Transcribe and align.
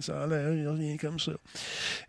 Ça 0.00 0.22
a 0.22 0.26
l'air 0.26 0.74
rien 0.74 0.96
comme 0.96 1.18
ça. 1.18 1.32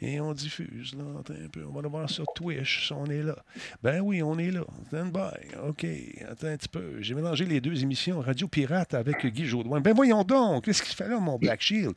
Et 0.02 0.20
on 0.20 0.33
diffuse, 0.33 0.94
là. 0.96 1.04
Attends 1.20 1.33
un 1.33 1.50
peu. 1.50 1.64
On 1.68 1.73
va 1.73 1.81
le 1.81 1.90
voir 1.90 2.10
sur 2.10 2.26
Twitch 2.35 2.92
on 2.96 3.06
est 3.06 3.23
là. 3.23 3.35
Ben 3.81 4.02
oui, 4.02 4.21
on 4.21 4.38
est 4.38 4.52
là. 4.52 4.62
Stand 4.88 5.12
by. 5.12 5.57
OK. 5.68 5.86
Attends 6.29 6.47
un 6.47 6.57
petit 6.57 6.67
peu. 6.67 7.01
J'ai 7.01 7.13
mélangé 7.13 7.46
les 7.46 7.62
deux 7.62 7.81
émissions 7.81 8.20
Radio 8.20 8.47
Pirate 8.47 8.94
avec 8.94 9.25
Guy 9.25 9.46
Jodoin. 9.46 9.81
Ben 9.81 9.94
voyons 9.94 10.23
donc. 10.23 10.65
Qu'est-ce 10.65 10.83
qu'il 10.83 10.96
fait 10.96 11.07
là, 11.07 11.20
mon 11.20 11.38
Black 11.38 11.62
Shield? 11.62 11.94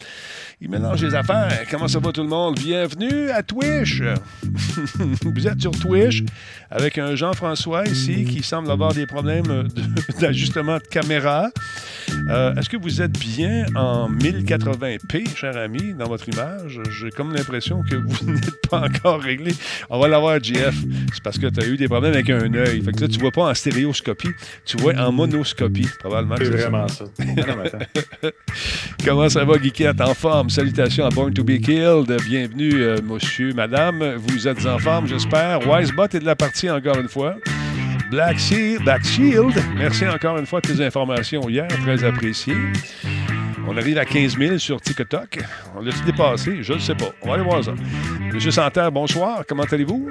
Il 0.61 0.71
mélange 0.71 1.05
les 1.05 1.15
affaires. 1.15 1.65
Comment 1.71 1.89
ça 1.89 1.99
va 1.99 2.13
tout 2.13 2.23
le 2.23 2.29
monde? 2.29 2.57
Bienvenue 2.57 3.31
à 3.31 3.43
Twitch. 3.43 4.03
Vous 5.23 5.49
êtes 5.49 5.61
sur 5.61 5.73
Twitch 5.73 6.23
avec 6.71 6.99
un 6.99 7.15
Jean-François 7.15 7.87
ici 7.87 8.25
qui 8.25 8.43
semble 8.43 8.71
avoir 8.71 8.95
des 8.95 9.07
problèmes 9.07 9.69
d'ajustement 10.21 10.79
de, 10.79 10.83
caméra. 10.83 11.51
Euh, 12.31 12.55
est-ce 12.55 12.69
que 12.69 12.77
vous 12.77 13.03
êtes 13.03 13.19
bien 13.19 13.67
en 13.75 14.11
1080p, 14.11 15.37
cher 15.37 15.57
ami, 15.57 15.66
dans 15.69 16.07
votre 16.07 16.29
image? 16.29 16.81
J'ai 16.91 17.11
comme 17.11 17.35
l'impression 17.35 17.83
que 17.89 17.97
vous 17.97 18.31
n'êtes 18.33 18.69
pas 18.69 18.81
encore 18.81 19.21
réglé. 19.21 19.53
On 19.91 19.99
va 19.99 20.09
l'avoir, 20.09 20.43
JF. 20.43 20.75
C'est 21.13 21.23
parce 21.23 21.39
que 21.39 21.47
tu 21.47 21.61
as 21.61 21.67
eu 21.67 21.77
des 21.77 21.89
problèmes 21.89 22.13
avec 22.13 22.31
un 22.31 22.53
œil. 22.55 22.83
Fait 22.83 22.93
que 22.93 23.01
là, 23.01 23.09
tu 23.09 23.19
vois 23.19 23.31
pas 23.31 23.51
en 23.51 23.55
stéréoscopie, 23.55 24.31
tu 24.65 24.77
vois 24.77 24.95
en 24.95 25.13
monoscopie, 25.13 25.89
probablement. 25.99 26.37
C'est 26.39 26.51
vraiment 26.51 26.89
ça. 26.89 27.05
Comment 29.05 29.29
ça 29.29 29.45
va, 29.45 29.61
Geekette? 29.61 30.01
En 30.01 30.15
forme. 30.15 30.51
Salutations 30.51 31.07
à 31.07 31.11
Born 31.11 31.33
to 31.33 31.43
be 31.43 31.59
Killed. 31.59 32.17
Bienvenue, 32.27 32.83
euh, 32.83 32.99
monsieur, 33.03 33.53
madame. 33.53 34.17
Vous 34.17 34.47
êtes 34.47 34.65
en 34.67 34.79
forme, 34.79 35.09
j'espère. 35.09 35.61
Wisebot 35.61 36.05
est 36.05 36.21
de 36.21 36.25
la 36.25 36.37
partie 36.37 36.71
encore 36.71 36.99
une 36.99 37.09
fois. 37.09 37.37
Black 38.11 38.39
Shield, 38.39 38.85
Black 38.85 39.05
Shield, 39.05 39.53
merci 39.77 40.07
encore 40.07 40.39
une 40.39 40.47
fois 40.47 40.61
de 40.61 40.69
tes 40.69 40.85
informations 40.85 41.49
hier, 41.49 41.67
très 41.67 42.05
apprécié. 42.05 42.55
On 43.69 43.77
arrive 43.77 43.99
à 43.99 44.05
15 44.05 44.39
000 44.39 44.59
sur 44.59 44.81
TikTok. 44.81 45.39
On 45.77 45.83
l'a-tu 45.83 46.03
dépassé? 46.05 46.63
Je 46.63 46.75
ne 46.75 46.79
sais 46.79 46.95
pas. 46.95 47.11
On 47.23 47.29
va 47.29 47.35
aller 47.35 47.43
voir 47.43 47.65
ça. 47.65 47.75
Monsieur 48.33 48.51
Santerre, 48.51 48.93
bonsoir. 48.93 49.43
Comment 49.49 49.65
allez-vous? 49.65 50.11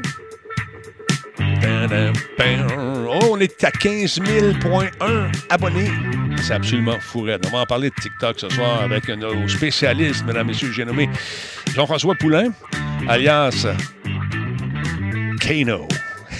Oh, 3.08 3.20
on 3.32 3.40
est 3.40 3.64
à 3.64 3.72
15 3.72 4.20
000.1 4.20 5.32
abonnés. 5.50 5.90
C'est 6.42 6.54
absolument 6.54 7.00
fourré. 7.00 7.38
On 7.46 7.50
va 7.50 7.60
en 7.60 7.66
parler 7.66 7.90
de 7.90 7.96
TikTok 7.96 8.40
ce 8.40 8.50
soir 8.50 8.82
avec 8.82 9.08
nos 9.08 9.48
spécialistes, 9.48 10.26
mesdames, 10.26 10.48
messieurs. 10.48 10.72
J'ai 10.72 10.86
nommé 10.86 11.10
Jean-François 11.74 12.16
Poulain, 12.16 12.50
alias 13.08 13.68
Kano. 15.40 15.88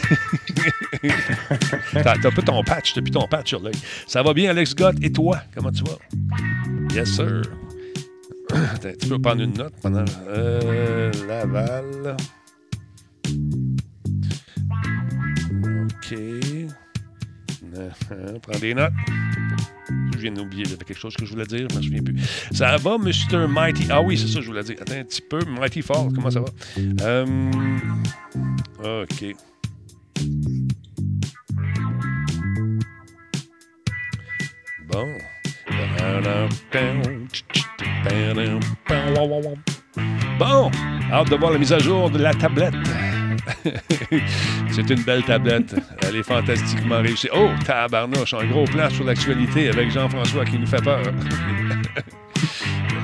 T'as 1.94 2.18
peu 2.18 2.42
ton 2.42 2.64
patch, 2.64 2.94
depuis 2.94 3.12
ton 3.12 3.28
patch 3.28 3.50
sur 3.50 3.62
l'œil. 3.62 3.76
Ça 4.08 4.22
va 4.22 4.34
bien, 4.34 4.50
Alex 4.50 4.76
Gott? 4.76 4.96
Et 5.02 5.12
toi, 5.12 5.40
comment 5.56 5.72
tu 5.72 5.84
vas? 5.84 5.98
Yes, 6.96 7.10
sir. 7.10 7.42
tu 9.02 9.10
peux 9.10 9.20
prendre 9.20 9.42
une 9.42 9.52
note 9.52 9.74
pendant. 9.82 10.06
Euh, 10.30 11.12
Laval. 11.28 12.16
OK. 15.84 16.16
Prends 18.42 18.60
des 18.62 18.74
notes. 18.74 18.94
Je 20.14 20.18
viens 20.20 20.32
d'oublier, 20.32 20.64
j'avais 20.64 20.86
quelque 20.86 20.98
chose 20.98 21.18
que 21.18 21.26
je 21.26 21.32
voulais 21.32 21.46
dire, 21.46 21.68
je 21.70 21.76
ne 21.76 21.80
me 21.80 21.84
souviens 21.84 22.02
plus. 22.02 22.16
Ça 22.54 22.78
va, 22.78 22.98
Mr. 22.98 23.46
Mighty? 23.50 23.88
Ah 23.90 24.02
oui, 24.02 24.18
c'est 24.18 24.28
ça 24.28 24.36
que 24.36 24.42
je 24.44 24.48
voulais 24.48 24.64
dire. 24.64 24.78
Attends 24.80 24.94
un 24.94 25.04
petit 25.04 25.22
peu. 25.22 25.40
Mighty 25.44 25.82
Fall, 25.82 26.14
comment 26.16 26.32
ça 26.32 26.40
va? 26.40 26.48
Euh, 27.02 27.26
OK. 29.04 29.36
Bon. 34.88 35.08
Bon, 40.40 40.72
hâte 41.12 41.30
de 41.30 41.36
voir 41.36 41.52
la 41.52 41.58
mise 41.58 41.74
à 41.74 41.80
jour 41.80 42.10
de 42.10 42.20
la 42.20 42.34
tablette. 42.34 42.74
C'est 44.72 44.90
une 44.90 45.04
belle 45.04 45.24
tablette. 45.24 45.76
Elle 46.02 46.18
est 46.18 46.24
fantastiquement 46.24 47.02
réussie. 47.02 47.30
Oh, 47.34 47.50
tabarnouche, 47.66 48.34
un 48.34 48.46
gros 48.46 48.66
plan 48.66 48.90
sur 48.90 49.06
l'actualité 49.06 49.70
avec 49.70 49.92
Jean-François 49.92 50.46
qui 50.46 50.60
nous 50.60 50.68
fait 50.68 50.84
peur. 50.84 51.04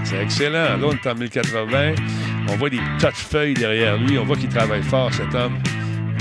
C'est 0.04 0.22
excellent. 0.22 0.78
Là, 0.78 0.84
on 0.84 0.92
est 0.92 1.08
en 1.08 1.16
1080. 1.16 1.94
On 2.50 2.56
voit 2.56 2.70
des 2.70 2.82
tas 3.00 3.12
de 3.12 3.16
feuilles 3.16 3.54
derrière 3.54 3.98
lui. 3.98 4.18
On 4.18 4.26
voit 4.26 4.36
qu'il 4.36 4.50
travaille 4.50 4.84
fort, 4.84 5.14
cet 5.14 5.34
homme. 5.34 5.58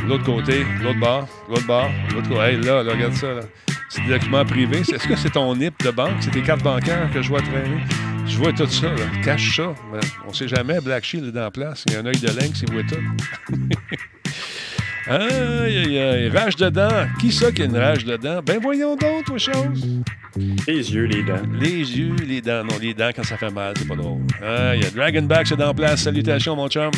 L'autre 0.06 0.25
côté, 0.25 0.65
l'autre 0.83 0.99
bord, 0.99 1.28
l'autre 1.49 1.66
bord, 1.66 1.91
l'autre 2.15 2.28
côté. 2.28 2.41
Hey, 2.41 2.56
là, 2.61 2.83
là, 2.83 2.93
regarde 2.93 3.15
ça. 3.15 3.34
Là. 3.34 3.41
C'est 3.88 4.03
des 4.03 4.11
documents 4.11 4.44
privés. 4.44 4.81
Est-ce 4.81 5.06
que 5.06 5.16
c'est 5.16 5.31
ton 5.31 5.55
NIP 5.55 5.75
de 5.84 5.91
banque? 5.91 6.16
C'est 6.21 6.31
tes 6.31 6.43
cartes 6.43 6.62
bancaires 6.62 7.11
que 7.12 7.22
je 7.22 7.28
vois 7.28 7.41
traîner? 7.41 7.81
Je 8.27 8.38
vois 8.38 8.53
tout 8.53 8.66
ça. 8.66 8.87
Là. 8.87 9.05
Cache 9.25 9.56
ça. 9.56 9.75
Ben, 9.93 10.00
on 10.27 10.33
sait 10.33 10.49
jamais. 10.49 10.81
Black 10.81 11.05
Shield 11.05 11.34
est 11.34 11.41
en 11.41 11.50
place. 11.50 11.84
Il 11.88 11.94
y 11.94 11.97
a 11.97 12.00
un 12.00 12.06
œil 12.06 12.19
de 12.19 12.28
lynx, 12.28 12.62
il 12.62 12.72
voit 12.72 12.83
tout. 12.84 12.97
aïe, 15.11 15.78
aïe, 15.78 15.99
aïe. 15.99 16.28
Rage 16.28 16.56
dedans. 16.56 17.06
Qui 17.21 17.32
ça 17.32 17.50
qui 17.50 17.62
a 17.62 17.65
une 17.65 17.77
rage 17.77 18.05
dedans? 18.05 18.41
Ben 18.44 18.59
voyons 18.61 18.97
donc, 18.97 19.25
toi, 19.25 19.38
chose. 19.38 20.03
Les 20.69 20.93
yeux, 20.93 21.06
les 21.06 21.22
dents. 21.25 21.43
Les 21.61 21.99
yeux, 21.99 22.15
les 22.27 22.41
dents. 22.41 22.62
Non, 22.62 22.78
les 22.81 22.94
dents 22.94 23.11
quand 23.15 23.25
ça 23.25 23.37
fait 23.37 23.50
mal, 23.50 23.75
c'est 23.77 23.88
pas 23.88 23.97
drôle. 23.97 24.21
Ah, 24.43 24.77
il 24.77 24.82
y 24.82 24.87
a 24.87 24.91
Dragonback, 24.91 25.49
c'est 25.49 25.61
en 25.61 25.75
place. 25.75 26.03
Salutations, 26.03 26.55
mon 26.55 26.69
chum. 26.69 26.93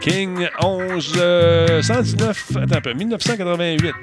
King 0.00 0.48
11 0.62 1.12
euh, 1.18 1.82
119, 1.82 2.56
attends 2.56 2.76
un 2.76 2.80
peu, 2.80 2.94
1988. 2.94 3.94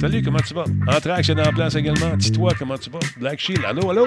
Salut, 0.00 0.22
comment 0.22 0.40
tu 0.40 0.52
vas? 0.52 0.64
Anthrax 0.88 1.28
est 1.28 1.40
en 1.40 1.52
place 1.52 1.76
également. 1.76 2.16
Dis-toi, 2.16 2.52
comment 2.58 2.76
tu 2.76 2.90
vas? 2.90 2.98
Black 3.18 3.38
Shield, 3.38 3.64
allô, 3.64 3.90
allô? 3.90 4.06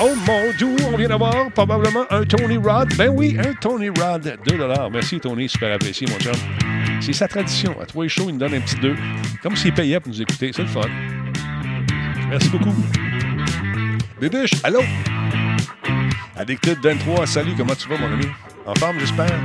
Oh 0.00 0.14
mon 0.26 0.52
Dieu, 0.58 0.74
on 0.92 0.96
vient 0.96 1.08
d'avoir 1.08 1.48
probablement 1.52 2.04
un 2.10 2.24
Tony 2.24 2.56
Rod. 2.56 2.92
Ben 2.96 3.08
oui, 3.08 3.36
un 3.38 3.52
Tony 3.54 3.88
Rod. 3.88 4.36
2 4.46 4.58
Merci 4.92 5.20
Tony, 5.20 5.48
super 5.48 5.72
apprécié, 5.72 6.08
mon 6.10 6.18
chum. 6.18 6.32
C'est 7.00 7.12
sa 7.12 7.28
tradition. 7.28 7.76
À 7.80 7.86
trois 7.86 8.08
shows, 8.08 8.26
il 8.28 8.32
nous 8.32 8.38
donne 8.38 8.54
un 8.54 8.60
petit 8.60 8.76
2. 8.80 8.96
Comme 9.42 9.54
s'il 9.54 9.74
payait 9.74 10.00
pour 10.00 10.10
nous 10.10 10.20
écouter. 10.20 10.50
C'est 10.52 10.62
le 10.62 10.68
fun. 10.68 10.80
Merci 12.28 12.48
beaucoup. 12.48 12.74
Bébuche, 14.20 14.54
allô? 14.64 14.80
Addicted 16.36 16.78
23, 16.82 17.26
salut, 17.26 17.52
comment 17.56 17.74
tu 17.74 17.88
vas, 17.88 17.98
mon 17.98 18.12
ami? 18.12 18.26
En 18.66 18.74
forme, 18.74 18.98
j'espère? 18.98 19.38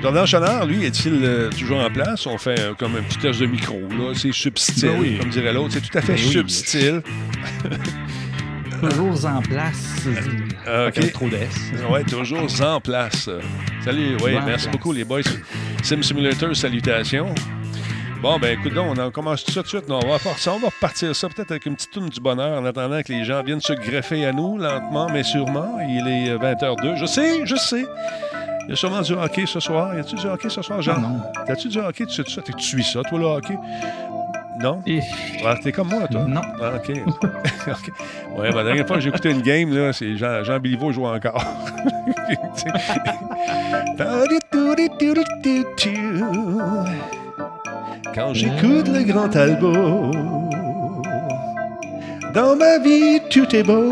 Jordan 0.00 0.26
Chenard, 0.26 0.66
lui, 0.66 0.84
est-il 0.84 1.20
euh, 1.22 1.50
toujours 1.50 1.80
en 1.80 1.90
place? 1.90 2.26
On 2.26 2.38
fait 2.38 2.58
euh, 2.58 2.74
comme 2.74 2.96
un 2.96 3.02
petit 3.02 3.18
test 3.18 3.40
de 3.40 3.46
micro, 3.46 3.78
là. 3.90 4.12
C'est 4.14 4.32
subtil, 4.32 4.88
ben 4.88 5.00
oui. 5.00 5.18
comme 5.18 5.28
dirait 5.28 5.52
l'autre. 5.52 5.74
C'est 5.74 5.80
tout 5.82 5.96
à 5.96 6.00
fait 6.00 6.14
ben 6.14 6.18
subtil. 6.18 7.02
toujours 8.80 9.26
en 9.26 9.42
place. 9.42 10.06
Trop 11.12 11.28
d'S. 11.28 11.72
Oui, 11.90 12.04
toujours 12.04 12.62
en 12.62 12.80
place. 12.80 13.28
Salut, 13.84 14.16
oui, 14.24 14.32
merci 14.44 14.68
beaucoup, 14.68 14.92
les 14.92 15.04
boys. 15.04 15.22
Sim 15.82 16.02
Simulator, 16.02 16.56
salutations. 16.56 17.34
Bon, 18.22 18.38
ben 18.38 18.56
écoute, 18.56 18.72
donc, 18.72 18.96
on 18.96 19.10
commence 19.10 19.42
tout 19.42 19.50
ça 19.50 19.62
tout 19.62 19.64
de 19.64 19.68
suite. 19.68 19.88
Non, 19.88 19.98
on 20.04 20.08
va 20.08 20.18
faire 20.20 20.38
ça. 20.38 20.52
On 20.52 20.58
va 20.60 20.68
repartir 20.68 21.14
ça 21.16 21.28
peut-être 21.28 21.50
avec 21.50 21.66
une 21.66 21.74
petite 21.74 21.90
tourne 21.90 22.08
du 22.08 22.20
bonheur 22.20 22.56
en 22.56 22.64
attendant 22.64 23.02
que 23.02 23.12
les 23.12 23.24
gens 23.24 23.42
viennent 23.42 23.60
se 23.60 23.72
greffer 23.72 24.24
à 24.24 24.32
nous, 24.32 24.58
lentement, 24.58 25.08
mais 25.12 25.24
sûrement. 25.24 25.76
Il 25.80 26.06
est 26.06 26.36
20h02. 26.36 26.94
Je 26.94 27.06
sais, 27.06 27.44
je 27.44 27.56
sais. 27.56 27.84
Il 28.66 28.70
y 28.70 28.72
a 28.74 28.76
sûrement 28.76 29.00
du 29.00 29.14
hockey 29.14 29.44
ce 29.46 29.58
soir. 29.58 29.92
Y 29.96 29.98
a-tu 29.98 30.14
du 30.14 30.26
hockey 30.26 30.48
ce 30.48 30.62
soir, 30.62 30.80
Jean? 30.80 31.00
Non. 31.00 31.20
T'as-tu 31.48 31.66
du 31.66 31.78
hockey? 31.80 32.06
Tu 32.06 32.22
sais 32.22 32.30
ça? 32.30 32.42
Tu 32.42 32.52
suis 32.64 32.84
ça, 32.84 33.02
toi, 33.02 33.18
le 33.18 33.24
hockey? 33.24 33.58
Non? 34.60 34.80
Ah, 35.44 35.56
t'es 35.60 35.72
comme 35.72 35.88
moi, 35.88 36.06
toi? 36.06 36.20
Non. 36.20 36.42
Ah, 36.60 36.74
OK. 36.76 36.94
Ouais, 38.36 38.50
ben, 38.50 38.56
la 38.56 38.64
dernière 38.64 38.86
fois 38.86 38.96
que 38.96 39.02
j'ai 39.02 39.08
écouté 39.08 39.30
une 39.30 39.42
game, 39.42 39.74
là, 39.74 39.92
c'est 39.92 40.16
Jean, 40.16 40.44
Jean 40.44 40.58
Béliveau 40.60 40.92
joue 40.92 41.06
encore. 41.06 41.44
Quand 48.14 48.34
j'écoute 48.34 48.88
le 48.88 49.04
grand 49.04 49.28
Talbot, 49.30 50.10
dans 52.34 52.56
ma 52.56 52.78
vie 52.78 53.20
tout 53.30 53.56
est 53.56 53.62
beau. 53.62 53.90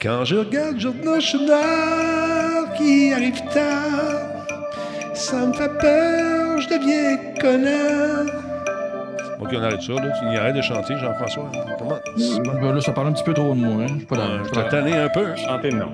Quand 0.00 0.24
je 0.24 0.36
regarde 0.36 0.78
Jordan 0.78 1.20
Chenard 1.20 2.72
qui 2.76 3.12
arrive 3.12 3.42
tard, 3.52 4.46
ça 5.14 5.46
me 5.46 5.52
fait 5.54 5.76
peur, 5.80 6.60
je 6.60 6.68
deviens 6.68 7.16
connard. 7.40 8.45
Ok, 9.40 9.48
on 9.52 9.62
arrête 9.62 9.82
ça, 9.82 9.92
là. 9.92 10.12
Tu 10.18 10.38
arrête 10.38 10.56
de 10.56 10.62
chanter, 10.62 10.94
Jean-François. 10.96 11.50
Comment? 11.78 11.98
Ben 12.60 12.72
là, 12.72 12.80
ça 12.80 12.92
parle 12.92 13.08
un 13.08 13.12
petit 13.12 13.24
peu 13.24 13.34
trop 13.34 13.54
de 13.54 13.60
moi. 13.60 13.84
Hein. 13.84 13.86
Je 13.88 13.96
suis 13.98 14.06
pas 14.06 14.16
dans. 14.16 14.44
Je 14.44 14.70
tanné 14.70 14.96
un 14.96 15.08
peu. 15.08 15.36
Chanter, 15.36 15.70
non. 15.70 15.92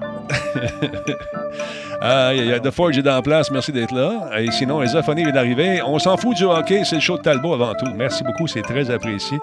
Ah, 2.04 2.34
il 2.34 2.46
y 2.46 2.52
a 2.52 2.58
The 2.58 2.72
Forge 2.72 2.98
est 2.98 3.08
en 3.08 3.22
place. 3.22 3.48
Merci 3.52 3.70
d'être 3.70 3.94
là. 3.94 4.30
Et 4.36 4.50
sinon, 4.50 4.82
Esophonie 4.82 5.22
vient 5.22 5.32
d'arriver. 5.32 5.80
On 5.86 6.00
s'en 6.00 6.16
fout 6.16 6.36
du 6.36 6.44
hockey. 6.44 6.82
C'est 6.84 6.96
le 6.96 7.00
show 7.00 7.16
de 7.16 7.22
Talbot 7.22 7.54
avant 7.54 7.74
tout. 7.74 7.86
Merci 7.94 8.24
beaucoup. 8.24 8.48
C'est 8.48 8.62
très 8.62 8.90
apprécié. 8.90 9.38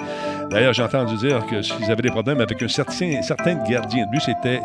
D'ailleurs, 0.49 0.73
j'ai 0.73 0.83
entendu 0.83 1.15
dire 1.15 1.45
que 1.49 1.61
s'ils 1.61 1.89
avaient 1.89 2.01
des 2.01 2.09
problèmes 2.09 2.41
avec 2.41 2.61
un 2.61 2.67
certain, 2.67 3.21
certain 3.21 3.55
gardien 3.63 4.05
de 4.05 4.11
but, 4.11 4.21
c'était 4.21 4.59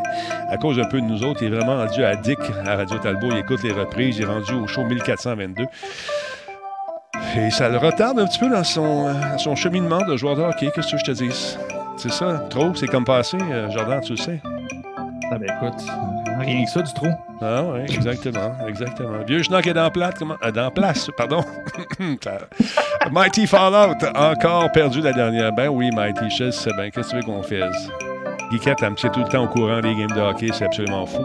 à 0.49 0.57
cause 0.57 0.77
un 0.77 0.89
peu 0.89 0.99
de 0.99 1.05
nous 1.05 1.23
autres. 1.23 1.41
Il 1.41 1.53
est 1.53 1.55
vraiment 1.55 1.77
rendu 1.77 2.03
addict 2.03 2.41
à 2.65 2.75
Radio 2.75 2.97
Talbot. 2.97 3.29
Il 3.31 3.37
écoute 3.37 3.63
les 3.63 3.71
reprises. 3.71 4.17
Il 4.17 4.23
est 4.23 4.27
rendu 4.27 4.53
au 4.53 4.67
show 4.67 4.83
1422. 4.83 5.63
Et 7.37 7.51
ça 7.51 7.69
le 7.69 7.77
retarde 7.77 8.19
un 8.19 8.25
petit 8.25 8.39
peu 8.39 8.49
dans 8.49 8.63
son, 8.63 9.13
son 9.37 9.55
cheminement 9.55 10.01
de 10.05 10.15
joueur 10.15 10.35
de 10.35 10.41
hockey. 10.41 10.69
Qu'est-ce 10.73 10.91
que 10.91 10.97
je 10.97 11.03
te 11.03 11.11
dis? 11.11 11.57
C'est 11.97 12.11
ça. 12.11 12.45
Trop, 12.49 12.73
c'est 12.75 12.87
comme 12.87 13.05
passé, 13.05 13.37
euh, 13.51 13.69
Jordan, 13.71 14.01
tu 14.01 14.11
le 14.13 14.17
sais. 14.17 14.41
Ah 15.31 15.37
ben 15.39 15.49
écoute, 15.49 15.83
rien 16.39 16.63
que 16.63 16.69
ça 16.69 16.81
du 16.81 16.93
trou. 16.93 17.07
Ah 17.41 17.63
oui, 17.63 17.79
exactement, 17.81 18.51
exactement. 18.67 19.17
Vieux 19.25 19.41
schnock 19.41 19.65
est 19.65 19.73
dans 19.73 19.89
place, 19.89 20.13
comment? 20.19 20.35
euh, 20.45 20.51
dans 20.51 20.69
place, 20.69 21.09
pardon. 21.17 21.43
Mighty 23.11 23.47
Fallout, 23.47 23.95
encore 24.15 24.71
perdu 24.71 25.01
la 25.01 25.13
dernière. 25.13 25.51
Ben 25.51 25.67
oui, 25.69 25.89
Mighty, 25.93 26.29
je 26.29 26.51
sais 26.51 26.71
bien. 26.77 26.89
Qu'est-ce 26.91 27.11
que 27.11 27.19
tu 27.21 27.25
veux 27.25 27.33
qu'on 27.33 27.41
fasse? 27.43 27.89
Geekette, 28.51 28.79
elle 28.81 28.91
me 28.91 28.95
tient 28.95 29.09
tout 29.09 29.21
le 29.21 29.27
temps 29.27 29.43
au 29.43 29.47
courant 29.47 29.81
des 29.81 29.95
games 29.95 30.11
de 30.15 30.21
hockey, 30.21 30.49
c'est 30.53 30.65
absolument 30.65 31.05
fou. 31.05 31.23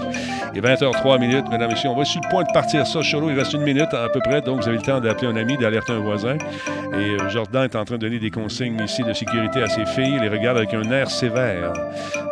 Il 0.54 0.58
est 0.58 0.68
20h03 0.68 1.20
minutes, 1.20 1.44
mesdames 1.50 1.70
et 1.70 1.74
messieurs. 1.74 1.90
On 1.90 1.96
va 1.96 2.04
sur 2.04 2.20
le 2.22 2.28
point 2.30 2.44
de 2.44 2.52
partir 2.52 2.86
ça. 2.86 3.00
Cholo, 3.02 3.30
il 3.30 3.38
reste 3.38 3.52
une 3.52 3.62
minute 3.62 3.92
à 3.92 4.08
peu 4.08 4.20
près, 4.20 4.40
donc 4.40 4.60
vous 4.60 4.68
avez 4.68 4.78
le 4.78 4.82
temps 4.82 5.00
d'appeler 5.00 5.28
un 5.28 5.36
ami, 5.36 5.56
d'alerter 5.56 5.92
un 5.92 6.00
voisin. 6.00 6.36
Et 6.36 6.96
euh, 6.96 7.28
Jordan 7.28 7.64
est 7.64 7.76
en 7.76 7.84
train 7.84 7.96
de 7.96 8.00
donner 8.00 8.18
des 8.18 8.30
consignes 8.30 8.80
ici 8.82 9.02
de 9.02 9.12
sécurité 9.12 9.62
à 9.62 9.68
ses 9.68 9.84
filles. 9.86 10.14
Il 10.16 10.22
les 10.22 10.28
regarde 10.28 10.56
avec 10.56 10.74
un 10.74 10.90
air 10.90 11.10
sévère. 11.10 11.72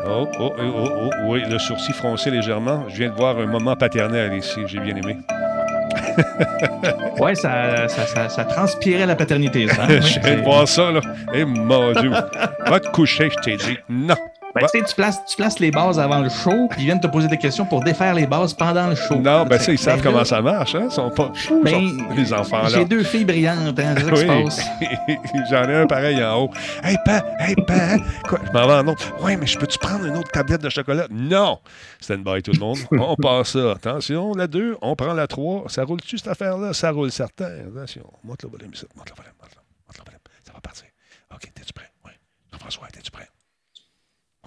Oh, 0.06 0.26
oh, 0.40 0.52
oh, 0.58 0.62
oh, 0.62 0.88
oh, 1.02 1.10
oui, 1.26 1.42
le 1.48 1.58
sourcil 1.58 1.94
froncé 1.94 2.30
légèrement. 2.30 2.84
Je 2.88 2.96
viens 2.96 3.10
de 3.10 3.14
voir 3.14 3.38
un 3.38 3.46
moment 3.46 3.76
paternel 3.76 4.34
ici, 4.34 4.60
j'ai 4.66 4.80
bien 4.80 4.96
aimé. 4.96 5.16
Ouais, 7.18 7.34
ça, 7.34 7.88
ça, 7.88 8.06
ça, 8.06 8.28
ça 8.28 8.44
transpirait 8.44 9.06
la 9.06 9.16
paternité, 9.16 9.66
ça. 9.68 9.86
je 10.00 10.20
viens 10.20 10.36
de 10.36 10.42
voir 10.42 10.68
ça, 10.68 10.92
là. 10.92 11.00
Eh, 11.34 11.44
mon 11.44 11.92
Dieu. 11.92 12.10
Va 12.10 12.80
te 12.80 12.88
coucher, 12.90 13.28
je 13.30 13.36
t'ai 13.42 13.56
dit. 13.56 13.76
Non. 13.88 14.14
Ben, 14.54 14.66
tu 14.72 14.78
sais, 14.78 14.84
tu 14.84 14.94
places, 14.94 15.24
tu 15.26 15.36
places 15.36 15.58
les 15.60 15.70
bases 15.70 16.00
avant 16.00 16.20
le 16.20 16.28
show, 16.30 16.68
puis 16.70 16.80
ils 16.80 16.84
viennent 16.86 17.00
te 17.00 17.06
poser 17.06 17.28
des 17.28 17.36
questions 17.36 17.66
pour 17.66 17.82
défaire 17.84 18.14
les 18.14 18.26
bases 18.26 18.54
pendant 18.54 18.88
le 18.88 18.94
show. 18.94 19.16
Non, 19.16 19.44
ben 19.44 19.58
ça, 19.58 19.70
ils 19.72 19.78
savent 19.78 19.98
là, 19.98 20.02
comment 20.02 20.24
ça 20.24 20.40
marche, 20.40 20.74
hein? 20.74 20.86
Ils 20.86 20.90
sont 20.90 21.10
pas 21.10 21.30
fous, 21.34 21.60
Ben, 21.62 21.74
sont- 21.74 22.14
les 22.16 22.32
enfants, 22.32 22.62
là. 22.62 22.68
J'ai 22.70 22.84
deux 22.86 23.02
filles 23.04 23.24
brillantes, 23.26 23.78
hein, 23.78 23.94
c'est 23.96 24.04
ça 24.04 24.10
qui 24.10 24.16
se 24.20 24.26
passe. 24.26 24.60
J'en 25.50 25.68
ai 25.68 25.74
un 25.74 25.86
pareil 25.86 26.24
en 26.24 26.44
haut. 26.44 26.50
Hey, 26.82 26.96
pa, 27.04 27.22
hey, 27.38 27.54
pa. 27.56 27.98
Quoi? 28.28 28.38
Je 28.46 28.52
m'en 28.58 28.66
vais 28.66 28.72
en 28.74 28.88
autre. 28.88 29.22
Ouais, 29.22 29.36
mais 29.36 29.46
je 29.46 29.58
peux-tu 29.58 29.78
prendre 29.78 30.06
une 30.06 30.16
autre 30.16 30.30
tablette 30.30 30.62
de 30.62 30.70
chocolat? 30.70 31.06
Non! 31.10 31.58
Stand 32.00 32.24
by 32.24 32.42
tout 32.42 32.52
le 32.52 32.58
monde. 32.58 32.78
On 32.92 33.16
passe 33.16 33.50
ça. 33.50 33.72
Attention, 33.72 34.32
la 34.34 34.46
2, 34.46 34.78
on 34.80 34.96
prend 34.96 35.12
la 35.12 35.26
3. 35.26 35.64
Ça 35.68 35.84
roule-tu 35.84 36.18
cette 36.18 36.28
affaire-là? 36.28 36.72
Ça 36.72 36.90
roule 36.90 37.10
certain. 37.12 37.50
Attention. 37.76 38.02
Monte 38.24 38.42
le 38.44 38.48
volume 38.48 38.70
ici. 38.72 38.86
Monte 38.96 39.10
le 39.10 39.14
volume. 39.16 39.32
Monte 39.40 39.98
le 39.98 40.04
volume. 40.04 40.20
Ça 40.46 40.52
va 40.54 40.60
partir. 40.60 40.86
OK, 41.34 41.40
t'es-tu 41.54 41.72
prêt? 41.72 41.90
Oui. 42.06 42.12
Jean-François, 42.52 42.86
t'es-tu 42.92 43.10
prêt? 43.10 43.28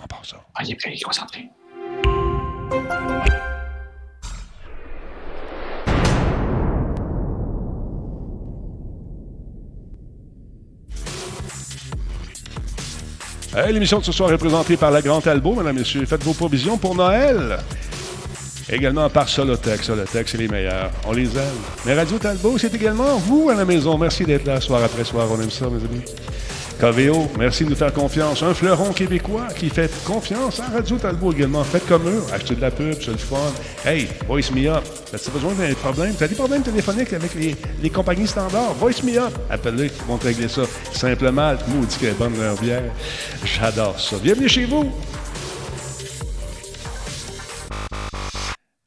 On 0.03 0.07
passe 0.07 0.30
ça. 0.30 0.38
Il 0.63 0.71
est 0.71 1.03
concentré. 1.03 1.50
Hey, 13.53 13.74
L'émission 13.74 14.00
de 14.00 14.06
ce 14.06 14.13
soir 14.13 14.31
est 14.31 14.38
présentée 14.38 14.77
par 14.77 14.92
la 14.92 15.01
Grande 15.01 15.24
Talbot, 15.24 15.56
mesdames 15.56 15.75
et 15.75 15.80
messieurs. 15.80 16.06
Faites 16.06 16.24
vos 16.24 16.33
provisions 16.33 16.77
pour 16.77 16.95
Noël. 16.95 17.57
Également 18.69 19.09
par 19.09 19.27
Solotech. 19.27 19.83
Solotech, 19.83 20.30
c'est 20.30 20.38
les 20.38 20.47
meilleurs. 20.47 20.89
On 21.06 21.12
les 21.12 21.36
aime. 21.38 21.59
Mais 21.86 21.94
Radio 21.94 22.18
Talbot, 22.18 22.57
c'est 22.57 22.74
également 22.74 23.18
vous 23.18 23.50
à 23.50 23.56
la 23.56 23.65
maison. 23.65 23.97
Merci 23.97 24.24
d'être 24.24 24.45
là 24.45 24.62
soir 24.62 24.81
après 24.81 25.04
soir. 25.04 25.27
On 25.30 25.42
aime 25.42 25.51
ça, 25.51 25.65
mes 25.69 25.83
amis. 25.83 26.01
KVO, 26.81 27.30
merci 27.38 27.63
de 27.63 27.69
nous 27.69 27.75
faire 27.75 27.94
confiance. 27.94 28.42
Un 28.42 28.56
fleuron 28.56 28.92
québécois 28.92 29.50
qui 29.56 29.69
fait 29.69 29.92
confiance 30.04 30.60
à 30.60 30.66
Radio 30.66 30.98
Talbot 30.98 31.31
également. 31.31 31.63
Faites 31.63 31.86
comme 31.86 32.07
eux. 32.07 32.24
Achetez 32.33 32.56
de 32.56 32.62
la 32.62 32.72
pub, 32.72 32.95
c'est 33.00 33.12
le 33.12 33.18
fun. 33.18 33.38
Hey, 33.86 34.07
voice 34.25 34.51
me 34.51 34.68
up. 34.68 34.83
As-tu 35.13 35.30
besoin 35.30 35.54
d'un 35.54 35.72
problème? 35.75 36.16
Tu 36.18 36.24
as 36.24 36.28
des 36.28 36.33
problèmes 36.33 36.63
téléphoniques 36.63 37.13
avec 37.13 37.36
les, 37.36 37.56
les 37.83 37.89
compagnies 37.92 38.25
standards? 38.25 38.74
Voice 38.80 39.04
me 39.04 39.16
up. 39.19 39.31
Appelez, 39.51 39.92
ils 39.95 40.07
vont 40.07 40.18
te 40.18 40.25
régler 40.25 40.48
ça. 40.48 40.63
Simplement, 40.92 41.54
nous, 41.68 41.83
on 41.83 41.86
dit 41.86 41.98
qu'elle 41.98 42.10
est 42.10 42.13
bonne 42.13 42.36
leur 42.36 42.60
bière. 42.60 42.92
J'adore 43.44 44.00
ça. 44.00 44.16
Bienvenue 44.18 44.50
chez 44.50 44.66
vous. 44.66 44.92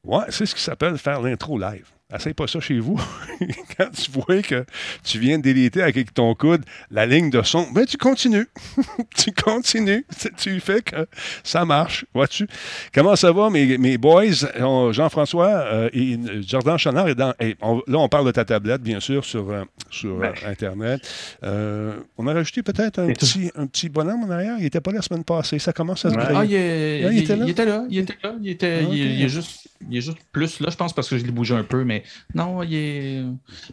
Ouais, 0.03 0.25
c'est 0.31 0.45
ce 0.45 0.53
qui 0.53 0.61
s'appelle 0.61 0.97
faire 0.97 1.21
l'intro 1.21 1.57
live. 1.57 1.94
Essaye 2.13 2.35
pas 2.35 2.45
ça 2.45 2.59
chez 2.59 2.77
vous. 2.79 3.01
Quand 3.77 3.89
tu 3.91 4.11
vois 4.11 4.41
que 4.43 4.63
tu 5.03 5.17
viens 5.17 5.39
de 5.39 5.43
déliter 5.43 5.81
avec 5.81 6.13
ton 6.13 6.35
coude 6.35 6.63
la 6.91 7.07
ligne 7.07 7.31
de 7.31 7.41
son, 7.41 7.65
ben 7.71 7.83
tu 7.85 7.97
continues. 7.97 8.47
tu 9.17 9.31
continues. 9.31 10.05
Tu- 10.37 10.59
fais 10.59 10.83
que 10.83 11.07
ça 11.43 11.65
marche. 11.65 12.05
Vois-tu? 12.13 12.47
Comment 12.93 13.15
ça 13.15 13.31
va, 13.31 13.49
mes, 13.49 13.79
mes 13.79 13.97
boys? 13.97 14.45
Jean-François 14.91 15.47
euh, 15.47 15.89
et 15.93 16.19
Jordan 16.45 16.77
Chenard 16.77 17.07
est 17.09 17.15
dans. 17.15 17.33
et 17.39 17.55
on- 17.61 17.81
là, 17.87 17.97
on 17.97 18.07
parle 18.07 18.27
de 18.27 18.31
ta 18.31 18.45
tablette, 18.45 18.83
bien 18.83 18.99
sûr, 18.99 19.25
sur, 19.25 19.49
euh, 19.49 19.63
sur 19.89 20.21
euh, 20.21 20.31
Internet. 20.45 21.01
Euh, 21.43 21.95
on 22.19 22.27
a 22.27 22.33
rajouté 22.33 22.61
peut-être 22.61 22.99
un 22.99 23.07
petit, 23.13 23.49
un 23.55 23.65
petit 23.65 23.89
bonhomme 23.89 24.23
en 24.25 24.29
arrière. 24.29 24.55
Il 24.59 24.63
n'était 24.63 24.79
pas 24.79 24.91
là 24.91 24.97
la 24.97 25.01
semaine 25.01 25.23
passée. 25.23 25.57
Ça 25.57 25.73
commence 25.73 26.05
à 26.05 26.11
se 26.11 26.15
Ouais. 26.15 26.23
Ah, 26.35 26.45
il, 26.45 26.53
est- 26.53 27.03
Ah, 27.03 27.11
il 27.11 27.17
il- 27.17 27.23
était 27.23 27.35
là? 27.35 27.45
il 27.45 27.49
était 27.49 27.65
là, 27.65 27.85
il 27.89 27.97
était 27.97 28.15
là, 28.23 28.35
il 28.41 28.49
était, 28.49 28.81
il, 28.83 28.87
Ok. 28.87 28.93
il 28.93 29.23
est 29.23 29.29
juste, 29.29 29.67
il 29.89 29.97
est 29.97 30.01
juste 30.01 30.17
plus 30.31 30.59
là, 30.59 30.69
je 30.69 30.75
pense, 30.77 30.93
parce 30.93 31.09
que 31.09 31.17
je 31.17 31.25
l'ai 31.25 31.31
bougé 31.31 31.55
un 31.55 31.63
peu, 31.63 31.83
mais 31.83 31.94
non, 32.33 32.63
il 32.63 32.73
est. 32.75 33.23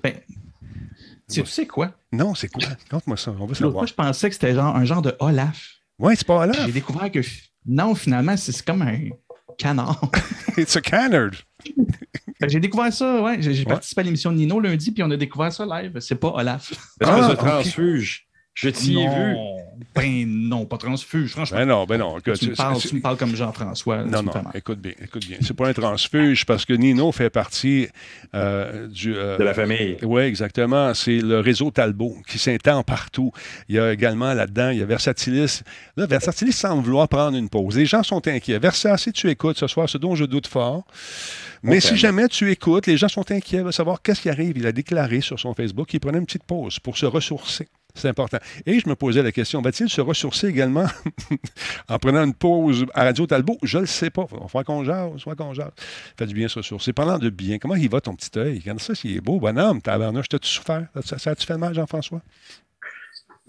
Ben, 0.03 0.15
tu 1.31 1.45
sais 1.47 1.67
quoi? 1.67 1.93
Non, 2.13 2.35
c'est 2.35 2.49
quoi? 2.49 2.63
Conte-moi 2.91 3.17
ça. 3.17 3.31
On 3.31 3.35
veut 3.35 3.41
L'autre 3.41 3.55
savoir. 3.57 3.73
fois, 3.83 3.87
je 3.87 3.95
pensais 3.95 4.29
que 4.29 4.35
c'était 4.35 4.55
genre 4.55 4.77
un 4.77 4.85
genre 4.85 5.03
de 5.03 5.15
Olaf. 5.21 5.77
Ouais, 5.99 6.15
c'est 6.17 6.27
pas 6.27 6.47
là. 6.47 6.53
J'ai 6.67 6.73
découvert 6.73 7.11
que 7.11 7.21
non, 7.67 7.95
finalement, 7.95 8.37
c'est 8.37 8.61
comme 8.65 8.83
un 8.83 8.99
canard. 9.57 10.01
It's 10.59 10.77
a 10.77 10.81
canard. 10.81 11.31
J'ai 12.49 12.59
découvert 12.61 12.93
ça, 12.93 13.23
ouais. 13.23 13.41
J'ai 13.41 13.51
Ouais. 13.61 13.65
participé 13.65 14.01
à 14.01 14.05
l'émission 14.05 14.33
de 14.33 14.37
Nino 14.37 14.59
lundi, 14.59 14.91
puis 14.91 15.03
on 15.05 15.11
a 15.13 15.17
découvert 15.17 15.53
ça 15.53 15.65
live. 15.65 15.99
C'est 16.01 16.17
pas 16.17 16.33
Olaf. 16.35 16.73
Espèce 16.73 16.89
Ah, 17.09 17.29
de 17.29 17.33
ok. 17.35 17.39
transfuge. 17.39 18.27
Je 18.55 18.69
t'y 18.69 18.99
ai 18.99 19.09
vu. 19.09 19.35
Non, 19.35 19.57
Ben 19.95 20.27
non, 20.27 20.67
pas 20.67 20.77
transfuge, 20.77 21.31
franchement. 21.33 21.57
Ben 21.59 21.65
non, 21.67 21.87
ben 21.87 21.97
non. 21.99 22.19
écoute, 22.19 22.39
tu, 22.39 22.51
me 22.51 22.55
parles, 22.55 22.79
tu 22.79 22.95
me 22.95 23.01
parles 23.01 23.17
comme 23.17 23.35
Jean-François. 23.35 24.05
Non, 24.05 24.23
non, 24.23 24.33
écoute 24.55 24.79
bien, 24.79 24.93
écoute 25.03 25.27
bien. 25.27 25.39
C'est 25.41 25.55
pas 25.57 25.69
un 25.69 25.73
transfuge 25.73 26.45
parce 26.45 26.67
que 26.67 26.75
Nino 26.75 27.11
fait 27.13 27.31
partie 27.31 27.89
euh, 28.35 28.87
du. 28.89 29.15
euh, 29.17 29.39
De 29.39 29.43
la 29.45 29.55
famille. 29.55 29.97
Oui, 30.03 30.23
exactement. 30.23 30.93
C'est 30.93 31.17
le 31.19 31.41
réseau 31.41 31.71
Talbot 31.71 32.15
qui 32.29 32.39
s'étend 32.39 32.83
partout. 32.83 33.33
Il 33.71 33.77
y 33.77 33.79
a 33.79 33.91
également 33.93 34.35
là-dedans, 34.35 34.69
il 34.69 34.79
y 34.79 34.83
a 34.83 34.87
Versatilis. 34.87 35.63
Là, 35.97 36.05
Versatilis 36.07 36.53
semble 36.53 36.85
vouloir 36.85 37.09
prendre 37.09 37.37
une 37.39 37.49
pause. 37.49 37.77
Les 37.77 37.87
gens 37.87 38.03
sont 38.03 38.27
inquiets. 38.29 38.59
Versa, 38.59 38.99
si 38.99 39.13
tu 39.13 39.31
écoutes 39.31 39.59
ce 39.59 39.67
soir, 39.67 39.89
ce 39.89 39.97
dont 39.99 40.15
je 40.15 40.27
doute 40.27 40.47
fort. 40.47 40.85
Mais 41.63 41.81
si 41.81 41.97
jamais 41.97 42.29
tu 42.29 42.51
écoutes, 42.51 42.87
les 42.87 42.97
gens 42.99 43.09
sont 43.09 43.31
inquiets 43.31 43.63
de 43.63 43.71
savoir 43.71 44.03
qu'est-ce 44.03 44.21
qui 44.21 44.29
arrive. 44.29 44.59
Il 44.59 44.67
a 44.67 44.73
déclaré 44.73 45.21
sur 45.23 45.39
son 45.41 45.55
Facebook 45.55 45.89
qu'il 45.89 46.01
prenait 46.01 46.19
une 46.19 46.27
petite 46.27 46.45
pause 46.45 46.79
pour 46.81 46.99
se 46.99 47.07
ressourcer. 47.07 47.69
C'est 47.95 48.09
important. 48.09 48.39
Et 48.65 48.79
je 48.79 48.89
me 48.89 48.95
posais 48.95 49.23
la 49.23 49.33
question, 49.33 49.61
va-t-il 49.61 49.89
se 49.89 50.01
ressourcer 50.01 50.49
également 50.49 50.87
en 51.89 51.99
prenant 51.99 52.25
une 52.25 52.35
pause 52.35 52.87
à 52.95 53.05
Radio 53.05 53.27
Talbot? 53.27 53.59
Je 53.63 53.79
ne 53.79 53.83
le 53.83 53.87
sais 53.87 54.11
pas. 54.11 54.27
Il 54.31 54.39
va 54.53 54.65
qu'on 54.65 54.85
jase, 54.85 55.19
soit 55.19 55.35
qu'on 55.35 55.53
jase. 55.53 55.73
Fait 56.19 56.27
du 56.27 56.35
bien 56.35 56.49
se 56.49 56.59
ressourcer. 56.59 56.93
Parlant 56.93 57.19
de 57.19 57.31
bien, 57.31 57.59
comment 57.59 57.75
il 57.75 57.91
va 57.91 58.01
ton 58.01 58.15
petit 58.15 58.39
œil? 58.39 58.59
Regarde 58.61 58.81
ça, 58.81 58.95
s'il 58.95 59.17
est 59.17 59.21
beau, 59.21 59.39
bonhomme, 59.39 59.83
tabarnouche, 59.83 60.29
t'as-tu 60.29 60.49
souffert? 60.49 60.87
Ça, 61.05 61.19
ça 61.19 61.31
a-tu 61.31 61.47
fait 61.47 61.59
mal, 61.59 61.75
Jean-François? 61.75 62.23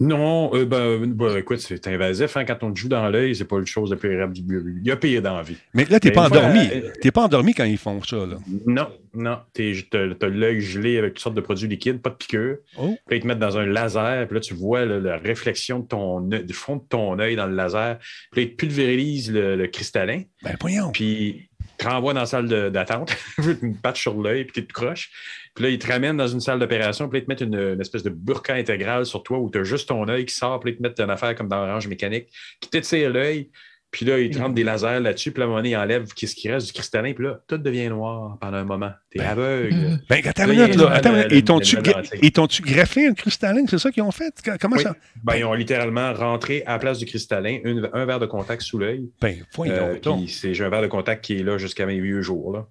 Non, 0.00 0.50
euh, 0.54 0.64
ben, 0.64 1.06
ben, 1.06 1.36
écoute, 1.36 1.60
c'est 1.60 1.86
invasif. 1.86 2.36
hein, 2.36 2.44
quand 2.44 2.62
on 2.64 2.72
te 2.72 2.78
joue 2.80 2.88
dans 2.88 3.08
l'œil, 3.08 3.36
c'est 3.36 3.44
pas 3.44 3.58
une 3.58 3.66
chose 3.66 3.90
la 3.92 3.96
plus 3.96 4.10
du 4.32 4.42
bureau. 4.42 4.64
Il 4.82 4.84
y 4.86 4.90
a 4.90 4.96
pire 4.96 5.22
dans 5.22 5.36
la 5.36 5.42
vie. 5.44 5.56
Mais 5.72 5.84
là, 5.84 6.00
t'es 6.00 6.10
pas 6.10 6.26
endormi. 6.26 6.68
euh, 6.72 6.90
T'es 7.00 7.12
pas 7.12 7.22
endormi 7.22 7.54
quand 7.54 7.64
ils 7.64 7.78
font 7.78 8.02
ça, 8.02 8.16
là. 8.26 8.36
Non, 8.66 8.88
non. 9.14 9.38
T'as 9.54 10.26
l'œil 10.28 10.60
gelé 10.60 10.98
avec 10.98 11.14
toutes 11.14 11.22
sortes 11.22 11.36
de 11.36 11.40
produits 11.40 11.68
liquides, 11.68 12.02
pas 12.02 12.10
de 12.10 12.16
piqûre. 12.16 12.56
Oh. 12.76 12.96
Puis 13.06 13.10
là, 13.10 13.16
ils 13.16 13.20
te 13.22 13.26
mettent 13.28 13.38
dans 13.38 13.56
un 13.56 13.66
laser, 13.66 14.26
puis 14.26 14.34
là, 14.34 14.40
tu 14.40 14.54
vois 14.54 14.84
là, 14.84 14.98
la 14.98 15.16
réflexion 15.16 15.78
de 15.78 15.86
ton 15.86 16.20
du 16.22 16.52
fond 16.52 16.76
de 16.76 16.82
ton 16.88 17.18
œil 17.20 17.36
dans 17.36 17.46
le 17.46 17.54
laser. 17.54 17.98
Puis 18.32 18.40
là, 18.42 18.48
ils 18.48 18.50
te 18.50 18.56
pulvérisent 18.56 19.30
le, 19.32 19.54
le 19.54 19.66
cristallin, 19.68 20.22
Ben, 20.42 20.56
voyons. 20.60 20.90
puis 20.90 21.48
ils 21.60 21.76
te 21.78 21.88
renvoient 21.88 22.14
dans 22.14 22.20
la 22.20 22.26
salle 22.26 22.48
de- 22.48 22.68
d'attente, 22.68 23.16
une 23.62 23.76
patch 23.76 24.02
sur 24.02 24.20
l'œil, 24.20 24.44
puis 24.44 24.54
tu 24.62 24.66
te 24.66 24.72
croches. 24.72 25.10
Puis 25.54 25.64
là, 25.64 25.70
ils 25.70 25.78
te 25.78 25.86
ramènent 25.86 26.16
dans 26.16 26.26
une 26.26 26.40
salle 26.40 26.58
d'opération, 26.58 27.08
puis 27.08 27.18
là, 27.18 27.22
ils 27.22 27.26
te 27.26 27.30
mettent 27.30 27.40
une, 27.52 27.74
une 27.74 27.80
espèce 27.80 28.02
de 28.02 28.10
burqa 28.10 28.54
intégrale 28.54 29.06
sur 29.06 29.22
toi 29.22 29.38
où 29.38 29.50
tu 29.50 29.58
as 29.60 29.64
juste 29.64 29.88
ton 29.88 30.08
œil 30.08 30.24
qui 30.26 30.34
sort, 30.34 30.58
puis 30.60 30.70
là, 30.70 30.74
ils 30.74 30.78
te 30.78 30.82
mettent 30.82 31.00
une 31.00 31.10
affaire 31.10 31.34
comme 31.36 31.48
dans 31.48 31.62
Orange 31.62 31.86
Mécanique 31.86 32.28
qui 32.60 32.68
t'étire 32.70 33.10
l'œil. 33.10 33.50
Puis 33.92 34.04
là, 34.04 34.18
ils 34.18 34.28
te 34.34 34.40
rentrent 34.40 34.56
des 34.56 34.64
lasers 34.64 34.98
là-dessus, 34.98 35.30
puis 35.30 35.38
là, 35.38 35.44
à 35.44 35.46
un 35.46 35.50
moment 35.50 35.58
donné, 35.60 35.70
ils 35.70 35.76
enlèvent 35.76 36.06
ce 36.08 36.26
qui 36.34 36.50
reste 36.50 36.66
du 36.66 36.72
cristallin, 36.72 37.12
puis 37.12 37.24
là, 37.26 37.38
tout 37.46 37.58
devient 37.58 37.86
noir 37.88 38.36
pendant 38.40 38.56
un 38.56 38.64
moment. 38.64 38.90
T'es 39.08 39.20
Ben, 39.20 39.26
aveugle. 39.28 40.00
Ben, 40.08 40.20
attends 40.26 40.46
Là, 40.46 40.52
une 40.52 40.60
minute, 40.62 40.74
là. 40.74 40.90
Attends, 40.90 41.12
le- 41.12 41.32
Ils 41.32 41.44
t'ont-tu 41.44 41.76
gra- 41.76 42.72
greffé 42.72 43.06
un 43.06 43.14
cristallin? 43.14 43.64
C'est 43.68 43.78
ça 43.78 43.92
qu'ils 43.92 44.02
ont 44.02 44.10
fait? 44.10 44.34
Comment 44.60 44.74
Oui. 44.74 44.82
ça? 44.82 44.96
Ben, 45.22 45.36
ils 45.36 45.44
ont 45.44 45.54
littéralement 45.54 46.12
rentré 46.12 46.64
à 46.66 46.72
la 46.72 46.78
place 46.80 46.98
du 46.98 47.04
cristallin 47.06 47.60
une- 47.62 47.88
un 47.92 48.04
verre 48.04 48.18
de 48.18 48.26
contact 48.26 48.62
sous 48.62 48.78
l'œil. 48.78 49.08
Ben, 49.20 49.36
voyons 49.54 49.74
Euh, 49.74 49.94
puis 50.02 50.28
c'est- 50.28 50.54
j'ai 50.54 50.64
un 50.64 50.70
verre 50.70 50.82
de 50.82 50.88
contact 50.88 51.24
qui 51.24 51.38
est 51.38 51.44
là 51.44 51.56
jusqu'à 51.56 51.86
mes 51.86 52.00
vieux 52.00 52.20
jours. 52.22 52.52
Là. 52.52 52.66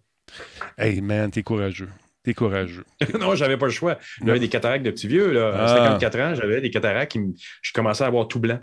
Hey, 0.77 0.99
man, 0.99 1.31
t'es 1.31 1.41
courageux. 1.41 1.87
T'es 2.23 2.33
courageux. 2.33 2.85
non, 3.19 3.35
j'avais 3.35 3.57
pas 3.57 3.65
le 3.65 3.71
choix. 3.71 3.97
J'avais 4.25 4.39
des 4.39 4.49
cataractes 4.49 4.85
de 4.85 4.91
petits 4.91 5.07
vieux. 5.07 5.31
Là. 5.33 5.49
À 5.49 5.63
Ah. 5.65 5.67
54 5.67 6.19
ans, 6.19 6.35
j'avais 6.35 6.61
des 6.61 6.69
cataractes 6.71 7.11
qui 7.11 7.19
je 7.61 7.73
commençais 7.73 8.03
à 8.03 8.07
avoir 8.07 8.27
tout 8.27 8.39
blanc. 8.39 8.59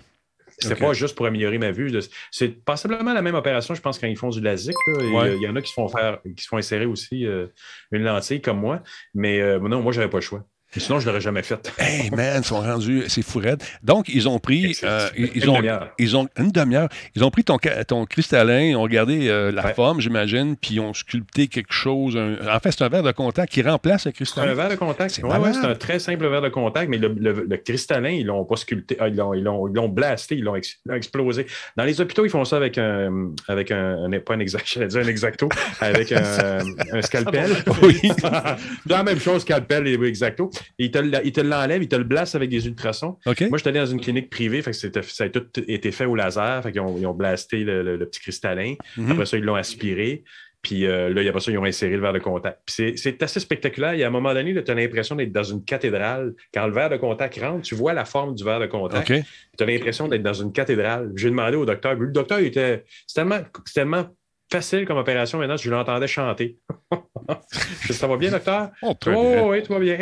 C'était 0.58 0.74
Ok. 0.74 0.80
pas 0.80 0.92
juste 0.92 1.14
pour 1.16 1.26
améliorer 1.26 1.56
ma 1.58 1.70
vue. 1.70 1.90
C'est 2.30 2.48
passablement 2.64 3.14
la 3.14 3.22
même 3.22 3.34
opération, 3.34 3.74
je 3.74 3.80
pense, 3.80 3.98
quand 3.98 4.06
ils 4.06 4.16
font 4.16 4.28
du 4.28 4.40
LASIK. 4.42 4.74
là. 4.88 5.02
Il 5.02 5.08
y 5.08 5.12
Ouais. 5.14 5.48
En 5.48 5.56
a 5.56 5.62
qui 5.62 5.68
se 5.68 5.74
font 5.74 5.88
faire, 5.88 6.18
qui 6.36 6.42
se 6.42 6.48
font 6.48 6.58
insérer 6.58 6.84
aussi 6.86 7.24
euh, 7.26 7.46
une 7.92 8.02
lentille 8.02 8.42
comme 8.42 8.58
moi. 8.60 8.82
Mais 9.14 9.40
euh, 9.40 9.58
non, 9.58 9.80
moi, 9.80 9.92
j'avais 9.92 10.08
pas 10.10 10.18
le 10.18 10.22
choix. 10.22 10.44
Sinon, 10.76 11.00
je 11.00 11.06
l'aurais 11.06 11.20
jamais 11.20 11.42
fait. 11.42 11.72
Hey 11.78 12.10
man, 12.10 12.42
ils 12.42 12.46
sont 12.46 12.60
rendus, 12.60 13.02
c'est 13.08 13.22
fou 13.22 13.40
raide. 13.40 13.60
Donc, 13.82 14.08
ils 14.08 14.28
ont 14.28 14.38
pris, 14.38 14.76
euh, 14.84 15.08
ils, 15.16 15.24
une 15.24 15.30
ils 15.34 15.50
ont, 15.50 15.56
demi-heure. 15.56 15.88
ils 15.98 16.16
ont 16.16 16.28
une 16.38 16.50
demi-heure. 16.52 16.88
Ils 17.16 17.24
ont 17.24 17.30
pris 17.32 17.42
ton, 17.42 17.58
ton 17.88 18.04
cristallin, 18.06 18.60
ils 18.60 18.76
ont 18.76 18.82
regardé 18.82 19.28
euh, 19.28 19.50
la 19.50 19.64
Ouais. 19.66 19.74
forme, 19.74 20.00
j'imagine, 20.00 20.56
puis 20.56 20.74
ils 20.74 20.80
ont 20.80 20.94
sculpté 20.94 21.48
quelque 21.48 21.72
chose. 21.72 22.16
un- 22.16 22.36
en 22.48 22.60
fait, 22.60 22.70
c'est 22.70 22.82
un 22.84 22.88
verre 22.88 23.02
de 23.02 23.10
contact 23.12 23.52
qui 23.52 23.62
remplace 23.62 23.92
le 23.92 23.98
C'est 24.02 24.08
un 24.10 24.12
cristallin. 24.12 24.54
verre 24.54 24.68
de 24.70 24.76
contact. 24.76 25.14
C'est 25.16 25.24
Ouais, 25.24 25.36
ouais, 25.38 25.56
un 25.56 25.74
très 25.74 25.98
simple 25.98 26.28
verre 26.28 26.40
de 26.42 26.48
contact, 26.48 26.88
mais 26.88 26.98
le, 26.98 27.08
le- 27.18 27.46
le 27.48 27.56
cristallin, 27.56 28.10
ils 28.10 28.26
l'ont 28.26 28.44
pas 28.44 28.56
sculpté. 28.56 28.96
Ah, 29.00 29.08
ils 29.08 29.16
l'ont 29.16 29.88
blasté, 29.88 30.36
ils 30.36 30.44
l'ont 30.44 30.54
ex- 30.54 30.78
explosé. 30.94 31.46
Dans 31.76 31.84
les 31.84 32.00
hôpitaux, 32.00 32.24
ils 32.24 32.30
font 32.30 32.44
ça 32.44 32.56
avec 32.56 32.78
un, 32.78 33.32
avec 33.48 33.72
un, 33.72 34.04
un- 34.04 34.20
pas 34.20 34.34
un 34.34 34.40
exact, 34.40 34.66
j'allais 34.72 34.86
dire 34.86 35.00
un 35.00 35.08
exacto, 35.08 35.48
avec 35.80 36.12
un, 36.12 36.58
un 36.92 37.02
scalpel. 37.02 37.50
Oui. 37.82 37.98
Dans 38.86 38.96
la 38.98 39.02
même 39.02 39.18
chose, 39.20 39.42
scalpel 39.42 39.86
et 39.88 39.94
exacto. 40.06 40.50
Et 40.78 40.84
ils 40.86 40.90
te 40.90 40.98
l- 40.98 41.20
ils 41.24 41.32
te 41.32 41.96
le 41.96 42.04
blastent 42.04 42.34
avec 42.34 42.50
des 42.50 42.66
ultrasons. 42.66 43.16
Moi, 43.48 43.58
j'étais 43.58 43.70
allé 43.70 43.80
dans 43.80 43.86
une 43.86 44.00
clinique 44.00 44.30
privée, 44.30 44.62
fait 44.62 44.70
que 44.72 44.76
c'était- 44.76 45.02
ça 45.02 45.24
a 45.24 45.28
tout 45.28 45.46
été 45.68 45.90
fait 45.92 46.04
au 46.06 46.14
laser. 46.14 46.62
Fait 46.62 46.72
qu'ils 46.72 46.80
ont, 46.80 46.96
ils 46.98 47.06
ont 47.06 47.14
blasté 47.14 47.64
le, 47.64 47.82
le- 47.82 47.96
le 47.96 48.06
petit 48.06 48.20
cristallin. 48.20 48.74
Mhm. 48.96 49.12
Après 49.12 49.26
ça, 49.26 49.36
ils 49.36 49.44
l'ont 49.44 49.54
aspiré. 49.54 50.24
Puis 50.62 50.84
euh, 50.84 51.08
là, 51.08 51.22
après 51.26 51.40
ça, 51.40 51.50
ils 51.50 51.56
ont 51.56 51.64
inséré 51.64 51.92
le 51.96 52.02
verre 52.02 52.12
de 52.12 52.18
contact. 52.18 52.58
Puis 52.66 52.74
c'est- 52.76 52.96
c'est 52.98 53.22
assez 53.22 53.40
spectaculaire. 53.40 53.94
Et 53.94 54.04
à 54.04 54.08
un 54.08 54.10
moment 54.10 54.34
donné, 54.34 54.52
tu 54.62 54.70
as 54.70 54.74
l'impression 54.74 55.16
d'être 55.16 55.32
dans 55.32 55.42
une 55.42 55.64
cathédrale. 55.64 56.34
Quand 56.52 56.66
le 56.66 56.72
verre 56.74 56.90
de 56.90 56.98
contact 56.98 57.40
rentre, 57.40 57.62
tu 57.62 57.74
vois 57.74 57.94
la 57.94 58.04
forme 58.04 58.34
du 58.34 58.44
verre 58.44 58.60
de 58.60 58.66
contact. 58.66 59.06
Tu 59.56 59.64
as 59.64 59.66
l'impression 59.66 60.06
d'être 60.06 60.22
dans 60.22 60.34
une 60.34 60.52
cathédrale. 60.52 61.12
J'ai 61.16 61.30
demandé 61.30 61.56
au 61.56 61.64
docteur. 61.64 61.94
Le 61.94 62.12
docteur, 62.12 62.40
il 62.40 62.46
était. 62.48 62.84
C'est 63.06 63.14
tellement, 63.14 63.38
c'est 63.64 63.72
tellement 63.72 64.04
facile 64.52 64.84
comme 64.84 64.98
opération 64.98 65.38
maintenant, 65.38 65.56
je 65.56 65.70
l'entendais 65.70 66.08
chanter. 66.08 66.58
Je 67.82 67.92
ça 67.92 68.06
va 68.06 68.16
bien, 68.16 68.30
docteur? 68.30 68.70
Oh, 68.82 68.94
très 68.98 69.14
Oh, 69.14 69.20
bien. 69.22 69.46
oui, 69.46 69.62
tout 69.62 69.72
va 69.72 69.78
bien. 69.78 69.98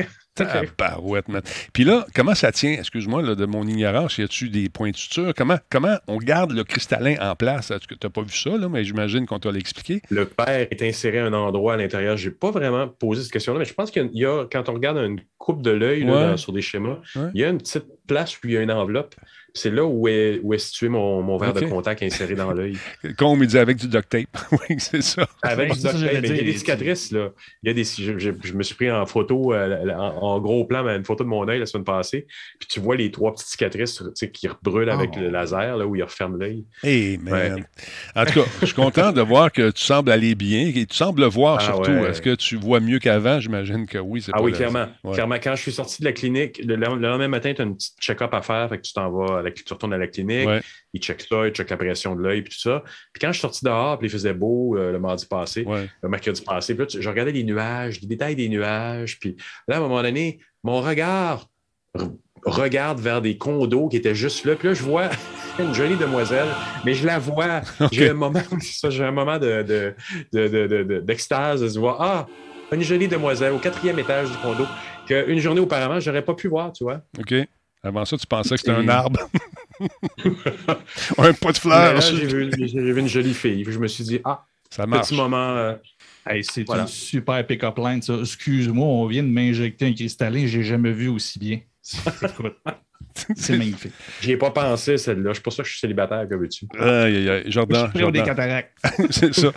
Ah, 0.46 0.62
barouette, 0.76 1.28
man. 1.28 1.42
Puis 1.72 1.84
là, 1.84 2.06
comment 2.14 2.34
ça 2.34 2.52
tient? 2.52 2.72
Excuse-moi 2.72 3.22
de 3.34 3.46
mon 3.46 3.66
ignorance, 3.66 4.18
y 4.18 4.22
a-tu 4.22 4.48
des 4.48 4.68
points 4.68 4.90
de 4.90 4.96
suture? 4.96 5.32
Comment, 5.36 5.58
comment 5.70 5.96
on 6.06 6.18
garde 6.18 6.52
le 6.52 6.64
cristallin 6.64 7.16
en 7.20 7.34
place? 7.34 7.72
Tu 7.88 7.94
n'as 8.02 8.10
pas 8.10 8.22
vu 8.22 8.30
ça, 8.36 8.50
là, 8.56 8.68
mais 8.68 8.84
j'imagine 8.84 9.26
qu'on 9.26 9.38
t'a 9.38 9.50
l'expliqué. 9.50 10.02
Le 10.10 10.26
père 10.26 10.66
est 10.70 10.82
inséré 10.82 11.18
à 11.18 11.26
un 11.26 11.32
endroit 11.32 11.74
à 11.74 11.76
l'intérieur. 11.76 12.16
Je 12.16 12.28
n'ai 12.28 12.34
pas 12.34 12.50
vraiment 12.50 12.88
posé 12.88 13.22
cette 13.22 13.32
question-là, 13.32 13.58
mais 13.58 13.64
je 13.64 13.74
pense 13.74 13.90
qu'il 13.90 14.10
y 14.12 14.24
a, 14.24 14.44
quand 14.50 14.68
on 14.68 14.74
regarde 14.74 14.98
une 14.98 15.20
coupe 15.38 15.62
de 15.62 15.70
l'œil 15.70 16.04
Ouais. 16.04 16.36
sur 16.36 16.52
des 16.52 16.62
schémas, 16.62 16.98
Ouais. 17.16 17.28
il 17.34 17.40
y 17.40 17.44
a 17.44 17.48
une 17.48 17.58
petite 17.58 17.84
place 18.06 18.36
où 18.36 18.40
il 18.44 18.52
y 18.52 18.56
a 18.56 18.62
une 18.62 18.70
enveloppe. 18.72 19.14
C'est 19.54 19.70
là 19.70 19.84
où 19.84 20.06
est, 20.06 20.40
où 20.42 20.54
est 20.54 20.58
situé 20.58 20.88
mon, 20.88 21.22
mon 21.22 21.36
verre 21.38 21.52
de 21.54 21.64
contact 21.64 22.02
inséré 22.02 22.34
dans 22.34 22.52
l'œil. 22.52 22.76
Comme 23.16 23.42
il 23.42 23.46
dit 23.48 23.58
avec 23.58 23.76
du 23.78 23.88
duct 23.88 24.08
tape. 24.08 24.26
oui, 24.52 24.76
c'est 24.78 25.02
ça. 25.02 25.26
Avec 25.42 25.72
du 25.72 25.80
duct 25.80 25.92
tape. 25.92 26.02
Mais 26.22 26.28
Il 26.28 26.36
y 26.36 26.40
a 26.40 26.42
des 26.44 26.52
cicatrices. 26.52 27.10
Là. 27.12 27.30
Il 27.62 27.68
y 27.68 27.70
a 27.70 27.74
des, 27.74 27.84
je, 27.84 28.18
je- 28.18 28.30
je 28.44 28.52
me 28.52 28.62
suis 28.62 28.74
pris 28.74 28.90
en 28.90 29.04
photo, 29.06 29.52
euh, 29.54 29.88
en, 29.94 30.34
en 30.34 30.40
gros 30.40 30.64
plan, 30.64 30.84
mais 30.84 30.96
une 30.96 31.04
photo 31.04 31.24
de 31.24 31.28
mon 31.28 31.48
œil 31.48 31.58
la 31.60 31.66
semaine 31.66 31.84
passée. 31.84 32.26
Puis 32.58 32.68
tu 32.68 32.78
vois 32.80 32.94
les 32.96 33.10
trois 33.10 33.32
petites 33.34 33.48
cicatrices 33.48 33.96
tu 33.96 34.04
sais, 34.14 34.30
qui 34.30 34.48
brûlent 34.62 34.90
avec 34.90 35.10
Oh. 35.16 35.20
le 35.20 35.30
laser, 35.30 35.76
là, 35.76 35.86
où 35.86 35.96
il 35.96 36.02
referme 36.02 36.38
l'œil. 36.38 36.64
Hey, 36.84 37.18
man. 37.18 37.32
Ouais. 37.54 37.62
En 38.14 38.24
tout 38.26 38.34
cas, 38.40 38.46
je 38.60 38.66
suis 38.66 38.74
content 38.74 39.12
de 39.12 39.22
voir 39.22 39.50
que 39.50 39.70
tu 39.70 39.82
sembles 39.82 40.10
aller 40.10 40.34
bien 40.34 40.70
et 40.74 40.86
tu 40.86 40.94
sembles 40.94 41.22
le 41.22 41.26
voir 41.28 41.58
Ah, 41.60 41.64
surtout. 41.64 41.90
ouais. 41.90 42.10
Est-ce 42.10 42.20
que 42.22 42.34
tu 42.34 42.56
vois 42.56 42.80
mieux 42.80 42.98
qu'avant? 42.98 43.40
J'imagine 43.40 43.86
que 43.86 43.98
oui. 43.98 44.22
Ah 44.28 44.36
pas 44.36 44.42
oui, 44.42 44.52
clairement. 44.52 44.86
Ouais. 45.02 45.14
Clairement, 45.14 45.36
quand 45.42 45.54
je 45.56 45.62
suis 45.62 45.72
sorti 45.72 46.00
de 46.02 46.04
la 46.06 46.12
clinique, 46.12 46.60
le, 46.64 46.76
le 46.76 46.84
lendemain 46.84 47.28
matin, 47.28 47.52
tu 47.54 47.62
as 47.62 47.64
une 47.64 47.74
petite 47.74 47.94
check-up 48.00 48.32
à 48.34 48.42
faire. 48.42 48.68
Fait 48.68 48.76
que 48.76 48.82
tu 48.82 48.92
t'en 48.92 49.10
vas, 49.10 49.37
à 49.38 49.42
la- 49.42 49.50
tu 49.50 49.64
retournes 49.72 49.92
à 49.94 49.98
la 49.98 50.06
clinique, 50.06 50.46
Ouais. 50.46 50.60
ils 50.92 51.00
checkent 51.00 51.22
ça, 51.28 51.46
ils 51.46 51.52
checkent 51.52 51.70
la 51.70 51.76
pression 51.76 52.14
de 52.16 52.22
l'œil, 52.22 52.42
puis 52.42 52.52
tout 52.54 52.60
ça. 52.60 52.82
Puis 53.12 53.20
quand 53.20 53.28
je 53.28 53.32
suis 53.34 53.40
sorti 53.42 53.64
dehors, 53.64 53.98
puis 53.98 54.08
il 54.08 54.10
faisait 54.10 54.34
beau 54.34 54.76
euh, 54.76 54.92
le 54.92 54.98
mardi 54.98 55.26
passé, 55.26 55.64
Ouais. 55.64 55.88
le 56.02 56.08
mercredi 56.08 56.42
passé, 56.42 56.74
puis 56.74 56.82
là, 56.82 56.86
tu- 56.86 57.02
je 57.02 57.08
regardais 57.08 57.32
les 57.32 57.44
nuages, 57.44 58.00
les 58.00 58.06
détails 58.06 58.36
des 58.36 58.48
nuages, 58.48 59.18
puis 59.18 59.36
là, 59.66 59.76
à 59.76 59.78
un 59.78 59.82
moment 59.82 60.02
donné, 60.02 60.38
mon 60.64 60.80
regard 60.80 61.46
regarde 62.44 63.00
vers 63.00 63.20
des 63.20 63.36
condos 63.36 63.88
qui 63.88 63.96
étaient 63.96 64.14
juste 64.14 64.44
là, 64.44 64.54
puis 64.54 64.68
là, 64.68 64.74
je 64.74 64.82
vois 64.82 65.08
une 65.58 65.74
jolie 65.74 65.96
demoiselle, 65.96 66.46
mais 66.84 66.94
je 66.94 67.04
la 67.06 67.18
vois. 67.18 67.62
J'ai 67.92 68.10
un 68.10 68.14
moment, 68.14 68.40
j'ai 68.90 69.04
un 69.04 69.10
moment 69.10 69.38
de, 69.38 69.62
de- 69.62 69.94
de- 70.32 70.48
de- 70.48 70.66
de- 70.66 70.82
de- 70.84 71.00
d'extase 71.00 71.60
de 71.62 71.68
se 71.68 71.78
voir, 71.78 71.96
ah, 72.00 72.26
une 72.70 72.82
jolie 72.82 73.08
demoiselle 73.08 73.52
au 73.52 73.58
quatrième 73.58 73.98
étage 73.98 74.30
du 74.30 74.36
condo, 74.38 74.66
qu'une 75.06 75.38
journée 75.38 75.60
auparavant, 75.60 75.98
j'aurais 76.00 76.22
pas 76.24 76.34
pu 76.34 76.48
voir, 76.48 76.70
tu 76.72 76.84
vois. 76.84 77.00
OK. 77.18 77.34
Avant 77.82 78.04
ça, 78.04 78.16
tu 78.16 78.26
pensais 78.26 78.50
que 78.56 78.60
c'était 78.60 78.72
Et- 78.72 78.74
un 78.84 78.88
arbre. 78.88 79.20
un 81.18 81.32
pot 81.34 81.52
de 81.52 81.58
fleurs. 81.58 82.00
j'ai 82.00 82.26
vu, 82.26 82.98
une 82.98 83.06
jolie 83.08 83.34
fille. 83.34 83.64
Je 83.68 83.78
me 83.78 83.86
suis 83.86 84.04
dit, 84.04 84.20
ah, 84.24 84.44
ça 84.70 84.86
marche. 84.86 85.08
petit 85.08 85.16
moment. 85.16 85.50
euh, 85.56 85.74
Hey, 86.26 86.44
c'est 86.44 86.64
Voilà. 86.64 86.82
une 86.82 86.88
super 86.88 87.46
pick-up 87.46 87.78
line, 87.78 88.02
ça. 88.02 88.14
Excuse-moi, 88.20 88.86
on 88.86 89.06
vient 89.06 89.22
de 89.22 89.28
m'injecter 89.28 89.86
un 89.86 89.92
cristallin, 89.94 90.46
j'ai 90.46 90.62
jamais 90.62 90.92
vu 90.92 91.08
aussi 91.08 91.38
bien. 91.38 91.60
C'est 93.36 93.56
magnifique. 93.56 93.92
J'y 94.20 94.32
ai 94.32 94.36
pas 94.36 94.50
pensé, 94.50 94.96
celle-là. 94.98 95.30
C'est 95.34 95.42
pour 95.42 95.52
ça 95.52 95.62
que 95.62 95.68
je 95.68 95.72
suis 95.74 95.80
célibataire, 95.80 96.28
que 96.28 96.34
veux-tu? 96.34 96.66
Aïe, 96.78 97.16
aïe, 97.16 97.28
aïe. 97.30 97.42
Je 97.46 97.50
Jordan, 97.50 97.90
suis 97.94 98.04
au 98.04 98.10
des 98.10 98.22
cataractes. 98.22 98.70
c'est 99.10 99.34
ça. 99.34 99.52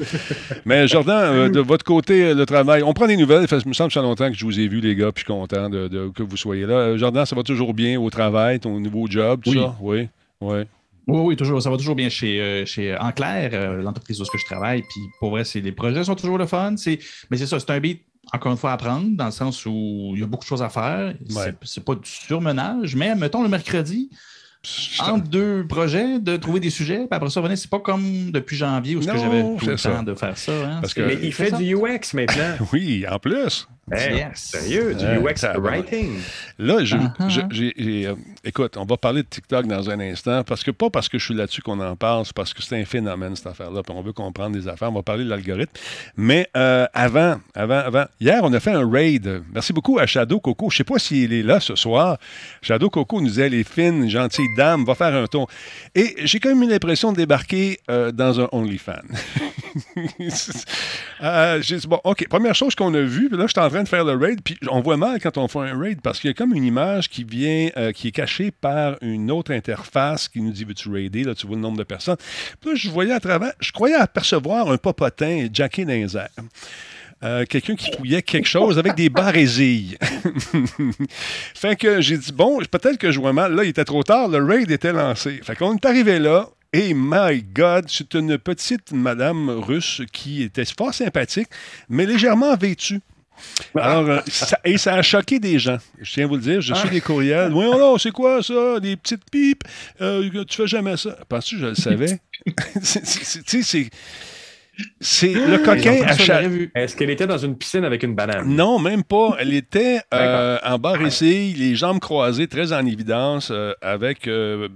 Mais 0.66 0.88
Jordan, 0.88 1.34
euh, 1.36 1.50
de 1.50 1.60
votre 1.60 1.84
côté, 1.86 2.24
euh, 2.26 2.34
le 2.34 2.46
travail, 2.46 2.84
on 2.84 2.94
prend 2.94 3.08
des 3.08 3.18
nouvelles. 3.18 3.48
Ça 3.48 3.58
me 3.66 3.74
semble 3.74 3.90
que 3.90 3.94
ça 3.94 4.02
fait 4.02 4.06
longtemps 4.08 4.30
que 4.30 4.38
je 4.38 4.46
vous 4.46 4.60
ai 4.60 4.68
vu, 4.68 4.80
les 4.80 4.96
gars, 4.96 5.12
puis 5.12 5.22
je 5.28 5.32
suis 5.32 5.40
content 5.40 5.70
de, 5.70 5.88
de- 5.88 6.10
que 6.10 6.24
vous 6.24 6.38
soyez 6.38 6.66
là. 6.66 6.74
Euh, 6.74 6.98
Jordan, 6.98 7.26
ça 7.26 7.36
va 7.36 7.44
toujours 7.44 7.74
bien 7.74 8.00
au 8.00 8.10
travail, 8.10 8.60
ton 8.60 8.80
nouveau 8.80 9.08
job, 9.08 9.42
tout 9.44 9.52
Oui. 9.52 9.58
ça? 9.60 9.76
Oui. 9.82 10.08
Oui. 10.42 10.58
Oui, 11.08 11.20
oui, 11.20 11.36
toujours, 11.36 11.62
ça 11.62 11.70
va 11.70 11.78
toujours 11.78 11.96
bien 11.96 12.10
chez, 12.10 12.40
euh, 12.40 12.66
chez 12.66 12.96
En 12.98 13.12
Clair, 13.12 13.50
euh, 13.54 13.82
l'entreprise 13.82 14.22
où 14.22 14.24
je 14.26 14.46
travaille. 14.46 14.82
Puis 14.82 15.02
pour 15.20 15.32
vrai, 15.32 15.44
c'est, 15.44 15.60
les 15.60 15.72
projets 15.72 16.04
sont 16.04 16.16
toujours 16.16 16.38
le 16.38 16.46
fun. 16.46 16.76
C'est, 16.78 17.00
mais 17.30 17.38
c'est 17.38 17.48
ça, 17.48 17.60
c'est 17.60 17.72
un 17.72 17.80
beat, 17.80 18.04
encore 18.34 18.52
une 18.52 18.58
fois, 18.58 18.72
à 18.74 18.78
prendre, 18.78 19.08
dans 19.16 19.26
le 19.26 19.32
sens 19.32 19.66
où 19.66 20.12
il 20.14 20.20
y 20.20 20.24
a 20.24 20.28
beaucoup 20.28 20.44
de 20.44 20.48
choses 20.50 20.62
à 20.64 20.70
faire. 20.70 21.14
C'est, 21.30 21.56
c'est 21.64 21.84
pas 21.84 21.96
du 21.96 22.10
surmenage, 22.10 22.96
mais 22.96 23.14
mettons 23.16 23.44
le 23.44 23.50
mercredi, 23.50 24.10
entre 25.00 25.28
deux 25.28 25.66
projets, 25.68 26.20
de 26.20 26.38
trouver 26.38 26.60
des 26.60 26.70
sujets, 26.70 26.98
puis 27.00 27.08
après 27.12 27.30
ça, 27.32 27.42
venez, 27.42 27.56
c'est 27.56 27.70
pas 27.70 27.80
comme 27.80 28.30
depuis 28.32 28.56
janvier 28.56 28.96
où 28.96 29.02
j'avais 29.02 29.42
tout 29.58 29.66
le 29.66 29.76
ça. 29.76 29.90
temps 29.90 30.04
de 30.04 30.14
faire 30.14 30.38
ça. 30.38 30.52
hein. 30.52 30.78
Parce 30.82 30.94
que- 30.94 31.02
Mais 31.02 31.18
il 31.24 31.34
fait 31.34 31.50
ça. 31.50 31.58
du 31.58 31.76
UX 31.76 32.14
maintenant. 32.14 32.56
Oui, 32.72 33.04
en 33.10 33.18
plus. 33.18 33.68
Hey, 33.92 34.18
Yes. 34.18 34.52
Sérieux, 34.54 34.94
du 34.94 35.04
Ouais, 35.04 35.34
UX 35.34 35.42
va. 35.42 35.58
writing. 35.60 36.12
Là, 36.60 36.84
j'ai- 36.84 37.42
j'ai, 37.50 38.08
euh, 38.08 38.14
écoute, 38.44 38.78
on 38.78 38.86
va 38.86 38.98
parler 38.98 39.24
de 39.24 39.28
TikTok 39.28 39.68
dans 39.68 39.90
un 39.90 40.00
instant, 40.00 40.44
parce 40.44 40.64
que 40.64 40.72
pas 40.72 40.90
parce 40.90 41.10
que 41.10 41.18
je 41.18 41.26
suis 41.26 41.34
là-dessus 41.34 41.62
qu'on 41.62 41.80
en 41.80 41.96
parle, 41.96 42.26
c'est 42.26 42.36
parce 42.36 42.54
que 42.54 42.62
c'est 42.64 42.80
un 42.80 42.86
phénomène, 42.86 43.36
cette 43.36 43.48
affaire-là, 43.48 43.84
puis 43.84 43.96
on 43.96 44.02
veut 44.02 44.14
comprendre 44.14 44.56
les 44.56 44.68
affaires, 44.68 44.90
on 44.90 44.96
va 44.96 45.04
parler 45.04 45.24
de 45.24 45.30
l'algorithme. 45.30 45.72
Mais 46.18 46.50
euh, 46.58 46.86
avant, 46.94 47.40
avant, 47.54 47.80
avant, 47.80 48.06
hier, 48.20 48.40
on 48.44 48.52
a 48.54 48.60
fait 48.60 48.72
un 48.72 48.90
raid. 48.90 49.44
Merci 49.54 49.74
beaucoup 49.74 50.00
à 50.00 50.06
Shadow 50.06 50.40
Coco. 50.40 50.70
Je 50.70 50.76
ne 50.76 50.78
sais 50.78 50.84
pas 50.84 51.00
s'il 51.00 51.34
est 51.34 51.44
là 51.44 51.60
ce 51.60 51.76
soir. 51.76 52.18
Shadow 52.62 52.90
Coco 52.90 53.22
nous 53.22 53.28
disait, 53.28 53.50
les 53.50 53.64
fines, 53.64 54.10
gentilles 54.10 54.54
dames, 54.58 54.86
va 54.86 54.96
faire 54.96 55.16
un 55.16 55.28
tour. 55.28 55.48
Et 55.96 56.16
j'ai 56.24 56.40
quand 56.40 56.50
même 56.50 56.64
eu 56.64 56.70
l'impression 56.70 57.12
de 57.12 57.18
débarquer 57.18 57.80
euh, 57.90 58.12
dans 58.12 58.40
un 58.40 58.48
OnlyFans. 58.52 59.02
Euh, 61.24 61.62
j'ai 61.62 61.78
dit, 61.78 61.88
bon, 61.88 62.00
OK, 62.04 62.28
première 62.28 62.56
chose 62.56 62.76
qu'on 62.76 62.94
a 62.94 63.02
vue, 63.02 63.30
puis 63.30 63.38
là, 63.38 63.46
je 63.46 63.52
suis 63.52 63.62
en 63.62 63.70
train 63.70 63.84
de 63.84 63.88
faire 63.88 64.04
le 64.04 64.16
raid, 64.16 64.42
puis 64.44 64.58
on 64.70 64.82
voit 64.82 64.98
mal 64.98 65.22
quand 65.22 65.38
on 65.38 65.48
fait 65.48 65.60
un 65.60 65.80
raid 65.80 66.02
parce 66.02 66.20
qu'il 66.20 66.30
y 66.30 66.32
a 66.32 66.34
comme 66.34 66.54
une 66.54 66.64
image 66.64 67.10
qui 67.10 67.24
vient, 67.24 67.70
euh, 67.78 67.92
qui 67.92 68.10
est 68.10 68.12
cachée 68.12 68.31
par 68.60 68.98
une 69.02 69.32
autre 69.32 69.52
interface 69.52 70.30
qui 70.30 70.42
nous 70.42 70.52
dit 70.52 70.64
veux-tu 70.64 70.90
raider, 70.90 71.24
là, 71.24 71.36
tu 71.36 71.48
vois 71.48 71.56
le 71.56 71.62
nombre 71.62 71.78
de 71.78 71.84
personnes. 71.84 72.18
Puis 72.60 72.72
là, 72.72 72.76
je 72.76 72.90
voyais 72.90 73.14
à 73.14 73.20
travers, 73.20 73.54
je 73.60 73.72
croyais 73.72 73.96
apercevoir 73.96 74.72
un 74.72 74.78
popotin 74.78 75.48
jacké 75.52 75.86
dans. 75.86 75.92
Euh, 77.24 77.46
quelqu'un 77.46 77.76
qui 77.76 77.92
fouillait 77.92 78.24
quelque 78.24 78.48
chose 78.48 78.80
avec 78.80 78.96
des 78.96 79.10
barésilles. 79.10 79.98
fait 81.54 81.76
que 81.76 82.02
j'ai 82.02 82.18
dit, 82.18 82.32
bon, 82.32 82.60
peut-être 82.72 82.98
que 82.98 83.12
je 83.12 83.20
vois 83.20 83.34
mal. 83.34 83.54
Là, 83.54 83.64
il 83.64 83.70
était 83.70 83.86
trop 83.86 84.02
tard, 84.02 84.28
le 84.28 84.44
raid 84.44 84.72
était 84.72 84.92
lancé. 84.92 85.40
Fait 85.44 85.56
qu'on 85.56 85.76
est 85.76 85.86
arrivé 85.86 86.18
là, 86.18 86.48
et 86.74 86.94
my 86.96 87.44
God, 87.44 87.86
c'est 87.90 88.14
une 88.14 88.38
petite 88.38 88.92
madame 88.92 89.50
russe 89.50 90.02
qui 90.12 90.42
était 90.42 90.66
fort 90.66 90.94
sympathique, 90.94 91.50
mais 91.90 92.06
légèrement 92.06 92.56
vêtue. 92.56 93.02
Alors, 93.76 94.10
euh, 94.10 94.20
ça, 94.28 94.60
et 94.64 94.78
ça 94.78 94.96
a 94.96 95.02
choqué 95.02 95.40
des 95.40 95.60
gens. 95.60 95.78
Je 96.00 96.12
tiens 96.14 96.26
à 96.26 96.28
vous 96.28 96.36
le 96.36 96.42
dire, 96.42 96.62
j'ai 96.62 96.74
reçu 96.74 96.90
des 96.90 97.02
courriels. 97.02 97.52
Oui, 97.54 97.66
oh 97.68 97.78
non, 97.78 97.98
c'est 97.98 98.12
quoi 98.12 98.42
ça? 98.44 98.80
Des 98.80 98.96
petites 98.96 99.30
pipes? 99.32 99.64
Euh, 100.02 100.30
tu 100.46 100.58
fais 100.58 100.68
jamais 100.68 100.98
ça. 100.98 101.18
Penses-tu 101.30 101.56
que 101.56 101.62
je 101.62 101.68
le 101.68 101.76
savais? 101.76 102.20
Tu 102.76 102.80
sais, 102.82 103.62
c'est. 103.64 103.90
C'est 105.00 105.34
le 105.34 105.60
coquin 105.60 105.94
Jean-François 105.98 106.08
à 106.08 106.18
cha- 106.18 106.34
l'aurait 106.42 106.48
vu. 106.48 106.72
Est-ce 106.74 106.96
qu'elle 106.96 107.10
était 107.12 107.28
dans 107.28 107.38
une 107.38 107.56
piscine 107.56 107.84
avec 107.84 108.02
une 108.02 108.16
banane? 108.16 108.48
non, 108.48 108.80
même 108.80 109.04
pas. 109.04 109.36
Elle 109.40 109.54
était 109.54 110.00
euh, 110.14 110.58
en 110.64 110.80
barre 110.80 111.02
essai, 111.06 111.54
les 111.56 111.76
jambes 111.76 112.00
croisées, 112.00 112.48
très 112.48 112.74
en 112.74 112.84
évidence, 112.86 113.50
euh, 113.52 113.74
avec. 113.82 114.28
euh, 114.28 114.70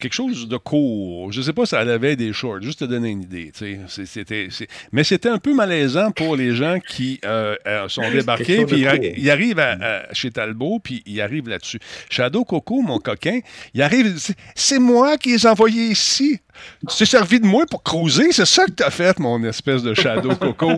quelque 0.00 0.14
chose 0.14 0.48
de 0.48 0.56
court. 0.56 1.30
Je 1.30 1.38
ne 1.38 1.44
sais 1.44 1.52
pas 1.52 1.66
si 1.66 1.74
elle 1.76 1.90
avait 1.90 2.16
des 2.16 2.32
shorts, 2.32 2.62
juste 2.62 2.80
te 2.80 2.84
donner 2.84 3.10
une 3.10 3.22
idée. 3.22 3.52
C'était, 3.86 4.48
mais 4.92 5.04
c'était 5.04 5.28
un 5.28 5.38
peu 5.38 5.54
malaisant 5.54 6.10
pour 6.10 6.36
les 6.36 6.54
gens 6.54 6.78
qui 6.80 7.20
euh, 7.24 7.54
euh, 7.66 7.88
sont 7.88 8.10
débarqués, 8.10 8.64
puis 8.64 8.80
ils, 9.16 9.30
arrivent 9.30 9.62
chez 10.12 10.30
Talbot, 10.30 10.80
puis 10.82 11.02
ils 11.06 11.20
arrivent 11.20 11.48
là-dessus. 11.48 11.78
Shadow 12.08 12.44
Coco, 12.44 12.82
mon 12.82 12.98
coquin, 12.98 13.40
il 13.74 13.82
arrive, 13.82 14.16
c'est 14.54 14.78
moi 14.78 15.18
qui 15.18 15.32
les 15.32 15.46
ai 15.46 15.48
envoyés 15.48 15.88
ici. 15.88 16.40
Tu 16.88 16.96
t'es 16.96 17.06
servi 17.06 17.40
de 17.40 17.46
moi 17.46 17.66
pour 17.66 17.82
cruiser, 17.82 18.32
c'est 18.32 18.46
ça 18.46 18.66
que 18.66 18.72
tu 18.72 18.82
as 18.82 18.90
fait, 18.90 19.18
mon 19.18 19.42
espèce 19.44 19.82
de 19.82 19.94
Shadow 19.94 20.34
Coco. 20.34 20.72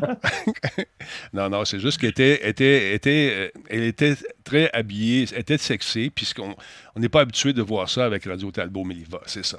non, 1.33 1.49
non, 1.49 1.65
c'est 1.65 1.79
juste 1.79 1.99
qu'elle 1.99 2.11
était, 2.11 2.49
était, 2.49 2.95
était, 2.95 3.33
euh, 3.33 3.49
elle 3.69 3.85
était 3.85 4.17
très 4.45 4.71
habillée, 4.73 5.27
était 5.35 5.59
sexy, 5.59 6.11
puisqu'on 6.15 6.55
on 6.95 7.01
n'est 7.01 7.09
pas 7.09 7.21
habitué 7.21 7.55
de 7.55 7.63
voir 7.63 7.89
ça 7.89 8.05
avec 8.05 8.27
Radio 8.27 8.51
Talbot 8.51 8.85
Miliva, 8.85 9.21
c'est 9.25 9.45
ça. 9.45 9.59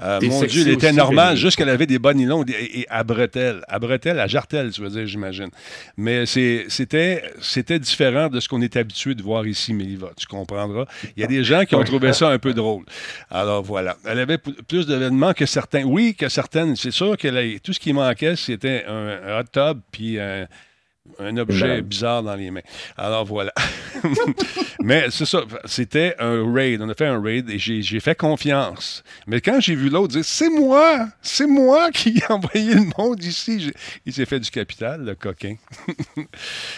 Euh, 0.00 0.20
mon 0.22 0.42
Dieu, 0.42 0.62
il 0.62 0.68
était 0.70 0.92
normal, 0.92 1.36
juste 1.36 1.56
qu'elle 1.56 1.68
avait 1.68 1.86
des 1.86 2.00
bonnes 2.00 2.16
nylons 2.16 2.44
et, 2.48 2.84
à 2.88 3.04
bretelles. 3.04 3.62
À 3.68 3.78
bretelles, 3.78 4.18
à 4.18 4.26
jartelles, 4.26 4.72
tu 4.72 4.80
veux 4.80 4.90
dire, 4.90 5.06
j'imagine. 5.06 5.50
Mais 5.96 6.26
c'était 6.26 7.78
différent 7.78 8.28
de 8.28 8.40
ce 8.40 8.48
qu'on 8.48 8.60
est 8.60 8.76
habitué 8.76 9.14
de 9.14 9.22
voir 9.22 9.46
ici, 9.46 9.72
Miliva, 9.72 10.10
tu 10.16 10.26
comprendras. 10.26 10.86
Il 11.16 11.20
y 11.20 11.24
a 11.24 11.28
des 11.28 11.44
gens 11.44 11.64
qui 11.64 11.76
ont 11.76 11.84
trouvé 11.84 12.12
ça 12.12 12.30
un 12.30 12.38
peu 12.38 12.54
drôle. 12.54 12.84
Alors 13.30 13.62
voilà. 13.62 13.96
Elle 14.04 14.18
avait 14.18 14.38
plus 14.38 14.86
d'événements 14.86 15.32
que 15.32 15.46
Oui, 15.84 16.14
que 16.14 16.28
certaines. 16.28 16.76
C'est 16.76 16.90
sûr 16.90 17.16
que 17.16 17.58
tout 17.58 17.72
ce 17.72 17.80
qui 17.80 17.92
manquait, 17.92 18.36
c'était 18.36 18.84
un, 18.86 19.38
hot 19.38 19.44
tub 19.52 19.80
puis 19.90 20.18
un 20.18 20.46
un 21.18 21.36
objet 21.36 21.82
bizarre 21.82 22.22
dans 22.22 22.34
les 22.34 22.50
mains. 22.50 22.62
Alors 22.96 23.24
voilà. 23.24 23.52
Mais 24.82 25.06
c'est 25.10 25.26
ça, 25.26 25.42
c'était 25.66 26.14
un 26.18 26.52
raid. 26.52 26.80
On 26.80 26.88
a 26.88 26.94
fait 26.94 27.06
un 27.06 27.20
raid 27.20 27.50
et 27.50 27.58
j'ai 27.58 28.00
fait 28.00 28.16
confiance. 28.16 29.04
Mais 29.26 29.40
quand 29.40 29.60
j'ai 29.60 29.74
vu 29.74 29.90
l'autre 29.90 30.14
dire 30.14 30.24
C'est 30.24 30.48
moi, 30.48 31.08
c'est 31.20 31.46
moi 31.46 31.90
qui 31.90 32.18
ai 32.18 32.32
envoyé 32.32 32.74
le 32.74 32.86
monde 32.96 33.22
ici, 33.22 33.72
il 34.06 34.12
s'est 34.12 34.26
fait 34.26 34.40
du 34.40 34.50
capital, 34.50 35.04
le 35.04 35.14
coquin. 35.14 35.56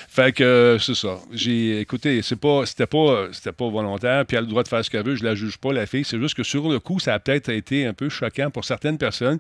fait 0.09 0.33
que 0.33 0.77
c'est 0.81 0.95
ça. 0.95 1.19
J'ai 1.33 1.81
écoutez, 1.81 2.21
c'est 2.23 2.37
pas, 2.37 2.67
c'était 2.67 2.87
pas, 2.87 3.29
c'était 3.33 3.53
pas 3.53 3.69
volontaire, 3.69 4.27
puis 4.27 4.37
elle 4.37 4.45
a 4.45 4.47
le 4.47 4.51
droit 4.51 4.63
de 4.63 4.69
faire 4.69 4.85
ce 4.85 4.91
qu'elle 4.91 5.05
veut, 5.05 5.17
je 5.17 5.25
la 5.25 5.35
juge 5.35 5.59
pas, 5.59 5.73
la 5.73 5.87
fille. 5.87 6.05
C'est 6.05 6.21
juste 6.21 6.35
que 6.35 6.43
sur 6.43 6.69
le 6.69 6.81
coup, 6.81 6.99
ça 6.99 7.15
a 7.15 7.19
peut-être 7.19 7.49
été 7.49 7.87
un 7.87 7.95
peu 7.95 8.09
choquant 8.09 8.51
pour 8.51 8.65
certaines 8.65 8.99
personnes. 8.99 9.39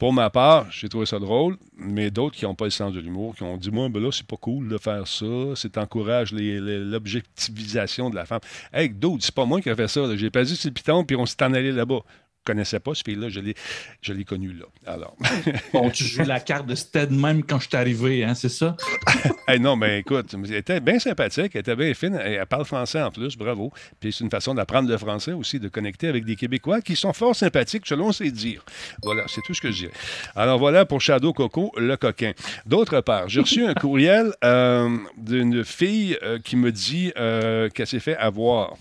Pour 0.00 0.14
ma 0.14 0.30
part, 0.30 0.66
j'ai 0.70 0.88
trouvé 0.88 1.04
ça 1.04 1.18
drôle, 1.18 1.58
mais 1.76 2.10
d'autres 2.10 2.34
qui 2.34 2.46
n'ont 2.46 2.54
pas 2.54 2.64
le 2.64 2.70
sens 2.70 2.94
de 2.94 3.00
l'humour, 3.00 3.34
qui 3.36 3.42
ont 3.42 3.58
dit 3.58 3.70
Moi, 3.70 3.90
ben 3.90 4.02
là, 4.02 4.08
c'est 4.10 4.26
pas 4.26 4.38
cool 4.38 4.66
de 4.66 4.78
faire 4.78 5.06
ça, 5.06 5.26
c'est 5.56 5.76
encourage 5.76 6.32
l'objectivisation 6.32 8.08
de 8.08 8.14
la 8.14 8.24
femme. 8.24 8.40
Hey, 8.72 8.88
d'autres, 8.88 9.22
c'est 9.22 9.34
pas 9.34 9.44
moi 9.44 9.60
qui 9.60 9.68
ai 9.68 9.74
fait 9.74 9.88
ça. 9.88 10.16
J'ai 10.16 10.30
pas 10.30 10.42
dit 10.42 10.56
c'est 10.56 10.68
le 10.68 10.72
piton, 10.72 11.04
puis 11.04 11.16
on 11.16 11.26
s'est 11.26 11.42
en 11.42 11.52
allé 11.52 11.70
là-bas 11.70 12.00
connaissais 12.44 12.80
pas 12.80 12.94
ce 12.94 13.02
fille-là, 13.04 13.28
je 13.28 14.12
l'ai 14.12 14.24
connu 14.24 14.52
là. 14.52 14.66
Alors. 14.86 15.16
bon, 15.72 15.90
tu 15.90 16.04
joues 16.04 16.24
la 16.24 16.40
carte 16.40 16.66
de 16.66 16.74
Stead 16.74 17.10
même 17.10 17.44
quand 17.44 17.58
je 17.60 17.68
suis 17.68 17.76
arrivé, 17.76 18.24
hein, 18.24 18.34
c'est 18.34 18.48
ça? 18.48 18.76
non, 19.60 19.76
mais 19.76 20.00
écoute, 20.00 20.34
elle 20.34 20.54
était 20.54 20.80
bien 20.80 20.98
sympathique, 20.98 21.52
elle 21.54 21.60
était 21.60 21.76
bien 21.76 21.92
fine, 21.94 22.18
elle 22.22 22.44
parle 22.46 22.64
français 22.64 23.02
en 23.02 23.10
plus, 23.10 23.36
bravo. 23.36 23.72
Puis 24.00 24.12
c'est 24.12 24.24
une 24.24 24.30
façon 24.30 24.54
d'apprendre 24.54 24.88
le 24.88 24.96
français 24.96 25.32
aussi, 25.32 25.60
de 25.60 25.68
connecter 25.68 26.08
avec 26.08 26.24
des 26.24 26.36
Québécois 26.36 26.80
qui 26.80 26.96
sont 26.96 27.12
fort 27.12 27.34
sympathiques 27.36 27.86
selon 27.86 28.12
ses 28.12 28.30
dires. 28.30 28.64
Voilà, 29.02 29.24
c'est 29.28 29.42
tout 29.42 29.54
ce 29.54 29.60
que 29.60 29.70
je 29.70 29.76
dirais. 29.76 29.92
Alors 30.34 30.58
voilà 30.58 30.84
pour 30.84 31.00
Shadow 31.00 31.32
Coco, 31.32 31.72
le 31.76 31.96
coquin. 31.96 32.32
D'autre 32.66 33.00
part, 33.00 33.28
j'ai 33.28 33.40
reçu 33.40 33.64
un 33.64 33.74
courriel 33.80 34.32
euh, 34.44 34.96
d'une 35.16 35.64
fille 35.64 36.16
euh, 36.22 36.38
qui 36.38 36.56
me 36.56 36.72
dit 36.72 37.12
euh, 37.16 37.68
qu'elle 37.68 37.86
s'est 37.86 38.00
fait 38.00 38.16
avoir. 38.16 38.74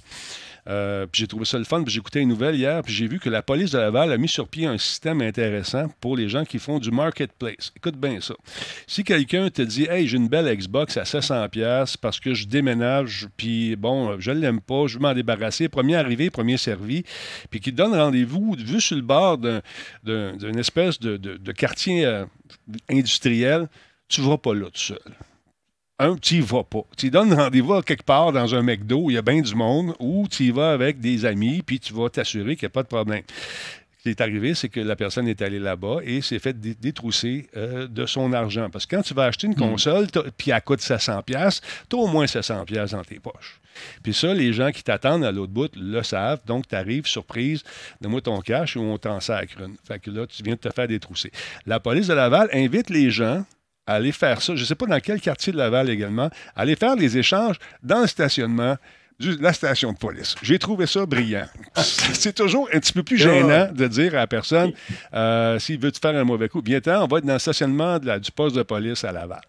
Euh, 0.68 1.06
puis 1.06 1.22
j'ai 1.22 1.28
trouvé 1.28 1.46
ça 1.46 1.58
le 1.58 1.64
fun. 1.64 1.84
Puis 1.84 1.98
écouté 1.98 2.20
une 2.20 2.30
nouvelle 2.30 2.56
hier, 2.56 2.82
puis 2.84 2.94
j'ai 2.94 3.08
vu 3.08 3.20
que 3.20 3.30
la 3.30 3.42
police 3.42 3.72
de 3.72 3.78
Laval 3.78 4.12
a 4.12 4.18
mis 4.18 4.28
sur 4.28 4.48
pied 4.48 4.66
un 4.66 4.78
système 4.78 5.22
intéressant 5.22 5.88
pour 6.00 6.16
les 6.16 6.30
gens 6.30 6.46
qui 6.46 6.60
font 6.60 6.80
du 6.80 6.92
marketplace. 6.92 7.72
Écoute 7.76 7.98
bien 7.98 8.20
ça. 8.22 8.34
Si 8.88 9.04
quelqu'un 9.04 9.50
te 9.50 9.62
dit 9.62 9.88
Hey, 9.90 10.08
j'ai 10.08 10.18
une 10.18 10.28
belle 10.28 10.56
Xbox 10.56 10.98
à 10.98 11.04
700$ 11.04 11.96
parce 12.02 12.20
que 12.20 12.34
je 12.34 12.48
déménage, 12.48 13.28
puis 13.38 13.76
bon, 13.76 14.20
je 14.20 14.32
ne 14.32 14.40
l'aime 14.40 14.62
pas, 14.62 14.88
je 14.88 14.96
veux 14.96 15.02
m'en 15.02 15.14
débarrasser, 15.14 15.70
premier 15.70 15.96
arrivé, 15.96 16.30
premier 16.30 16.58
servi, 16.58 17.04
puis 17.50 17.60
qui 17.60 17.72
donne 17.72 17.94
rendez-vous 17.94 18.56
vu 18.58 18.82
sur 18.82 18.96
le 18.96 19.02
bord 19.02 19.38
d'une 19.38 20.60
espèce 20.60 21.00
de, 21.00 21.52
quartier 21.52 22.06
euh, 22.06 22.26
industriel, 22.90 23.68
tu 24.08 24.22
ne 24.22 24.28
vas 24.28 24.38
pas 24.38 24.54
là 24.54 24.68
tout 24.68 24.80
seul 24.80 25.00
un, 26.00 26.16
tu 26.16 26.36
n'y 26.36 26.42
vas 26.42 26.64
pas. 26.64 26.84
Tu 26.98 27.10
donnes 27.10 27.34
rendez-vous 27.34 27.82
quelque 27.82 28.04
part 28.04 28.32
dans 28.32 28.56
un 28.56 28.64
McDo 28.64 29.04
où 29.04 29.12
il 29.12 29.16
y 29.16 29.18
a 29.18 29.22
bien 29.22 29.42
du 29.42 29.56
monde, 29.56 29.94
ou 30.00 30.28
tu 30.30 30.46
y 30.46 30.52
vas 30.52 30.72
avec 30.72 31.00
des 31.00 31.26
amis, 31.26 31.62
puis 31.62 31.80
tu 31.80 31.94
vas 31.94 32.10
t'assurer 32.10 32.56
qu'il 32.56 32.66
n'y 32.66 32.72
a 32.72 32.74
pas 32.74 32.84
de 32.84 32.88
problème. 32.88 33.24
Ce 33.98 34.04
qui 34.04 34.10
est 34.12 34.22
arrivé, 34.22 34.56
c'est 34.56 34.70
que 34.70 34.80
la 34.80 34.96
personne 34.96 35.28
est 35.28 35.42
allée 35.42 35.60
là-bas 35.60 35.98
et 36.06 36.22
s'est 36.22 36.40
fait 36.40 36.58
détrousser 36.58 37.50
euh, 37.58 37.86
de 37.86 38.06
son 38.06 38.32
argent. 38.32 38.70
Parce 38.70 38.86
que 38.86 38.96
quand 38.96 39.02
tu 39.02 39.14
vas 39.14 39.26
acheter 39.26 39.48
une 39.48 39.54
hmm. 39.54 39.72
console, 39.72 40.08
puis 40.38 40.52
elle 40.52 40.62
coûte 40.62 40.80
700$, 40.80 41.62
tu 41.90 41.96
as 41.98 42.00
au 42.00 42.08
moins 42.08 42.24
700$ 42.24 42.92
dans 42.92 43.04
tes 43.04 43.20
poches. 43.20 43.60
Puis 44.02 44.14
ça, 44.14 44.34
les 44.34 44.54
gens 44.54 44.72
qui 44.72 44.84
t'attendent 44.84 45.26
à 45.26 45.34
l'autre 45.34 45.52
bout 45.52 45.70
le 45.76 46.02
savent. 46.04 46.40
Donc, 46.46 46.70
tu 46.70 46.76
arrives, 46.76 47.08
surprise, 47.08 47.64
donne-moi 48.00 48.22
ton 48.22 48.40
cash 48.40 48.78
ou 48.78 48.82
on 48.82 48.98
t'en 48.98 49.20
sacre 49.20 49.60
une. 49.60 49.76
Fait 49.86 50.00
que 50.00 50.10
là, 50.12 50.26
tu 50.28 50.44
viens 50.44 50.56
de 50.56 50.60
te 50.60 50.70
faire 50.70 50.88
détrousser. 50.88 51.32
La 51.66 51.82
police 51.82 52.08
de 52.08 52.14
Laval 52.14 52.48
invite 52.54 52.90
les 52.90 53.12
gens 53.12 53.44
aller 53.94 54.12
faire 54.12 54.42
ça. 54.42 54.56
Je 54.56 54.62
ne 54.62 54.66
sais 54.66 54.76
pas 54.76 54.86
dans 54.86 55.00
quel 55.00 55.20
quartier 55.22 55.54
de 55.54 55.58
Laval 55.58 55.90
également, 55.90 56.30
aller 56.56 56.76
faire 56.76 56.96
les 56.96 57.18
échanges 57.18 57.58
dans 57.84 58.02
le 58.02 58.08
stationnement 58.08 58.78
de 59.20 59.38
la 59.42 59.52
station 59.52 59.92
de 59.92 59.98
police. 59.98 60.36
J'ai 60.42 60.60
trouvé 60.60 60.86
ça 60.86 61.06
brillant. 61.06 61.48
C'est 61.76 62.34
toujours 62.34 62.70
un 62.74 62.80
petit 62.80 62.94
peu 62.94 63.04
plus 63.04 63.18
gênant 63.18 63.70
de 63.72 63.88
dire 63.88 64.14
à 64.14 64.18
la 64.18 64.28
personne 64.28 64.72
euh, 65.14 65.60
s'il 65.60 65.80
veut 65.80 65.92
te 65.92 66.00
faire 66.00 66.16
un 66.16 66.24
mauvais 66.24 66.48
coup. 66.48 66.62
Bientôt, 66.62 66.92
on 66.92 67.08
va 67.08 67.18
être 67.18 67.26
dans 67.26 67.34
le 67.34 67.40
stationnement 67.40 68.00
du 68.00 68.32
poste 68.32 68.56
de 68.56 68.64
police 68.64 69.04
à 69.04 69.12
Laval. 69.12 69.42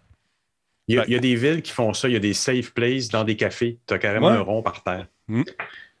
Il 0.87 0.95
y, 0.95 1.15
a, 1.15 1.19
des 1.19 1.35
villes 1.35 1.61
qui 1.61 1.71
font 1.71 1.93
ça. 1.93 2.09
Il 2.09 2.13
y 2.13 2.17
a 2.17 2.19
des 2.19 2.33
safe 2.33 2.71
places 2.73 3.07
dans 3.07 3.23
des 3.23 3.37
cafés. 3.37 3.79
Tu 3.87 3.93
as 3.93 3.97
carrément 3.97 4.27
un 4.27 4.41
rond 4.41 4.61
par 4.61 4.83
terre. 4.83 5.07
Hmm. 5.29 5.43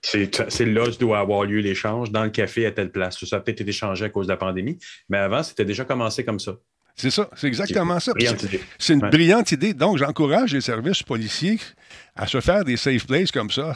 C'est 0.01 0.65
là 0.65 0.85
que 0.85 0.97
doit 0.97 1.19
avoir 1.19 1.45
lieu 1.45 1.59
l'échange, 1.59 2.11
dans 2.11 2.23
le 2.23 2.29
café 2.29 2.65
à 2.65 2.71
telle 2.71 2.91
place. 2.91 3.23
Ça 3.23 3.37
a 3.37 3.39
peut-être 3.39 3.61
été 3.61 3.71
changé 3.71 4.03
à 4.05 4.09
cause 4.09 4.27
de 4.27 4.31
la 4.31 4.37
pandémie, 4.37 4.79
mais 5.07 5.19
avant, 5.19 5.43
c'était 5.43 5.63
déjà 5.63 5.85
commencé 5.85 6.25
comme 6.25 6.39
ça. 6.39 6.57
C'est 6.95 7.11
ça, 7.11 7.29
c'est 7.35 7.47
exactement 7.47 7.99
ça. 7.99 8.13
C'est 8.77 8.93
une 8.93 8.99
brillante 8.99 9.51
idée. 9.51 9.73
Donc, 9.73 9.97
j'encourage 9.97 10.53
les 10.53 10.61
services 10.61 11.03
policiers 11.03 11.59
à 12.15 12.27
se 12.27 12.39
faire 12.41 12.63
des 12.63 12.77
safe 12.77 13.07
places 13.07 13.31
comme 13.31 13.49
ça. 13.49 13.75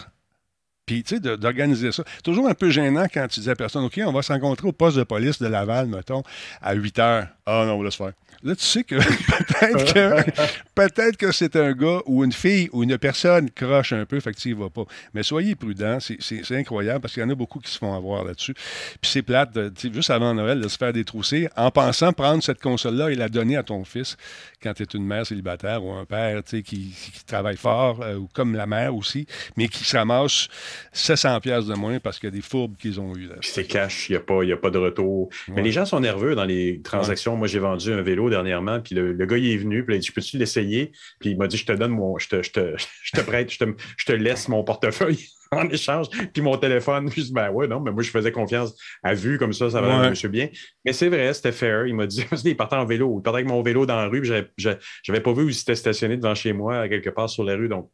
Puis, 0.85 1.03
tu 1.03 1.15
sais, 1.15 1.37
d'organiser 1.37 1.91
ça. 1.91 2.03
Toujours 2.23 2.47
un 2.47 2.53
peu 2.53 2.69
gênant 2.69 3.05
quand 3.11 3.27
tu 3.27 3.39
dis 3.39 3.49
à 3.49 3.55
personne, 3.55 3.83
OK, 3.83 3.99
on 4.05 4.11
va 4.11 4.21
se 4.21 4.31
rencontrer 4.31 4.67
au 4.67 4.71
poste 4.71 4.97
de 4.97 5.03
police 5.03 5.39
de 5.39 5.47
Laval, 5.47 5.87
mettons, 5.87 6.23
à 6.61 6.73
8 6.73 6.99
heures. 6.99 7.27
Ah 7.45 7.63
non, 7.65 7.73
on 7.73 7.83
va 7.83 7.91
se 7.91 7.97
faire. 7.97 8.13
Là, 8.43 8.55
tu 8.55 8.63
sais 8.63 8.83
que 8.83 8.95
peut-être 9.59 9.93
que 9.93 10.31
peut-être 10.75 11.17
que 11.17 11.31
c'est 11.31 11.55
un 11.55 11.71
gars 11.71 12.01
ou 12.05 12.23
une 12.23 12.31
fille 12.31 12.69
ou 12.73 12.83
une 12.83 12.97
personne 12.97 13.49
croche 13.49 13.93
un 13.93 14.05
peu, 14.05 14.19
fait 14.19 14.33
que 14.33 14.39
tu 14.39 14.53
vas 14.53 14.69
pas. 14.69 14.85
Mais 15.13 15.23
soyez 15.23 15.55
prudents, 15.55 15.97
c'est 15.99 16.55
incroyable 16.55 17.01
parce 17.01 17.15
qu'il 17.15 17.23
y 17.23 17.25
en 17.25 17.29
a 17.29 17.35
beaucoup 17.35 17.59
qui 17.59 17.71
se 17.71 17.79
font 17.79 17.95
avoir 17.95 18.23
là-dessus. 18.23 18.53
Puis 18.53 19.09
c'est 19.11 19.23
plate, 19.23 19.53
de, 19.53 19.71
juste 19.91 20.11
avant 20.11 20.33
Noël, 20.33 20.61
de 20.61 20.67
se 20.67 20.77
faire 20.77 20.93
détrousser 20.93 21.49
en 21.55 21.71
pensant 21.71 22.13
prendre 22.13 22.43
cette 22.43 22.61
console-là 22.61 23.09
et 23.11 23.15
la 23.15 23.29
donner 23.29 23.57
à 23.57 23.63
ton 23.63 23.83
fils 23.83 24.17
quand 24.65 24.73
tu 24.73 24.81
es 24.81 24.87
une 24.95 25.05
mère 25.05 25.27
célibataire 25.27 25.83
ou 25.83 25.91
un 25.91 26.05
père 26.05 26.43
qui, 26.43 26.63
qui, 26.63 26.93
travaille 27.27 27.55
fort, 27.55 28.01
euh, 28.01 28.15
ou 28.15 28.27
comme 28.33 28.55
la 28.55 28.65
mère 28.65 28.95
aussi, 28.95 29.27
mais 29.55 29.67
qui 29.67 29.83
se 29.83 29.95
ramasse 29.95 30.47
700 30.91 31.39
pièces 31.39 31.65
de 31.67 31.75
moins 31.75 31.99
parce 31.99 32.17
qu'il 32.17 32.29
y 32.29 32.31
a 32.31 32.35
des 32.35 32.41
fourbes 32.41 32.75
qu'ils 32.75 32.99
ont 32.99 33.15
eues. 33.15 33.29
C'est 33.41 33.65
cash, 33.65 34.09
il 34.09 34.13
n'y 34.13 34.17
a, 34.17 34.21
pas, 34.21 34.41
a 34.43 34.57
pas 34.57 34.71
de 34.71 34.79
retour. 34.79 35.29
Mais 35.49 35.61
les 35.61 35.71
gens 35.71 35.85
sont 35.85 35.99
nerveux 35.99 36.33
dans 36.33 36.45
les 36.45 36.81
transactions. 36.81 37.37
Moi, 37.37 37.47
j'ai 37.47 37.59
vendu 37.59 37.93
un 37.93 38.01
vélo 38.01 38.29
dernièrement, 38.31 38.79
puis 38.79 38.95
le, 38.95 39.13
gars, 39.25 39.37
il 39.37 39.51
est 39.51 39.57
venu, 39.57 39.85
puis 39.85 39.95
il 39.95 39.97
a 39.97 40.01
dit, 40.01 40.11
peux-tu 40.11 40.37
l'essayer? 40.37 40.91
Puis 41.19 41.29
il 41.29 41.37
m'a 41.37 41.47
dit, 41.47 41.57
je 41.57 41.65
te 41.65 41.73
donne 41.73 41.91
mon, 41.91 42.17
je 42.17 42.27
te, 42.27 42.41
je 42.41 42.51
te, 42.51 42.75
je 43.03 43.11
te 43.11 43.21
prête, 43.21 43.51
je 43.51 43.59
te, 43.59 43.65
je 43.97 44.05
te 44.05 44.13
laisse 44.13 44.47
mon 44.47 44.63
portefeuille. 44.63 45.29
en 45.65 45.69
échange. 45.69 46.07
Puis 46.33 46.41
mon 46.41 46.57
téléphone, 46.57 47.09
je 47.15 47.21
dis, 47.21 47.33
ben 47.33 47.49
ouais, 47.51 47.67
non, 47.67 47.79
mais 47.79 47.91
moi, 47.91 48.03
je 48.03 48.09
faisais 48.09 48.31
confiance 48.31 48.75
à 49.03 49.13
vue, 49.13 49.37
comme 49.37 49.53
ça, 49.53 49.69
ça 49.69 49.81
va 49.81 50.01
ouais. 50.01 50.09
monsieur 50.09 50.29
bien. 50.29 50.49
Mais 50.83 50.93
c'est 50.93 51.09
vrai, 51.09 51.33
c'était 51.33 51.51
fair. 51.51 51.87
Il 51.87 51.95
m'a 51.95 52.07
dit, 52.07 52.25
il 52.45 52.57
partait 52.57 52.75
en 52.75 52.85
vélo. 52.85 53.19
Il 53.19 53.21
partait 53.21 53.37
avec 53.37 53.47
mon 53.47 53.61
vélo 53.61 53.85
dans 53.85 53.95
la 53.95 54.07
rue, 54.07 54.21
puis 54.21 54.67
j'avais 55.03 55.21
pas 55.21 55.33
vu 55.33 55.43
où 55.43 55.49
il 55.49 55.55
s'était 55.55 55.75
stationné 55.75 56.17
devant 56.17 56.35
chez 56.35 56.53
moi, 56.53 56.87
quelque 56.87 57.09
part 57.09 57.29
sur 57.29 57.43
la 57.43 57.55
rue. 57.55 57.69
Donc, 57.69 57.89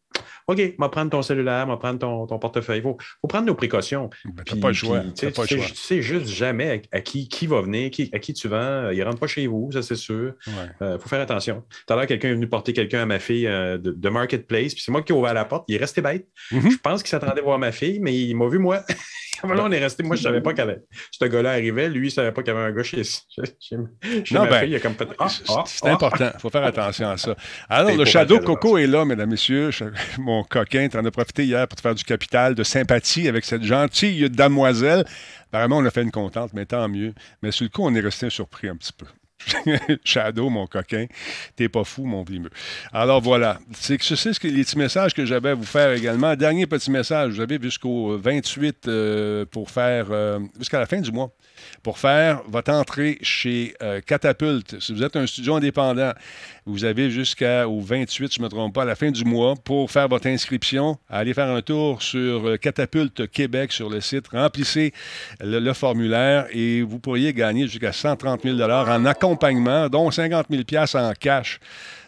OK, 0.51 0.75
va 0.77 0.89
prendre 0.89 1.11
ton 1.11 1.21
cellulaire, 1.21 1.65
va 1.67 1.77
prendre 1.77 1.99
ton, 1.99 2.27
ton 2.27 2.39
portefeuille. 2.39 2.79
Il 2.79 2.83
faut, 2.83 2.97
faut, 3.21 3.27
prendre 3.27 3.45
nos 3.45 3.55
précautions. 3.55 4.09
Ben, 4.25 4.59
pas 4.59 4.67
le 4.69 4.73
choix. 4.73 5.01
Tu 5.15 5.31
sais 5.73 6.01
juste 6.01 6.27
jamais 6.27 6.81
à, 6.91 7.01
qui, 7.01 7.27
qui 7.27 7.47
va 7.47 7.61
venir, 7.61 7.89
qui, 7.91 8.09
à 8.13 8.19
qui 8.19 8.33
tu 8.33 8.47
vends. 8.47 8.89
Il 8.91 8.99
ne 8.99 9.03
rentre 9.03 9.19
pas 9.19 9.27
chez 9.27 9.47
vous, 9.47 9.71
ça 9.71 9.81
c'est 9.81 9.95
sûr. 9.95 10.33
Il 10.47 10.53
euh, 10.81 10.99
faut 10.99 11.09
faire 11.09 11.21
attention. 11.21 11.63
Tout 11.87 11.93
à 11.93 11.97
l'heure, 11.97 12.07
quelqu'un 12.07 12.29
est 12.29 12.33
venu 12.33 12.47
porter 12.47 12.73
quelqu'un 12.73 13.01
à 13.01 13.05
ma 13.05 13.19
fille 13.19 13.47
euh, 13.47 13.77
de, 13.77 14.09
Marketplace, 14.09 14.73
puis 14.73 14.83
c'est 14.83 14.91
moi 14.91 15.01
qui 15.01 15.13
ai 15.13 15.15
ouvert 15.15 15.33
la 15.33 15.45
porte. 15.45 15.63
Il 15.69 15.75
est 15.75 15.79
resté 15.79 16.01
bête. 16.01 16.27
Mm-hmm. 16.51 16.71
Je 16.71 16.77
pense 16.77 17.01
qu'il 17.01 17.09
s'attendait 17.09 17.39
à 17.39 17.43
voir 17.43 17.57
ma 17.57 17.71
fille, 17.71 17.99
mais 18.01 18.13
il 18.13 18.35
m'a 18.35 18.47
vu 18.47 18.59
moi. 18.59 18.83
là, 19.49 19.63
on 19.63 19.71
est 19.71 19.79
resté. 19.79 20.03
Moi, 20.03 20.15
je 20.15 20.21
ne 20.21 20.27
savais 20.27 20.41
pas 20.41 20.53
qu'avait. 20.53 20.81
Ce 21.11 21.25
gars-là 21.25 21.51
arrivait. 21.51 21.89
Lui, 21.89 22.07
il 22.07 22.09
ne 22.09 22.09
savait 22.09 22.31
pas 22.31 22.41
qu'il 22.43 22.53
y 22.53 22.57
avait 22.57 22.65
un 22.65 22.71
gars 22.71 22.83
chez, 22.83 23.03
chez, 23.03 23.77
non, 23.77 24.43
ma 24.43 24.47
ben, 24.47 24.59
fille. 24.61 24.69
Il 24.71 24.75
a 24.75 24.79
comme 24.79 24.95
ah, 24.99 25.27
ah, 25.49 25.63
c'est 25.65 25.87
ah. 25.87 25.91
important. 25.91 26.31
Il 26.33 26.39
faut 26.39 26.49
faire 26.49 26.63
attention 26.63 27.09
à 27.09 27.17
ça. 27.17 27.35
Alors, 27.69 27.95
le 27.95 28.05
Shadow 28.05 28.39
Coco 28.39 28.77
est 28.77 28.87
là, 28.87 29.05
mesdames, 29.05 29.29
messieurs. 29.29 29.69
Mon 30.17 30.40
coquin, 30.43 30.87
tu 30.89 30.97
en 30.97 31.05
as 31.05 31.11
profité 31.11 31.45
hier 31.45 31.67
pour 31.67 31.75
te 31.75 31.81
faire 31.81 31.95
du 31.95 32.03
capital 32.03 32.55
de 32.55 32.63
sympathie 32.63 33.27
avec 33.27 33.45
cette 33.45 33.63
gentille 33.63 34.29
demoiselle. 34.29 35.05
Apparemment, 35.47 35.77
on 35.77 35.85
a 35.85 35.91
fait 35.91 36.03
une 36.03 36.11
contente, 36.11 36.51
mais 36.53 36.65
tant 36.65 36.87
mieux. 36.87 37.13
Mais 37.41 37.51
sur 37.51 37.63
le 37.63 37.69
coup, 37.69 37.83
on 37.83 37.93
est 37.93 37.99
resté 37.99 38.29
surpris 38.29 38.67
un 38.67 38.75
petit 38.75 38.93
peu. 38.93 39.05
Shadow, 40.03 40.49
mon 40.49 40.67
coquin, 40.67 41.05
t'es 41.55 41.69
pas 41.69 41.83
fou, 41.83 42.05
mon 42.05 42.23
vimeux. 42.23 42.49
Alors 42.93 43.21
voilà, 43.21 43.59
c'est 43.73 43.97
que 43.97 44.03
c'est 44.03 44.33
ce 44.33 44.39
que 44.39 44.47
les 44.47 44.63
petits 44.63 44.77
messages 44.77 45.13
que 45.13 45.25
j'avais 45.25 45.49
à 45.49 45.53
vous 45.53 45.65
faire 45.65 45.91
également. 45.93 46.35
Dernier 46.35 46.67
petit 46.67 46.91
message, 46.91 47.33
vous 47.33 47.41
avez 47.41 47.59
jusqu'au 47.61 48.17
28 48.17 48.87
euh, 48.87 49.45
pour 49.45 49.69
faire, 49.69 50.07
euh, 50.11 50.39
jusqu'à 50.57 50.79
la 50.79 50.85
fin 50.85 50.99
du 50.99 51.11
mois, 51.11 51.31
pour 51.83 51.97
faire 51.97 52.41
votre 52.47 52.71
entrée 52.71 53.17
chez 53.21 53.73
euh, 53.81 54.01
Catapulte. 54.01 54.79
Si 54.79 54.93
vous 54.93 55.03
êtes 55.03 55.15
un 55.15 55.27
studio 55.27 55.55
indépendant, 55.55 56.11
vous 56.65 56.85
avez 56.85 57.09
jusqu'au 57.09 57.79
28, 57.79 58.33
je 58.33 58.39
ne 58.39 58.45
me 58.45 58.49
trompe 58.49 58.73
pas, 58.73 58.83
à 58.83 58.85
la 58.85 58.95
fin 58.95 59.11
du 59.11 59.23
mois, 59.25 59.55
pour 59.55 59.89
faire 59.89 60.07
votre 60.07 60.27
inscription. 60.27 60.97
Allez 61.09 61.33
faire 61.33 61.49
un 61.49 61.61
tour 61.61 62.01
sur 62.01 62.59
Catapulte 62.59 63.29
Québec 63.31 63.71
sur 63.71 63.89
le 63.89 64.01
site. 64.01 64.27
Remplissez 64.29 64.93
le, 65.39 65.71
formulaire 65.73 66.47
et 66.51 66.81
vous 66.81 66.99
pourriez 66.99 67.33
gagner 67.33 67.67
jusqu'à 67.67 67.93
130 67.93 68.43
000 68.43 68.61
en 68.61 69.05
accompagnement, 69.05 69.30
dont 69.89 70.11
50 70.11 70.47
000 70.49 70.63
en 70.95 71.13
cash. 71.19 71.59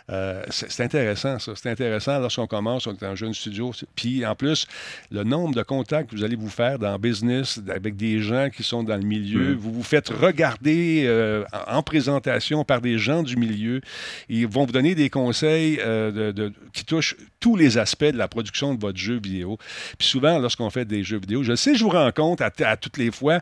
Euh, 0.10 0.44
c'est 0.50 0.84
intéressant, 0.84 1.40
ça. 1.40 1.54
C'est 1.56 1.70
intéressant 1.70 2.20
lorsqu'on 2.20 2.48
commence, 2.48 2.88
on 2.88 2.94
est 2.94 3.04
un 3.04 3.16
jeune 3.16 3.34
studio. 3.34 3.72
Puis, 3.96 4.26
en 4.26 4.36
plus, 4.36 4.68
le 5.12 5.24
nombre 5.24 5.56
de 5.56 5.64
contacts 5.64 6.10
que 6.10 6.16
vous 6.16 6.24
allez 6.24 6.36
vous 6.36 6.50
faire 6.50 6.78
dans 6.78 6.92
le 6.92 6.98
business 6.98 7.62
avec 7.70 7.96
des 7.96 8.20
gens 8.20 8.50
qui 8.50 8.64
sont 8.64 8.84
dans 8.84 8.98
le 8.98 9.04
milieu, 9.04 9.54
mm. 9.54 9.58
vous 9.58 9.72
vous 9.72 9.84
faites 9.84 10.10
regarder 10.10 11.04
euh, 11.06 11.46
en 11.68 11.82
présentation 11.84 12.66
par 12.66 12.82
des 12.82 12.98
gens 12.98 13.24
du 13.24 13.38
milieu. 13.38 13.80
Ils 14.28 14.48
vont 14.48 14.66
vous 14.66 14.74
donner 14.74 14.94
des 14.94 15.10
conseils 15.10 15.80
euh, 15.82 16.50
qui 16.74 16.84
touchent 16.84 17.16
tous 17.40 17.56
les 17.56 17.78
aspects 17.78 18.04
de 18.04 18.18
la 18.18 18.28
production 18.28 18.76
de 18.76 18.82
votre 18.82 18.98
jeu 18.98 19.20
vidéo. 19.24 19.58
Puis 19.98 20.08
souvent, 20.08 20.38
lorsqu'on 20.40 20.70
fait 20.70 20.86
des 20.86 21.04
jeux 21.04 21.20
vidéo, 21.20 21.44
je 21.44 21.56
sais, 21.56 21.76
je 21.76 21.84
vous 21.84 21.90
rends 21.90 22.12
compte 22.12 22.42
à, 22.42 22.52
à 22.66 22.76
toutes 22.76 22.98
les 22.98 23.12
fois, 23.12 23.40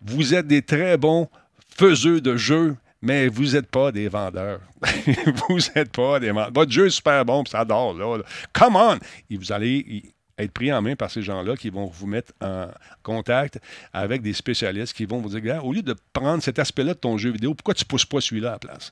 vous 0.00 0.34
êtes 0.34 0.46
des 0.46 0.62
très 0.62 0.96
bons 0.96 1.28
faiseux 1.76 2.20
de 2.20 2.36
jeux, 2.36 2.76
mais 3.04 3.28
vous 3.28 3.52
n'êtes 3.52 3.66
pas 3.66 3.92
des 3.92 4.08
vendeurs. 4.08 4.60
vous 5.48 5.58
n'êtes 5.76 5.92
pas 5.92 6.18
des 6.18 6.30
vendeurs. 6.30 6.52
Votre 6.52 6.72
jeu 6.72 6.86
est 6.86 6.90
super 6.90 7.24
bon, 7.24 7.44
puis 7.44 7.50
ça 7.50 7.60
adore, 7.60 7.94
là, 7.94 8.18
Come 8.52 8.76
on! 8.76 8.98
Et 9.30 9.36
vous 9.36 9.52
allez 9.52 10.14
être 10.38 10.52
pris 10.52 10.72
en 10.72 10.82
main 10.82 10.96
par 10.96 11.10
ces 11.10 11.22
gens-là 11.22 11.56
qui 11.56 11.70
vont 11.70 11.86
vous 11.86 12.06
mettre 12.06 12.32
en 12.40 12.68
contact 13.02 13.60
avec 13.92 14.22
des 14.22 14.32
spécialistes 14.32 14.94
qui 14.94 15.04
vont 15.04 15.20
vous 15.20 15.38
dire, 15.38 15.64
au 15.64 15.72
lieu 15.72 15.82
de 15.82 15.94
prendre 16.12 16.42
cet 16.42 16.58
aspect-là 16.58 16.94
de 16.94 16.98
ton 16.98 17.18
jeu 17.18 17.30
vidéo, 17.30 17.54
pourquoi 17.54 17.74
tu 17.74 17.84
ne 17.84 17.88
pousses 17.88 18.06
pas 18.06 18.20
celui-là 18.20 18.48
à 18.48 18.52
la 18.52 18.58
place? 18.58 18.90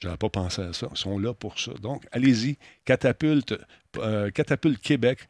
Je 0.00 0.06
n'avais 0.06 0.18
pas 0.18 0.28
pensé 0.28 0.62
à 0.62 0.72
ça. 0.72 0.86
Ils 0.90 0.96
sont 0.96 1.18
là 1.18 1.34
pour 1.34 1.58
ça. 1.58 1.72
Donc, 1.82 2.06
allez-y. 2.12 2.56
Catapulte, 2.84 3.54
euh, 3.96 4.30
Catapulte 4.30 4.80
Québec. 4.80 5.26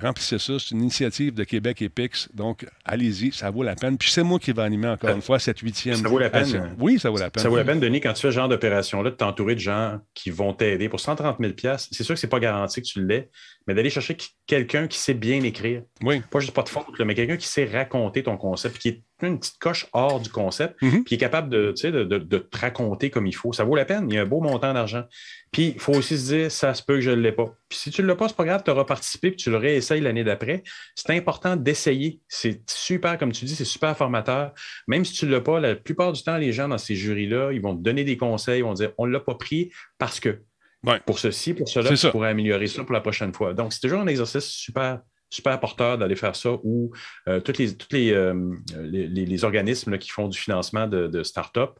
Remplissez 0.00 0.38
ça. 0.38 0.58
C'est 0.58 0.70
une 0.72 0.82
initiative 0.82 1.34
de 1.34 1.44
Québec 1.44 1.82
Epix. 1.82 2.28
Donc, 2.34 2.66
allez-y, 2.84 3.32
ça 3.32 3.50
vaut 3.50 3.62
la 3.62 3.74
peine. 3.74 3.98
Puis 3.98 4.10
c'est 4.10 4.22
moi 4.22 4.38
qui 4.38 4.52
vais 4.52 4.62
animer 4.62 4.88
encore 4.88 5.10
une 5.10 5.22
fois 5.22 5.38
cette 5.38 5.58
huitième. 5.60 5.96
Ça 5.96 6.08
vaut 6.08 6.18
la 6.18 6.30
peine. 6.30 6.74
Oui, 6.78 6.98
ça 6.98 7.10
vaut 7.10 7.18
la 7.18 7.30
peine. 7.30 7.42
Ça 7.42 7.48
vaut 7.48 7.56
la 7.56 7.64
peine, 7.64 7.80
Denis, 7.80 8.00
quand 8.00 8.12
tu 8.12 8.22
fais 8.22 8.28
ce 8.28 8.32
genre 8.32 8.48
d'opération-là, 8.48 9.10
de 9.10 9.16
t'entourer 9.16 9.54
de 9.54 9.60
gens 9.60 9.98
qui 10.14 10.30
vont 10.30 10.52
t'aider. 10.52 10.88
Pour 10.88 11.00
130 11.00 11.38
000 11.40 11.52
c'est 11.76 12.04
sûr 12.04 12.14
que 12.14 12.20
ce 12.20 12.26
n'est 12.26 12.30
pas 12.30 12.40
garanti 12.40 12.80
que 12.82 12.86
tu 12.86 13.04
l'aies, 13.04 13.30
mais 13.66 13.74
d'aller 13.74 13.90
chercher 13.90 14.16
quelqu'un 14.46 14.86
qui 14.88 14.98
sait 14.98 15.14
bien 15.14 15.42
écrire. 15.42 15.82
Oui. 16.02 16.22
Pas 16.30 16.40
juste 16.40 16.54
pas 16.54 16.62
de 16.62 16.68
faute, 16.68 16.98
mais 17.00 17.14
quelqu'un 17.14 17.36
qui 17.36 17.46
sait 17.46 17.64
raconter 17.64 18.22
ton 18.22 18.36
concept, 18.36 18.78
qui 18.78 18.88
est 18.88 19.02
une 19.22 19.38
petite 19.38 19.58
coche 19.58 19.86
hors 19.92 20.18
du 20.18 20.30
concept, 20.30 20.80
mm-hmm. 20.80 20.90
puis 20.90 21.04
qui 21.04 21.14
est 21.14 21.18
capable 21.18 21.50
de, 21.50 21.74
de, 21.82 22.04
de, 22.04 22.38
te 22.38 22.58
raconter 22.58 23.10
comme 23.10 23.26
il 23.26 23.34
faut. 23.34 23.52
Ça 23.52 23.64
vaut 23.64 23.76
la 23.76 23.84
peine. 23.84 24.06
Il 24.08 24.14
y 24.14 24.18
a 24.18 24.22
un 24.22 24.26
beau 24.26 24.40
montant 24.40 24.72
d'argent. 24.72 25.04
Puis, 25.52 25.72
il 25.74 25.80
faut 25.80 25.94
aussi 25.94 26.18
se 26.18 26.34
dire, 26.34 26.50
ça 26.50 26.74
se 26.74 26.82
peut 26.82 26.94
que 26.94 27.00
je 27.00 27.10
ne 27.10 27.20
l'ai 27.20 27.32
pas. 27.32 27.54
Puis, 27.68 27.78
si 27.78 27.90
tu 27.90 28.02
ne 28.02 28.06
l'as 28.06 28.16
pas, 28.16 28.28
c'est 28.28 28.36
pas 28.36 28.44
grave, 28.44 28.62
tu 28.64 28.70
auras 28.70 28.84
participé, 28.84 29.30
puis 29.30 29.36
tu 29.36 29.50
le 29.50 29.56
réessayes 29.56 30.00
l'année 30.00 30.24
d'après. 30.24 30.62
C'est 30.94 31.10
important 31.10 31.56
d'essayer. 31.56 32.20
C'est 32.28 32.62
super, 32.70 33.18
comme 33.18 33.32
tu 33.32 33.44
dis, 33.44 33.54
c'est 33.54 33.64
super 33.64 33.96
formateur. 33.96 34.52
Même 34.88 35.04
si 35.04 35.12
tu 35.12 35.26
ne 35.26 35.32
l'as 35.32 35.40
pas, 35.40 35.60
la 35.60 35.74
plupart 35.74 36.12
du 36.12 36.22
temps, 36.22 36.38
les 36.38 36.52
gens 36.52 36.68
dans 36.68 36.78
ces 36.78 36.94
jurys-là, 36.94 37.52
ils 37.52 37.60
vont 37.60 37.76
te 37.76 37.82
donner 37.82 38.04
des 38.04 38.16
conseils, 38.16 38.60
ils 38.60 38.64
vont 38.64 38.74
dire, 38.74 38.92
on 38.96 39.06
ne 39.06 39.12
l'a 39.12 39.20
pas 39.20 39.34
pris 39.34 39.70
parce 39.98 40.18
que 40.18 40.40
pour 41.06 41.18
ceci, 41.18 41.54
pour 41.54 41.68
cela, 41.68 41.94
tu 41.94 42.10
pourrais 42.10 42.30
améliorer 42.30 42.66
ça 42.66 42.84
pour 42.84 42.92
la 42.92 43.00
prochaine 43.00 43.32
fois. 43.32 43.54
Donc, 43.54 43.72
c'est 43.72 43.80
toujours 43.80 44.00
un 44.00 44.06
exercice 44.06 44.46
super, 44.46 45.00
super 45.28 45.58
porteur 45.60 45.98
d'aller 45.98 46.16
faire 46.16 46.36
ça 46.36 46.52
où 46.64 46.92
euh, 47.28 47.40
tous 47.40 47.58
les, 47.58 47.76
toutes 47.76 47.94
euh, 47.94 48.54
les, 48.82 49.06
les, 49.06 49.44
organismes 49.44 49.98
qui 49.98 50.10
font 50.10 50.28
du 50.28 50.38
financement 50.38 50.86
de, 50.86 51.06
de 51.06 51.22
start-up, 51.22 51.78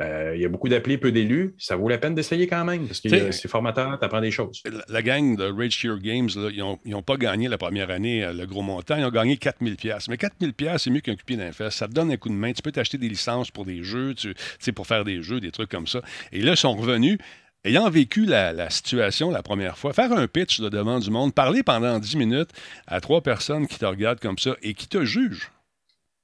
euh, 0.00 0.32
il 0.34 0.42
y 0.42 0.44
a 0.44 0.48
beaucoup 0.48 0.68
d'appelés, 0.68 0.98
peu 0.98 1.12
d'élus. 1.12 1.54
Ça 1.56 1.76
vaut 1.76 1.88
la 1.88 1.98
peine 1.98 2.16
d'essayer 2.16 2.48
quand 2.48 2.64
même 2.64 2.86
parce 2.86 3.00
que 3.00 3.30
c'est 3.30 3.48
formateur, 3.48 3.96
tu 3.98 4.04
apprends 4.04 4.20
des 4.20 4.32
choses. 4.32 4.60
La, 4.88 5.02
gang 5.02 5.36
de 5.36 5.44
Rage 5.44 5.78
Cure 5.78 6.00
Games, 6.00 6.28
ils 6.34 6.90
n'ont 6.90 7.02
pas 7.02 7.16
gagné 7.16 7.48
la 7.48 7.58
première 7.58 7.90
année 7.90 8.28
le 8.32 8.44
gros 8.44 8.62
montant. 8.62 8.96
Ils 8.96 9.04
ont 9.04 9.10
gagné 9.10 9.36
4000 9.36 9.76
pièces. 9.76 10.08
Mais 10.08 10.16
4000 10.16 10.52
pièces, 10.52 10.82
c'est 10.82 10.90
mieux 10.90 11.00
qu'un 11.00 11.14
coup 11.14 11.22
d'un. 11.28 11.52
Ça 11.70 11.86
te 11.86 11.92
donne 11.92 12.10
un 12.10 12.16
coup 12.16 12.28
de 12.28 12.34
main. 12.34 12.52
Tu 12.52 12.62
peux 12.62 12.72
t'acheter 12.72 12.98
des 12.98 13.08
licences 13.08 13.52
pour 13.52 13.64
des 13.64 13.84
jeux, 13.84 14.14
tu, 14.14 14.34
pour 14.72 14.86
faire 14.86 15.04
des 15.04 15.22
jeux, 15.22 15.40
des 15.40 15.52
trucs 15.52 15.70
comme 15.70 15.86
ça. 15.86 16.00
Et 16.32 16.42
là, 16.42 16.52
ils 16.52 16.56
sont 16.56 16.74
revenus 16.74 17.18
ayant 17.64 17.88
vécu 17.90 18.24
la, 18.24 18.70
situation 18.70 19.30
la 19.30 19.42
première 19.42 19.78
fois, 19.78 19.92
faire 19.92 20.12
un 20.12 20.26
pitch 20.26 20.60
devant 20.60 20.98
du 20.98 21.10
monde, 21.10 21.34
parler 21.34 21.62
pendant 21.62 21.98
10 21.98 22.16
minutes 22.16 22.50
à 22.86 23.00
trois 23.00 23.22
personnes 23.22 23.66
qui 23.66 23.78
te 23.78 23.84
regardent 23.84 24.20
comme 24.20 24.38
ça 24.38 24.54
et 24.62 24.74
qui 24.74 24.86
te 24.86 25.04
jugent. 25.04 25.50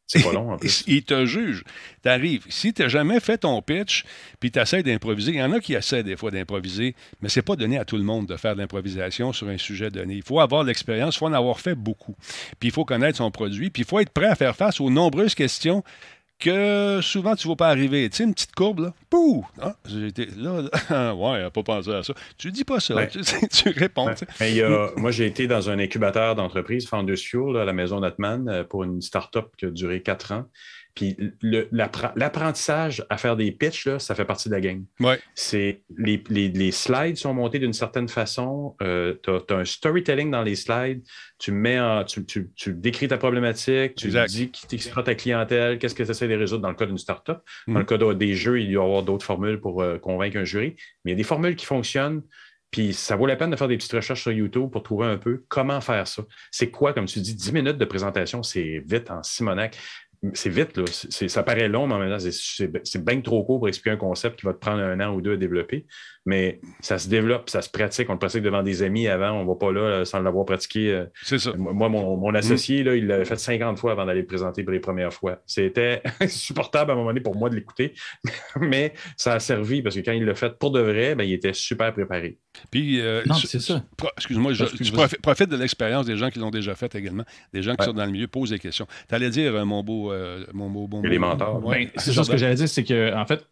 C'est 0.06 0.24
pas 0.24 0.32
long 0.32 0.50
en 0.50 0.58
plus. 0.58 0.82
Ils 0.88 1.04
te 1.04 1.24
jugent. 1.24 1.62
T'arrives. 2.02 2.44
Si 2.48 2.72
tu 2.72 2.82
n'as 2.82 2.88
jamais 2.88 3.20
fait 3.20 3.38
ton 3.38 3.62
pitch, 3.62 4.04
puis 4.40 4.50
tu 4.50 4.58
essaies 4.58 4.82
d'improviser, 4.82 5.30
il 5.32 5.38
y 5.38 5.42
en 5.42 5.52
a 5.52 5.60
qui 5.60 5.74
essaient 5.74 6.02
des 6.02 6.16
fois 6.16 6.32
d'improviser, 6.32 6.96
mais 7.20 7.28
c'est 7.28 7.42
pas 7.42 7.54
donné 7.54 7.78
à 7.78 7.84
tout 7.84 7.96
le 7.96 8.02
monde 8.02 8.26
de 8.26 8.36
faire 8.36 8.56
de 8.56 8.60
l'improvisation 8.60 9.32
sur 9.32 9.48
un 9.48 9.58
sujet 9.58 9.90
donné. 9.90 10.14
Il 10.14 10.22
faut 10.22 10.40
avoir 10.40 10.64
l'expérience, 10.64 11.14
il 11.14 11.18
faut 11.18 11.26
en 11.26 11.32
avoir 11.32 11.60
fait 11.60 11.76
beaucoup. 11.76 12.16
Puis 12.58 12.70
il 12.70 12.72
faut 12.72 12.84
connaître 12.84 13.18
son 13.18 13.30
produit, 13.30 13.70
puis 13.70 13.82
il 13.82 13.86
faut 13.86 14.00
être 14.00 14.10
prêt 14.10 14.26
à 14.26 14.34
faire 14.34 14.56
face 14.56 14.80
aux 14.80 14.90
nombreuses 14.90 15.36
questions 15.36 15.84
que 16.40 17.00
souvent 17.02 17.36
tu 17.36 17.46
ne 17.46 17.52
vas 17.52 17.56
pas 17.56 17.68
arriver. 17.68 18.08
Tu 18.10 18.16
sais, 18.16 18.24
une 18.24 18.34
petite 18.34 18.54
courbe, 18.54 18.80
là, 18.80 18.94
pouh! 19.08 19.46
Ah, 19.60 19.76
j'étais 19.86 20.26
là, 20.36 20.62
là. 20.62 21.14
ouais, 21.14 21.42
n'a 21.42 21.50
pas 21.50 21.62
pensé 21.62 21.90
à 21.92 22.02
ça. 22.02 22.14
Tu 22.38 22.50
dis 22.50 22.64
pas 22.64 22.80
ça, 22.80 22.94
tu, 23.06 23.68
réponds. 23.68 24.10
moi, 24.96 25.10
j'ai 25.10 25.26
été 25.26 25.46
dans 25.46 25.70
un 25.70 25.78
incubateur 25.78 26.34
d'entreprise, 26.34 26.88
Founders 26.88 27.18
Fuel, 27.18 27.56
à 27.56 27.64
la 27.64 27.72
maison 27.72 28.00
Natman, 28.00 28.48
euh, 28.48 28.64
pour 28.64 28.84
une 28.84 29.00
start-up 29.02 29.50
qui 29.56 29.66
a 29.66 29.70
duré 29.70 30.02
quatre 30.02 30.32
ans. 30.32 30.46
Puis 30.94 31.16
l'apprentissage 31.40 33.04
à 33.10 33.16
faire 33.16 33.36
des 33.36 33.52
pitches, 33.52 33.86
là, 33.86 33.98
ça 33.98 34.14
fait 34.14 34.24
partie 34.24 34.48
de 34.48 34.54
la 34.54 34.60
game. 34.60 34.84
Ouais. 34.98 35.18
C'est 35.34 35.82
les, 35.96 36.22
les, 36.28 36.72
slides 36.72 37.16
sont 37.16 37.32
montés 37.32 37.58
d'une 37.58 37.72
certaine 37.72 38.08
façon. 38.08 38.76
Euh, 38.82 39.14
tu 39.22 39.30
as, 39.30 39.56
un 39.56 39.64
storytelling 39.64 40.30
dans 40.30 40.42
les 40.42 40.56
slides. 40.56 41.02
Tu 41.38 41.52
mets 41.52 41.78
tu, 42.06 42.24
tu, 42.26 42.50
tu, 42.54 42.74
décris 42.74 43.08
ta 43.08 43.18
problématique, 43.18 43.94
tu 43.94 44.10
dis 44.26 44.50
qui 44.50 44.78
sera 44.78 45.02
ta 45.02 45.14
clientèle, 45.14 45.78
qu'est-ce 45.78 45.94
que 45.94 46.02
tu 46.02 46.10
essaies 46.10 46.28
de 46.28 46.34
résoudre 46.34 46.62
dans 46.62 46.68
le 46.68 46.74
cas 46.74 46.86
d'une 46.86 46.98
startup. 46.98 47.38
Dans 47.66 47.74
le 47.78 47.84
mm-hmm. 47.84 48.10
cas 48.10 48.14
des 48.14 48.34
jeux, 48.34 48.60
il 48.60 48.70
y 48.70 48.76
a 48.76 48.82
avoir 48.82 49.02
d'autres 49.02 49.24
formules 49.24 49.60
pour 49.60 49.82
euh, 49.82 49.98
convaincre 49.98 50.38
un 50.38 50.44
jury. 50.44 50.76
Mais 51.04 51.10
il 51.10 51.14
y 51.14 51.14
a 51.14 51.16
des 51.16 51.24
formules 51.24 51.56
qui 51.56 51.66
fonctionnent. 51.66 52.22
Puis 52.70 52.92
ça 52.92 53.16
vaut 53.16 53.26
la 53.26 53.36
peine 53.36 53.50
de 53.50 53.56
faire 53.56 53.68
des 53.68 53.76
petites 53.76 53.92
recherches 53.92 54.22
sur 54.22 54.32
YouTube 54.32 54.70
pour 54.70 54.82
trouver 54.82 55.06
un 55.06 55.18
peu 55.18 55.44
comment 55.48 55.80
faire 55.80 56.06
ça. 56.06 56.22
C'est 56.52 56.70
quoi, 56.70 56.92
comme 56.92 57.06
tu 57.06 57.20
dis, 57.20 57.34
10 57.34 57.52
minutes 57.52 57.78
de 57.78 57.84
présentation, 57.84 58.42
c'est 58.42 58.82
vite 58.86 59.10
en 59.10 59.22
Simonac 59.22 59.76
c'est 60.34 60.50
vite, 60.50 60.76
là. 60.76 60.84
ça 60.86 61.42
paraît 61.42 61.68
long, 61.68 61.86
mais 61.86 61.94
en 61.94 61.98
même 61.98 62.10
temps, 62.10 62.30
c'est 62.84 63.04
bien 63.04 63.20
trop 63.22 63.42
court 63.42 63.58
pour 63.58 63.68
expliquer 63.68 63.94
un 63.94 63.96
concept 63.96 64.38
qui 64.38 64.46
va 64.46 64.52
te 64.52 64.58
prendre 64.58 64.82
un 64.82 65.00
an 65.00 65.14
ou 65.14 65.22
deux 65.22 65.34
à 65.34 65.36
développer. 65.36 65.86
Mais 66.26 66.60
ça 66.80 66.98
se 66.98 67.08
développe, 67.08 67.48
ça 67.48 67.62
se 67.62 67.70
pratique. 67.70 68.10
On 68.10 68.12
le 68.12 68.18
pratique 68.18 68.42
devant 68.42 68.62
des 68.62 68.82
amis 68.82 69.08
avant, 69.08 69.32
on 69.32 69.42
ne 69.42 69.48
va 69.48 69.54
pas 69.54 69.72
là 69.72 69.80
euh, 69.80 70.04
sans 70.04 70.20
l'avoir 70.20 70.44
pratiqué. 70.44 70.92
Euh. 70.92 71.06
C'est 71.22 71.38
ça. 71.38 71.52
Moi, 71.56 71.88
mon, 71.88 72.34
associé, 72.34 72.82
là, 72.82 72.94
il 72.94 73.06
l'avait 73.06 73.24
fait 73.24 73.38
50 73.38 73.78
fois 73.78 73.92
avant 73.92 74.04
d'aller 74.04 74.20
le 74.20 74.26
présenter 74.26 74.62
pour 74.62 74.72
les 74.72 74.80
premières 74.80 75.12
fois. 75.12 75.40
C'était 75.46 76.02
insupportable 76.20 76.90
à 76.90 76.94
un 76.94 76.96
moment 76.98 77.08
donné 77.08 77.20
pour 77.20 77.36
moi 77.36 77.48
de 77.48 77.54
l'écouter, 77.54 77.94
mais 78.60 78.92
ça 79.16 79.34
a 79.34 79.40
servi 79.40 79.82
parce 79.82 79.94
que 79.94 80.00
quand 80.00 80.12
il 80.12 80.24
l'a 80.24 80.34
fait 80.34 80.58
pour 80.58 80.72
de 80.72 80.80
vrai, 80.80 81.14
ben, 81.14 81.24
il 81.24 81.32
était 81.32 81.54
super 81.54 81.92
préparé. 81.92 82.38
Puis, 82.70 83.00
euh, 83.00 83.22
non, 83.26 83.34
c'est 83.34 83.60
ça. 83.60 83.82
Excuse-moi, 84.16 84.52
je, 84.52 84.64
profite, 85.22 85.48
de 85.48 85.56
l'expérience 85.56 86.04
des 86.04 86.16
gens 86.16 86.30
qui 86.30 86.38
l'ont 86.38 86.50
déjà 86.50 86.74
fait 86.74 86.94
également, 86.96 87.24
des 87.54 87.62
gens 87.62 87.74
qui 87.76 87.84
sont 87.84 87.92
dans 87.92 88.04
le 88.04 88.10
milieu, 88.10 88.26
posent 88.26 88.50
des 88.50 88.58
questions. 88.58 88.86
Tu 89.08 89.14
allais 89.14 89.30
dire, 89.30 89.64
mon 89.64 89.82
beau. 89.82 90.12
mon 90.52 90.68
beau, 90.68 90.86
bon, 90.86 91.00
les 91.02 91.18
mentors. 91.18 91.60
Ben, 91.60 91.88
c'est 91.96 92.12
ça 92.12 92.24
ce 92.24 92.30
que 92.30 92.36
j'allais 92.36 92.56
dire, 92.56 92.68
c'est 92.68 92.84
que, 92.84 93.14
en 93.14 93.24
fait, 93.24 93.46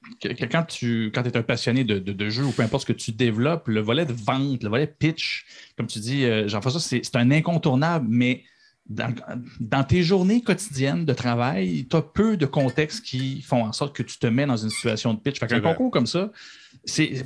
quand 0.51 0.65
tu 0.65 1.11
quand 1.15 1.25
es 1.25 1.37
un 1.37 1.43
passionné 1.43 1.85
de, 1.85 1.99
de, 1.99 2.13
de 2.13 2.29
jeu 2.29 2.45
ou 2.45 2.53
peu 2.59 2.65
importe 2.65 2.83
ce 2.83 2.93
que 2.93 2.99
tu 2.99 3.13
développes, 3.13 3.69
le 3.69 3.81
volet 3.81 4.05
de 4.05 4.13
vente, 4.13 4.65
le 4.65 4.69
volet 4.69 4.89
pitch, 4.89 5.47
comme 5.77 5.87
tu 5.87 6.01
dis, 6.01 6.25
euh, 6.25 6.49
Jean-François, 6.49 6.81
c'est 6.81 7.17
un 7.17 7.31
incontournable, 7.31 8.07
mais 8.11 8.43
dans, 8.89 9.85
tes 9.85 10.03
journées 10.03 10.43
quotidiennes 10.43 11.05
de 11.05 11.13
travail, 11.13 11.87
tu 11.89 11.97
as 11.97 12.03
peu 12.03 12.37
de 12.37 12.47
contextes 12.47 13.05
qui 13.05 13.43
font 13.43 13.63
en 13.65 13.73
sorte 13.73 13.95
que 13.95 14.03
tu 14.03 14.19
te 14.19 14.27
mets 14.27 14.47
dans 14.47 14.57
une 14.57 14.71
situation 14.71 15.15
de 15.15 15.21
pitch. 15.21 15.39
Fait 15.39 15.47
qu'un 15.47 15.61
concours 15.61 15.93
comme 15.93 16.07
ça, 16.07 16.33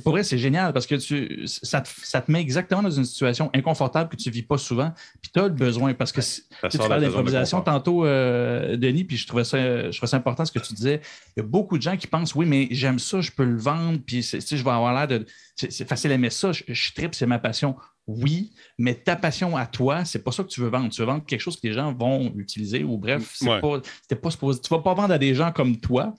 pour 0.03 0.13
vrai, 0.13 0.23
c'est 0.23 0.37
génial 0.37 0.73
parce 0.73 0.87
que 0.87 0.95
tu, 0.95 1.47
ça, 1.47 1.81
te, 1.81 2.31
met 2.31 2.41
exactement 2.41 2.83
dans 2.83 2.91
une 2.91 3.05
situation 3.05 3.49
inconfortable 3.53 4.09
que 4.09 4.15
tu 4.15 4.29
ne 4.29 4.33
vis 4.33 4.43
pas 4.43 4.57
souvent. 4.57 4.91
Puis 5.21 5.31
tu 5.33 5.39
as 5.39 5.43
le 5.43 5.49
besoin 5.49 5.93
parce 5.93 6.11
que 6.11 6.21
tu 6.69 6.77
parles 6.77 7.01
d'improvisation 7.01 7.61
tantôt, 7.61 8.05
euh, 8.05 8.75
Denis, 8.75 9.03
puis 9.03 9.17
je 9.17 9.27
trouvais, 9.27 9.43
ça, 9.43 9.57
je 9.91 9.97
trouvais 9.97 10.09
ça 10.09 10.17
important 10.17 10.45
ce 10.45 10.51
que 10.51 10.59
tu 10.59 10.73
disais. 10.73 11.01
Il 11.35 11.39
y 11.41 11.43
a 11.43 11.45
beaucoup 11.45 11.77
de 11.77 11.83
gens 11.83 11.97
qui 11.97 12.07
pensent 12.07 12.35
oui, 12.35 12.45
mais 12.45 12.67
j'aime 12.71 12.99
ça, 12.99 13.21
je 13.21 13.31
peux 13.31 13.45
le 13.45 13.57
vendre, 13.57 13.99
puis 14.05 14.21
je 14.21 14.55
vais 14.55 14.69
avoir 14.69 14.93
l'air 14.93 15.07
de. 15.07 15.25
C'est 15.55 15.87
facile 15.87 16.09
d'aimer 16.09 16.31
ça, 16.31 16.51
je, 16.51 16.63
je 16.67 16.93
tripe, 16.93 17.13
c'est 17.15 17.27
ma 17.27 17.39
passion. 17.39 17.75
oui, 18.07 18.53
mais 18.77 18.95
ta 18.95 19.15
passion 19.15 19.55
à 19.55 19.65
toi, 19.65 20.03
c'est 20.03 20.23
pas 20.23 20.31
ça 20.31 20.43
que 20.43 20.49
tu 20.49 20.61
veux 20.61 20.69
vendre. 20.69 20.89
Tu 20.89 20.99
veux 20.99 21.07
vendre 21.07 21.25
quelque 21.25 21.39
chose 21.39 21.55
que 21.55 21.67
les 21.67 21.73
gens 21.73 21.93
vont 21.93 22.33
utiliser 22.37 22.83
ou 22.83 22.97
bref, 22.97 23.31
c'est 23.35 23.61
pas, 23.61 23.81
pas 24.21 24.31
supposé. 24.31 24.59
Tu 24.59 24.69
vas 24.69 24.79
pas 24.79 24.93
vendre 24.93 25.13
à 25.13 25.17
des 25.17 25.35
gens 25.35 25.51
comme 25.51 25.77
toi. 25.77 26.13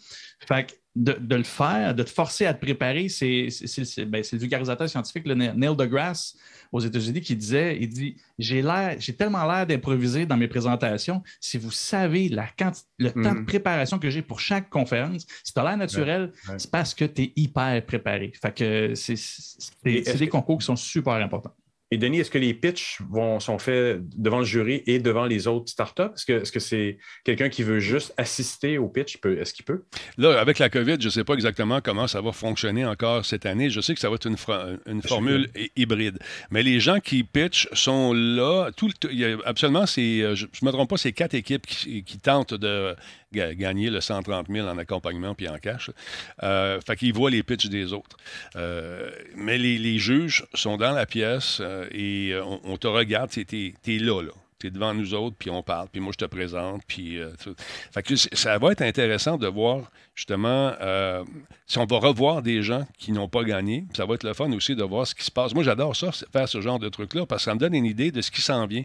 Fait 0.46 0.78
de, 0.96 1.34
le 1.34 1.42
faire, 1.42 1.94
de 1.94 2.02
te 2.02 2.10
forcer 2.10 2.46
à 2.46 2.54
te 2.54 2.60
préparer, 2.60 3.08
c'est 3.08 3.48
ben, 4.06 4.22
le 4.32 4.38
vulgarisateur 4.38 4.88
scientifique, 4.88 5.26
le 5.26 5.34
Neil 5.34 5.76
deGrasse, 5.76 6.36
aux 6.70 6.80
États-Unis, 6.80 7.20
qui 7.20 7.34
disait, 7.34 7.78
il 7.80 7.88
dit, 7.88 8.16
j'ai 8.38 8.62
l'air, 8.62 8.96
j'ai 8.98 9.14
tellement 9.14 9.44
l'air 9.46 9.66
d'improviser 9.66 10.26
dans 10.26 10.36
mes 10.36 10.48
présentations. 10.48 11.22
Si 11.40 11.58
vous 11.58 11.70
savez 11.70 12.28
la 12.28 12.46
le 12.98 13.10
temps 13.10 13.34
de 13.34 13.40
mm. 13.40 13.46
préparation 13.46 13.98
que 13.98 14.10
j'ai 14.10 14.22
pour 14.22 14.40
chaque 14.40 14.70
conférence, 14.70 15.26
si 15.42 15.52
tu 15.52 15.58
as 15.58 15.64
l'air 15.64 15.76
naturel, 15.76 16.32
c'est 16.58 16.70
parce 16.70 16.94
que 16.94 17.04
tu 17.04 17.22
es 17.22 17.32
hyper 17.36 17.84
préparé. 17.84 18.32
Fait 18.40 18.54
que 18.54 18.94
c'est 18.94 20.18
des 20.18 20.28
concours 20.28 20.58
qui 20.58 20.66
sont 20.66 20.76
super 20.76 21.14
importants. 21.14 21.54
Et 21.94 21.96
Denis, 21.96 22.18
est-ce 22.18 22.30
que 22.32 22.38
les 22.38 22.54
pitchs 22.54 22.98
vont, 23.08 23.38
sont 23.38 23.60
faits 23.60 24.00
devant 24.18 24.40
le 24.40 24.44
jury 24.44 24.82
et 24.88 24.98
devant 24.98 25.26
les 25.26 25.46
autres 25.46 25.70
startups? 25.70 26.10
Est-ce 26.26 26.50
que 26.50 26.58
c'est 26.58 26.98
quelqu'un 27.22 27.48
qui 27.48 27.62
veut 27.62 27.78
juste 27.78 28.12
assister 28.16 28.78
au 28.78 28.88
pitch? 28.88 29.16
Est-ce 29.24 29.54
qu'il 29.54 29.64
peut? 29.64 29.84
Là, 30.18 30.40
avec 30.40 30.58
la 30.58 30.68
COVID, 30.68 30.96
je 30.98 31.06
ne 31.06 31.10
sais 31.10 31.22
pas 31.22 31.34
exactement 31.34 31.80
comment 31.80 32.08
ça 32.08 32.20
va 32.20 32.32
fonctionner 32.32 32.84
encore 32.84 33.24
cette 33.24 33.46
année. 33.46 33.70
Je 33.70 33.80
sais 33.80 33.94
que 33.94 34.00
ça 34.00 34.08
va 34.08 34.16
être 34.16 34.26
une, 34.26 34.36
une 34.86 35.02
formule 35.02 35.48
hybride. 35.76 36.18
Mais 36.50 36.64
les 36.64 36.80
gens 36.80 36.98
qui 36.98 37.22
pitchent 37.22 37.68
sont 37.74 38.12
là. 38.12 38.72
Tout 38.76 38.90
il 39.08 39.20
y 39.20 39.24
a 39.24 39.36
absolument, 39.44 39.84
euh, 39.84 40.34
je 40.34 40.46
ne 40.46 40.66
me 40.66 40.72
trompe 40.72 40.90
pas, 40.90 40.96
c'est 40.96 41.12
quatre 41.12 41.34
équipes 41.34 41.64
qui, 41.64 42.02
qui 42.02 42.18
tentent 42.18 42.54
de 42.54 42.96
gagner 43.34 43.90
le 43.90 44.00
130 44.00 44.46
000 44.48 44.66
en 44.66 44.78
accompagnement 44.78 45.34
puis 45.34 45.48
en 45.48 45.58
cash. 45.58 45.90
Euh, 46.42 46.80
fait 46.80 46.96
qu'ils 46.96 47.12
voient 47.12 47.30
les 47.30 47.42
pitchs 47.42 47.66
des 47.66 47.92
autres. 47.92 48.16
Euh, 48.56 49.10
mais 49.36 49.58
les, 49.58 49.98
juges 49.98 50.44
sont 50.54 50.76
dans 50.76 50.92
la 50.92 51.06
pièce 51.06 51.58
euh, 51.60 51.86
et 51.92 52.30
euh, 52.32 52.42
on, 52.64 52.76
te 52.76 52.86
regarde, 52.86 53.30
tu 53.30 53.40
es, 53.40 53.98
là, 53.98 54.22
là 54.22 54.32
tu 54.58 54.68
es 54.68 54.70
devant 54.70 54.94
nous 54.94 55.14
autres, 55.14 55.36
puis 55.38 55.50
on 55.50 55.62
parle, 55.62 55.88
puis 55.90 56.00
moi 56.00 56.12
je 56.12 56.24
te 56.24 56.28
présente, 56.28 56.82
puis 56.86 57.18
fait 57.92 58.02
que 58.02 58.14
ça 58.16 58.58
va 58.58 58.72
être 58.72 58.82
intéressant 58.82 59.36
de 59.36 59.46
voir 59.46 59.90
justement 60.14 60.72
si 61.66 61.78
on 61.78 61.86
va 61.86 61.98
revoir 61.98 62.42
des 62.42 62.62
gens 62.62 62.86
qui 62.98 63.12
n'ont 63.12 63.28
pas 63.28 63.42
gagné. 63.42 63.84
Ça 63.96 64.06
va 64.06 64.14
être 64.14 64.24
le 64.24 64.34
fun 64.34 64.52
aussi 64.52 64.76
de 64.76 64.82
voir 64.82 65.06
ce 65.06 65.14
qui 65.14 65.24
se 65.24 65.30
passe. 65.30 65.54
Moi 65.54 65.64
j'adore 65.64 65.96
ça, 65.96 66.10
faire 66.32 66.48
ce 66.48 66.60
genre 66.60 66.78
de 66.78 66.88
truc-là, 66.88 67.26
parce 67.26 67.44
que 67.44 67.50
ça 67.50 67.54
me 67.54 67.60
donne 67.60 67.74
une 67.74 67.86
idée 67.86 68.10
de 68.10 68.20
ce 68.20 68.30
qui 68.30 68.42
s'en 68.42 68.66
vient. 68.66 68.84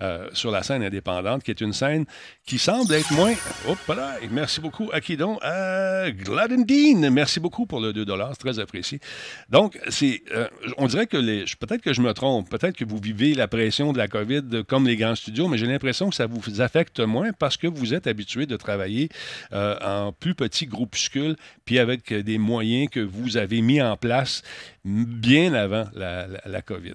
Euh, 0.00 0.28
sur 0.32 0.52
la 0.52 0.62
scène 0.62 0.84
indépendante, 0.84 1.42
qui 1.42 1.50
est 1.50 1.60
une 1.60 1.72
scène 1.72 2.04
qui 2.46 2.56
semble 2.56 2.94
être 2.94 3.10
moins. 3.14 3.34
Hop 3.66 3.78
là, 3.88 4.14
merci 4.30 4.60
beaucoup 4.60 4.88
à 4.92 5.00
qui 5.00 5.16
donc? 5.16 5.40
À 5.42 6.08
Gladendine. 6.12 7.10
Merci 7.10 7.40
beaucoup 7.40 7.66
pour 7.66 7.80
le 7.80 7.92
2 7.92 8.06
c'est 8.06 8.38
très 8.38 8.60
apprécié. 8.60 9.00
Donc, 9.48 9.76
c'est, 9.88 10.22
euh, 10.32 10.46
on 10.76 10.86
dirait 10.86 11.08
que 11.08 11.16
les, 11.16 11.46
peut-être 11.58 11.82
que 11.82 11.92
je 11.92 12.00
me 12.00 12.14
trompe, 12.14 12.48
peut-être 12.48 12.76
que 12.76 12.84
vous 12.84 12.98
vivez 12.98 13.34
la 13.34 13.48
pression 13.48 13.92
de 13.92 13.98
la 13.98 14.06
COVID 14.06 14.62
comme 14.68 14.86
les 14.86 14.94
grands 14.94 15.16
studios, 15.16 15.48
mais 15.48 15.58
j'ai 15.58 15.66
l'impression 15.66 16.10
que 16.10 16.14
ça 16.14 16.26
vous 16.26 16.60
affecte 16.60 17.00
moins 17.00 17.32
parce 17.32 17.56
que 17.56 17.66
vous 17.66 17.92
êtes 17.92 18.06
habitué 18.06 18.46
de 18.46 18.54
travailler 18.54 19.08
euh, 19.52 19.76
en 19.82 20.12
plus 20.12 20.36
petits 20.36 20.67
groupuscules, 20.68 21.36
puis 21.64 21.78
avec 21.78 22.12
des 22.12 22.38
moyens 22.38 22.88
que 22.90 23.00
vous 23.00 23.36
avez 23.36 23.60
mis 23.60 23.80
en 23.80 23.96
place 23.96 24.42
bien 24.84 25.54
avant 25.54 25.84
la, 25.94 26.62
COVID. 26.62 26.94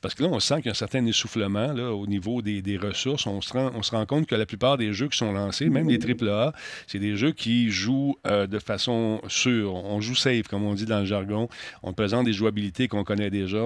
Parce 0.00 0.14
que 0.14 0.22
là, 0.22 0.28
on 0.30 0.40
sent 0.40 0.56
qu'il 0.56 0.66
y 0.66 0.68
a 0.68 0.72
un 0.72 0.74
certain 0.74 1.04
essoufflement 1.06 1.72
là, 1.72 1.92
au 1.92 2.06
niveau 2.06 2.42
des, 2.42 2.76
ressources. 2.76 3.26
On 3.26 3.40
se, 3.40 3.52
rend, 3.52 3.70
on 3.74 3.82
se 3.82 3.92
rend 3.92 4.04
compte 4.06 4.26
que 4.26 4.34
la 4.34 4.46
plupart 4.46 4.76
des 4.76 4.92
jeux 4.92 5.08
qui 5.08 5.16
sont 5.16 5.32
lancés, 5.32 5.68
même 5.68 5.88
les 5.88 5.98
AAA, 5.98 6.52
c'est 6.86 6.98
des 6.98 7.16
jeux 7.16 7.32
qui 7.32 7.70
jouent 7.70 8.16
euh, 8.26 8.46
de 8.46 8.58
façon 8.58 9.20
sûre. 9.28 9.74
On 9.74 10.00
joue 10.00 10.14
safe, 10.14 10.48
comme 10.48 10.64
on 10.64 10.74
dit 10.74 10.86
dans 10.86 11.00
le 11.00 11.06
jargon. 11.06 11.48
On 11.82 11.92
présente 11.92 12.24
des 12.24 12.32
jouabilités 12.32 12.88
qu'on 12.88 13.04
connaît 13.04 13.30
déjà. 13.30 13.62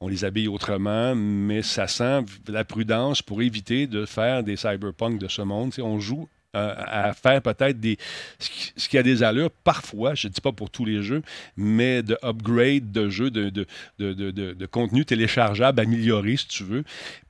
On 0.00 0.08
les 0.08 0.24
habille 0.24 0.48
autrement, 0.48 1.14
mais 1.14 1.62
ça 1.62 1.86
sent 1.86 2.24
la 2.48 2.64
prudence 2.64 3.22
pour 3.22 3.42
éviter 3.42 3.86
de 3.86 4.06
faire 4.06 4.42
des 4.42 4.56
cyberpunk 4.56 5.18
de 5.20 5.28
ce 5.28 5.42
monde. 5.42 5.72
on 5.78 5.98
joue 6.00 6.28
euh, 6.56 6.74
à 6.76 7.14
faire 7.14 7.42
peut-être 7.42 7.78
des 7.78 7.98
ce 8.38 8.88
qui 8.88 8.98
a 8.98 9.02
des 9.02 9.22
allures 9.22 9.50
parfois, 9.50 10.14
je 10.14 10.28
ne 10.28 10.32
dis 10.32 10.40
pas 10.40 10.52
pour 10.52 10.70
tous 10.70 10.84
les 10.84 11.02
jeux, 11.02 11.22
mais 11.56 12.02
de 12.02 12.16
upgrade 12.22 12.90
de 12.92 13.08
jeux, 13.08 13.30
de, 13.30 13.50
de, 13.50 13.66
de, 13.98 14.30
de 14.30 14.66
contenu 14.66 15.04
téléchargeable, 15.04 15.80
amélioré 15.80 16.36
si 16.36 16.48
tu 16.48 16.64
veux 16.64 16.84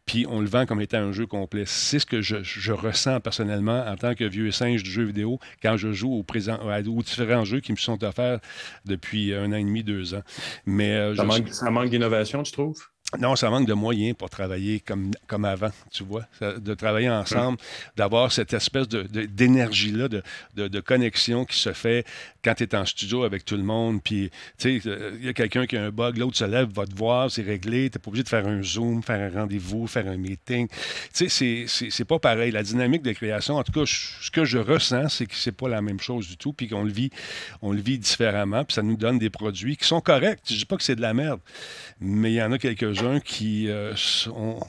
puis 0.07 0.25
on 0.29 0.41
le 0.41 0.47
vend 0.47 0.67
comme 0.67 0.81
étant 0.81 0.99
un 0.99 1.13
jeu 1.13 1.27
complet. 1.27 1.65
C'est 1.67 1.99
ce 1.99 2.07
que 2.07 2.23
je, 2.23 2.73
ressens 2.73 3.21
personnellement 3.21 3.85
en 3.87 3.97
tant 3.97 4.15
que 4.15 4.25
vieux 4.25 4.53
singe 4.53 4.83
du 4.83 4.91
jeu 4.91 5.03
vidéo 5.03 5.39
quand 5.61 5.77
je 5.77 5.93
joue 5.93 6.15
aux, 6.15 6.23
présent, 6.23 6.59
aux 6.63 7.03
différents 7.03 7.45
jeux 7.45 7.61
qui 7.61 7.73
me 7.73 7.77
sont 7.77 8.03
offerts 8.05 8.39
depuis 8.85 9.35
un 9.35 9.53
an 9.53 9.57
et 9.57 9.65
demi, 9.65 9.83
deux 9.83 10.15
ans. 10.15 10.23
Mais, 10.65 10.95
euh, 10.95 11.15
ça 11.51 11.71
manque 11.71 11.91
d'innovation, 11.91 12.43
tu 12.45 12.53
trouves? 12.53 12.81
Non, 13.21 13.37
ça 13.37 13.51
manque 13.51 13.69
de 13.69 13.73
moyens 13.73 14.17
pour 14.17 14.29
travailler 14.29 14.81
comme, 14.81 15.13
comme 15.29 15.45
avant, 15.45 15.71
tu 15.93 16.03
vois, 16.03 16.25
de 16.41 16.75
travailler 16.75 17.09
ensemble, 17.09 17.57
d'avoir 17.97 18.33
cette 18.33 18.53
espèce 18.53 18.89
d'énergie-là, 18.89 20.09
de, 20.09 20.23
de, 20.57 20.81
connexion 20.81 21.45
qui 21.45 21.57
se 21.57 21.73
fait 21.73 22.05
quand 22.43 22.55
tu 22.55 22.65
es 22.65 22.75
en 22.75 22.85
studio 22.85 23.23
avec 23.23 23.45
tout 23.45 23.57
le 23.57 23.63
monde. 23.63 24.03
Puis, 24.03 24.31
tu 24.59 24.81
sais, 24.81 24.91
il 25.21 25.25
y 25.25 25.29
a 25.29 25.33
quelqu'un 25.33 25.67
qui 25.67 25.77
a 25.77 25.85
un 25.85 25.91
bug, 25.91 26.17
l'autre 26.19 26.37
se 26.37 26.45
lève, 26.45 26.69
va 26.75 26.85
te 26.85 26.97
voir, 26.97 27.31
c'est 27.31 27.43
réglé. 27.43 27.89
Tu 27.91 27.97
n'es 27.97 28.03
pas 28.03 28.09
obligé 28.09 28.25
de 28.25 28.29
faire 28.29 28.47
un 28.47 28.61
Zoom, 28.63 29.05
faire 29.05 29.33
un 29.33 29.41
rendez-vous, 29.41 29.87
faire 29.87 30.09
un 30.09 30.17
meeting. 30.17 30.67
Tu 31.15 31.29
sais, 31.29 31.67
c'est 31.69 32.05
pas 32.05 32.19
pareil. 32.19 32.51
La 32.51 32.65
dynamique 32.65 33.03
de 33.03 33.13
création, 33.13 33.55
en 33.55 33.63
tout 33.63 33.73
cas, 33.73 33.85
ce 33.87 34.31
que 34.33 34.45
je 34.45 34.59
ressens, 34.59 35.11
c'est 35.11 35.27
que 35.27 35.37
c'est 35.37 35.53
pas 35.53 35.69
la 35.69 35.81
même 35.81 36.01
chose 36.01 36.27
du 36.29 36.37
tout, 36.37 36.53
puis 36.53 36.69
qu'on 36.69 36.83
le 36.83 36.93
vit, 36.93 37.11
on 37.63 37.73
le 37.73 37.81
vit 37.81 37.99
différemment, 37.99 38.65
puis 38.65 38.75
ça 38.75 38.83
nous 38.83 38.97
donne 38.97 39.21
des 39.21 39.31
produits 39.31 39.77
qui 39.77 39.87
sont 39.87 40.01
corrects. 40.01 40.41
Je 40.49 40.57
dis 40.57 40.65
pas 40.65 40.77
que 40.77 40.83
c'est 40.83 40.97
de 40.97 41.03
la 41.03 41.15
merde, 41.15 41.41
mais 42.01 42.33
il 42.33 42.37
y 42.37 42.43
en 42.43 42.51
a 42.51 42.59
qui 43.25 43.69
euh, 43.69 43.95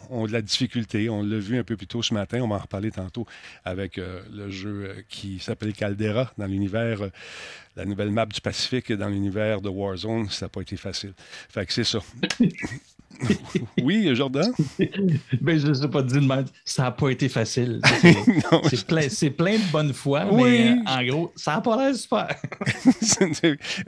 ont, 0.09 0.27
de 0.27 0.31
la 0.31 0.41
difficulté. 0.41 1.09
On 1.09 1.23
l'a 1.23 1.39
vu 1.39 1.57
un 1.57 1.63
peu 1.63 1.77
plus 1.77 1.87
tôt 1.87 2.01
ce 2.01 2.13
matin, 2.13 2.41
on 2.41 2.47
va 2.47 2.55
en 2.55 2.59
reparler 2.59 2.91
tantôt 2.91 3.25
avec 3.65 3.97
euh, 3.97 4.21
le 4.31 4.49
jeu 4.49 4.85
euh, 4.89 5.01
qui 5.09 5.39
s'appelle 5.39 5.73
Caldera 5.73 6.31
dans 6.37 6.45
l'univers, 6.45 7.09
la 7.75 7.85
nouvelle 7.85 8.11
map 8.11 8.25
du 8.25 8.41
Pacifique 8.41 8.91
dans 8.91 9.09
l'univers 9.09 9.61
de 9.61 9.69
Warzone. 9.69 10.29
Ça 10.29 10.45
n'a 10.45 10.49
pas 10.49 10.61
été 10.61 10.77
facile. 10.77 11.13
Fait 11.17 11.65
que 11.65 11.73
c'est 11.73 11.83
ça. 11.83 11.99
oui, 13.81 14.15
Jordan? 14.15 14.51
ben, 15.41 15.59
je 15.59 15.67
ne 15.67 15.73
sais 15.73 15.87
pas 15.87 16.01
dire 16.01 16.21
de 16.21 16.45
Ça 16.65 16.83
n'a 16.83 16.91
pas 16.91 17.09
été 17.09 17.29
facile. 17.29 17.81
C'est 18.69 18.85
plein, 18.85 19.07
plein, 19.31 19.57
de 19.57 19.71
bonnes 19.71 19.93
fois, 19.93 20.25
mais 20.25 20.75
en 20.85 21.03
gros, 21.05 21.33
ça 21.35 21.55
n'a 21.55 21.61
pas 21.61 21.77
l'air 21.77 21.95
super. 21.95 22.27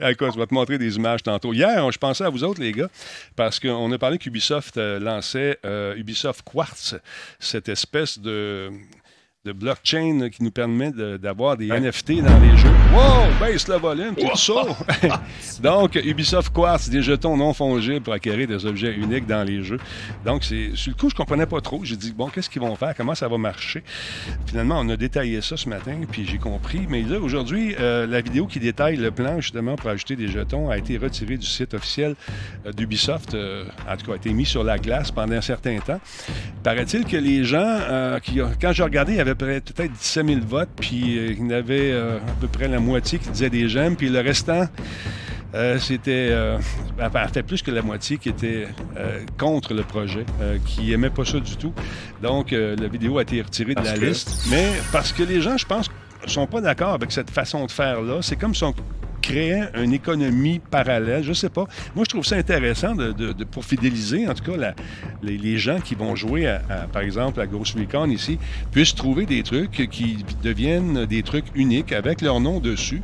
Écoute, 0.00 0.30
je 0.34 0.38
vais 0.38 0.46
te 0.46 0.54
montrer 0.54 0.78
des 0.78 0.96
images 0.96 1.22
tantôt. 1.22 1.52
Hier, 1.52 1.90
je 1.90 1.98
pensais 1.98 2.24
à 2.24 2.28
vous 2.28 2.44
autres, 2.44 2.60
les 2.60 2.72
gars, 2.72 2.90
parce 3.36 3.60
qu'on 3.60 3.90
a 3.92 3.98
parlé 3.98 4.18
qu'Ubisoft 4.18 4.76
euh, 4.76 4.98
lançait 4.98 5.58
euh, 5.64 5.94
Ubisoft 5.96 6.42
Quartz, 6.42 6.96
cette 7.38 7.68
espèce 7.68 8.18
de 8.18 8.70
de 9.46 9.52
blockchain 9.52 10.28
qui 10.28 10.42
nous 10.42 10.50
permet 10.50 10.90
d'avoir 10.90 11.56
des 11.56 11.68
NFT 11.68 12.20
dans 12.22 12.38
les 12.40 12.54
jeux. 12.58 12.68
Wow! 12.92 13.40
Baisse 13.40 13.68
le 13.68 13.76
volume, 13.76 14.14
tout 14.14 14.36
ça! 14.36 14.66
Donc, 15.62 15.94
Ubisoft 15.94 16.52
Quartz, 16.52 16.90
des 16.90 17.00
jetons 17.00 17.38
non 17.38 17.54
fongibles 17.54 18.02
pour 18.02 18.12
acquérir 18.12 18.46
des 18.48 18.66
objets 18.66 18.92
uniques 18.92 19.26
dans 19.26 19.42
les 19.42 19.62
jeux. 19.62 19.78
Donc, 20.26 20.44
c'est 20.44 20.72
sur 20.74 20.90
le 20.90 20.96
coup, 20.96 21.08
je 21.08 21.14
comprenais 21.14 21.46
pas 21.46 21.62
trop. 21.62 21.80
J'ai 21.84 21.96
dit, 21.96 22.12
bon, 22.12 22.28
qu'est-ce 22.28 22.50
qu'ils 22.50 22.60
vont 22.60 22.76
faire? 22.76 22.94
Comment 22.94 23.14
ça 23.14 23.28
va 23.28 23.38
marcher? 23.38 23.82
Finalement, 24.44 24.78
on 24.80 24.88
a 24.90 24.96
détaillé 24.98 25.40
ça 25.40 25.56
ce 25.56 25.70
matin, 25.70 25.94
puis 26.10 26.26
j'ai 26.26 26.36
compris. 26.36 26.80
Mais 26.90 27.00
là, 27.00 27.18
aujourd'hui, 27.18 27.74
euh, 27.80 28.06
la 28.06 28.20
vidéo 28.20 28.46
qui 28.46 28.60
détaille 28.60 28.96
le 28.96 29.10
plan, 29.10 29.40
justement, 29.40 29.76
pour 29.76 29.88
ajouter 29.88 30.16
des 30.16 30.28
jetons, 30.28 30.68
a 30.68 30.76
été 30.76 30.98
retirée 30.98 31.38
du 31.38 31.46
site 31.46 31.72
officiel 31.72 32.14
euh, 32.66 32.72
d'Ubisoft. 32.72 33.32
Euh, 33.32 33.64
en 33.88 33.96
tout 33.96 34.04
cas, 34.04 34.12
a 34.12 34.16
été 34.16 34.34
mis 34.34 34.44
sur 34.44 34.64
la 34.64 34.76
glace 34.76 35.10
pendant 35.10 35.36
un 35.36 35.40
certain 35.40 35.78
temps. 35.78 36.00
Paraît-il 36.62 37.06
que 37.06 37.16
les 37.16 37.44
gens, 37.44 38.18
qui, 38.22 38.38
quand 38.60 38.72
je 38.74 38.82
regardais, 38.82 39.12
il 39.12 39.16
y 39.16 39.20
avait 39.20 39.29
peut-être 39.34 39.92
17 39.92 40.26
000 40.26 40.40
votes, 40.46 40.68
puis 40.80 41.18
euh, 41.18 41.32
il 41.32 41.38
y 41.38 41.42
en 41.42 41.50
avait 41.50 41.92
euh, 41.92 42.18
à 42.18 42.40
peu 42.40 42.48
près 42.48 42.68
la 42.68 42.80
moitié 42.80 43.18
qui 43.18 43.28
disait 43.30 43.50
des 43.50 43.68
j'aime, 43.68 43.96
puis 43.96 44.08
le 44.08 44.20
restant, 44.20 44.66
euh, 45.54 45.78
c'était 45.78 46.34
en 47.00 47.28
fait 47.28 47.42
plus 47.42 47.62
que 47.62 47.70
la 47.70 47.82
moitié 47.82 48.18
qui 48.18 48.28
était 48.28 48.68
contre 49.38 49.74
le 49.74 49.82
projet, 49.82 50.24
qui 50.64 50.92
aimait 50.92 51.10
pas 51.10 51.24
ça 51.24 51.40
du 51.40 51.56
tout. 51.56 51.72
Donc 52.22 52.52
la 52.52 52.88
vidéo 52.88 53.18
a 53.18 53.22
été 53.22 53.40
retirée 53.42 53.74
de 53.74 53.82
la 53.82 53.96
liste, 53.96 54.46
mais 54.50 54.70
parce 54.92 55.12
que 55.12 55.22
les 55.22 55.40
gens, 55.40 55.56
je 55.56 55.66
pense, 55.66 55.90
sont 56.26 56.46
pas 56.46 56.60
d'accord 56.60 56.92
avec 56.92 57.10
cette 57.10 57.30
façon 57.30 57.66
de 57.66 57.70
faire 57.70 58.00
là. 58.02 58.20
C'est 58.22 58.36
comme 58.36 58.54
si 58.54 58.62
on 58.64 58.74
créer 59.20 59.64
une 59.74 59.92
économie 59.92 60.60
parallèle. 60.70 61.22
Je 61.22 61.32
sais 61.32 61.48
pas. 61.48 61.66
Moi, 61.94 62.04
je 62.04 62.10
trouve 62.10 62.24
ça 62.24 62.36
intéressant 62.36 62.94
de, 62.94 63.32
pour 63.44 63.64
fidéliser, 63.64 64.28
en 64.28 64.34
tout 64.34 64.52
cas, 64.52 64.74
les, 65.22 65.58
gens 65.58 65.80
qui 65.80 65.94
vont 65.94 66.16
jouer, 66.16 66.46
à, 66.46 66.60
par 66.92 67.02
exemple, 67.02 67.40
à 67.40 67.46
Ghost 67.46 67.76
Recon 67.78 68.08
ici, 68.10 68.38
puissent 68.70 68.94
trouver 68.94 69.26
des 69.26 69.42
trucs 69.42 69.88
qui 69.90 70.24
deviennent 70.42 71.06
des 71.06 71.22
trucs 71.22 71.46
uniques 71.54 71.92
avec 71.92 72.20
leur 72.20 72.40
nom 72.40 72.60
dessus 72.60 73.02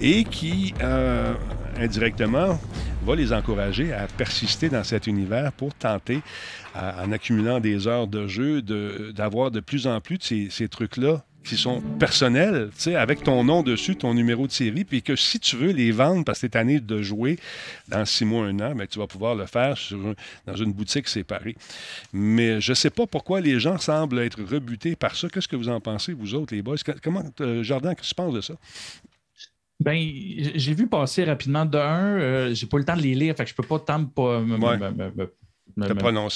et 0.00 0.24
qui, 0.24 0.74
euh, 0.82 1.34
indirectement, 1.78 2.58
va 3.04 3.16
les 3.16 3.32
encourager 3.32 3.92
à 3.92 4.06
persister 4.06 4.68
dans 4.68 4.84
cet 4.84 5.06
univers 5.06 5.52
pour 5.52 5.74
tenter, 5.74 6.20
en 6.74 7.10
accumulant 7.10 7.58
des 7.58 7.88
heures 7.88 8.06
de 8.06 8.26
jeu, 8.26 8.62
d'avoir 8.62 9.50
de, 9.50 9.60
plus 9.60 9.86
en 9.86 10.00
plus 10.00 10.18
de 10.18 10.50
ces 10.50 10.68
trucs-là 10.68 11.24
qui 11.48 11.56
sont 11.56 11.80
personnels, 11.98 12.70
avec 12.94 13.22
ton 13.22 13.42
nom 13.42 13.62
dessus, 13.62 13.96
ton 13.96 14.12
numéro 14.12 14.46
de 14.46 14.52
série, 14.52 14.84
puis 14.84 15.02
que 15.02 15.16
si 15.16 15.40
tu 15.40 15.56
veux 15.56 15.72
les 15.72 15.92
vendre 15.92 16.24
parce 16.24 16.38
que 16.38 16.42
tu 16.42 16.46
es 16.46 16.50
tanné 16.50 16.80
de 16.80 17.02
jouer 17.02 17.38
dans 17.88 18.04
six 18.04 18.24
mois, 18.24 18.44
un 18.44 18.60
an, 18.60 18.70
mais 18.70 18.84
ben, 18.84 18.86
tu 18.86 18.98
vas 18.98 19.06
pouvoir 19.06 19.34
le 19.34 19.46
faire 19.46 19.76
dans 20.46 20.54
une 20.54 20.72
boutique 20.72 21.08
séparée. 21.08 21.56
Mais 22.12 22.60
je 22.60 22.72
ne 22.72 22.74
sais 22.74 22.90
pas 22.90 23.06
pourquoi 23.06 23.40
les 23.40 23.58
gens 23.58 23.78
semblent 23.78 24.18
être 24.18 24.42
rebutés 24.42 24.94
par 24.94 25.16
ça. 25.16 25.28
Qu'est-ce 25.28 25.48
que 25.48 25.56
vous 25.56 25.70
en 25.70 25.80
pensez, 25.80 26.12
vous 26.12 26.34
autres, 26.34 26.54
les 26.54 26.60
boys? 26.60 26.76
Comment, 27.02 27.24
euh, 27.40 27.62
Jordan, 27.62 27.94
qu'est-ce 27.94 28.10
que 28.10 28.14
tu 28.14 28.14
penses 28.14 28.34
de 28.34 28.40
ça? 28.42 28.54
Ben, 29.80 29.96
j'ai 29.96 30.74
vu 30.74 30.86
passer 30.86 31.24
rapidement 31.24 31.64
d'un. 31.64 32.18
Euh, 32.18 32.54
j'ai 32.54 32.66
pas 32.66 32.78
le 32.78 32.84
temps 32.84 32.96
de 32.96 33.02
les 33.02 33.14
lire, 33.14 33.34
fait 33.36 33.44
que 33.44 33.50
je 33.50 33.54
peux 33.54 33.62
pas 33.62 33.78
tant 33.78 34.00
me, 34.00 34.06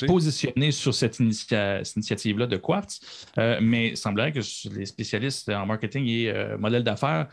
positionner 0.07 0.71
sur 0.71 0.95
cette, 0.95 1.19
initiative-là 1.21 2.47
de 2.47 2.57
Quartz. 2.57 3.01
Euh, 3.39 3.59
mais 3.61 3.89
il 3.89 3.97
semblerait 3.97 4.33
que 4.33 4.41
les 4.75 4.87
spécialistes 4.87 5.49
en 5.49 5.67
marketing 5.67 6.07
et 6.07 6.31
euh, 6.31 6.59
modèle 6.59 6.85
d'affaires, 6.85 7.29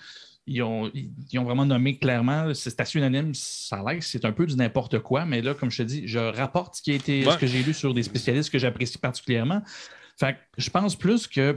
ils 0.47 0.63
ont, 0.63 0.91
vraiment 1.33 1.65
nommé 1.65 1.97
clairement, 1.97 2.53
c'est 2.53 2.79
assez 2.81 2.97
unanime, 2.97 3.33
ça 3.35 3.77
a 3.77 3.91
l'air 3.91 3.99
que 3.99 4.05
c'est 4.05 4.25
un 4.25 4.31
peu 4.31 4.47
du 4.47 4.55
n'importe 4.55 4.99
quoi, 4.99 5.25
mais 5.25 5.41
là, 5.41 5.53
comme 5.53 5.69
je 5.69 5.77
te 5.77 5.83
dis, 5.83 6.07
je 6.07 6.17
rapporte 6.17 6.75
ce 6.75 6.81
qui 6.81 6.91
a 6.91 6.95
été, 6.95 7.23
ce 7.23 7.37
que 7.37 7.45
j'ai 7.45 7.61
lu 7.61 7.73
sur 7.73 7.93
des 7.93 8.03
spécialistes 8.03 8.49
que 8.49 8.57
j'apprécie 8.57 8.97
particulièrement. 8.97 9.61
Fait 10.19 10.33
que 10.33 10.39
je 10.57 10.69
pense 10.69 10.95
plus 10.95 11.27
que 11.27 11.55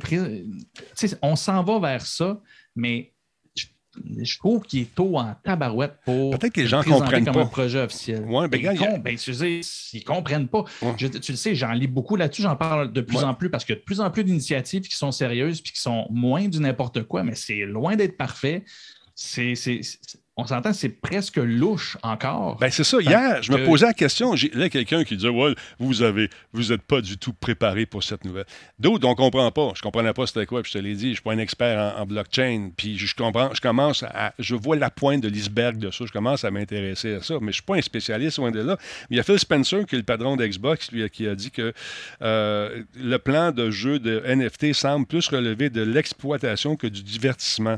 on 1.22 1.36
s'en 1.36 1.64
va 1.64 1.78
vers 1.78 2.06
ça, 2.06 2.40
mais 2.76 3.12
je 4.22 4.38
trouve 4.38 4.62
qu'il 4.62 4.82
est 4.82 4.94
tôt 4.94 5.18
en 5.18 5.34
tabarouette 5.42 5.94
pour 6.04 6.30
peut-être 6.38 6.52
que 6.52 6.60
les 6.62 6.66
gens 6.66 6.82
comprennent 6.82 7.24
comme 7.24 7.34
pas. 7.34 7.42
un 7.42 7.46
projet 7.46 7.80
officiel. 7.80 8.24
Ouais, 8.24 8.48
ben, 8.48 9.00
ben, 9.02 9.16
tu 9.16 9.34
sais, 9.34 9.60
ils 9.92 10.04
comprennent 10.04 10.48
pas. 10.48 10.64
tu 10.96 11.08
le 11.08 11.36
sais, 11.36 11.54
j'en 11.54 11.72
lis 11.72 11.86
beaucoup 11.86 12.16
là-dessus, 12.16 12.42
j'en 12.42 12.56
parle 12.56 12.92
de 12.92 13.00
plus 13.00 13.22
en 13.22 13.34
plus 13.34 13.50
parce 13.50 13.64
qu'il 13.64 13.74
y 13.74 13.78
a 13.78 13.80
de 13.80 13.84
plus 13.84 14.00
en 14.00 14.10
plus 14.10 14.24
d'initiatives 14.24 14.82
qui 14.82 14.96
sont 14.96 15.12
sérieuses 15.12 15.60
puis 15.60 15.72
qui 15.72 15.80
sont 15.80 16.06
moins 16.10 16.48
du 16.48 16.60
n'importe 16.60 17.02
quoi, 17.02 17.22
mais 17.22 17.34
c'est 17.34 17.64
loin 17.66 17.96
d'être 17.96 18.16
parfait. 18.16 18.64
C'est, 19.14 19.54
on 20.38 20.46
s'entend, 20.46 20.72
c'est 20.72 20.88
presque 20.88 21.36
louche 21.36 21.98
encore. 22.02 22.56
Ben 22.56 22.70
c'est 22.70 22.84
ça. 22.84 22.98
Hier, 23.00 23.42
je 23.42 23.52
me 23.52 23.66
posais 23.66 23.84
la 23.84 23.92
question. 23.92 24.34
J'ai 24.34 24.48
là 24.54 24.70
quelqu'un 24.70 25.04
qui 25.04 25.16
disait 25.16 25.28
Ouais, 25.28 25.54
vous 25.78 26.00
avez, 26.00 26.30
vous 26.54 26.72
n'êtes 26.72 26.80
pas 26.80 27.02
du 27.02 27.18
tout 27.18 27.34
préparé 27.34 27.84
pour 27.84 28.02
cette 28.02 28.24
nouvelle. 28.24 28.46
D'autres, 28.78 29.06
on 29.06 29.10
ne 29.10 29.14
comprend 29.14 29.50
pas. 29.52 29.72
Je 29.74 29.80
ne 29.80 29.82
comprenais 29.82 30.14
pas 30.14 30.26
c'était 30.26 30.46
quoi. 30.46 30.62
Puis 30.62 30.72
je 30.72 30.78
te 30.78 30.82
l'ai 30.82 30.94
dit, 30.94 31.02
je 31.02 31.08
ne 31.08 31.14
suis 31.14 31.22
pas 31.22 31.32
un 31.32 31.38
expert 31.38 31.96
en, 31.98 32.06
blockchain. 32.06 32.70
Puis 32.74 32.96
je 32.96 33.14
comprends, 33.14 33.50
je 33.52 33.60
commence 33.60 34.04
à. 34.04 34.32
Je 34.38 34.54
vois 34.54 34.76
la 34.76 34.88
pointe 34.88 35.22
de 35.22 35.28
l'iceberg 35.28 35.76
de 35.76 35.90
ça. 35.90 36.06
Je 36.06 36.12
commence 36.12 36.44
à 36.44 36.50
m'intéresser 36.50 37.16
à 37.16 37.22
ça. 37.22 37.34
Mais 37.34 37.40
je 37.40 37.46
ne 37.46 37.52
suis 37.52 37.62
pas 37.62 37.76
un 37.76 37.82
spécialiste 37.82 38.38
loin 38.38 38.50
de 38.50 38.60
là. 38.60 38.78
Mais 39.10 39.16
il 39.16 39.16
y 39.18 39.20
a 39.20 39.24
Phil 39.24 39.38
Spencer, 39.38 39.84
qui 39.84 39.96
est 39.96 39.98
le 39.98 40.04
patron 40.04 40.36
d'Xbox, 40.36 40.92
lui, 40.92 41.08
qui 41.10 41.28
a 41.28 41.34
dit 41.34 41.50
que 41.50 41.74
euh, 42.22 42.82
le 42.96 43.18
plan 43.18 43.52
de 43.52 43.70
jeu 43.70 43.98
de 43.98 44.22
NFT 44.26 44.72
semble 44.72 45.04
plus 45.04 45.28
relever 45.28 45.68
de 45.68 45.82
l'exploitation 45.82 46.76
que 46.76 46.86
du 46.86 47.02
divertissement. 47.02 47.76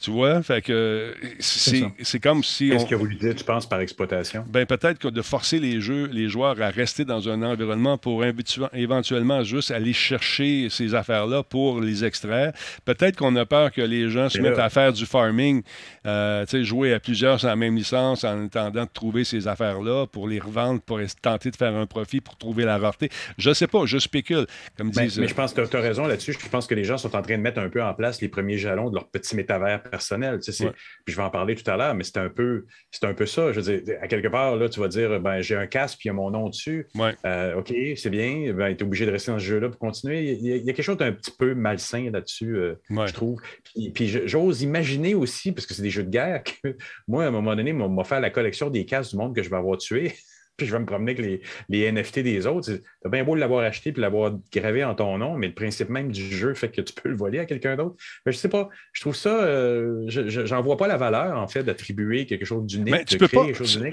Tu 0.00 0.12
vois? 0.12 0.40
Fait 0.44 0.62
que 0.62 1.16
c'est 1.40 1.88
c'est 2.02 2.20
comme 2.20 2.44
si. 2.44 2.70
Qu'est-ce 2.70 2.86
que 2.86 2.94
vous 2.94 3.06
lui 3.06 3.16
dites, 3.16 3.36
tu 3.36 3.44
penses, 3.44 3.68
par 3.68 3.80
exploitation? 3.80 4.44
Ben, 4.48 4.66
peut-être 4.66 4.98
que 4.98 5.08
de 5.08 5.22
forcer 5.22 5.58
les 5.58 5.80
jeux, 5.80 6.06
les 6.06 6.28
joueurs 6.28 6.60
à 6.60 6.68
rester 6.68 7.04
dans 7.04 7.28
un 7.28 7.42
environnement 7.42 7.98
pour 7.98 8.24
éventuellement 8.72 9.42
juste 9.42 9.70
aller 9.70 9.92
chercher 9.92 10.68
ces 10.70 10.94
affaires-là 10.94 11.42
pour 11.42 11.80
les 11.80 12.04
extraire. 12.04 12.52
Peut-être 12.84 13.16
qu'on 13.16 13.34
a 13.36 13.46
peur 13.46 13.72
que 13.72 13.80
les 13.80 14.10
gens 14.10 14.28
se 14.28 14.40
mettent 14.40 14.58
à 14.58 14.70
faire 14.70 14.92
du 14.92 15.06
farming, 15.06 15.62
euh, 16.06 16.44
jouer 16.62 16.94
à 16.94 17.00
plusieurs 17.00 17.38
sur 17.38 17.48
la 17.48 17.56
même 17.56 17.76
licence 17.76 18.24
en 18.24 18.46
attendant 18.46 18.84
de 18.84 18.90
trouver 18.92 19.24
ces 19.24 19.48
affaires-là 19.48 20.06
pour 20.06 20.28
les 20.28 20.38
revendre, 20.38 20.80
pour 20.80 21.00
tenter 21.22 21.50
de 21.50 21.56
faire 21.56 21.74
un 21.74 21.86
profit, 21.86 22.20
pour 22.20 22.36
trouver 22.36 22.64
la 22.64 22.78
rareté. 22.78 23.10
Je 23.36 23.50
ne 23.50 23.54
sais 23.54 23.66
pas, 23.66 23.86
je 23.86 23.98
spécule, 23.98 24.46
comme 24.76 24.90
ben, 24.90 25.04
disent. 25.04 25.18
Mais 25.18 25.28
je 25.28 25.34
pense 25.34 25.52
que 25.52 25.60
tu 25.62 25.76
as 25.76 25.80
raison 25.80 26.06
là-dessus. 26.06 26.36
Je 26.38 26.48
pense 26.48 26.66
que 26.66 26.74
les 26.74 26.84
gens 26.84 26.98
sont 26.98 27.14
en 27.14 27.22
train 27.22 27.36
de 27.36 27.42
mettre 27.42 27.60
un 27.60 27.68
peu 27.68 27.82
en 27.82 27.94
place 27.94 28.20
les 28.20 28.28
premiers 28.28 28.58
jalons 28.58 28.90
de 28.90 28.94
leur 28.94 29.08
petit 29.08 29.36
métavers 29.36 29.82
personnel. 29.82 30.38
Puis 30.40 30.72
je 31.06 31.16
vais 31.16 31.22
en 31.22 31.30
parler 31.30 31.54
tout 31.54 31.68
à 31.70 31.76
l'heure 31.76 31.77
mais 31.94 32.04
c'est 32.04 32.18
un 32.18 32.28
peu 32.28 32.66
c'est 32.90 33.04
un 33.04 33.14
peu 33.14 33.26
ça. 33.26 33.52
Je 33.52 33.60
veux 33.60 33.80
dire, 33.80 33.96
à 34.00 34.08
quelque 34.08 34.28
part, 34.28 34.56
là, 34.56 34.68
tu 34.68 34.80
vas 34.80 34.88
dire 34.88 35.20
ben, 35.20 35.40
j'ai 35.40 35.56
un 35.56 35.66
casque 35.66 35.98
puis 35.98 36.06
il 36.06 36.08
y 36.08 36.10
a 36.10 36.14
mon 36.14 36.30
nom 36.30 36.48
dessus. 36.48 36.88
Euh, 37.24 37.56
OK, 37.56 37.72
c'est 37.96 38.10
bien, 38.10 38.52
ben, 38.52 38.74
tu 38.76 38.82
es 38.82 38.86
obligé 38.86 39.06
de 39.06 39.10
rester 39.10 39.32
dans 39.32 39.38
ce 39.38 39.44
jeu-là 39.44 39.68
pour 39.68 39.78
continuer. 39.78 40.32
Il 40.32 40.46
y, 40.46 40.70
a, 40.70 40.72
quelque 40.72 40.82
chose 40.82 40.96
d'un 40.96 41.12
petit 41.12 41.32
peu 41.36 41.54
malsain 41.54 42.10
là-dessus, 42.10 42.56
euh, 42.56 42.74
je 42.90 43.12
trouve. 43.12 43.40
Puis, 43.64 43.90
puis 43.90 44.08
j'ose 44.08 44.62
imaginer 44.62 45.14
aussi, 45.14 45.52
parce 45.52 45.66
que 45.66 45.74
c'est 45.74 45.82
des 45.82 45.90
jeux 45.90 46.04
de 46.04 46.10
guerre, 46.10 46.42
que 46.62 46.76
moi, 47.06 47.24
à 47.24 47.28
un 47.28 47.30
moment 47.30 47.54
donné, 47.56 47.72
m'a 47.72 48.04
fait 48.04 48.20
la 48.20 48.30
collection 48.30 48.70
des 48.70 48.84
casques 48.84 49.10
du 49.12 49.16
monde 49.16 49.34
que 49.34 49.42
je 49.42 49.50
vais 49.50 49.56
avoir 49.56 49.78
tué 49.78 50.12
puis 50.58 50.66
je 50.66 50.72
vais 50.72 50.80
me 50.80 50.86
promener 50.86 51.12
avec 51.12 51.40
les, 51.68 51.92
NFT 51.92 52.18
des 52.18 52.46
autres. 52.46 52.66
C'est 52.66 53.10
bien 53.10 53.24
beau 53.24 53.34
l'avoir 53.36 53.64
acheté 53.64 53.92
puis 53.92 54.02
l'avoir 54.02 54.32
gravé 54.52 54.84
en 54.84 54.94
ton 54.94 55.16
nom, 55.16 55.38
mais 55.38 55.46
le 55.46 55.54
principe 55.54 55.88
même 55.88 56.10
du 56.10 56.20
jeu 56.20 56.52
fait 56.52 56.68
que 56.68 56.82
tu 56.82 56.92
peux 56.92 57.08
le 57.08 57.16
voler 57.16 57.38
à 57.38 57.46
quelqu'un 57.46 57.76
d'autre. 57.76 57.94
Je 58.26 58.32
sais 58.32 58.48
pas, 58.48 58.68
je 58.92 59.00
trouve 59.00 59.14
ça, 59.14 59.30
euh, 59.30 60.04
j'en 60.08 60.60
vois 60.60 60.76
pas 60.76 60.88
la 60.88 60.96
valeur, 60.96 61.38
en 61.38 61.46
fait, 61.46 61.62
d'attribuer 61.62 62.26
quelque 62.26 62.44
chose 62.44 62.66
d'unique, 62.66 62.92
de 62.92 63.04
tu 63.04 63.18
peux 63.18 63.28
pas, 63.28 63.46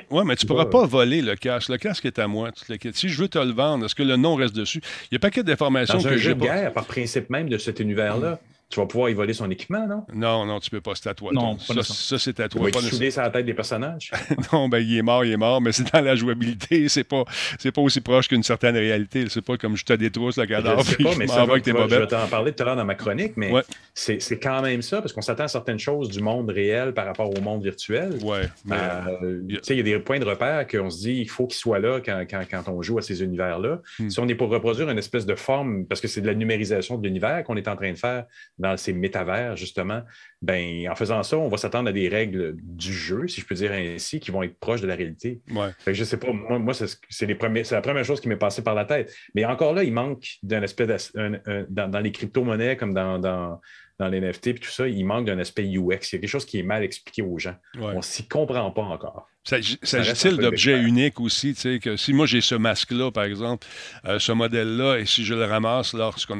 Oui, 0.10 0.23
mais 0.25 0.36
tu 0.36 0.45
ne 0.45 0.47
pourras 0.47 0.65
pas 0.65 0.86
voler 0.86 1.21
le 1.21 1.36
casque. 1.36 1.69
Le 1.69 1.78
casque 1.78 2.06
est 2.06 2.17
à 2.17 2.28
moi. 2.28 2.49
Si 2.93 3.10
je 3.10 3.21
veux 3.21 3.28
te 3.28 3.38
le 3.38 3.54
vendre, 3.54 3.86
est-ce 3.86 3.95
que 3.95 4.04
le 4.04 4.15
nom 4.15 4.36
reste 4.36 4.56
dessus? 4.56 4.82
Il 5.12 5.13
y 5.13 5.17
a 5.17 5.19
pas 5.19 5.30
que 5.30 5.41
d'informations 5.41 6.01
que 6.01 6.17
j'ai 6.17 6.34
pas. 6.34 6.45
guerre, 6.45 6.73
par 6.73 6.86
principe 6.86 7.30
même 7.30 7.47
de 7.47 7.60
cet 7.60 7.80
univers-là, 7.80 8.39
tu 8.69 8.80
vas 8.80 8.88
pouvoir 8.88 9.10
y 9.10 9.13
voler 9.13 9.34
son 9.34 9.49
équipement, 9.51 9.86
non? 9.88 10.06
Non, 10.13 10.45
non, 10.45 10.60
tu 10.60 10.69
peux 10.69 10.82
pas, 10.82 10.93
c'est 10.95 11.08
à 11.08 11.13
toi. 11.13 11.32
Non, 11.34 11.58
ça, 11.60 11.84
ça 11.84 12.17
c'est 12.17 12.39
à 12.39 12.49
toi. 12.49 12.69
Tu 12.71 12.80
vas 12.80 12.89
souder 12.89 13.12
sur 13.12 13.21
la 13.21 13.30
tête 13.30 13.45
des 13.45 13.54
personnages? 13.54 14.12
non, 14.54 14.67
ben 14.69 14.80
il 14.80 14.97
est 14.97 15.01
mort, 15.04 15.23
il 15.23 15.32
est 15.32 15.38
mort, 15.38 15.62
mais 15.62 15.71
c'est 15.71 15.91
dans 15.93 16.01
la 16.01 16.15
jouabilité, 16.15 16.89
c'est 16.89 17.04
pas, 17.04 17.23
c'est 17.60 17.71
pas 17.71 17.82
aussi 17.82 18.01
proche 18.01 18.28
qu'une 18.28 18.43
certaine 18.43 18.75
réalité. 18.75 19.25
C'est 19.30 19.43
pas 19.43 19.58
comme 19.58 19.75
je 19.75 19.86
te 19.86 19.93
détrousse 19.93 20.38
le 20.38 20.47
cadavre. 20.47 20.84
Je 20.84 20.91
sais 20.91 20.95
pas, 21.04 21.15
mais 21.17 21.28
ça 21.28 21.45
va, 21.45 21.60
que 21.60 21.71
je 21.71 21.95
vais 21.95 22.08
t'en 22.08 22.28
parler 22.28 22.54
tout 22.54 22.63
à 22.63 22.65
l'heure 22.65 22.75
dans 22.75 22.86
ma 22.86 22.95
chronique, 22.95 23.34
mais 23.36 23.51
c'est, 23.93 24.39
quand 24.39 24.62
même 24.62 24.82
ça, 24.82 24.99
parce 25.01 25.13
qu'on 25.13 25.21
s'attend 25.21 25.43
à 25.43 25.47
certaines 25.47 25.80
choses 25.80 26.10
du 26.10 26.21
monde 26.21 26.49
réel 26.49 26.93
par 26.93 27.06
rapport 27.06 27.30
au 27.30 27.41
monde 27.41 27.63
virtuel. 27.63 28.17
Ouais, 28.23 28.49
euh, 28.71 29.41
tu 29.47 29.60
sais, 29.62 29.73
il 29.73 29.78
y 29.78 29.80
a 29.80 29.84
des 29.84 29.99
points 29.99 30.19
de 30.19 30.25
repère 30.25 30.67
qu'on 30.67 30.89
se 30.89 31.01
dit, 31.01 31.13
il 31.13 31.30
faut 31.30 31.47
qu'ils 31.47 31.58
soient 31.58 31.80
là 31.80 31.99
quand, 32.04 32.25
quand, 32.30 32.41
quand, 32.49 32.63
on 32.67 32.82
joue 32.82 32.97
à 32.97 33.01
ces 33.01 33.23
univers-là. 33.23 33.82
Hmm. 33.99 34.10
Si 34.10 34.19
on 34.19 34.28
est 34.28 34.36
pour 34.36 34.49
reproduire 34.49 34.89
une 34.89 34.97
espèce 34.97 35.25
de 35.25 35.36
forme, 35.36 35.86
parce 35.86 36.01
que 36.01 36.08
c'est 36.08 36.21
de 36.21 36.28
la 36.28 36.34
numérisation 36.34 36.97
de 36.97 37.08
l'univers 37.08 37.43
qu'on 37.43 37.56
est 37.56 37.67
en 37.67 37.75
train 37.75 37.91
de 37.91 37.97
faire 37.97 38.25
dans 38.58 38.78
ces 38.78 38.94
métavers, 38.94 39.56
justement, 39.56 40.02
ben, 40.41 40.88
en 40.89 40.96
faisant 40.96 41.24
ça, 41.24 41.38
on 41.38 41.50
va 41.50 41.58
s'attendre 41.58 41.89
à 41.89 41.91
des 41.91 42.08
règles 42.08 42.56
du 42.58 42.94
jeu, 42.94 43.28
si 43.28 43.41
je 43.41 43.46
peux 43.46 43.56
dire 43.56 43.72
ainsi, 43.72 44.20
qui 44.20 44.32
vont 44.32 44.44
être 44.44 44.58
proches 44.60 44.82
de 44.82 44.88
la 44.88 44.96
réalité. 44.96 45.41
Ouais. 45.52 45.72
Fait 45.80 45.91
que 45.91 45.98
je 45.98 46.04
sais 46.04 46.18
pas, 46.18 46.32
moi, 46.32 46.60
moi 46.60 46.74
c'est 46.74 47.28
la 47.28 47.82
première 47.82 48.06
chose 48.06 48.22
qui 48.22 48.30
m'est 48.30 48.38
passée 48.38 48.63
par 48.63 48.76
la 48.76 48.86
tête. 48.86 49.13
Mais 49.34 49.46
encore 49.46 49.74
là, 49.74 49.84
il 49.84 49.94
manque 49.94 50.26
d'un 50.44 50.63
aspect 50.63 50.88
dans, 50.88 52.00
les 52.00 52.12
crypto-monnaies 52.12 52.78
comme 52.78 52.94
dans, 52.94 53.20
dans, 53.20 53.60
dans 54.00 54.08
les 54.08 54.22
NFT 54.22 54.48
et 54.48 54.56
tout 54.56 54.70
ça, 54.70 54.88
il 54.88 55.06
manque 55.06 55.26
d'un 55.26 55.39
aspect 55.39 55.63
UX. 55.63 55.70
Il 55.70 55.80
y 55.80 55.89
a 55.89 56.00
quelque 56.20 56.28
chose 56.28 56.46
qui 56.46 56.60
est 56.60 56.63
mal 56.63 56.84
expliqué 56.84 57.22
aux 57.22 57.38
gens. 57.38 57.56
On 57.80 57.98
ne 57.98 58.02
s'y 58.02 58.28
comprend 58.28 58.72
pas 58.72 58.84
encore. 58.84 59.28
S'agit-il 59.46 60.38
d'objets 60.38 60.82
uniques 60.82 61.20
aussi, 61.20 61.54
tu 61.54 61.62
sais, 61.62 61.80
que 61.80 61.98
si 61.98 62.14
moi 62.14 62.26
j'ai 62.26 62.42
ce 62.42 62.56
masque-là, 62.56 63.12
par 63.12 63.26
exemple, 63.26 63.68
euh, 64.06 64.18
ce 64.18 64.32
modèle-là, 64.32 64.98
et 64.98 65.06
si 65.06 65.24
je 65.24 65.36
le 65.36 65.46
ramasse 65.46 65.94
lorsqu'on 65.94 66.40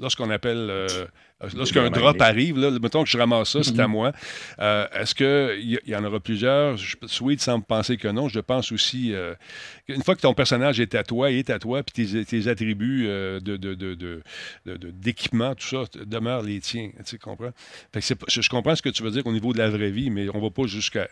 lorsqu'on 0.00 0.30
appelle 0.30 0.68
euh, 0.70 0.86
Lorsqu'un 1.54 1.90
drop 1.90 2.20
arrive, 2.20 2.58
là, 2.58 2.70
mettons 2.70 3.02
que 3.02 3.10
je 3.10 3.18
ramasse 3.18 3.50
ça, 3.50 3.62
c'est 3.62 3.78
à 3.80 3.88
mhm. 3.88 3.92
moi. 3.92 4.12
Euh, 4.60 4.86
est-ce 4.94 5.14
qu'il 5.14 5.80
y, 5.84 5.96
en 5.96 6.04
aura 6.04 6.20
plusieurs? 6.20 6.78
Sweet 7.06 7.40
semble 7.40 7.64
penser 7.64 7.96
que 7.96 8.08
non. 8.08 8.28
Je 8.28 8.40
pense 8.40 8.70
aussi 8.70 9.12
euh, 9.12 9.34
qu'une 9.86 10.02
fois 10.02 10.14
que 10.14 10.20
ton 10.20 10.34
personnage 10.34 10.78
est 10.78 10.94
à 10.94 11.02
toi, 11.02 11.30
il 11.30 11.38
est 11.38 11.50
à 11.50 11.58
toi, 11.58 11.82
puis 11.82 12.24
tes, 12.24 12.48
attributs 12.48 13.06
euh, 13.08 13.40
d'équipement, 14.64 15.54
tout 15.54 15.66
ça, 15.66 15.84
demeurent 16.04 16.42
les 16.42 16.60
tiens. 16.60 16.90
Tu 17.04 17.18
comprends? 17.18 17.52
je, 17.94 18.48
comprends 18.48 18.76
ce 18.76 18.82
que 18.82 18.90
tu 18.90 19.02
veux 19.02 19.10
dire 19.10 19.26
au 19.26 19.32
niveau 19.32 19.52
de 19.52 19.58
la 19.58 19.68
vraie 19.68 19.90
vie, 19.90 20.10
mais 20.10 20.28
on 20.32 20.38
ne 20.38 20.42
va 20.42 20.50
pas 20.50 20.66
jusqu'à 20.66 21.08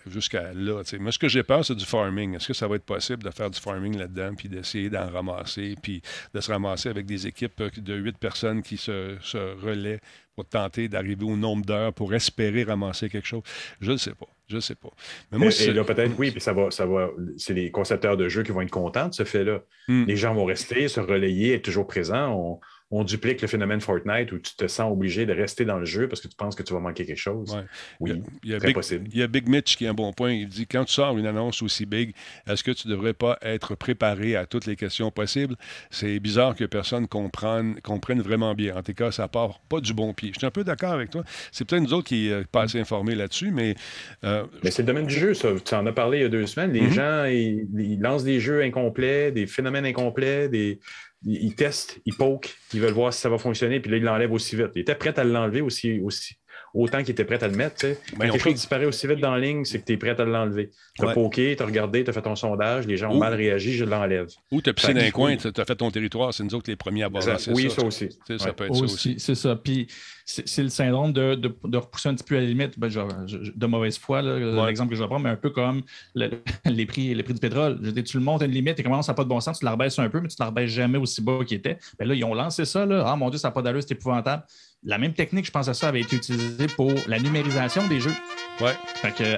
là. 0.54 0.82
Moi, 1.00 1.09
ce 1.10 1.18
que 1.18 1.28
j'ai 1.28 1.42
peur, 1.42 1.64
c'est 1.64 1.74
du 1.74 1.84
farming. 1.84 2.36
Est-ce 2.36 2.48
que 2.48 2.54
ça 2.54 2.68
va 2.68 2.76
être 2.76 2.84
possible 2.84 3.22
de 3.22 3.30
faire 3.30 3.50
du 3.50 3.60
farming 3.60 3.98
là-dedans, 3.98 4.34
puis 4.34 4.48
d'essayer 4.48 4.90
d'en 4.90 5.08
ramasser, 5.10 5.74
puis 5.80 6.02
de 6.34 6.40
se 6.40 6.50
ramasser 6.50 6.88
avec 6.88 7.06
des 7.06 7.26
équipes 7.26 7.62
de 7.78 7.94
huit 7.94 8.16
personnes 8.18 8.62
qui 8.62 8.76
se, 8.76 9.16
se 9.20 9.38
relaient 9.60 10.00
pour 10.34 10.46
tenter 10.46 10.88
d'arriver 10.88 11.24
au 11.24 11.36
nombre 11.36 11.64
d'heures 11.64 11.92
pour 11.92 12.14
espérer 12.14 12.64
ramasser 12.64 13.08
quelque 13.08 13.26
chose? 13.26 13.42
Je 13.80 13.92
ne 13.92 13.96
sais 13.96 14.14
pas. 14.14 14.28
Je 14.48 14.56
ne 14.56 14.60
sais 14.60 14.74
pas. 14.74 14.90
Mais 15.30 15.38
moi, 15.38 15.50
et, 15.60 15.72
là, 15.72 15.84
peut-être, 15.84 16.12
oui, 16.18 16.32
puis 16.32 16.40
ça 16.40 16.52
va, 16.52 16.72
ça 16.72 16.84
va. 16.84 17.10
C'est 17.36 17.54
les 17.54 17.70
concepteurs 17.70 18.16
de 18.16 18.28
jeux 18.28 18.42
qui 18.42 18.50
vont 18.50 18.62
être 18.62 18.70
contents 18.70 19.06
de 19.06 19.14
ce 19.14 19.22
fait-là. 19.22 19.60
Hmm. 19.86 20.04
Les 20.06 20.16
gens 20.16 20.34
vont 20.34 20.44
rester, 20.44 20.88
se 20.88 20.98
relayer, 20.98 21.54
être 21.54 21.62
toujours 21.62 21.86
présents. 21.86 22.32
On, 22.34 22.60
on 22.92 23.04
duplique 23.04 23.40
le 23.40 23.48
phénomène 23.48 23.80
Fortnite 23.80 24.32
où 24.32 24.38
tu 24.38 24.54
te 24.56 24.66
sens 24.66 24.92
obligé 24.92 25.24
de 25.24 25.32
rester 25.32 25.64
dans 25.64 25.78
le 25.78 25.84
jeu 25.84 26.08
parce 26.08 26.20
que 26.20 26.26
tu 26.26 26.34
penses 26.34 26.56
que 26.56 26.62
tu 26.62 26.72
vas 26.72 26.80
manquer 26.80 27.06
quelque 27.06 27.16
chose. 27.16 27.56
Oui, 28.00 28.20
il 28.42 28.50
y 28.50 28.54
a, 28.54 28.58
très 28.58 28.68
Big, 28.68 28.74
possible. 28.74 29.08
Il 29.12 29.18
y 29.18 29.22
a 29.22 29.28
Big 29.28 29.48
Mitch 29.48 29.76
qui 29.76 29.86
a 29.86 29.90
un 29.90 29.94
bon 29.94 30.12
point. 30.12 30.32
Il 30.32 30.48
dit 30.48 30.66
quand 30.66 30.84
tu 30.84 30.94
sors 30.94 31.16
une 31.16 31.26
annonce 31.26 31.62
aussi 31.62 31.86
big, 31.86 32.12
est-ce 32.48 32.64
que 32.64 32.72
tu 32.72 32.88
ne 32.88 32.92
devrais 32.92 33.14
pas 33.14 33.38
être 33.42 33.76
préparé 33.76 34.34
à 34.34 34.44
toutes 34.44 34.66
les 34.66 34.74
questions 34.74 35.12
possibles? 35.12 35.54
C'est 35.90 36.18
bizarre 36.18 36.56
que 36.56 36.64
personne 36.64 37.06
comprenne, 37.06 37.80
comprenne 37.82 38.20
vraiment 38.20 38.54
bien. 38.54 38.76
En 38.76 38.82
tout 38.82 38.94
cas, 38.94 39.12
ça 39.12 39.28
part 39.28 39.60
pas 39.68 39.80
du 39.80 39.94
bon 39.94 40.12
pied. 40.12 40.30
Je 40.34 40.38
suis 40.38 40.46
un 40.46 40.50
peu 40.50 40.64
d'accord 40.64 40.92
avec 40.92 41.10
toi. 41.10 41.22
C'est 41.52 41.64
peut-être 41.64 41.82
nous 41.82 41.94
autres 41.94 42.08
qui 42.08 42.28
ne 42.28 42.38
sommes 42.38 42.44
pas 42.46 42.62
assez 42.62 42.80
informés 42.80 43.14
là-dessus, 43.14 43.52
mais. 43.52 43.76
Euh, 44.24 44.44
mais 44.64 44.72
c'est 44.72 44.82
le 44.82 44.86
domaine 44.86 45.06
du 45.06 45.14
jeu, 45.14 45.34
ça. 45.34 45.48
Tu 45.64 45.74
en 45.74 45.86
as 45.86 45.92
parlé 45.92 46.18
il 46.18 46.22
y 46.22 46.24
a 46.24 46.28
deux 46.28 46.46
semaines. 46.46 46.72
Les 46.72 46.88
mm-hmm. 46.88 46.92
gens, 46.92 47.24
ils, 47.26 48.00
lancent 48.00 48.24
des 48.24 48.40
jeux 48.40 48.62
incomplets, 48.62 49.30
des 49.30 49.46
phénomènes 49.46 49.86
incomplets, 49.86 50.48
des 50.48 50.80
ils, 51.24 51.54
testent, 51.54 52.00
ils 52.06 52.14
poke, 52.14 52.56
ils 52.72 52.80
veulent 52.80 52.92
voir 52.92 53.12
si 53.12 53.20
ça 53.20 53.28
va 53.28 53.38
fonctionner, 53.38 53.80
puis 53.80 53.90
là, 53.90 53.96
ils 53.98 54.02
l'enlèvent 54.02 54.32
aussi 54.32 54.56
vite. 54.56 54.70
Ils 54.74 54.80
étaient 54.80 54.94
prêts 54.94 55.18
à 55.18 55.24
l'enlever 55.24 55.60
aussi, 55.60 56.00
aussi, 56.00 56.36
autant 56.74 57.00
qu'ils 57.00 57.10
étaient 57.10 57.24
prêts 57.24 57.42
à 57.42 57.48
le 57.48 57.56
mettre. 57.56 57.86
Mais 57.86 58.26
Quand 58.26 58.32
quelque 58.32 58.42
chose 58.42 58.54
disparaît 58.54 58.84
aussi 58.84 59.06
vite 59.06 59.20
dans 59.20 59.32
la 59.32 59.40
ligne, 59.40 59.64
c'est 59.64 59.80
que 59.80 59.84
tu 59.86 59.92
es 59.92 59.96
prêt 59.96 60.18
à 60.18 60.24
l'enlever. 60.24 60.70
Tu 60.98 61.06
as 61.06 61.12
poké, 61.12 61.56
tu 61.56 61.62
as 61.62 61.66
regardé, 61.66 62.04
tu 62.04 62.10
as 62.10 62.12
fait 62.12 62.22
ton 62.22 62.36
sondage, 62.36 62.86
les 62.86 62.96
gens 62.96 63.10
ont 63.10 63.18
mal 63.18 63.34
réagi, 63.34 63.72
je 63.72 63.84
l'enlève. 63.84 64.28
Ou 64.50 64.60
tu 64.60 64.70
as 64.70 64.72
pissé 64.72 64.94
dans 64.94 65.00
un 65.00 65.10
coin, 65.10 65.36
tu 65.36 65.48
as 65.48 65.64
fait 65.64 65.76
ton 65.76 65.90
territoire, 65.90 66.32
c'est 66.34 66.44
nous 66.44 66.54
autres 66.54 66.70
les 66.70 66.76
premiers 66.76 67.04
à 67.04 67.08
balancer 67.08 67.50
Oui, 67.52 67.70
ça, 67.70 67.84
aussi. 67.84 68.08
Ça 68.38 68.52
peut 68.52 68.66
être 68.66 68.74
ça 68.74 68.84
aussi. 68.84 69.16
C'est 69.18 69.34
ça. 69.34 69.56
Puis 69.56 69.88
c'est 70.24 70.62
le 70.62 70.68
syndrome 70.68 71.12
de, 71.12 71.34
de, 71.34 71.76
repousser 71.76 72.08
un 72.08 72.14
petit 72.14 72.24
peu 72.24 72.36
à 72.36 72.40
la 72.40 72.46
limite, 72.46 72.78
ben, 72.78 72.88
de 72.88 73.66
mauvaise 73.66 73.98
foi, 73.98 74.22
l'exemple 74.22 74.90
que 74.90 74.96
je 74.96 75.02
vais 75.02 75.08
prendre, 75.08 75.24
mais 75.24 75.30
un 75.30 75.36
peu 75.36 75.50
comme 75.50 75.82
les, 76.14 76.86
prix, 76.86 77.14
les 77.14 77.22
prix 77.22 77.34
du 77.34 77.40
pétrole. 77.40 77.80
tu 78.04 78.18
le 78.18 78.22
montes 78.22 78.42
à 78.42 78.44
une 78.44 78.52
limite 78.52 78.78
et 78.78 78.82
commences 78.82 79.08
à 79.08 79.14
pas 79.14 79.24
de 79.24 79.28
bon 79.28 79.40
sens, 79.40 79.58
tu 79.58 79.64
la 79.64 79.72
rebaisses 79.72 79.98
un 79.98 80.08
peu, 80.08 80.20
mais 80.20 80.28
tu 80.28 80.36
ne 80.38 80.44
la 80.44 80.50
rebaisses 80.50 80.70
jamais 80.70 80.98
aussi 80.98 81.22
bas 81.22 81.40
qu'il 81.44 81.58
était. 81.58 81.78
Ben 81.98 82.06
là, 82.06 82.14
ils 82.14 82.24
ont 82.24 82.34
lancé 82.34 82.64
ça. 82.64 82.86
Là. 82.86 83.04
Ah 83.06 83.16
mon 83.16 83.30
Dieu, 83.30 83.38
ça 83.38 83.48
n'a 83.48 83.52
pas 83.52 83.62
d'allure, 83.62 83.82
c'est 83.82 83.92
épouvantable. 83.92 84.44
La 84.82 84.96
même 84.96 85.12
technique, 85.12 85.44
je 85.44 85.50
pense 85.50 85.68
à 85.68 85.74
ça, 85.74 85.88
avait 85.88 86.00
été 86.00 86.16
utilisée 86.16 86.66
pour 86.66 86.92
la 87.06 87.18
numérisation 87.18 87.86
des 87.86 88.00
jeux. 88.00 88.14
Ouais. 88.60 88.72
Fait 88.96 89.12
que, 89.12 89.36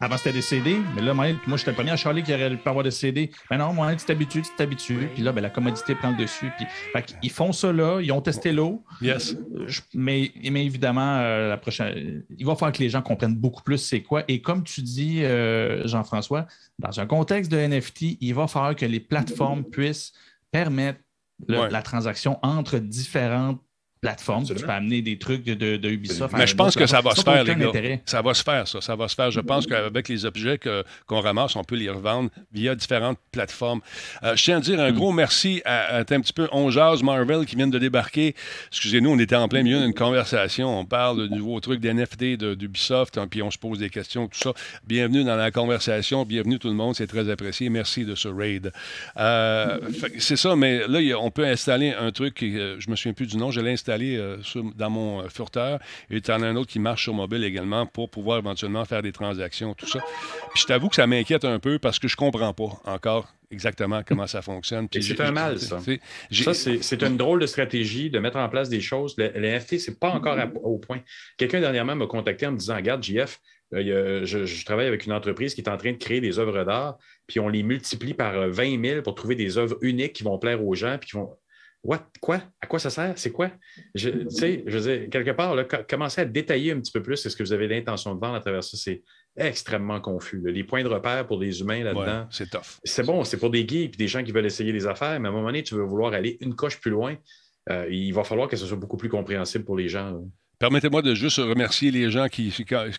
avant, 0.00 0.16
c'était 0.16 0.32
des 0.32 0.40
CD, 0.40 0.78
mais 0.94 1.02
là, 1.02 1.12
moi, 1.12 1.26
moi 1.46 1.58
j'étais 1.58 1.70
le 1.70 1.74
premier 1.74 1.90
à 1.90 1.96
Charlie 1.96 2.22
qui 2.22 2.32
aurait 2.32 2.56
pu 2.56 2.66
avoir 2.68 2.82
des 2.82 2.90
CD. 2.90 3.30
Ben 3.50 3.58
non, 3.58 3.74
moi, 3.74 3.94
tu 3.94 4.06
t'habitues, 4.06 4.40
tu 4.40 4.48
t'habitues. 4.56 5.10
Puis 5.14 5.22
là, 5.22 5.32
ben, 5.32 5.42
la 5.42 5.50
commodité 5.50 5.94
prend 5.94 6.10
le 6.10 6.16
dessus. 6.16 6.50
Puis, 6.56 6.66
fait 6.92 7.14
ils 7.22 7.30
font 7.30 7.52
ça 7.52 7.72
là, 7.72 8.00
ils 8.00 8.10
ont 8.10 8.22
testé 8.22 8.52
l'eau. 8.52 8.82
Yes. 9.02 9.36
mais, 9.94 10.32
mais 10.50 10.64
évidemment, 10.64 11.18
euh, 11.18 11.50
la 11.50 11.58
prochaine, 11.58 12.24
il 12.38 12.46
va 12.46 12.54
falloir 12.54 12.72
que 12.72 12.82
les 12.82 12.88
gens 12.88 13.02
comprennent 13.02 13.36
beaucoup 13.36 13.62
plus 13.62 13.78
c'est 13.78 14.02
quoi. 14.02 14.24
Et 14.28 14.40
comme 14.40 14.64
tu 14.64 14.80
dis, 14.80 15.22
euh, 15.24 15.86
Jean-François, 15.86 16.46
dans 16.78 16.98
un 17.00 17.06
contexte 17.06 17.52
de 17.52 17.58
NFT, 17.58 18.16
il 18.20 18.34
va 18.34 18.46
falloir 18.46 18.74
que 18.74 18.86
les 18.86 19.00
plateformes 19.00 19.64
puissent 19.64 20.12
permettre 20.50 21.00
la 21.48 21.82
transaction 21.82 22.38
entre 22.42 22.78
différentes 22.78 23.62
plateforme. 24.00 24.44
Tu 24.44 24.54
peux 24.54 24.70
amener 24.70 25.02
des 25.02 25.18
trucs 25.18 25.44
de, 25.44 25.76
de, 25.76 25.88
Ubisoft. 25.90 26.34
Mais 26.36 26.46
je 26.46 26.56
pense 26.56 26.74
que 26.74 26.86
ça 26.86 27.00
va 27.00 27.14
se 27.14 27.22
faire, 27.22 27.44
les 27.44 27.54
gars. 27.54 27.70
Ça 28.06 28.22
va 28.22 28.32
se 28.32 28.42
faire, 28.42 28.66
ça. 28.66 28.80
Ça 28.80 28.96
va 28.96 29.08
se 29.08 29.14
faire. 29.14 29.30
Je 29.30 29.40
pense 29.40 29.66
qu'avec 29.66 30.08
les 30.08 30.24
objets 30.24 30.58
qu'on 31.06 31.20
ramasse, 31.20 31.56
on 31.56 31.64
peut 31.64 31.76
les 31.76 31.90
revendre 31.90 32.30
via 32.52 32.74
différentes 32.74 33.18
plateformes. 33.30 33.80
Euh, 34.22 34.36
je 34.36 34.44
tiens 34.44 34.58
à 34.58 34.60
dire 34.60 34.80
un 34.80 34.90
mm. 34.90 34.94
gros 34.94 35.12
merci 35.12 35.60
à, 35.64 35.98
un 35.98 36.04
petit 36.04 36.32
peu 36.32 36.48
On 36.52 36.70
Marvel 37.02 37.44
qui 37.44 37.56
viennent 37.56 37.70
de 37.70 37.78
débarquer. 37.78 38.34
Excusez-nous, 38.68 39.10
on 39.10 39.18
était 39.18 39.36
en 39.36 39.48
plein 39.48 39.62
milieu 39.62 39.80
d'une 39.80 39.94
conversation. 39.94 40.78
On 40.78 40.86
parle 40.86 41.28
du 41.28 41.34
nouveau 41.34 41.60
truc 41.60 41.80
d'NFT 41.80 42.36
d'Ubisoft, 42.36 43.18
hein, 43.18 43.28
puis 43.28 43.42
on 43.42 43.50
se 43.50 43.58
pose 43.58 43.78
des 43.78 43.90
questions, 43.90 44.28
tout 44.28 44.38
ça. 44.38 44.54
Bienvenue 44.86 45.24
dans 45.24 45.36
la 45.36 45.50
conversation. 45.50 46.24
Bienvenue 46.24 46.58
tout 46.58 46.68
le 46.68 46.74
monde. 46.74 46.94
C'est 46.96 47.06
très 47.06 47.28
apprécié. 47.28 47.68
Merci 47.68 48.04
de 48.04 48.14
ce 48.14 48.28
raid. 48.28 48.72
Euh, 49.18 49.78
c'est 50.18 50.36
ça, 50.36 50.56
mais 50.56 50.86
là, 50.88 51.00
on 51.18 51.30
peut 51.30 51.44
installer 51.44 51.92
un 51.92 52.10
truc, 52.12 52.38
je 52.40 52.90
me 52.90 52.96
souviens 52.96 53.12
plus 53.12 53.26
du 53.26 53.36
nom, 53.36 53.50
je 53.50 53.60
l'ai 53.60 53.72
installé 53.72 53.89
euh, 53.90 54.36
dans 54.76 54.90
mon 54.90 55.22
euh, 55.22 55.28
furteur. 55.28 55.78
Et 56.10 56.20
tu 56.20 56.30
en 56.30 56.42
as 56.42 56.46
un 56.46 56.56
autre 56.56 56.70
qui 56.70 56.78
marche 56.78 57.04
sur 57.04 57.14
mobile 57.14 57.44
également 57.44 57.86
pour 57.86 58.10
pouvoir 58.10 58.38
éventuellement 58.38 58.84
faire 58.84 59.02
des 59.02 59.12
transactions, 59.12 59.74
tout 59.74 59.86
ça. 59.86 60.00
Puis 60.52 60.62
je 60.62 60.66
t'avoue 60.66 60.88
que 60.88 60.96
ça 60.96 61.06
m'inquiète 61.06 61.44
un 61.44 61.58
peu 61.58 61.78
parce 61.78 61.98
que 61.98 62.08
je 62.08 62.16
comprends 62.16 62.52
pas 62.52 62.80
encore 62.84 63.32
exactement 63.50 64.02
comment 64.06 64.26
ça 64.26 64.42
fonctionne. 64.42 64.86
C'est 64.92 65.20
un 65.20 65.32
mal, 65.32 65.58
ça. 65.58 65.80
Ça, 66.30 66.54
c'est 66.54 67.02
une 67.02 67.16
drôle 67.16 67.40
de 67.40 67.46
stratégie 67.46 68.10
de 68.10 68.18
mettre 68.18 68.36
en 68.36 68.48
place 68.48 68.68
des 68.68 68.80
choses. 68.80 69.14
Le, 69.18 69.30
NFT, 69.30 69.78
c'est 69.78 69.98
pas 69.98 70.10
encore 70.10 70.38
au 70.62 70.78
point. 70.78 71.00
Quelqu'un 71.36 71.60
dernièrement 71.60 71.96
m'a 71.96 72.06
contacté 72.06 72.46
en 72.46 72.52
me 72.52 72.58
disant 72.58 72.76
Regarde, 72.76 73.02
JF, 73.02 73.40
euh, 73.74 74.24
je, 74.24 74.64
travaille 74.64 74.86
avec 74.86 75.06
une 75.06 75.12
entreprise 75.12 75.54
qui 75.54 75.60
est 75.60 75.68
en 75.68 75.76
train 75.76 75.92
de 75.92 75.96
créer 75.96 76.20
des 76.20 76.38
œuvres 76.38 76.64
d'art, 76.64 76.98
puis 77.26 77.40
on 77.40 77.48
les 77.48 77.62
multiplie 77.62 78.14
par 78.14 78.48
20 78.48 78.84
000 78.84 79.02
pour 79.02 79.14
trouver 79.14 79.34
des 79.34 79.58
œuvres 79.58 79.76
uniques 79.80 80.12
qui 80.12 80.22
vont 80.22 80.38
plaire 80.38 80.64
aux 80.64 80.74
gens, 80.74 80.98
puis 80.98 81.10
qui 81.10 81.16
vont 81.16 81.36
What? 81.82 82.06
Quoi? 82.20 82.42
À 82.60 82.66
quoi 82.66 82.78
ça 82.78 82.90
sert? 82.90 83.14
C'est 83.16 83.32
quoi? 83.32 83.50
Je, 83.94 84.10
tu 84.10 84.30
sais, 84.30 84.64
je 84.66 84.78
veux 84.78 84.98
dire, 84.98 85.10
quelque 85.10 85.30
part, 85.30 85.54
là, 85.54 85.64
commencez 85.64 86.20
à 86.20 86.24
détailler 86.26 86.72
un 86.72 86.80
petit 86.80 86.92
peu 86.92 87.02
plus 87.02 87.16
ce 87.16 87.34
que 87.34 87.42
vous 87.42 87.52
avez 87.52 87.68
l'intention 87.68 88.14
de 88.14 88.20
vendre 88.20 88.34
à 88.34 88.40
travers 88.40 88.62
ça? 88.62 88.76
C'est 88.76 89.02
extrêmement 89.36 90.00
confus. 90.00 90.42
Les 90.44 90.64
points 90.64 90.82
de 90.82 90.88
repère 90.88 91.26
pour 91.26 91.38
des 91.38 91.60
humains 91.60 91.82
là-dedans. 91.82 92.26
c'est 92.30 92.50
tough. 92.50 92.78
C'est 92.84 93.04
bon, 93.04 93.24
c'est 93.24 93.38
pour 93.38 93.50
des 93.50 93.66
geeks 93.66 93.94
et 93.94 93.96
des 93.96 94.08
gens 94.08 94.22
qui 94.22 94.32
veulent 94.32 94.46
essayer 94.46 94.72
des 94.72 94.86
affaires, 94.86 95.18
mais 95.20 95.28
à 95.28 95.30
un 95.30 95.34
moment 95.34 95.46
donné, 95.46 95.62
tu 95.62 95.74
veux 95.74 95.84
vouloir 95.84 96.12
aller 96.12 96.36
une 96.40 96.54
coche 96.54 96.78
plus 96.80 96.90
loin. 96.90 97.16
Euh, 97.70 97.86
il 97.90 98.12
va 98.12 98.24
falloir 98.24 98.48
que 98.48 98.56
ce 98.56 98.66
soit 98.66 98.76
beaucoup 98.76 98.96
plus 98.96 99.08
compréhensible 99.08 99.64
pour 99.64 99.76
les 99.76 99.88
gens. 99.88 100.22
Permettez-moi 100.60 101.00
de 101.00 101.14
juste 101.14 101.38
remercier 101.38 101.90
les 101.90 102.10
gens 102.10 102.28
qui, 102.28 102.52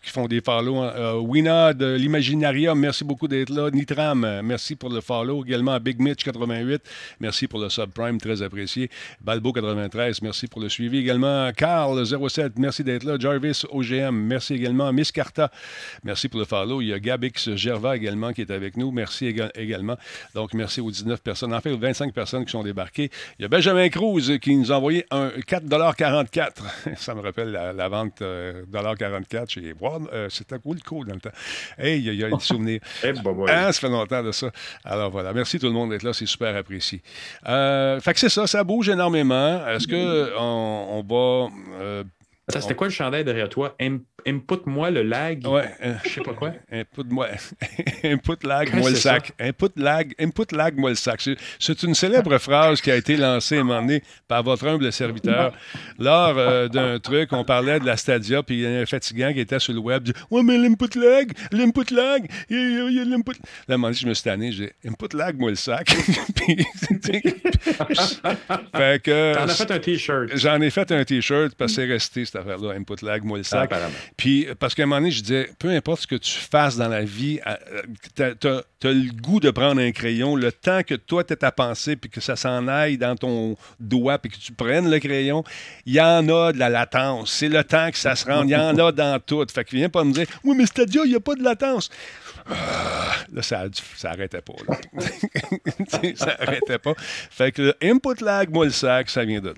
font 0.06 0.26
des 0.26 0.42
follow. 0.42 0.80
Hein. 0.80 0.94
Euh, 0.96 1.20
Wina 1.20 1.76
de 1.76 1.94
l'Imaginarium, 1.94 2.80
merci 2.80 3.04
beaucoup 3.04 3.28
d'être 3.28 3.52
là. 3.52 3.70
Nitram, 3.70 4.42
merci 4.44 4.76
pour 4.76 4.90
le 4.90 5.00
follow. 5.00 5.46
Également 5.46 5.80
Big 5.80 6.00
Mitch 6.00 6.24
88, 6.24 6.82
merci 7.20 7.48
pour 7.48 7.60
le 7.60 7.70
subprime, 7.70 8.20
très 8.20 8.42
apprécié. 8.42 8.90
Balbo 9.22 9.54
93, 9.54 10.24
merci 10.24 10.48
pour 10.48 10.60
le 10.60 10.70
suivi. 10.70 10.98
Également 10.98 11.52
Carl 11.56 12.04
07, 12.04 12.54
merci 12.58 12.84
d'être 12.84 13.04
là. 13.04 13.18
Jarvis 13.20 13.62
OGM, 13.70 14.16
merci 14.16 14.56
également. 14.56 14.92
Miss 14.92 15.12
Carta, 15.12 15.52
merci 16.04 16.30
pour 16.30 16.40
le 16.40 16.48
follow. 16.48 16.82
Il 16.82 16.88
y 16.88 16.94
a 16.94 17.00
Gabix 17.00 17.54
Gerva 17.54 17.96
également 17.96 18.34
qui 18.34 18.42
est 18.42 18.50
avec 18.50 18.76
nous, 18.76 18.90
merci 18.90 19.36
également. 19.54 19.98
Donc 20.34 20.56
merci 20.56 20.82
aux 20.82 20.90
19 20.90 21.22
personnes, 21.22 21.54
en 21.54 21.62
fait 21.62 21.70
aux 21.70 21.78
25 21.78 22.12
personnes 22.12 22.44
qui 22.44 22.54
sont 22.54 22.64
débarquées. 22.64 23.12
Il 23.38 23.44
y 23.44 23.46
a 23.46 23.50
Benjamin 23.50 23.88
Cruz 23.90 24.40
qui 24.40 24.56
nous 24.56 24.72
a 24.72 24.78
envoyé 24.78 25.06
un 25.12 25.28
4,44 25.28 26.50
Ça 26.98 27.14
me 27.14 27.22
rappelle 27.22 27.51
la, 27.52 27.90
vente 27.90 28.22
euh, 28.22 28.64
$1,44 28.72 29.50
chez 29.50 29.74
Warren. 29.80 30.08
Euh, 30.14 30.28
C'était 30.30 30.60
cool, 30.60 30.82
cool 30.84 31.08
dans 31.08 31.16
le 31.16 31.20
temps? 31.20 31.32
Hey, 31.78 32.00
il 32.00 32.16
y 32.16 32.24
a 32.24 32.30
des 32.30 32.40
souvenirs. 32.40 32.82
hey, 33.04 33.14
ah, 33.48 33.72
ça 33.72 33.80
fait 33.80 33.90
longtemps 33.90 34.24
de 34.24 34.32
ça. 34.32 34.52
Alors 34.84 35.12
voilà, 35.12 35.34
merci 35.34 35.60
tout 35.60 35.68
le 35.68 35.74
monde 35.74 35.92
d'être 35.92 36.04
là, 36.04 36.14
c'est 36.14 36.26
super 36.26 36.56
apprécié. 36.56 37.02
Euh, 37.48 38.00
fait 38.00 38.14
que 38.14 38.20
c'est 38.20 38.30
ça, 38.30 38.48
ça 38.48 38.64
bouge 38.64 38.90
énormément. 38.90 39.68
Est-ce 39.68 39.88
qu'on 39.88 41.04
on 41.04 41.04
va. 41.04 42.04
Euh, 42.56 42.62
c'était 42.62 42.76
quoi 42.76 42.88
le 42.88 42.94
chandail 42.94 43.24
derrière 43.24 43.50
toi? 43.50 43.76
Input-moi 44.26 44.92
le 44.92 45.04
lag. 45.04 45.46
Ouais. 45.48 45.70
Je 46.04 46.10
sais 46.10 46.22
pas 46.22 46.34
quoi. 46.34 46.54
Input-moi. 46.72 47.28
input 48.04 48.44
lag, 48.44 48.74
moi 48.76 48.90
le 48.90 48.96
sac. 48.96 49.34
Input 49.40 49.72
lag, 49.76 50.14
input 50.20 50.52
lag, 50.52 50.78
moi 50.78 50.90
le 50.92 50.96
sac. 50.96 51.28
C'est 51.60 51.84
une 51.84 51.96
célèbre 51.96 52.38
phrase 52.38 52.82
qui 52.82 52.92
a 52.92 52.96
été 52.96 53.18
lancée 53.18 53.58
à 53.58 53.62
un 53.62 53.64
moment 53.64 53.82
donné 53.82 54.04
par 54.28 54.44
votre 54.44 54.68
humble 54.68 54.92
serviteur 54.92 55.54
lors 55.98 56.38
euh, 56.38 56.68
d'un 56.68 57.00
truc. 57.00 57.34
On 57.34 57.44
parlait 57.44 57.80
de 57.80 57.86
la 57.86 57.98
Stadia, 57.98 58.44
puis 58.44 58.58
il 58.58 58.62
y 58.62 58.68
a 58.68 58.82
un 58.82 58.86
fatigant 58.86 59.34
qui 59.34 59.40
était 59.40 59.60
sur 59.60 59.74
le 59.74 59.80
web. 59.80 60.04
Dit 60.04 60.14
Ouais, 60.30 60.44
mais 60.44 60.58
l'input 60.58 60.98
lag, 61.00 61.32
l'input 61.52 61.92
lag, 61.94 62.30
il 62.50 62.94
y 62.94 63.00
a, 63.00 63.06
l'input. 63.06 63.34
Là, 63.34 63.40
à 63.70 63.74
un 63.74 63.78
moment 63.78 63.88
donné, 63.88 63.98
je 63.98 64.08
me 64.08 64.14
suis 64.14 64.24
tanné. 64.24 64.52
J'ai 64.52 64.74
input 64.86 65.16
lag, 65.16 65.38
moi 65.38 65.50
le 65.50 65.56
sac. 65.56 65.88
puis, 66.36 66.58
fait 68.76 69.02
que. 69.04 69.34
T'en 69.36 69.44
as 69.44 69.56
fait 69.56 69.72
un 69.72 69.80
T-shirt. 69.80 70.30
J'en 70.36 70.62
ai 70.62 70.70
fait 70.70 70.92
un 70.92 71.04
T-shirt 71.04 71.56
parce 71.56 71.76
que 71.76 71.82
c'est 71.82 71.92
resté, 71.92 72.26
cette 72.26 72.36
affaire-là. 72.42 72.74
Input 72.74 73.04
lag, 73.04 73.24
moi 73.24 73.38
le 73.38 73.44
sac. 73.44 73.72
Puis, 74.18 74.48
parce 74.60 74.76
qu'à 74.76 74.84
un 74.84 74.86
moment 74.86 75.00
donné, 75.00 75.12
je 75.12 75.22
disais, 75.22 75.50
peu 75.60 75.70
importe 75.70 76.02
ce 76.02 76.08
que 76.08 76.16
tu 76.16 76.34
fasses 76.34 76.78
dans 76.78 76.88
la 76.88 77.04
vie, 77.04 77.40
euh, 77.48 77.56
tu 78.16 78.48
as, 78.48 78.64
le 78.92 79.22
goût 79.22 79.40
de 79.40 79.52
prendre 79.52 79.82
un 79.82 79.92
crayon, 79.92 80.36
le 80.36 80.52
temps 80.52 80.82
que 80.84 80.96
toi, 80.96 81.24
tu 81.24 81.36
à 81.42 81.52
penser, 81.52 81.96
puis 81.96 82.10
que 82.10 82.22
ça 82.22 82.36
s'en 82.36 82.68
aille 82.68 82.98
dans 82.98 83.16
ton 83.16 83.56
doigt, 83.80 84.18
puis 84.20 84.32
que 84.32 84.38
tu 84.38 84.52
prennes 84.52 84.90
le 84.90 85.00
crayon, 85.00 85.44
il 85.86 85.94
y 85.94 86.02
en 86.02 86.28
a 86.30 86.52
de 86.52 86.60
la 86.60 86.70
latence. 86.70 87.32
C'est 87.32 87.50
le 87.50 87.64
temps 87.64 87.90
que 87.92 87.98
ça 87.98 88.16
se 88.16 88.26
rende. 88.26 88.50
Il 88.50 88.54
y 88.54 88.56
en 88.56 88.78
a 88.78 88.92
dans 88.92 89.20
tout. 89.20 89.46
Fait 89.54 89.64
que 89.64 89.76
viens 89.76 89.90
pas 89.90 90.04
me 90.04 90.14
dire, 90.14 90.28
oui, 90.44 90.56
mais 90.58 90.66
Stadia, 90.66 91.02
il 91.06 91.10
n'y 91.10 91.16
a 91.16 91.20
pas 91.20 91.36
de 91.36 91.44
latence. 91.44 91.90
Ah, 92.52 93.16
là, 93.32 93.42
ça, 93.42 93.66
ça 93.96 94.12
arrêtait 94.12 94.42
pas. 94.42 94.54
ça 96.16 96.36
arrêtait 96.40 96.80
pas. 96.80 96.94
Fait 96.98 97.52
que 97.52 97.62
le 97.62 97.76
input 97.82 98.24
lag, 98.24 98.50
moi 98.52 98.66
le 98.66 98.72
sac, 98.72 99.10
ça 99.10 99.24
vient 99.26 99.40
de 99.40 99.50
là. 99.50 99.56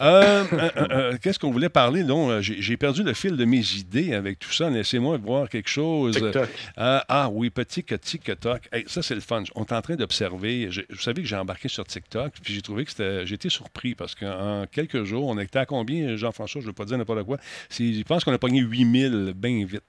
Euh, 0.00 0.44
euh, 0.52 0.70
euh, 0.76 1.18
qu'est-ce 1.20 1.38
qu'on 1.38 1.50
voulait 1.50 1.68
parler? 1.68 2.02
Non, 2.04 2.40
j'ai 2.40 2.76
perdu 2.76 3.02
le 3.02 3.14
fil 3.14 3.36
de 3.36 3.44
mes 3.44 3.74
idées 3.74 4.14
avec 4.14 4.38
tout 4.38 4.52
ça. 4.52 4.68
Laissez-moi 4.70 5.18
voir 5.18 5.48
quelque 5.48 5.68
chose. 5.68 6.16
TikTok. 6.16 6.48
ah 6.76 7.28
oui, 7.32 7.50
petit 7.50 7.84
que 7.84 7.94
TikTok. 7.94 8.68
ça, 8.86 9.02
c'est 9.02 9.14
le 9.14 9.20
fun. 9.20 9.42
On 9.54 9.64
est 9.64 9.72
en 9.72 9.82
train 9.82 9.96
d'observer. 9.96 10.68
Vous 10.90 11.00
savez 11.00 11.22
que 11.22 11.28
j'ai 11.28 11.36
embarqué 11.36 11.68
sur 11.68 11.84
TikTok, 11.84 12.34
puis 12.42 12.54
j'ai 12.54 12.62
trouvé 12.62 12.84
que 12.84 12.90
c'était. 12.90 13.26
J'étais 13.26 13.48
surpris 13.48 13.94
parce 13.94 14.14
qu'en 14.14 14.66
quelques 14.70 15.04
jours, 15.04 15.28
on 15.28 15.38
était 15.38 15.58
à 15.58 15.66
combien, 15.66 16.16
Jean-François? 16.16 16.60
Je 16.60 16.66
ne 16.66 16.70
veux 16.70 16.74
pas 16.74 16.84
dire 16.84 16.98
n'importe 16.98 17.24
quoi. 17.24 17.38
Je 17.70 18.02
pense 18.02 18.24
qu'on 18.24 18.32
a 18.32 18.38
pogné 18.38 18.60
8000 18.60 19.32
bien 19.34 19.64
vite 19.64 19.84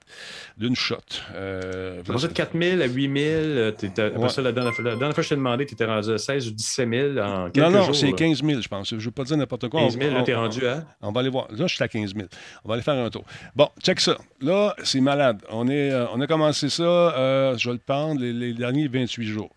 d'une 0.56 0.76
shot. 0.76 0.96
Euh, 1.34 2.02
de 2.30 2.34
4 2.34 2.58
000 2.58 2.80
à 2.80 2.86
8 2.86 3.18
000. 3.18 4.06
Après 4.14 4.28
ça, 4.28 4.42
la 4.42 4.52
dernière, 4.52 4.74
fois, 4.74 4.84
la 4.84 4.90
dernière 4.96 5.14
fois 5.14 5.22
que 5.22 5.22
je 5.22 5.28
t'ai 5.28 5.36
demandé, 5.36 5.66
tu 5.66 5.74
étais 5.74 5.84
rendu 5.84 6.12
à 6.12 6.18
16 6.18 6.48
ou 6.48 6.50
17 6.52 6.88
000 6.88 7.18
en 7.18 7.50
quelques 7.50 7.66
jours. 7.66 7.70
Non, 7.70 7.86
non, 7.86 7.92
c'est 7.92 8.12
15 8.12 8.42
000, 8.42 8.60
je 8.60 8.68
pense. 8.68 8.90
Je 8.90 8.96
ne 8.96 9.00
veux 9.00 9.10
pas 9.10 9.24
dire 9.24 9.36
n'importe 9.36 9.68
quoi. 9.68 9.80
15 9.80 9.98
000, 9.98 10.14
là, 10.14 10.22
tu 10.22 10.30
es 10.30 10.34
rendu 10.34 10.66
à? 10.66 10.84
On 11.02 11.12
va 11.12 11.20
aller 11.20 11.28
voir. 11.28 11.46
Là, 11.50 11.66
je 11.66 11.74
suis 11.74 11.84
à 11.84 11.88
15 11.88 12.14
000. 12.14 12.26
On 12.64 12.68
va 12.68 12.74
aller 12.74 12.82
faire 12.82 12.94
un 12.94 13.10
tour. 13.10 13.24
Bon, 13.54 13.68
check 13.82 14.00
ça. 14.00 14.16
Là, 14.40 14.74
c'est 14.82 15.00
malade. 15.00 15.42
On, 15.50 15.68
est, 15.68 15.90
euh, 15.90 16.06
on 16.12 16.20
a 16.20 16.26
commencé 16.26 16.68
ça, 16.68 16.82
euh, 16.82 17.56
je 17.58 17.68
vais 17.68 17.74
le 17.74 17.80
prendre, 17.80 18.20
les, 18.20 18.52
derniers 18.52 18.88
28 18.88 19.26
jours. 19.26 19.50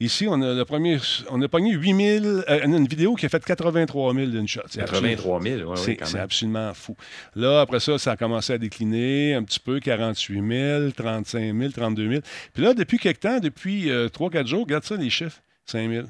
Ici, 0.00 0.28
on 0.28 0.40
a 0.42 0.54
le 0.54 0.64
premier, 0.64 0.98
on 1.28 1.42
a 1.42 1.48
pogné 1.48 1.72
8 1.72 2.20
000, 2.20 2.26
euh, 2.26 2.64
une 2.64 2.86
vidéo 2.86 3.16
qui 3.16 3.26
a 3.26 3.28
fait 3.28 3.44
83 3.44 4.14
000 4.14 4.26
d'une 4.28 4.46
shot. 4.46 4.62
83 4.72 5.42
000, 5.42 5.70
oui, 5.72 5.76
c'est, 5.76 5.98
c'est 6.04 6.20
absolument 6.20 6.72
fou. 6.72 6.96
Là, 7.34 7.62
après 7.62 7.80
ça, 7.80 7.98
ça 7.98 8.12
a 8.12 8.16
commencé 8.16 8.52
à 8.52 8.58
décliner 8.58 9.34
un 9.34 9.42
petit 9.42 9.58
peu, 9.58 9.80
48 9.80 10.48
000, 10.80 10.90
35 10.92 11.52
000, 11.52 11.72
32 11.72 12.10
000. 12.10 12.22
Puis 12.54 12.62
là, 12.62 12.74
depuis 12.74 12.98
quelque 12.98 13.20
temps, 13.20 13.40
depuis 13.40 13.88
3-4 13.88 14.46
jours, 14.46 14.60
regarde 14.60 14.84
ça, 14.84 14.94
les 14.94 15.10
chiffres, 15.10 15.40
5 15.66 15.90
000. 15.90 16.06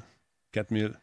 4000. 0.51 0.93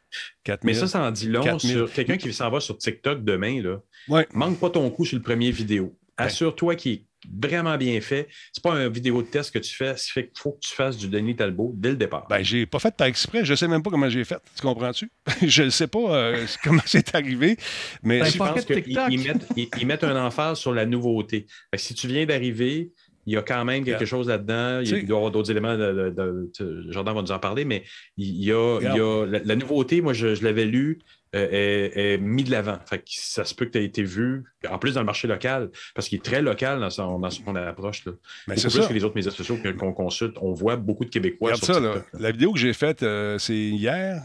Mais 0.64 0.74
ça, 0.74 0.86
ça 0.86 1.02
en 1.02 1.10
dit 1.10 1.28
long 1.28 1.58
sur 1.58 1.92
quelqu'un 1.92 2.16
qui 2.16 2.32
s'en 2.32 2.50
va 2.50 2.60
sur 2.60 2.76
TikTok 2.78 3.24
demain. 3.24 3.62
Là. 3.62 3.80
Ouais. 4.08 4.26
Manque 4.32 4.58
pas 4.58 4.70
ton 4.70 4.90
coup 4.90 5.04
sur 5.04 5.16
le 5.16 5.22
premier 5.22 5.50
vidéo. 5.50 5.94
Ben. 6.18 6.24
Assure-toi 6.24 6.74
qu'il 6.76 6.92
est 6.92 7.02
vraiment 7.32 7.76
bien 7.76 8.00
fait. 8.00 8.28
C'est 8.52 8.62
pas 8.62 8.74
une 8.74 8.88
vidéo 8.88 9.22
de 9.22 9.26
test 9.26 9.50
que 9.50 9.58
tu 9.58 9.74
fais. 9.74 9.94
Il 10.16 10.28
faut 10.34 10.52
que 10.52 10.60
tu 10.60 10.74
fasses 10.74 10.96
du 10.96 11.08
Denis 11.08 11.36
Talbot 11.36 11.72
dès 11.74 11.90
le 11.90 11.96
départ. 11.96 12.26
Ben, 12.28 12.42
j'ai 12.42 12.66
pas 12.66 12.78
fait 12.78 12.94
par 12.96 13.06
exprès. 13.06 13.44
Je 13.44 13.54
sais 13.54 13.68
même 13.68 13.82
pas 13.82 13.90
comment 13.90 14.08
j'ai 14.08 14.24
fait. 14.24 14.40
Tu 14.54 14.62
comprends-tu? 14.62 15.10
je 15.42 15.62
ne 15.64 15.70
sais 15.70 15.86
pas 15.86 15.98
euh, 15.98 16.46
comment 16.64 16.82
c'est 16.86 17.14
arrivé. 17.14 17.56
Mais 18.02 18.20
ben, 18.20 18.26
je 18.26 18.38
pense 18.38 18.64
qu'ils 18.64 18.98
mettent, 19.22 19.46
ils, 19.78 19.86
mettent, 19.86 20.04
un 20.04 20.24
emphase 20.24 20.58
sur 20.58 20.72
la 20.72 20.86
nouveauté. 20.86 21.46
si 21.76 21.94
tu 21.94 22.08
viens 22.08 22.26
d'arriver, 22.26 22.92
il 23.26 23.32
y 23.32 23.36
a 23.36 23.42
quand 23.42 23.64
même 23.64 23.84
quelque 23.84 24.04
chose 24.04 24.28
là-dedans. 24.28 24.80
Il, 24.80 25.06
doit 25.06 25.16
y 25.16 25.18
avoir 25.18 25.30
d'autres 25.32 25.50
éléments. 25.50 25.76
De, 25.76 26.50
Jordan 26.90 27.14
va 27.14 27.22
nous 27.22 27.32
en 27.32 27.38
parler, 27.38 27.64
mais 27.64 27.82
il 28.16 28.42
y 28.42 28.52
a, 28.52 28.78
la, 29.26 29.56
nouveauté, 29.56 30.00
moi, 30.00 30.12
je, 30.12 30.42
l'avais 30.44 30.64
lu, 30.64 31.00
euh, 31.34 31.90
est, 31.92 32.18
mis 32.18 32.44
de 32.44 32.52
l'avant. 32.52 32.78
ça 33.04 33.44
se 33.44 33.54
peut 33.54 33.66
que 33.66 33.72
tu 33.72 33.78
aies 33.78 33.84
été 33.84 34.04
vu, 34.04 34.44
en 34.70 34.78
plus 34.78 34.94
dans 34.94 35.00
le 35.00 35.06
marché 35.06 35.26
local, 35.26 35.70
parce 35.94 36.08
qu'il 36.08 36.18
est 36.18 36.22
très 36.22 36.40
local 36.40 36.80
dans 36.80 36.88
son, 36.88 37.22
approche. 37.56 38.04
Là. 38.06 38.12
Mais 38.46 38.56
c'est 38.56 38.68
plus 38.68 38.86
que 38.86 38.92
les 38.92 39.02
autres 39.02 39.16
médias 39.16 39.32
sociaux 39.32 39.58
qu'on 39.76 39.92
consulte. 39.92 40.36
On 40.40 40.52
voit 40.52 40.76
beaucoup 40.76 41.04
de 41.04 41.10
Québécois 41.10 41.54
sur 41.56 41.66
ça, 41.66 41.80
La 42.18 42.30
vidéo 42.30 42.52
que 42.52 42.60
j'ai 42.60 42.72
faite, 42.72 43.02
euh, 43.02 43.38
c'est 43.38 43.54
hier, 43.54 44.22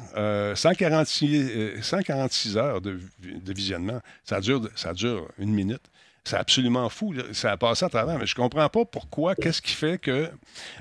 146, 0.55 1.51
euh, 1.55 1.81
146 1.81 2.57
heures 2.57 2.81
de, 2.81 2.99
visionnement. 3.47 3.99
Ça 4.23 4.39
dure, 4.39 4.61
ça 4.75 4.93
dure 4.93 5.27
une 5.39 5.51
minute. 5.51 5.89
C'est 6.23 6.37
absolument 6.37 6.87
fou. 6.89 7.15
Ça 7.31 7.51
a 7.51 7.57
passé 7.57 7.83
à 7.83 7.89
travers, 7.89 8.19
mais 8.19 8.27
je 8.27 8.35
ne 8.37 8.43
comprends 8.43 8.69
pas 8.69 8.85
pourquoi. 8.85 9.33
Qu'est-ce 9.33 9.61
qui 9.61 9.73
fait 9.73 9.97
qu'à 9.97 10.31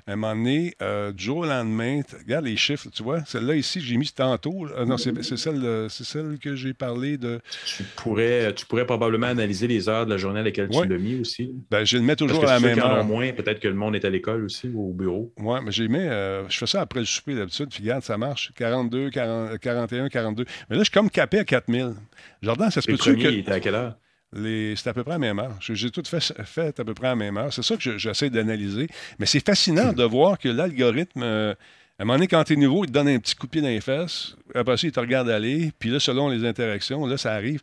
un 0.07 0.17
moment 0.17 0.37
donné, 0.37 0.75
euh, 0.83 1.13
du 1.13 1.25
jour 1.25 1.39
au 1.39 1.47
lendemain, 1.47 2.03
regarde 2.19 2.45
les 2.45 2.59
chiffres, 2.59 2.89
tu 2.93 3.03
vois. 3.03 3.25
Celle-là 3.25 3.55
ici, 3.55 3.81
j'ai 3.81 3.97
mis 3.97 4.09
tantôt. 4.09 4.69
non, 4.87 4.99
c'est 4.99 5.23
celle, 5.23 5.89
celle 5.89 6.39
que 6.39 6.55
j'ai 6.55 6.75
parlé 6.75 7.17
de. 7.17 7.41
Tu 7.65 7.83
pourrais, 7.97 8.55
tu 8.55 8.67
pourrais 8.67 8.85
probablement 8.85 9.29
analyser 9.29 9.67
les 9.67 9.89
heures 9.89 10.05
de 10.05 10.11
la 10.11 10.19
journée 10.19 10.41
à 10.41 10.43
laquelle 10.43 10.69
tu 10.69 10.87
l'as 10.87 10.99
mis 10.99 11.19
aussi. 11.19 11.51
Ben, 11.71 11.85
je 11.85 11.97
le 11.97 12.03
mets 12.03 12.17
toujours 12.17 12.45
à 12.45 12.59
la 12.59 12.61
même 12.61 12.79
heure. 12.79 13.05
moins, 13.05 13.33
peut-être 13.33 13.61
que 13.61 13.69
le 13.69 13.75
monde 13.75 13.97
est 13.97 14.05
à 14.05 14.11
l'école 14.11 14.45
aussi 14.45 14.69
ou 14.69 14.91
au 14.91 14.93
bureau. 14.93 15.33
Oui, 15.39 15.59
mais 15.65 15.73
j'ai 15.73 15.89
mis. 15.89 15.99
Euh, 15.99 16.47
je 16.49 16.59
fais 16.59 16.67
ça 16.67 16.83
après 16.83 17.01
le 17.01 17.07
souper 17.07 17.35
d'habitude. 17.35 17.69
Puis 17.71 17.83
regarde, 17.83 18.03
ça 18.03 18.19
marche. 18.19 18.53
42, 18.57 19.11
41, 19.11 20.09
42. 20.09 20.45
Mais 20.69 20.77
là, 20.77 20.81
je 20.81 20.85
suis 20.85 20.93
comme 20.93 21.11
capé 21.11 21.39
à 21.39 21.45
4000. 21.45 21.95
Jordan, 22.43 22.71
ça 22.71 22.83
se 22.83 22.87
peut-tu 22.87 23.17
que. 23.17 23.29
Il 23.29 23.39
était 23.39 23.53
à 23.53 23.61
quelle 23.61 23.75
heure? 23.75 23.97
C'est 24.33 24.87
à 24.87 24.95
peu 24.95 25.03
près 25.03 25.15
à 25.15 25.15
la 25.15 25.19
même 25.19 25.39
heure. 25.41 25.57
J'ai 25.61 25.91
tout 25.91 26.03
fait, 26.05 26.81
à 26.81 26.85
peu 26.85 26.95
près 26.95 27.09
à 27.09 27.11
la 27.11 27.17
même 27.17 27.37
heure. 27.37 27.53
C'est 27.53 27.63
ça 27.63 27.77
que 27.77 27.99
j'essaie 27.99 28.31
d'analyser. 28.31 28.87
Mais 29.19 29.27
c'est 29.27 29.45
fascinant 29.45 29.93
de 29.93 30.05
voir 30.05 30.39
que 30.39 30.49
l'algorithme, 30.49 31.23
euh, 31.25 31.55
à 31.99 32.03
un 32.03 32.07
moment 32.07 32.15
donné, 32.15 32.29
quand 32.29 32.45
tu 32.45 32.53
es 32.53 32.57
nouveau, 32.57 32.85
il 32.85 32.87
te 32.87 32.93
donne 32.93 33.09
un 33.09 33.19
petit 33.19 33.35
coup 33.35 33.47
de 33.47 33.51
pied 33.51 33.61
dans 33.61 33.69
les 33.69 33.81
fesses. 33.81 34.37
Après 34.55 34.77
ça, 34.77 34.87
il 34.87 34.93
te 34.93 35.01
regarde 35.01 35.29
aller. 35.29 35.73
Puis 35.81 35.91
là, 35.91 35.99
selon 35.99 36.29
les 36.29 36.47
interactions, 36.47 37.05
là, 37.07 37.19
ça 37.19 37.35
arrive. 37.35 37.61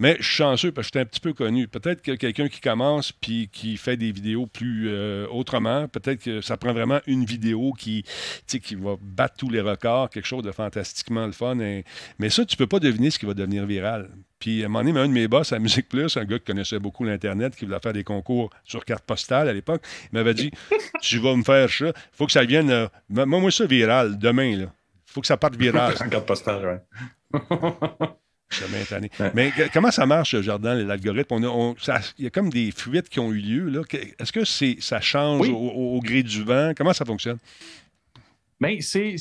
Mais 0.00 0.16
je 0.18 0.24
suis 0.24 0.34
chanceux 0.34 0.72
parce 0.72 0.88
que 0.88 0.94
je 0.94 0.98
suis 0.98 1.02
un 1.02 1.06
petit 1.06 1.20
peu 1.20 1.32
connu. 1.32 1.68
Peut-être 1.68 2.02
que 2.02 2.12
quelqu'un 2.12 2.48
qui 2.48 2.60
commence 2.60 3.12
puis 3.12 3.48
qui 3.52 3.76
fait 3.76 3.96
des 3.96 4.10
vidéos 4.10 4.46
plus 4.46 4.88
euh, 4.88 5.26
autrement, 5.30 5.86
peut-être 5.86 6.22
que 6.22 6.40
ça 6.40 6.56
prend 6.56 6.72
vraiment 6.72 7.00
une 7.06 7.24
vidéo 7.24 7.72
qui, 7.72 8.04
qui 8.46 8.74
va 8.74 8.96
battre 9.00 9.36
tous 9.38 9.50
les 9.50 9.60
records, 9.60 10.10
quelque 10.10 10.26
chose 10.26 10.42
de 10.42 10.52
fantastiquement 10.52 11.26
le 11.26 11.32
fun. 11.32 11.54
Mais 11.54 12.28
ça, 12.28 12.44
tu 12.44 12.56
peux 12.56 12.66
pas 12.66 12.80
deviner 12.80 13.10
ce 13.10 13.20
qui 13.20 13.24
va 13.24 13.34
devenir 13.34 13.64
viral. 13.66 14.10
Puis, 14.38 14.62
à 14.62 14.66
un 14.66 14.68
moment 14.68 14.84
donné, 14.84 15.00
un 15.00 15.08
de 15.08 15.12
mes 15.12 15.28
boss 15.28 15.52
à 15.52 15.58
Musique 15.58 15.88
Plus, 15.88 16.16
un 16.16 16.24
gars 16.24 16.38
qui 16.38 16.44
connaissait 16.44 16.78
beaucoup 16.78 17.04
l'Internet, 17.04 17.56
qui 17.56 17.64
voulait 17.64 17.80
faire 17.80 17.92
des 17.92 18.04
concours 18.04 18.50
sur 18.64 18.84
carte 18.84 19.04
postale 19.04 19.48
à 19.48 19.52
l'époque, 19.52 19.82
il 20.12 20.16
m'avait 20.16 20.34
dit 20.34 20.50
Tu 21.00 21.18
vas 21.18 21.34
me 21.34 21.42
faire 21.42 21.68
ça, 21.68 21.86
il 21.86 21.92
faut 22.12 22.26
que 22.26 22.32
ça 22.32 22.44
vienne. 22.44 22.70
Euh, 22.70 22.88
moi, 23.08 23.50
ça 23.50 23.66
viral 23.66 24.18
demain. 24.18 24.50
Il 24.50 24.68
faut 25.06 25.20
que 25.20 25.26
ça 25.26 25.36
parte 25.36 25.56
viral. 25.56 25.94
carte 26.10 26.26
postale, 26.26 26.82
oui. 27.32 27.40
Mais 29.34 29.52
comment 29.72 29.90
ça 29.90 30.06
marche, 30.06 30.40
Jardin, 30.40 30.74
l'algorithme? 30.74 31.34
Il 32.18 32.24
y 32.24 32.26
a 32.26 32.30
comme 32.30 32.50
des 32.50 32.70
fuites 32.70 33.08
qui 33.08 33.20
ont 33.20 33.32
eu 33.32 33.40
lieu. 33.40 33.82
Est-ce 34.18 34.32
que 34.32 34.44
ça 34.80 35.00
change 35.00 35.48
au, 35.48 36.00
gré 36.02 36.22
du 36.22 36.42
vent? 36.44 36.72
Comment 36.76 36.92
ça 36.92 37.04
fonctionne? 37.04 37.38
Mais 38.60 38.80
c'est, 38.80 39.14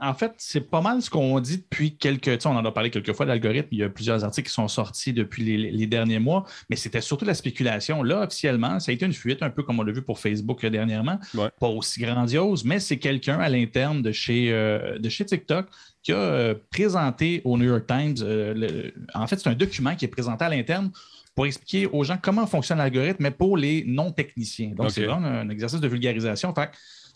en 0.00 0.12
fait, 0.12 0.34
c'est 0.36 0.60
pas 0.60 0.82
mal 0.82 1.00
ce 1.00 1.08
qu'on 1.08 1.40
dit 1.40 1.58
depuis 1.58 1.96
quelques 1.96 2.38
temps. 2.38 2.54
On 2.54 2.58
en 2.58 2.64
a 2.64 2.72
parlé 2.72 2.90
quelques 2.90 3.14
fois, 3.14 3.24
l'algorithme. 3.24 3.68
Il 3.72 3.78
y 3.78 3.82
a 3.82 3.88
plusieurs 3.88 4.22
articles 4.22 4.48
qui 4.48 4.54
sont 4.54 4.68
sortis 4.68 5.12
depuis 5.12 5.42
les, 5.42 5.86
derniers 5.86 6.18
mois, 6.18 6.44
mais 6.68 6.76
c'était 6.76 7.00
surtout 7.00 7.24
la 7.24 7.34
spéculation. 7.34 8.02
Là, 8.02 8.22
officiellement, 8.22 8.80
ça 8.80 8.90
a 8.90 8.94
été 8.94 9.06
une 9.06 9.12
fuite, 9.12 9.42
un 9.42 9.50
peu 9.50 9.62
comme 9.62 9.80
on 9.80 9.82
l'a 9.82 9.92
vu 9.92 10.02
pour 10.02 10.18
Facebook 10.18 10.64
dernièrement. 10.66 11.18
Pas 11.58 11.68
aussi 11.68 12.00
grandiose, 12.00 12.64
mais 12.64 12.80
c'est 12.80 12.98
quelqu'un 12.98 13.38
à 13.40 13.48
l'interne 13.48 14.02
de 14.02 14.12
chez, 14.12 14.52
euh, 14.52 14.98
de 14.98 15.08
chez 15.08 15.24
TikTok 15.24 15.66
qui 16.02 16.12
a 16.12 16.16
euh, 16.16 16.54
présenté 16.70 17.40
au 17.44 17.56
New 17.56 17.66
York 17.66 17.86
Times. 17.86 18.16
Euh, 18.22 18.90
en 19.14 19.26
fait, 19.26 19.38
c'est 19.38 19.48
un 19.48 19.54
document 19.54 19.94
qui 19.94 20.04
est 20.04 20.08
présenté 20.08 20.44
à 20.44 20.48
l'interne 20.48 20.90
pour 21.34 21.46
expliquer 21.46 21.86
aux 21.86 22.04
gens 22.04 22.18
comment 22.20 22.46
fonctionne 22.46 22.78
l'algorithme, 22.78 23.22
mais 23.22 23.30
pour 23.30 23.56
les 23.56 23.84
non-techniciens. 23.86 24.72
Donc, 24.76 24.90
c'est 24.90 25.06
vraiment 25.06 25.28
un 25.28 25.48
exercice 25.48 25.80
de 25.80 25.88
vulgarisation. 25.88 26.54
Fait 26.54 26.70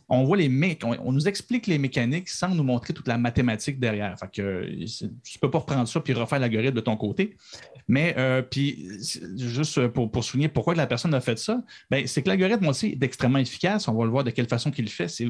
on 0.09 0.24
voit 0.24 0.36
les 0.36 0.78
on, 0.84 1.12
nous 1.12 1.26
explique 1.26 1.66
les 1.66 1.78
mécaniques 1.78 2.28
sans 2.28 2.48
nous 2.48 2.62
montrer 2.62 2.94
toute 2.94 3.09
la 3.09 3.18
mathématique 3.18 3.80
derrière. 3.80 4.16
Fait 4.18 4.30
que 4.30 4.84
tu 4.86 5.04
ne 5.04 5.40
peux 5.40 5.50
pas 5.50 5.59
reprendre 5.59 5.88
ça 5.88 6.00
puis 6.00 6.12
refaire 6.12 6.38
l'algorithme 6.38 6.76
de 6.76 6.80
ton 6.80 6.96
côté. 6.96 7.36
Mais 7.88 8.14
euh, 8.16 8.42
puis 8.42 8.88
juste 9.36 9.88
pour, 9.88 10.11
pour, 10.11 10.22
souligner 10.22 10.48
pourquoi 10.48 10.74
la 10.74 10.86
personne 10.86 11.12
a 11.14 11.20
fait 11.20 11.38
ça, 11.38 11.61
ben, 11.90 12.07
c'est 12.07 12.22
que 12.22 12.28
l'algorithme 12.28 12.66
aussi 12.68 12.98
est 13.00 13.02
extrêmement 13.02 13.38
efficace. 13.38 13.88
On 13.88 13.94
va 13.94 14.04
le 14.04 14.11
voir 14.11 14.22
de 14.22 14.30
quelle 14.30 14.48
façon 14.48 14.70
qu'il 14.70 14.84
le 14.84 14.90
fait. 14.90 15.09
C'est 15.09 15.28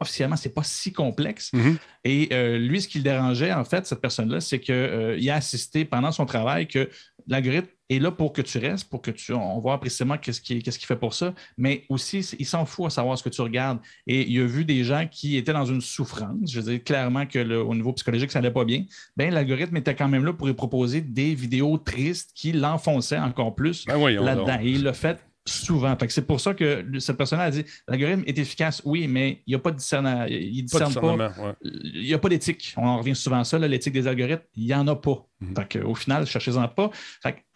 officiellement, 0.00 0.36
ce 0.36 0.48
n'est 0.48 0.54
pas 0.54 0.62
si 0.62 0.92
complexe. 0.92 1.52
Mm-hmm. 1.52 1.76
Et 2.04 2.28
euh, 2.32 2.58
lui, 2.58 2.80
ce 2.80 2.88
qui 2.88 2.98
le 2.98 3.04
dérangeait, 3.04 3.52
en 3.52 3.64
fait, 3.64 3.86
cette 3.86 4.00
personne-là, 4.00 4.40
c'est 4.40 4.58
qu'il 4.58 4.74
euh, 4.74 5.30
a 5.30 5.34
assisté 5.34 5.84
pendant 5.84 6.10
son 6.10 6.24
travail 6.24 6.66
que 6.66 6.88
l'algorithme 7.26 7.68
est 7.90 7.98
là 7.98 8.10
pour 8.10 8.32
que 8.32 8.40
tu 8.40 8.56
restes, 8.58 8.88
pour 8.88 9.02
que 9.02 9.10
tu. 9.10 9.34
On 9.34 9.58
voit 9.58 9.78
précisément 9.78 10.16
qu'est-ce 10.16 10.40
qu'il 10.40 10.62
fait 10.62 10.96
pour 10.96 11.12
ça, 11.12 11.34
mais 11.58 11.84
aussi, 11.88 12.20
il 12.38 12.46
s'en 12.46 12.64
fout 12.64 12.86
à 12.86 12.90
savoir 12.90 13.18
ce 13.18 13.22
que 13.22 13.28
tu 13.28 13.42
regardes. 13.42 13.80
Et 14.06 14.30
il 14.30 14.40
a 14.40 14.46
vu 14.46 14.64
des 14.64 14.84
gens 14.84 15.06
qui 15.10 15.36
étaient 15.36 15.52
dans 15.52 15.66
une 15.66 15.80
souffrance. 15.80 16.50
Je 16.50 16.60
veux 16.60 16.72
dire 16.72 16.84
clairement 16.84 17.26
que 17.26 17.38
au 17.60 17.74
niveau 17.74 17.92
psychologique, 17.92 18.30
ça 18.30 18.40
n'allait 18.40 18.54
pas 18.54 18.64
bien. 18.64 18.84
Bien, 19.16 19.30
l'algorithme 19.30 19.76
était 19.76 19.94
quand 19.94 20.08
même 20.08 20.24
là 20.24 20.32
pour 20.32 20.46
lui 20.46 20.54
proposer 20.54 21.00
des 21.00 21.34
vidéos 21.34 21.76
tristes 21.78 22.30
qui 22.34 22.52
l'enfonçaient 22.52 23.18
encore 23.18 23.54
plus 23.54 23.84
ben 23.86 23.98
là-dedans. 23.98 24.58
Et 24.62 24.70
il 24.70 24.84
l'a 24.84 24.92
fait 24.92 25.18
souvent. 25.50 25.96
C'est 26.08 26.26
pour 26.26 26.40
ça 26.40 26.54
que 26.54 26.84
cette 26.98 27.16
personne 27.16 27.40
a 27.40 27.50
dit 27.50 27.64
l'algorithme 27.88 28.22
est 28.26 28.38
efficace, 28.38 28.82
oui, 28.84 29.08
mais 29.08 29.42
il 29.46 29.50
n'y 29.50 29.54
a 29.54 29.58
pas 29.58 29.70
de 29.70 29.76
discernement. 29.76 30.26
Il 30.28 30.64
discerne 30.64 30.94
pas. 30.94 31.54
Il 31.62 32.02
n'y 32.02 32.14
a 32.14 32.18
pas 32.18 32.28
d'éthique. 32.28 32.74
On 32.76 32.86
en 32.86 32.98
revient 32.98 33.16
souvent 33.16 33.40
à 33.40 33.44
ça, 33.44 33.58
l'éthique 33.58 33.92
des 33.92 34.06
algorithmes, 34.06 34.42
il 34.54 34.66
n'y 34.66 34.74
en 34.74 34.86
a 34.88 34.96
pas. 34.96 35.26
Mhm. 35.40 35.86
au 35.86 35.94
final, 35.94 36.26
cherchez-en 36.26 36.68
pas. 36.68 36.90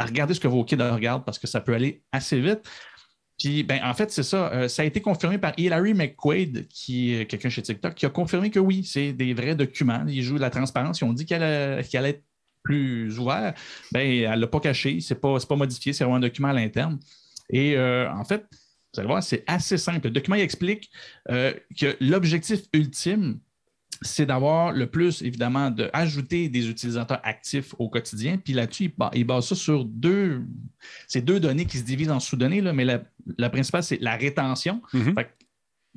regardez 0.00 0.34
ce 0.34 0.40
que 0.40 0.48
vos 0.48 0.64
kids 0.64 0.76
regardent 0.76 1.24
parce 1.24 1.38
que 1.38 1.46
ça 1.46 1.60
peut 1.60 1.74
aller 1.74 2.02
assez 2.12 2.40
vite. 2.40 2.60
Puis, 3.38 3.64
ben, 3.64 3.80
en 3.82 3.94
fait, 3.94 4.10
c'est 4.10 4.22
ça. 4.22 4.52
Euh, 4.52 4.68
ça 4.68 4.82
a 4.82 4.84
été 4.84 5.00
confirmé 5.00 5.38
par 5.38 5.52
Hilary 5.56 5.92
McQuaid, 5.92 6.68
qui 6.68 7.14
est 7.14 7.26
quelqu'un 7.26 7.48
chez 7.48 7.62
TikTok, 7.62 7.94
qui 7.94 8.06
a 8.06 8.10
confirmé 8.10 8.50
que 8.50 8.60
oui, 8.60 8.84
c'est 8.84 9.12
des 9.12 9.34
vrais 9.34 9.56
documents. 9.56 10.04
Ils 10.06 10.22
jouent 10.22 10.36
de 10.36 10.40
la 10.40 10.50
transparence. 10.50 11.00
Ils 11.00 11.04
ont 11.04 11.12
dit 11.12 11.26
qu'elle 11.26 11.42
allait 11.42 12.10
être 12.10 12.22
plus 12.62 13.18
ouvert. 13.18 13.54
Ben, 13.92 14.00
elle 14.00 14.30
ne 14.30 14.36
l'a 14.36 14.46
pas 14.46 14.60
caché. 14.60 15.00
Ce 15.00 15.14
n'est 15.14 15.20
pas, 15.20 15.36
pas 15.40 15.56
modifié. 15.56 15.92
C'est 15.92 16.04
vraiment 16.04 16.16
un 16.16 16.20
document 16.20 16.48
à 16.48 16.52
l'interne. 16.52 16.98
Et 17.50 17.76
euh, 17.76 18.10
en 18.12 18.24
fait, 18.24 18.46
vous 18.94 19.00
allez 19.00 19.08
voir, 19.08 19.22
c'est 19.22 19.44
assez 19.46 19.76
simple. 19.76 20.06
Le 20.06 20.12
document 20.12 20.36
explique 20.36 20.90
euh, 21.30 21.52
que 21.78 21.96
l'objectif 22.00 22.60
ultime, 22.72 23.40
c'est 24.02 24.26
d'avoir 24.26 24.72
le 24.72 24.86
plus, 24.86 25.22
évidemment, 25.22 25.70
d'ajouter 25.70 26.48
des 26.48 26.68
utilisateurs 26.68 27.20
actifs 27.24 27.74
au 27.78 27.88
quotidien. 27.88 28.38
Puis 28.38 28.52
là-dessus, 28.52 28.92
il, 29.14 29.24
base 29.24 29.46
ça 29.46 29.54
sur 29.54 29.84
deux, 29.84 30.42
ces 31.08 31.22
deux 31.22 31.40
données 31.40 31.64
qui 31.64 31.78
se 31.78 31.84
divisent 31.84 32.10
en 32.10 32.20
sous-données, 32.20 32.60
mais 32.72 32.84
la, 32.84 33.50
principale, 33.50 33.82
c'est 33.82 34.00
la 34.00 34.16
rétention. 34.16 34.82
Mm-hmm. 34.92 35.26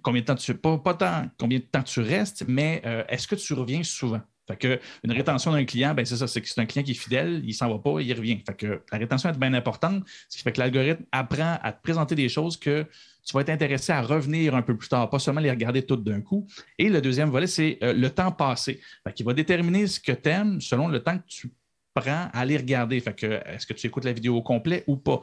combien 0.02 0.22
de 0.22 0.26
temps 0.26 0.36
tu 0.36 0.54
pas, 0.56 0.78
pas 0.78 0.93
tant, 0.93 1.26
combien 1.38 1.60
de 1.60 1.64
temps 1.64 1.84
tu 1.84 2.00
restes, 2.00 2.45
mais 2.48 2.82
euh, 2.86 3.04
est-ce 3.10 3.28
que 3.28 3.36
tu 3.36 3.54
reviens 3.54 3.84
souvent? 3.84 4.22
Fait 4.48 4.56
que 4.56 4.80
une 5.04 5.12
rétention 5.12 5.52
d'un 5.52 5.66
client, 5.66 5.93
ben 5.93 6.06
c'est 6.06 6.16
ça, 6.16 6.28
c'est 6.28 6.41
que 6.41 6.48
c'est 6.48 6.62
un 6.62 6.66
client 6.66 6.84
qui 6.84 6.91
est 6.91 6.95
fidèle, 6.95 7.41
il 7.43 7.50
ne 7.50 7.54
s'en 7.54 7.70
va 7.70 7.80
pas, 7.80 8.02
il 8.02 8.14
revient. 8.14 8.39
Fait 8.45 8.56
que 8.56 8.82
la 8.91 8.98
rétention 8.98 9.30
est 9.30 9.38
bien 9.38 9.54
importante, 9.54 10.04
ce 10.30 10.38
qui 10.38 10.43
fait 10.43 10.52
que 10.54 10.60
l'algorithme 10.60 11.04
apprend 11.12 11.58
à 11.62 11.72
te 11.74 11.82
présenter 11.82 12.16
des 12.16 12.30
choses 12.30 12.58
que 12.58 12.86
tu 13.26 13.34
vas 13.34 13.41
être 13.41 13.50
intéressé 13.50 13.91
à 13.91 14.02
revenir 14.02 14.56
un 14.56 14.62
peu 14.62 14.78
plus 14.78 14.88
tard, 14.88 15.10
pas 15.10 15.20
seulement 15.20 15.41
les 15.41 15.52
regarder 15.52 15.82
toutes 15.82 16.04
d'un 16.04 16.22
coup. 16.22 16.48
Et 16.80 16.88
le 16.88 17.02
deuxième 17.02 17.30
volet, 17.30 17.48
c'est 17.48 17.78
euh, 17.84 17.91
le 17.91 18.10
temps 18.10 18.32
passé. 18.32 18.80
Fait 19.04 19.14
qu'il 19.14 19.26
va 19.26 19.34
déterminer 19.34 19.86
ce 19.88 20.00
que 20.00 20.14
tu 20.14 20.30
aimes 20.30 20.62
selon 20.62 20.88
le 20.88 21.04
temps 21.04 21.18
que 21.18 21.28
tu 21.28 21.52
prends 21.93 22.30
à 22.32 22.45
les 22.45 22.56
regarder. 22.56 23.02
Fait 23.02 23.14
que 23.14 23.41
est-ce 23.45 23.68
que 23.68 23.74
tu 23.74 23.88
écoutes 23.88 24.06
la 24.06 24.14
vidéo 24.14 24.38
au 24.38 24.41
complet 24.41 24.86
ou 24.88 24.95
pas? 24.95 25.22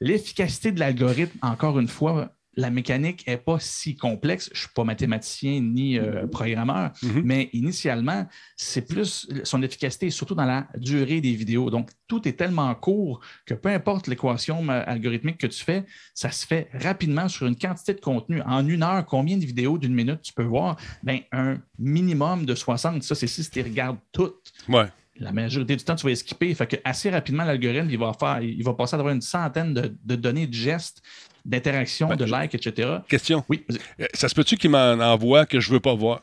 L'efficacité 0.00 0.72
de 0.72 0.80
l'algorithme, 0.80 1.38
encore 1.40 1.78
une 1.78 1.88
fois, 1.88 2.35
la 2.56 2.70
mécanique 2.70 3.26
n'est 3.26 3.36
pas 3.36 3.58
si 3.60 3.96
complexe. 3.96 4.48
Je 4.52 4.58
ne 4.58 4.60
suis 4.60 4.68
pas 4.74 4.84
mathématicien 4.84 5.60
ni 5.60 5.98
euh, 5.98 6.26
programmeur, 6.26 6.92
mhm. 7.02 7.22
mais 7.24 7.50
initialement, 7.52 8.26
c'est 8.56 8.86
plus 8.86 9.28
son 9.44 9.62
efficacité, 9.62 10.10
surtout 10.10 10.34
dans 10.34 10.44
la 10.44 10.66
durée 10.76 11.20
des 11.20 11.32
vidéos. 11.32 11.70
Donc, 11.70 11.90
tout 12.08 12.26
est 12.26 12.32
tellement 12.32 12.74
court 12.74 13.20
que 13.44 13.54
peu 13.54 13.68
importe 13.68 14.06
l'équation 14.06 14.68
algorithmique 14.68 15.38
que 15.38 15.46
tu 15.46 15.62
fais, 15.62 15.84
ça 16.14 16.30
se 16.30 16.46
fait 16.46 16.68
rapidement 16.72 17.28
sur 17.28 17.46
une 17.46 17.56
quantité 17.56 17.94
de 17.94 18.00
contenu. 18.00 18.40
En 18.42 18.66
une 18.66 18.82
heure, 18.82 19.04
combien 19.04 19.36
de 19.36 19.44
vidéos 19.44 19.76
d'une 19.78 19.94
minute 19.94 20.22
tu 20.22 20.32
peux 20.32 20.44
voir? 20.44 20.76
Ben, 21.02 21.20
un 21.32 21.58
minimum 21.78 22.46
de 22.46 22.54
60. 22.54 23.02
Ça, 23.02 23.14
c'est 23.14 23.26
si 23.26 23.48
tu 23.50 23.60
regardes 23.60 23.98
toutes. 24.12 24.52
Ouais 24.68 24.86
la 25.18 25.32
majorité 25.32 25.76
du 25.76 25.84
temps, 25.84 25.96
tu 25.96 26.06
vas 26.06 26.14
skipper. 26.14 26.54
Fait 26.54 26.66
que 26.66 26.76
assez 26.84 27.10
rapidement, 27.10 27.44
l'algorithme, 27.44 27.88
il 27.90 27.98
va 27.98 28.12
faire, 28.12 28.40
il 28.40 28.62
va 28.62 28.74
passer 28.74 28.94
à 28.94 28.98
travers 28.98 29.14
une 29.14 29.22
centaine 29.22 29.74
de, 29.74 30.16
données 30.16 30.46
de 30.46 30.54
gestes, 30.54 31.02
d'interactions, 31.46 32.08
ben, 32.08 32.16
de 32.16 32.24
likes, 32.24 32.54
etc. 32.54 32.98
Question. 33.08 33.44
Oui. 33.48 33.64
Euh, 34.00 34.06
ça 34.14 34.28
se 34.28 34.34
peut-tu 34.34 34.56
qu'il 34.56 34.70
m'en 34.70 34.92
envoie 34.94 35.46
que 35.46 35.60
je 35.60 35.70
ne 35.70 35.74
veux 35.74 35.80
pas 35.80 35.94
voir? 35.94 36.22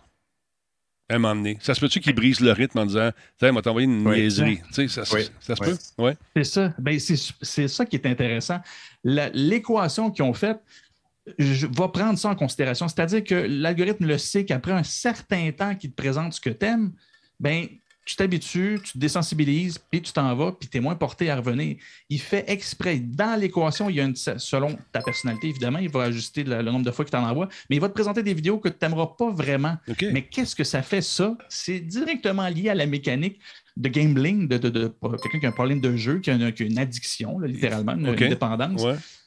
À 1.10 1.16
un 1.16 1.20
moment 1.20 1.36
donné. 1.36 1.58
Ça 1.62 1.74
se 1.74 1.80
peut-tu 1.80 2.00
qu'il 2.00 2.16
brise 2.16 2.40
le 2.40 2.52
rythme 2.52 2.80
en 2.80 2.86
disant 2.86 3.12
Tiens, 3.38 3.50
il 3.50 3.54
m'a 3.54 3.62
envoyé 3.66 3.88
une 3.88 4.04
niaiserie? 4.04 4.62
Ça, 4.72 4.88
ça, 4.88 5.06
se 5.06 5.62
peut? 5.62 5.78
Ouais. 5.98 6.16
C'est 6.36 6.44
ça. 6.44 6.74
Ben, 6.78 7.00
c'est 7.00 7.68
ça 7.68 7.86
qui 7.86 7.96
est 7.96 8.06
intéressant. 8.06 8.60
L'équation 9.04 10.12
qu'ils 10.12 10.24
ont 10.24 10.34
faite, 10.34 10.60
je 11.38 11.68
vais 11.68 11.88
prendre 11.94 12.18
ça 12.18 12.30
en 12.30 12.36
considération. 12.36 12.88
C'est-à-dire 12.88 13.24
que 13.24 13.36
l'algorithme 13.36 14.06
le 14.06 14.18
sait 14.18 14.46
qu'après 14.46 14.74
un 14.74 14.84
certain 14.84 15.52
temps 15.52 15.76
qu'il 15.76 15.92
te 15.92 15.96
présente 15.96 16.34
ce 16.34 16.42
que 16.42 16.50
tu 16.50 16.66
aimes, 16.66 16.92
ben, 17.40 17.68
tu 18.06 18.16
t'habitues, 18.16 18.80
tu 18.84 18.94
te 18.94 18.98
désensibilises, 18.98 19.78
puis 19.78 20.02
tu 20.02 20.12
t'en 20.12 20.36
vas, 20.36 20.52
puis 20.52 20.68
tu 20.68 20.78
es 20.78 20.82
moins 20.82 20.96
porté 20.96 21.30
à 21.30 21.38
revenir. 21.38 21.78
Il 22.10 22.20
fait 22.20 22.44
exprès. 22.48 23.00
Dans 23.00 23.40
l'équation, 23.40 23.90
il 23.90 23.96
y 23.96 24.02
a 24.02 24.04
une, 24.04 24.16
selon 24.16 24.78
ta 24.92 25.02
personnalité, 25.02 25.48
évidemment, 25.48 25.80
il 25.80 25.90
va 25.90 26.04
ajuster 26.04 26.44
le, 26.44 26.62
nombre 26.62 26.86
de 26.86 26.92
fois 26.92 27.06
qu'il 27.06 27.12
t'en 27.12 27.28
envoie, 27.28 27.48
mais 27.70 27.78
il 27.78 27.80
va 27.80 27.88
te 27.88 27.94
présenter 27.94 28.22
des 28.22 28.34
vidéos 28.34 28.60
que 28.60 28.70
tu 28.70 28.76
n'aimeras 28.82 29.08
pas 29.18 29.32
vraiment. 29.32 29.78
Mais 30.02 30.24
qu'est-ce 30.24 30.56
que 30.56 30.64
ça 30.64 30.82
fait, 30.82 31.02
ça? 31.02 31.38
C'est 31.48 31.80
directement 31.80 32.48
lié 32.50 32.70
à 32.70 32.76
la 32.76 32.86
mécanique 32.86 33.40
de 33.78 33.90
gambling, 33.90 34.48
de, 34.48 34.58
quelqu'un 34.58 35.40
qui 35.40 35.46
a 35.46 35.50
un 35.50 35.54
problème 35.54 35.80
de 35.80 35.96
jeu, 35.96 36.20
qui 36.20 36.30
a 36.30 36.36
une, 36.36 36.78
addiction, 36.78 37.40
littéralement, 37.40 37.94
une, 37.94 38.16
dépendance. 38.16 38.84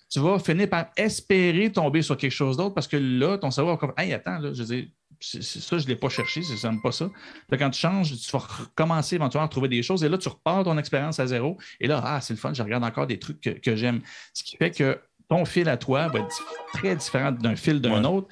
Tu 0.09 0.21
vas 0.21 0.39
finir 0.39 0.69
par 0.69 0.91
espérer 0.97 1.73
tomber 1.73 2.01
sur 2.01 2.17
quelque 2.17 2.31
chose 2.31 2.57
d'autre 2.57 2.75
parce 2.75 2.87
que 2.87 2.97
là, 2.97 3.39
ton 3.39 3.51
cerveau 3.51 3.73
va 3.73 3.77
comme 3.77 3.93
Hey, 3.97 4.13
attends, 4.13 4.39
là, 4.39 4.53
je 4.53 4.63
veux 4.63 4.77
dire, 4.77 4.87
ça, 5.21 5.79
je 5.79 5.85
ne 5.85 5.89
l'ai 5.89 5.97
pas 5.97 6.09
cherché, 6.09 6.43
ça 6.43 6.71
n'aime 6.71 6.81
pas 6.81 6.93
ça. 6.93 7.11
quand 7.51 7.71
tu 7.71 7.81
changes, 7.81 8.17
tu 8.17 8.31
vas 8.31 8.39
recommencer 8.39 9.17
éventuellement 9.17 9.47
à 9.47 9.49
trouver 9.49 9.69
des 9.69 9.83
choses 9.83 10.05
et 10.05 10.09
là, 10.09 10.19
tu 10.19 10.29
repars 10.29 10.65
ton 10.65 10.77
expérience 10.79 11.19
à 11.21 11.27
zéro. 11.27 11.57
Et 11.81 11.87
là, 11.87 12.03
ah, 12.05 12.21
c'est 12.21 12.35
le 12.35 12.39
fun, 12.39 12.53
je 12.53 12.63
regarde 12.63 12.85
encore 12.85 13.07
des 13.07 13.19
trucs 13.19 13.41
que, 13.41 13.77
j'aime. 13.77 14.01
Ce 14.33 14.43
qui 14.43 14.57
fait 14.57 14.71
que 14.71 14.99
ton 15.29 15.45
fil 15.45 15.69
à 15.69 15.77
toi 15.77 16.09
va 16.09 16.21
être 16.21 16.43
très 16.75 16.95
différent 16.97 17.33
d'un 17.33 17.57
fil 17.57 17.81
d'un 17.81 18.05
autre. 18.05 18.29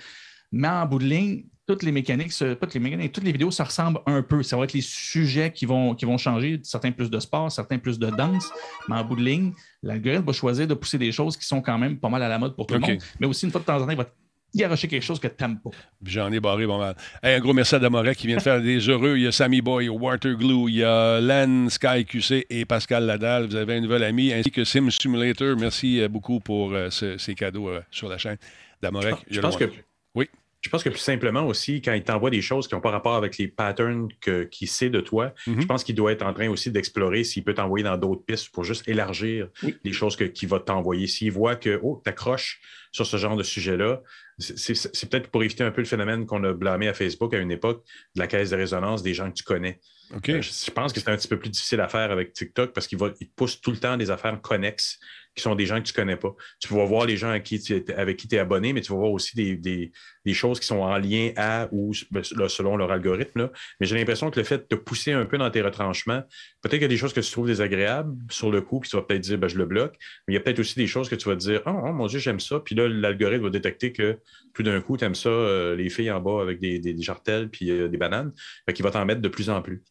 Mais 0.53 0.69
en 0.69 0.87
bout 0.87 0.99
de 0.99 1.05
ligne, 1.05 1.45
toutes 1.67 1.83
les 1.83 1.93
mécaniques, 1.93 2.33
toutes 2.39 2.75
les 2.75 2.81
mécaniques, 2.81 3.13
toutes 3.13 3.25
les 3.25 3.33
vidéos, 3.33 3.51
ça 3.51 3.65
ressemble 3.65 4.01
un 4.07 4.23
peu. 4.23 4.43
Ça 4.43 4.57
va 4.57 4.65
être 4.65 4.75
les 4.75 4.83
sujets 4.83 5.51
qui 5.53 5.65
vont, 5.65 5.95
qui 5.95 6.05
vont 6.05 6.19
changer, 6.19 6.61
certains 6.63 6.93
plus 6.93 7.11
de 7.11 7.19
sport, 7.19 7.51
certains 7.51 7.79
plus 7.79 7.99
de 7.99 8.11
danse. 8.11 8.51
Mais 8.89 8.97
en 8.97 9.05
bout 9.05 9.17
de 9.17 9.23
ligne, 9.23 9.53
l'algorithme 9.83 10.27
va 10.27 10.33
choisir 10.33 10.67
de 10.67 10.75
pousser 10.75 10.99
des 10.99 11.11
choses 11.11 11.37
qui 11.37 11.47
sont 11.47 11.63
quand 11.63 11.79
même 11.79 11.99
pas 11.99 12.11
mal 12.11 12.23
à 12.23 12.29
la 12.29 12.39
mode 12.39 12.55
pour 12.55 12.67
tout 12.67 12.75
le 12.75 12.81
monde. 12.81 12.99
Mais 13.19 13.27
aussi, 13.27 13.47
une 13.47 13.51
fois 13.51 13.61
de 13.61 13.67
temps 13.67 13.81
en 13.81 13.87
temps, 13.87 13.91
il 13.91 13.97
va 13.97 14.07
garocher 14.55 14.89
quelque 14.89 15.03
chose 15.03 15.19
que 15.19 15.29
tu 15.29 15.35
n'aimes 15.41 15.59
pas. 15.59 15.71
J'en 16.05 16.31
ai 16.33 16.41
barré 16.41 16.67
bon 16.67 16.79
mal. 16.79 16.95
un 17.23 17.39
gros 17.41 17.53
merci 17.53 17.75
à 17.75 17.79
Damoret 17.79 18.15
qui 18.15 18.27
vient 18.27 18.37
de 18.37 18.43
faire 18.43 18.61
des 18.61 18.79
heureux. 18.89 19.17
Il 19.17 19.25
y 19.25 19.27
a 19.27 19.33
Sammy 19.33 19.61
Boy, 19.61 19.89
Waterglue, 19.89 20.69
il 20.69 20.77
y 20.77 20.85
a 20.85 21.21
Len 21.21 21.69
Sky 21.71 22.05
QC 22.05 22.47
et 22.51 22.65
Pascal 22.65 23.07
Ladal. 23.07 23.47
Vous 23.47 23.57
avez 23.57 23.77
un 23.77 23.81
nouvel 23.81 24.05
ami, 24.05 24.33
ainsi 24.33 24.51
que 24.51 24.65
Sim 24.65 24.91
Simulator. 24.91 25.57
Merci 25.59 26.01
euh, 26.01 26.09
beaucoup 26.09 26.41
pour 26.41 26.73
euh, 26.73 26.91
ces 26.91 27.35
cadeaux 27.35 27.69
euh, 27.69 27.81
sur 27.91 28.09
la 28.09 28.19
chaîne. 28.19 28.37
Damoret, 28.83 29.15
je, 29.31 29.41
pense 29.41 29.57
que... 29.57 29.71
Oui. 30.15 30.29
Je 30.65 30.71
pense 30.71 30.83
que 30.83 30.89
plus 30.89 30.99
simplement 30.99 31.47
aussi, 31.47 31.83
quand 31.83 31.93
il 31.93 32.03
t'envoie 32.03 32.31
des 32.31 32.41
choses 32.41 32.67
qui 32.67 32.75
n'ont 32.75 32.81
pas 32.81 32.91
rapport 32.91 33.17
avec 33.17 33.37
les 33.37 33.49
patterns 33.49 34.09
qu'il 34.51 34.69
sait 34.69 34.89
de 34.89 35.01
toi, 35.01 35.35
mhm. 35.47 35.61
je 35.61 35.67
pense 35.67 35.85
qu'il 35.85 35.95
doit 35.95 36.11
être 36.11 36.25
en 36.25 36.33
train 36.33 36.49
aussi 36.49 36.71
d'explorer 36.71 37.23
s'il 37.23 37.45
peut 37.45 37.53
t'envoyer 37.53 37.85
dans 37.85 37.99
d'autres 37.99 38.25
pistes 38.25 38.49
pour 38.49 38.65
juste 38.65 38.89
élargir 38.89 39.49
les 39.85 39.93
choses 39.93 40.17
qu'il 40.17 40.49
va 40.49 40.61
t'envoyer. 40.61 41.07
S'il 41.07 41.33
voit 41.33 41.57
que, 41.57 41.79
oh, 41.83 42.01
tu 42.03 42.09
accroches 42.09 42.63
sur 42.93 43.05
ce 43.05 43.19
genre 43.19 43.37
de 43.37 43.43
sujet-là, 43.43 44.01
c'est 44.39 45.11
peut-être 45.11 45.29
pour 45.29 45.45
éviter 45.45 45.65
un 45.65 45.71
peu 45.71 45.83
le 45.83 45.87
phénomène 45.87 46.25
qu'on 46.25 46.43
a 46.45 46.55
blâmé 46.55 46.89
à 46.89 46.95
Facebook 46.95 47.35
à 47.35 47.39
une 47.39 47.51
époque 47.51 47.85
de 48.15 48.21
la 48.21 48.27
caisse 48.27 48.51
de 48.51 48.57
résonance 48.57 49.03
des 49.03 49.13
gens 49.13 49.29
que 49.29 49.35
tu 49.35 49.45
connais. 49.45 49.81
Euh, 50.13 50.43
je, 50.43 50.71
pense 50.71 50.93
que 50.93 51.01
c'est 51.01 51.09
un 51.11 51.17
petit 51.17 51.29
peu 51.29 51.39
plus 51.39 51.51
difficile 51.51 51.81
à 51.81 51.89
faire 51.89 52.11
avec 52.11 52.33
TikTok 52.33 52.73
parce 52.73 52.87
qu'il 52.87 52.99
pousse 53.37 53.61
tout 53.61 53.71
le 53.71 53.79
temps 53.79 53.97
des 53.97 54.11
affaires 54.11 54.41
connexes 54.41 54.99
qui 55.35 55.43
sont 55.43 55.55
des 55.55 55.67
gens 55.67 55.81
que 55.81 55.87
tu 55.87 55.93
connais 55.93 56.17
pas. 56.17 56.35
Tu 56.61 56.73
vas 56.73 56.85
voir 56.85 57.07
les 57.07 57.17
gens 57.17 57.31
avec 57.31 57.45
qui 57.45 57.61
tu 57.61 57.75
es 57.75 58.39
abonné, 58.39 58.73
mais 58.73 58.81
tu 58.81 58.93
vas 58.93 58.99
voir 58.99 59.11
aussi 59.11 59.35
des, 59.57 59.93
choses 60.33 60.61
qui 60.61 60.67
sont 60.67 60.81
en 60.81 60.97
lien 60.99 61.33
à 61.37 61.69
ou 61.73 61.93
ben, 62.11 62.23
selon 62.23 62.77
leur 62.77 62.91
algorithme. 62.91 63.51
Mais 63.81 63.87
j'ai 63.87 63.97
l'impression 63.97 64.31
que 64.31 64.39
le 64.39 64.45
fait 64.45 64.59
de 64.59 64.65
te 64.65 64.75
pousser 64.75 65.13
un 65.13 65.27
peu 65.27 65.39
dans 65.39 65.51
tes 65.51 65.63
retranchements, 65.63 66.23
peut-être 66.63 66.73
qu'il 66.73 66.83
y 66.83 66.85
a 66.85 66.89
des 66.89 66.97
choses 66.97 67.13
que 67.13 67.21
tu 67.21 67.31
trouves 67.31 67.47
désagréables 67.47 68.17
sur 68.31 68.51
le 68.51 68.61
coup, 68.61 68.81
puis 68.81 68.91
tu 68.91 68.97
vas 68.97 69.03
peut-être 69.03 69.23
dire 69.23 69.39
ben, 69.39 69.49
je 69.49 69.59
le 69.59 69.67
bloque, 69.67 69.97
mais 70.27 70.35
il 70.35 70.37
y 70.37 70.39
a 70.39 70.41
peut-être 70.41 70.61
aussi 70.61 70.77
des 70.77 70.87
choses 70.87 71.09
que 71.09 71.17
tu 71.17 71.29
vas 71.29 71.37
dire 71.37 71.63
oh, 71.67 71.73
oh 71.85 71.93
mon 71.93 72.07
Dieu, 72.07 72.19
j'aime 72.19 72.41
ça. 72.41 72.61
Puis 72.61 72.75
là, 72.75 72.89
l'algorithme 72.89 73.45
va 73.45 73.51
détecter 73.51 73.93
que 73.93 74.19
tout 74.55 74.63
d'un 74.63 74.81
coup, 74.81 74.97
tu 74.97 75.05
aimes 75.05 75.15
ça, 75.15 75.29
euh, 75.29 75.75
les 75.75 75.91
filles 75.91 76.11
en 76.11 76.21
bas 76.21 76.41
avec 76.43 76.61
des, 76.61 76.95
jartelles 77.03 77.51
puis 77.51 77.71
euh, 77.71 77.89
des 77.89 77.99
bananes. 77.99 78.33
Fait 78.67 78.81
va 78.83 78.91
t'en 78.91 79.05
mettre 79.05 79.21
de 79.21 79.29
plus 79.29 79.51
en 79.51 79.63
plus. 79.63 79.83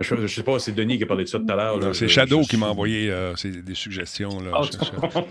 Je 0.00 0.14
ne 0.14 0.26
sais 0.26 0.42
pas, 0.42 0.58
c'est 0.58 0.72
Denis 0.72 0.98
qui 0.98 1.04
a 1.04 1.06
parlé 1.06 1.24
de 1.24 1.28
ça 1.28 1.38
tout 1.38 1.46
à 1.48 1.54
l'heure. 1.54 1.94
C'est 1.94 2.08
Shadow 2.08 2.42
qui 2.42 2.56
m'a 2.56 2.68
envoyé 2.68 3.10
euh, 3.10 3.34
des 3.44 3.74
suggestions. 3.74 4.40
Là, 4.40 4.60
oh, 4.60 4.66
tout, 4.70 4.78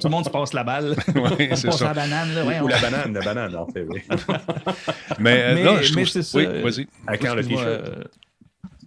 le 0.03 0.09
monde 0.09 0.25
se 0.25 0.29
passe 0.29 0.53
la 0.53 0.63
balle. 0.63 0.95
c'est 1.55 1.71
ça. 1.71 1.85
la 1.85 1.93
banane. 1.93 2.33
Là, 2.33 2.63
Ou 2.63 2.67
la 2.67 2.79
banane, 2.79 3.13
la 3.13 3.21
banane, 3.21 3.55
en 3.55 3.67
fait, 3.67 3.85
oui. 3.87 4.01
mais, 5.19 5.41
euh, 5.43 5.63
non, 5.63 5.81
je 5.81 5.93
mais 5.95 6.05
c'est 6.05 6.23
ça. 6.23 6.37
Oui, 6.37 6.45
vas-y. 6.45 6.87
À 7.07 7.17
quand 7.17 7.35
le 7.35 7.43
t-shirt? 7.43 7.65
Euh, 7.65 8.03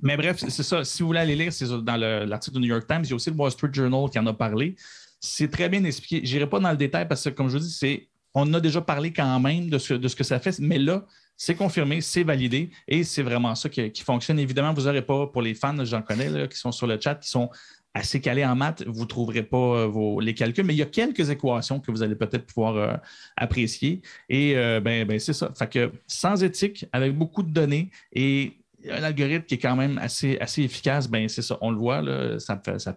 mais 0.02 0.16
bref, 0.16 0.38
c'est 0.38 0.62
ça. 0.62 0.84
Si 0.84 1.02
vous 1.02 1.08
voulez 1.08 1.20
aller 1.20 1.36
lire, 1.36 1.52
c'est 1.52 1.68
dans 1.68 1.96
l'article 1.96 2.56
du 2.56 2.62
New 2.62 2.74
York 2.74 2.86
Times. 2.86 3.02
Il 3.04 3.10
y 3.10 3.12
a 3.12 3.16
aussi 3.16 3.30
le 3.30 3.36
Wall 3.36 3.50
Street 3.50 3.70
Journal 3.72 4.10
qui 4.10 4.18
en 4.18 4.26
a 4.26 4.32
parlé. 4.32 4.76
C'est 5.20 5.50
très 5.50 5.68
bien 5.68 5.82
expliqué. 5.84 6.24
Je 6.24 6.34
n'irai 6.34 6.48
pas 6.48 6.60
dans 6.60 6.70
le 6.70 6.76
détail 6.76 7.08
parce 7.08 7.24
que, 7.24 7.30
comme 7.30 7.48
je 7.48 7.56
vous 7.56 7.64
dis, 7.64 7.70
c'est 7.70 8.08
on 8.34 8.52
a 8.52 8.60
déjà 8.60 8.82
parlé 8.82 9.12
quand 9.12 9.40
même 9.40 9.70
de 9.70 9.78
ce, 9.78 9.94
de 9.94 10.08
ce 10.08 10.14
que 10.14 10.24
ça 10.24 10.38
fait, 10.38 10.58
mais 10.58 10.78
là, 10.78 11.06
c'est 11.36 11.54
confirmé, 11.54 12.00
c'est 12.00 12.22
validé 12.22 12.70
et 12.88 13.04
c'est 13.04 13.22
vraiment 13.22 13.54
ça 13.54 13.68
qui, 13.68 13.92
fonctionne. 14.02 14.38
Évidemment, 14.38 14.72
vous 14.72 14.82
n'aurez 14.82 15.02
pas, 15.02 15.26
pour 15.26 15.42
les 15.42 15.54
fans, 15.54 15.84
j'en 15.84 16.02
connais, 16.02 16.48
qui 16.48 16.58
sont 16.58 16.72
sur 16.72 16.86
le 16.86 16.98
chat, 17.00 17.16
qui 17.16 17.28
sont 17.28 17.50
assez 17.96 18.20
calés 18.20 18.44
en 18.44 18.54
maths, 18.54 18.84
vous 18.86 19.02
ne 19.02 19.08
trouverez 19.08 19.42
pas 19.42 19.56
euh, 19.56 20.20
les 20.20 20.34
calculs, 20.34 20.64
mais 20.64 20.74
il 20.74 20.78
y 20.78 20.82
a 20.82 20.86
quelques 20.86 21.30
équations 21.30 21.80
que 21.80 21.90
vous 21.90 22.02
allez 22.02 22.14
peut-être 22.14 22.44
pouvoir 22.44 22.76
euh, 22.76 22.94
apprécier. 23.36 24.02
Et 24.28 24.56
euh, 24.56 24.80
ben, 24.80 25.06
ben, 25.06 25.18
c'est 25.18 25.32
ça. 25.32 25.50
Fait 25.56 25.70
que 25.70 25.92
sans 26.06 26.42
éthique, 26.44 26.84
avec 26.92 27.16
beaucoup 27.16 27.42
de 27.42 27.50
données 27.50 27.90
et 28.12 28.58
un 28.90 29.02
algorithme 29.02 29.44
qui 29.44 29.54
est 29.54 29.58
quand 29.58 29.76
même 29.76 29.98
assez, 29.98 30.38
assez 30.38 30.62
efficace, 30.62 31.08
ben 31.08 31.28
c'est 31.28 31.42
ça, 31.42 31.58
on 31.60 31.70
le 31.70 31.76
voit, 31.76 32.02
là, 32.02 32.38
ça, 32.38 32.60
fait, 32.64 32.78
ça, 32.78 32.96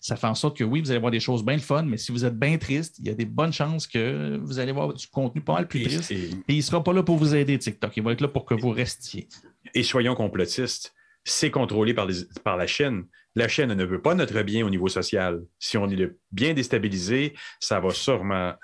ça, 0.00 0.16
fait 0.16 0.26
en 0.26 0.34
sorte 0.34 0.56
que 0.56 0.64
oui, 0.64 0.80
vous 0.80 0.90
allez 0.90 1.00
voir 1.00 1.10
des 1.10 1.20
choses 1.20 1.44
bien 1.44 1.58
fun, 1.58 1.82
mais 1.82 1.96
si 1.96 2.12
vous 2.12 2.24
êtes 2.24 2.38
bien 2.38 2.58
triste, 2.58 2.98
il 2.98 3.06
y 3.06 3.10
a 3.10 3.14
des 3.14 3.24
bonnes 3.24 3.52
chances 3.52 3.86
que 3.86 4.38
vous 4.42 4.58
allez 4.58 4.72
voir 4.72 4.92
du 4.94 5.06
contenu 5.08 5.40
pas 5.40 5.54
mal 5.54 5.68
plus 5.68 5.82
triste. 5.82 6.10
Et, 6.10 6.30
il 6.48 6.56
ne 6.56 6.62
sera 6.62 6.82
pas 6.82 6.92
là 6.92 7.02
pour 7.02 7.16
vous 7.16 7.34
aider, 7.34 7.58
TikTok. 7.58 7.96
Il 7.96 8.02
va 8.02 8.12
être 8.12 8.20
là 8.20 8.28
pour 8.28 8.44
que 8.44 8.54
vous 8.54 8.70
restiez. 8.70 9.28
Et 9.74 9.82
soyons 9.82 10.14
complotistes, 10.14 10.94
c'est 11.24 11.50
contrôlé 11.50 11.94
par, 11.94 12.06
par 12.44 12.56
la 12.56 12.66
chaîne. 12.66 13.04
La 13.34 13.48
chaîne 13.48 13.74
ne 13.74 13.84
veut 13.84 14.00
pas 14.00 14.14
notre 14.14 14.40
bien 14.42 14.64
au 14.64 14.70
niveau 14.70 14.88
social. 14.88 15.42
Si 15.58 15.76
on 15.76 15.88
est 15.90 16.10
bien 16.32 16.54
déstabilisé, 16.54 17.34
ça 17.60 17.80
va 17.80 17.90
sûrement 17.90 18.54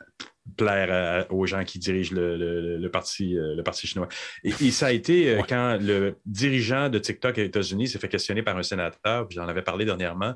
plaire 0.56 1.26
aux 1.30 1.46
gens 1.46 1.64
qui 1.64 1.78
dirigent 1.78 2.14
le, 2.14 2.88
parti, 2.88 3.36
euh, 3.36 3.54
le 3.54 3.62
parti 3.62 3.86
chinois. 3.86 4.08
Et, 4.44 4.50
ça 4.70 4.86
a 4.86 4.92
été 4.92 5.30
euh, 5.30 5.42
quand 5.48 5.78
le 5.80 6.16
dirigeant 6.26 6.88
de 6.88 6.98
TikTok 6.98 7.38
aux 7.38 7.42
États-Unis 7.42 7.88
s'est 7.88 7.98
fait 7.98 8.08
questionner 8.08 8.42
par 8.42 8.56
un 8.56 8.62
sénateur, 8.62 9.26
j'en 9.30 9.48
avais 9.48 9.62
parlé 9.62 9.84
dernièrement, 9.84 10.34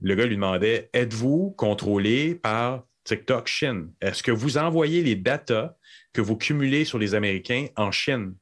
le 0.00 0.14
gars 0.14 0.26
lui 0.26 0.36
demandait 0.36 0.90
Êtes-vous 0.92 1.54
contrôlé 1.56 2.34
par 2.34 2.84
TikTok 3.04 3.46
Chine? 3.46 3.90
Est-ce 4.00 4.22
que 4.22 4.30
vous 4.30 4.58
envoyez 4.58 5.02
les 5.02 5.16
datas 5.16 5.74
que 6.12 6.20
vous 6.20 6.36
cumulez 6.36 6.84
sur 6.84 6.98
les 6.98 7.14
Américains 7.14 7.66
en 7.76 7.90
Chine 7.90 8.34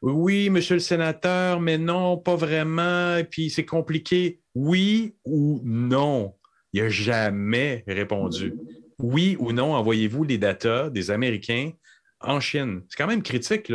oui, 0.00 0.48
monsieur 0.48 0.76
le 0.76 0.80
sénateur, 0.80 1.60
mais 1.60 1.76
non, 1.76 2.18
pas 2.18 2.36
vraiment. 2.36 3.16
Et 3.16 3.24
puis 3.24 3.50
c'est 3.50 3.64
compliqué. 3.64 4.40
Oui 4.54 5.16
ou 5.24 5.60
non? 5.64 6.36
Il 6.72 6.82
n'a 6.82 6.88
jamais 6.88 7.82
répondu 7.88 8.54
oui 8.98 9.36
ou 9.38 9.52
non 9.52 9.74
envoyez-vous 9.74 10.24
les 10.24 10.38
datas 10.38 10.90
des 10.90 11.10
Américains 11.10 11.72
en 12.20 12.40
Chine? 12.40 12.82
C'est 12.88 12.96
quand 12.96 13.06
même 13.06 13.22
critique. 13.22 13.72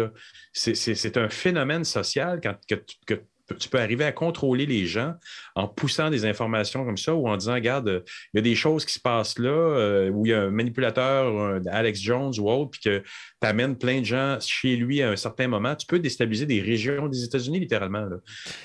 C'est 0.53 1.17
un 1.17 1.29
phénomène 1.29 1.83
social 1.83 2.39
quand, 2.41 2.57
que, 2.67 2.75
que, 3.05 3.21
tu 3.59 3.69
peux 3.69 3.79
arriver 3.79 4.05
à 4.05 4.11
contrôler 4.11 4.65
les 4.65 4.85
gens 4.85 5.13
en 5.55 5.67
poussant 5.67 6.09
des 6.09 6.25
informations 6.25 6.85
comme 6.85 6.97
ça 6.97 7.13
ou 7.13 7.27
en 7.27 7.37
disant, 7.37 7.53
regarde, 7.53 8.03
il 8.33 8.37
y 8.37 8.39
a 8.39 8.41
des 8.41 8.55
choses 8.55 8.85
qui 8.85 8.93
se 8.93 8.99
passent 8.99 9.37
là 9.37 9.49
euh, 9.49 10.09
où 10.09 10.25
il 10.25 10.29
y 10.29 10.33
a 10.33 10.43
un 10.43 10.51
manipulateur, 10.51 11.59
Alex 11.69 12.01
Jones 12.01 12.33
ou 12.39 12.49
autre, 12.49 12.71
puis 12.71 12.81
que 12.81 12.99
tu 12.99 13.47
amènes 13.47 13.77
plein 13.77 13.99
de 13.99 14.05
gens 14.05 14.37
chez 14.39 14.75
lui 14.75 15.01
à 15.01 15.09
un 15.09 15.15
certain 15.15 15.47
moment, 15.47 15.75
tu 15.75 15.85
peux 15.85 15.99
déstabiliser 15.99 16.45
des 16.45 16.61
régions 16.61 17.07
des 17.07 17.23
États-Unis 17.23 17.59
littéralement. 17.59 18.07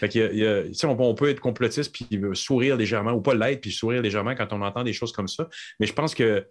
on, 0.02 1.14
peut 1.14 1.30
être 1.30 1.40
complotiste 1.40 1.92
puis 1.92 2.20
sourire 2.34 2.76
légèrement 2.76 3.12
ou 3.12 3.20
pas 3.20 3.34
l'être 3.34 3.60
puis 3.60 3.72
sourire 3.72 4.02
légèrement 4.02 4.34
quand 4.34 4.52
on 4.52 4.62
entend 4.62 4.84
des 4.84 4.92
choses 4.92 5.12
comme 5.12 5.28
ça. 5.28 5.48
Mais 5.80 5.86
je 5.86 5.92
pense 5.92 6.14
que 6.14 6.46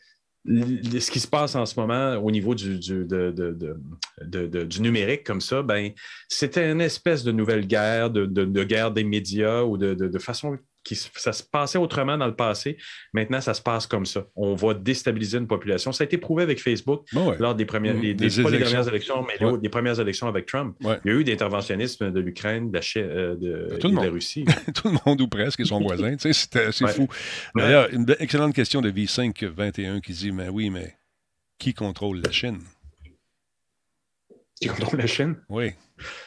ce 0.48 1.12
qui 1.12 1.20
se 1.20 1.28
passe 1.28 1.56
en 1.56 1.66
ce 1.66 1.80
moment 1.80 2.16
au 2.16 2.32
niveau 2.32 2.56
du, 2.56 2.80
du, 2.80 3.06
du 3.06 4.82
numérique 4.82 5.24
comme 5.24 5.42
ça, 5.42 5.62
ben, 5.62 5.92
c'était 6.30 6.72
une 6.72 6.82
espèce 6.82 7.24
de 7.24 7.32
nouvelle 7.32 7.68
guerre, 7.68 8.10
de, 8.10 8.64
guerre 8.64 8.92
des 8.92 9.04
médias 9.04 9.64
ou 9.64 9.78
de, 9.78 10.20
façon 10.20 10.58
ça 10.96 11.34
se 11.34 11.44
passait 11.44 11.78
autrement 11.78 12.18
dans 12.18 12.28
le 12.28 12.36
passé. 12.36 12.78
Maintenant, 13.14 13.42
ça 13.42 13.54
se 13.54 13.62
passe 13.62 13.88
comme 13.88 14.06
ça. 14.06 14.28
On 14.36 14.56
va 14.56 14.74
déstabiliser 14.74 15.38
une 15.38 15.48
population. 15.48 15.92
Ça 15.92 16.04
a 16.04 16.06
été 16.06 16.18
prouvé 16.18 16.44
avec 16.44 16.62
Facebook 16.62 17.06
lors 17.40 17.56
des 17.56 17.66
premières, 17.66 18.00
des, 18.00 18.14
pas 18.14 18.50
les 18.50 18.60
dernières 18.60 18.88
élections, 18.88 19.26
mais 19.28 19.38
les, 19.62 19.70
premières 19.70 20.00
élections 20.00 20.28
avec 20.28 20.46
Trump. 20.46 20.76
Il 20.82 21.12
y 21.12 21.16
a 21.16 21.20
eu 21.20 21.24
d'interventionnisme 21.24 22.12
de 22.12 22.20
l'Ukraine, 22.20 22.72
de, 22.72 22.80
la, 22.80 23.02
euh, 23.02 23.36
de, 23.36 23.96
la 23.96 24.10
Russie. 24.10 24.46
Tout 24.74 24.90
le 24.90 24.98
monde 25.06 25.22
ou 25.22 25.28
presque 25.28 25.60
et 25.60 25.66
son 25.66 25.80
voisin. 25.84 26.16
c'est 26.18 26.88
fou. 26.88 27.08
D'ailleurs, 27.56 27.90
une 27.92 28.06
excellente 28.20 28.54
question 28.54 28.82
de 28.82 28.92
V521 28.92 30.02
qui 30.02 30.14
dit 30.14 30.32
Mais 30.32 30.50
oui, 30.50 30.70
mais 30.70 30.96
qui 31.58 31.74
contrôle 31.74 32.22
la 32.24 32.32
Chine? 32.32 32.60
Qui 34.60 34.68
contrôle 34.70 35.00
la 35.00 35.08
Chine? 35.08 35.36
Oui. 35.50 35.74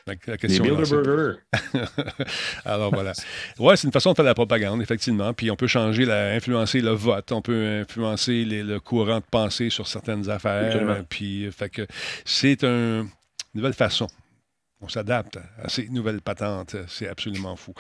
La, 0.07 0.17
question 0.17 0.65
Les 0.65 0.71
Alors 2.65 2.93
voilà. 2.93 3.13
Ouais, 3.59 3.77
c'est 3.77 3.87
une 3.87 3.93
façon 3.93 4.11
de 4.11 4.17
faire 4.17 4.25
de 4.25 4.31
la 4.31 4.35
propagande, 4.35 4.83
effectivement. 4.83 5.33
Puis 5.33 5.51
on 5.51 5.57
peut 5.57 5.67
changer, 5.67 6.05
la, 6.05 6.33
influencer 6.33 6.81
le 6.81 6.91
vote, 6.91 7.31
on 7.33 7.43
peut 7.43 7.81
influencer 7.83 8.45
le 8.45 8.79
courant 8.79 9.19
de 9.19 9.25
pensée 9.29 9.71
sur 9.71 9.87
certaines 9.87 10.29
affaires. 10.31 11.05
Puis, 11.09 11.51
fait 11.51 11.71
que 11.71 11.87
c'est 12.25 12.63
une 12.65 13.09
nouvelle 13.55 13.75
façon 13.75 14.07
on 14.83 14.89
s'adapte 14.89 15.39
à 15.63 15.69
ces 15.69 15.89
nouvelles 15.89 16.23
patentes. 16.23 16.77
C'est 16.89 17.09
absolument 17.09 17.57
fou. 17.57 17.75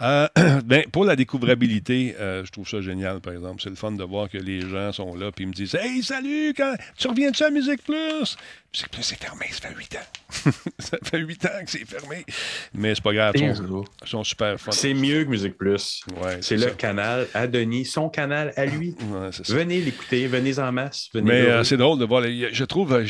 Euh, 0.00 0.28
ben, 0.64 0.84
pour 0.90 1.04
la 1.04 1.16
découvrabilité, 1.16 2.14
euh, 2.20 2.44
je 2.44 2.52
trouve 2.52 2.68
ça 2.68 2.80
génial, 2.80 3.20
par 3.20 3.32
exemple. 3.32 3.60
C'est 3.62 3.70
le 3.70 3.76
fun 3.76 3.92
de 3.92 4.04
voir 4.04 4.28
que 4.28 4.38
les 4.38 4.60
gens 4.60 4.92
sont 4.92 5.14
là 5.16 5.30
et 5.36 5.46
me 5.46 5.52
disent 5.52 5.74
Hey, 5.74 6.02
salut, 6.02 6.54
quand... 6.56 6.74
tu 6.96 7.08
reviens-tu 7.08 7.42
à 7.42 7.50
Musique 7.50 7.82
Plus? 7.82 8.36
Musique 8.72 8.90
Plus, 8.90 9.02
c'est 9.02 9.22
fermé, 9.22 9.46
ça 9.50 9.68
fait 9.68 9.74
huit 9.74 9.96
ans. 9.96 10.50
ça 10.78 10.98
fait 11.02 11.18
huit 11.18 11.44
ans 11.44 11.64
que 11.64 11.70
c'est 11.70 11.84
fermé. 11.84 12.24
Mais 12.72 12.94
c'est 12.94 13.04
pas 13.04 13.12
grave, 13.12 13.34
ils 13.36 13.54
sont, 14.04 14.24
super 14.24 14.58
fun. 14.60 14.72
C'est 14.72 14.94
mieux 14.94 15.24
que 15.24 15.30
Musique 15.30 15.56
Plus. 15.56 16.02
Ouais, 16.22 16.38
c'est 16.40 16.56
le 16.56 16.70
canal 16.70 17.26
à 17.34 17.46
Denis, 17.46 17.84
son 17.84 18.08
canal 18.08 18.52
à 18.56 18.66
lui. 18.66 18.96
venez 19.48 19.80
l'écouter, 19.80 20.26
venez 20.26 20.58
en 20.58 20.72
masse. 20.72 21.08
mais 21.14 21.42
euh, 21.42 21.64
c'est 21.64 21.76
drôle 21.76 21.98
de 21.98 22.04
voir. 22.04 22.22
Je 22.24 22.64
trouve, 22.64 23.00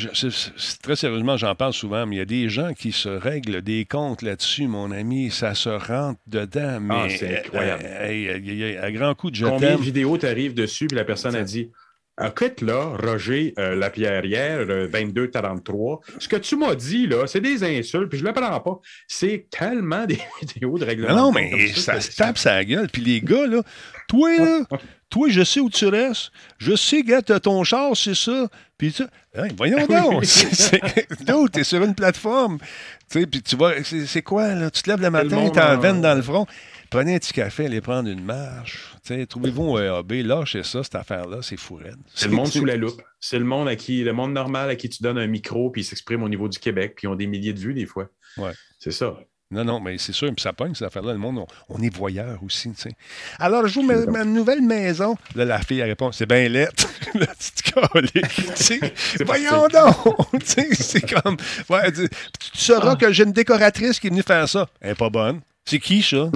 très 0.82 0.96
sérieusement, 0.96 1.36
j'en 1.36 1.54
parle 1.54 1.72
souvent, 1.72 2.06
mais 2.06 2.16
il 2.16 2.18
y 2.18 2.22
a 2.22 2.26
des 2.26 2.48
gens 2.48 2.72
qui 2.74 2.92
des 3.40 3.84
comptes 3.84 4.22
là-dessus, 4.22 4.66
mon 4.66 4.90
ami. 4.90 5.30
Ça 5.30 5.54
se 5.54 5.68
rentre 5.68 6.20
dedans. 6.26 6.78
Ah, 6.90 7.04
mais, 7.06 7.16
c'est 7.16 7.38
incroyable. 7.38 7.84
à 8.80 8.92
grand 8.92 9.14
coup 9.14 9.30
de 9.30 9.36
je 9.36 9.46
Combien 9.46 9.76
de 9.76 9.82
vidéos 9.82 10.16
t'arrivent 10.18 10.54
dessus, 10.54 10.86
puis 10.86 10.96
la 10.96 11.04
personne 11.04 11.34
a 11.34 11.42
dit 11.42 11.70
Écoute, 12.22 12.60
là, 12.60 12.96
Roger 12.96 13.54
euh, 13.58 13.74
Lapierrière, 13.74 14.64
2243, 14.66 16.00
ce 16.20 16.28
que 16.28 16.36
tu 16.36 16.56
m'as 16.56 16.76
dit, 16.76 17.08
là, 17.08 17.26
c'est 17.26 17.40
des 17.40 17.64
insultes, 17.64 18.08
puis 18.08 18.18
je 18.18 18.22
ne 18.22 18.28
le 18.28 18.34
prends 18.34 18.60
pas. 18.60 18.78
C'est 19.08 19.48
tellement 19.50 20.06
des 20.06 20.20
vidéos 20.40 20.78
de 20.78 20.84
règlement. 20.84 21.16
Non, 21.16 21.32
mais 21.32 21.72
ça, 21.72 22.00
se 22.00 22.16
tape 22.16 22.38
sa 22.38 22.64
gueule. 22.64 22.88
Puis 22.88 23.02
les 23.02 23.20
gars, 23.20 23.48
là, 23.48 23.62
toi, 24.06 24.30
là, 24.38 24.60
toi, 25.14 25.28
je 25.28 25.44
sais 25.44 25.60
où 25.60 25.70
tu 25.70 25.86
restes. 25.86 26.32
Je 26.58 26.74
sais, 26.74 27.04
gars, 27.04 27.22
ton 27.22 27.62
char, 27.62 27.96
c'est 27.96 28.16
ça. 28.16 28.48
Puis 28.76 28.90
ça. 28.90 29.06
voyons 29.56 29.86
donc. 29.86 30.24
tu 30.24 31.60
es 31.60 31.62
sur 31.62 31.84
une 31.84 31.94
plateforme. 31.94 32.58
Puis 33.08 33.28
tu 33.28 33.54
vois, 33.54 33.74
c'est 33.84 34.22
quoi, 34.22 34.56
là? 34.56 34.72
Tu 34.72 34.82
te 34.82 34.90
lèves 34.90 35.00
le 35.00 35.10
matin, 35.10 35.50
tu 35.52 35.58
as 35.60 35.76
veine 35.76 36.00
dans 36.00 36.16
le 36.16 36.22
front. 36.22 36.48
Prenez 36.90 37.14
un 37.14 37.18
petit 37.18 37.32
café, 37.32 37.66
allez 37.66 37.80
prendre 37.80 38.08
une 38.08 38.24
marche. 38.24 38.92
Trouvez-vous 39.28 39.76
un 39.76 40.00
AB, 40.00 40.14
lâchez 40.24 40.64
ça, 40.64 40.82
cette 40.82 40.96
affaire-là, 40.96 41.42
c'est 41.42 41.58
fou 41.58 41.78
C'est 42.12 42.26
le 42.26 42.34
monde 42.34 42.48
sous 42.48 42.64
la 42.64 42.74
loupe. 42.74 43.00
C'est 43.20 43.38
le 43.38 43.44
monde 43.44 43.68
à 43.68 43.76
qui, 43.76 44.02
le 44.02 44.12
monde 44.12 44.32
normal 44.32 44.68
à 44.68 44.74
qui 44.74 44.88
tu 44.88 45.00
donnes 45.04 45.18
un 45.18 45.28
micro, 45.28 45.70
puis 45.70 45.82
ils 45.82 45.84
s'expriment 45.84 46.24
au 46.24 46.28
niveau 46.28 46.48
du 46.48 46.58
Québec, 46.58 46.94
puis 46.96 47.06
ils 47.06 47.08
ont 47.08 47.14
des 47.14 47.28
milliers 47.28 47.52
de 47.52 47.60
vues 47.60 47.74
des 47.74 47.86
fois. 47.86 48.08
Ouais. 48.36 48.52
C'est 48.80 48.90
ça. 48.90 49.16
Non, 49.50 49.64
non, 49.64 49.78
mais 49.78 49.98
c'est 49.98 50.12
sûr, 50.12 50.32
puis 50.32 50.42
ça 50.42 50.52
pogne, 50.52 50.74
cette 50.74 50.88
affaire-là. 50.88 51.12
Le 51.12 51.18
monde, 51.18 51.44
on, 51.68 51.82
est 51.82 51.94
voyeur 51.94 52.42
aussi, 52.42 52.70
tu 52.70 52.82
sais. 52.82 52.96
Alors, 53.38 53.66
je 53.66 53.74
joue 53.74 53.82
ma, 53.82 54.24
nouvelle 54.24 54.62
maison. 54.62 55.16
Là, 55.34 55.44
la 55.44 55.60
fille, 55.60 55.80
elle 55.80 55.88
répond, 55.88 56.10
c'est 56.12 56.26
bien 56.26 56.48
lettre. 56.48 56.88
la 57.14 57.26
petite 57.26 57.62
Voyons 59.24 59.68
donc! 59.68 60.42
c'est 60.44 61.12
comme... 61.12 61.36
Ouais, 61.68 61.92
tu, 61.92 62.08
sauras 62.54 62.92
ah. 62.92 62.96
que 62.96 63.12
j'ai 63.12 63.24
une 63.24 63.32
décoratrice 63.32 64.00
qui 64.00 64.08
est 64.08 64.10
venue 64.10 64.22
faire 64.22 64.48
ça. 64.48 64.68
Elle 64.80 64.90
n'est 64.90 64.94
pas 64.94 65.10
bonne. 65.10 65.40
C'est 65.66 65.78
qui, 65.78 66.02
ça? 66.02 66.30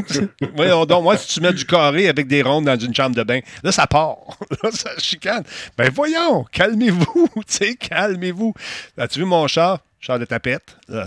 Voyons 0.54 0.86
donc, 0.86 1.02
moi, 1.02 1.16
si 1.16 1.34
tu 1.34 1.40
mets 1.40 1.52
du 1.52 1.64
carré 1.64 2.08
avec 2.08 2.28
des 2.28 2.42
rondes 2.42 2.66
dans 2.66 2.78
une 2.78 2.94
chambre 2.94 3.16
de 3.16 3.22
bain, 3.24 3.40
là, 3.62 3.72
ça 3.72 3.86
part. 3.86 4.18
Là, 4.62 4.70
ça 4.72 4.90
chicane. 4.98 5.42
Ben 5.76 5.90
voyons, 5.92 6.44
calmez-vous, 6.52 7.28
tu 7.38 7.42
sais, 7.48 7.74
calmez-vous. 7.74 8.54
As-tu 8.96 9.20
vu 9.20 9.24
mon 9.24 9.48
chat? 9.48 9.80
Char 10.00 10.20
de 10.20 10.24
tapette. 10.24 10.77
Là, 10.88 11.06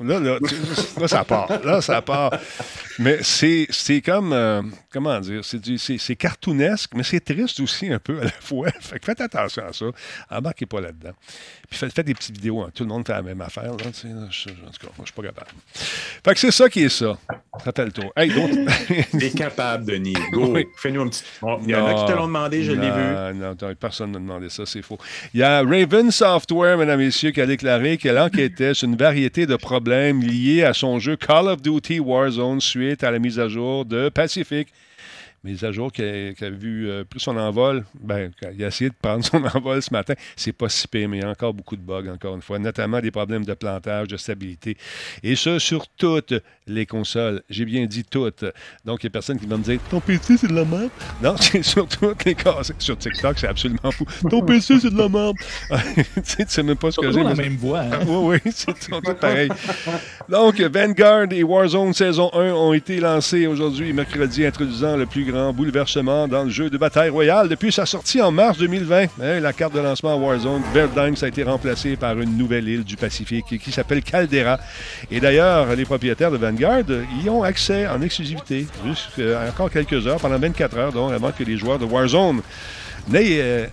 là, 0.00 0.38
là, 0.98 1.08
ça 1.08 1.22
part. 1.24 1.48
Là, 1.64 1.82
ça 1.82 2.00
part. 2.00 2.32
Mais 2.98 3.18
c'est, 3.22 3.66
comme, 4.02 4.32
euh, 4.32 4.62
comment 4.90 5.20
dire, 5.20 5.42
c'est, 5.44 6.16
cartoonesque, 6.16 6.92
mais 6.94 7.02
c'est 7.02 7.20
triste 7.20 7.60
aussi 7.60 7.92
un 7.92 7.98
peu 7.98 8.20
à 8.20 8.24
la 8.24 8.30
fois. 8.30 8.70
Fait 8.80 8.98
que 8.98 9.04
faites 9.04 9.20
attention 9.20 9.64
à 9.66 9.72
ça. 9.74 9.86
Embarquez 10.30 10.64
pas 10.64 10.80
là-dedans. 10.80 11.12
Puis 11.68 11.78
faites, 11.78 12.00
des 12.00 12.14
petites 12.14 12.36
vidéos. 12.36 12.62
Hein. 12.62 12.70
Tout 12.74 12.84
le 12.84 12.88
monde 12.88 13.06
fait 13.06 13.12
la 13.12 13.22
même 13.22 13.40
affaire. 13.40 13.64
Là, 13.64 13.76
je, 13.92 14.08
en 14.08 14.26
tout 14.26 14.86
cas, 14.86 14.92
moi, 14.96 15.00
je 15.00 15.04
suis 15.04 15.12
pas 15.12 15.22
capable. 15.22 15.50
Fait 16.24 16.34
que 16.34 16.40
c'est 16.40 16.50
ça 16.50 16.68
qui 16.68 16.84
est 16.84 16.88
ça. 16.88 17.18
Ça 17.64 17.72
fait 17.72 17.84
le 17.84 17.92
tour. 17.92 18.12
Hey, 18.16 18.30
d'autres. 18.30 18.56
T'es 19.18 19.30
capable, 19.30 19.84
Denis. 19.84 20.16
Go. 20.32 20.56
Fais-nous 20.76 21.02
un 21.02 21.08
petit. 21.08 21.24
Il 21.64 21.70
y 21.70 21.74
en 21.74 21.86
a 21.86 21.94
qui 21.94 22.12
te 22.12 22.16
l'ont 22.16 22.26
demandé, 22.26 22.64
je 22.64 22.72
l'ai 22.72 22.90
vu. 22.90 23.38
Non, 23.38 23.54
personne 23.78 24.10
ne 24.10 24.18
m'a 24.18 24.20
demandé 24.20 24.48
ça, 24.48 24.64
c'est 24.66 24.82
faux. 24.82 24.98
Il 25.34 25.40
y 25.40 25.42
a 25.42 25.62
Raven 25.62 26.10
Software, 26.10 26.78
mesdames 26.78 27.00
et 27.00 27.06
messieurs, 27.06 27.30
qui 27.30 27.40
a 27.40 27.46
déclaré 27.46 27.98
qu'elle 27.98 28.18
enquêtait 28.18 28.74
sur 28.74 28.88
une 28.88 28.96
variété 29.02 29.46
de 29.46 29.56
problèmes 29.56 30.22
liés 30.22 30.62
à 30.62 30.72
son 30.72 31.00
jeu 31.00 31.16
Call 31.16 31.48
of 31.48 31.60
Duty 31.60 31.98
Warzone 31.98 32.60
suite 32.60 33.02
à 33.02 33.10
la 33.10 33.18
mise 33.18 33.40
à 33.40 33.48
jour 33.48 33.84
de 33.84 34.08
Pacific 34.08 34.68
mise 35.44 35.64
à 35.64 35.72
jour 35.72 35.90
qui 35.90 36.02
a, 36.02 36.50
vu 36.50 36.88
euh, 36.88 37.04
plus 37.04 37.20
son 37.20 37.36
envol, 37.36 37.84
ben, 38.00 38.30
il 38.54 38.64
a 38.64 38.68
essayé 38.68 38.90
de 38.90 38.94
prendre 39.00 39.24
son 39.24 39.44
envol 39.44 39.82
ce 39.82 39.92
matin. 39.92 40.14
C'est 40.36 40.52
pas 40.52 40.68
si 40.68 40.86
pire, 40.88 41.08
mais 41.08 41.18
il 41.18 41.22
y 41.22 41.24
a 41.24 41.30
encore 41.30 41.54
beaucoup 41.54 41.76
de 41.76 41.82
bugs, 41.82 42.08
encore 42.12 42.34
une 42.34 42.42
fois, 42.42 42.58
notamment 42.58 43.00
des 43.00 43.10
problèmes 43.10 43.44
de 43.44 43.54
plantage, 43.54 44.08
de 44.08 44.16
stabilité. 44.16 44.76
Et 45.22 45.36
ça, 45.36 45.58
sur 45.58 45.88
toutes 45.88 46.34
les 46.66 46.86
consoles. 46.86 47.42
J'ai 47.50 47.64
bien 47.64 47.86
dit 47.86 48.04
toutes. 48.04 48.44
Donc, 48.84 49.02
il 49.02 49.06
y 49.06 49.08
a 49.08 49.10
personne 49.10 49.38
qui 49.38 49.46
va 49.46 49.56
me 49.56 49.62
dire 49.62 49.80
Ton 49.90 50.00
PC, 50.00 50.36
c'est 50.36 50.48
de 50.48 50.54
la 50.54 50.64
merde. 50.64 50.90
Non, 51.22 51.36
c'est 51.40 51.62
sur 51.62 51.88
toutes 51.88 52.24
les 52.24 52.34
cassettes. 52.34 52.80
Sur 52.80 52.96
TikTok, 52.96 53.38
c'est 53.38 53.48
absolument 53.48 53.90
fou. 53.90 54.04
Ton 54.28 54.42
PC, 54.42 54.78
c'est 54.80 54.90
de 54.90 54.98
la 54.98 55.08
merde. 55.08 55.36
tu 55.96 56.22
sais, 56.22 56.44
sais 56.46 56.62
même 56.62 56.76
pas 56.76 56.90
ce 56.90 57.00
que 57.00 57.10
j'ai. 57.10 57.22
la 57.22 57.34
même 57.34 57.56
voix. 57.56 57.80
Hein? 57.80 58.00
oui, 58.06 58.38
oui, 58.44 58.52
c'est 58.54 58.78
tout 58.78 59.00
pareil. 59.20 59.48
Donc, 60.28 60.60
Vanguard 60.60 61.32
et 61.32 61.42
Warzone 61.42 61.92
saison 61.92 62.30
1 62.32 62.52
ont 62.52 62.72
été 62.72 63.00
lancés 63.00 63.46
aujourd'hui, 63.46 63.92
mercredi, 63.92 64.46
introduisant 64.46 64.96
le 64.96 65.06
plus 65.06 65.24
grand 65.24 65.31
bouleversement 65.52 66.28
dans 66.28 66.44
le 66.44 66.50
jeu 66.50 66.68
de 66.68 66.76
bataille 66.76 67.08
royale 67.08 67.48
depuis 67.48 67.72
sa 67.72 67.86
sortie 67.86 68.20
en 68.20 68.30
mars 68.30 68.58
2020. 68.58 69.02
Hein, 69.20 69.40
la 69.40 69.52
carte 69.52 69.74
de 69.74 69.80
lancement 69.80 70.16
Warzone, 70.16 70.62
Verdansk 70.74 71.22
a 71.22 71.28
été 71.28 71.42
remplacée 71.42 71.96
par 71.96 72.20
une 72.20 72.36
nouvelle 72.36 72.68
île 72.68 72.84
du 72.84 72.96
Pacifique 72.96 73.58
qui 73.58 73.72
s'appelle 73.72 74.02
Caldera. 74.02 74.58
Et 75.10 75.20
d'ailleurs, 75.20 75.74
les 75.74 75.84
propriétaires 75.84 76.30
de 76.30 76.36
Vanguard 76.36 76.84
y 77.24 77.28
ont 77.30 77.42
accès 77.42 77.86
en 77.86 78.02
exclusivité, 78.02 78.66
jusqu'à 78.84 79.48
encore 79.48 79.70
quelques 79.70 80.06
heures, 80.06 80.20
pendant 80.20 80.38
24 80.38 80.76
heures, 80.76 80.92
donc 80.92 81.12
avant 81.12 81.32
que 81.32 81.44
les 81.44 81.56
joueurs 81.56 81.78
de 81.78 81.84
Warzone 81.84 82.42
n'ayez 83.08 83.40
euh, 83.42 83.66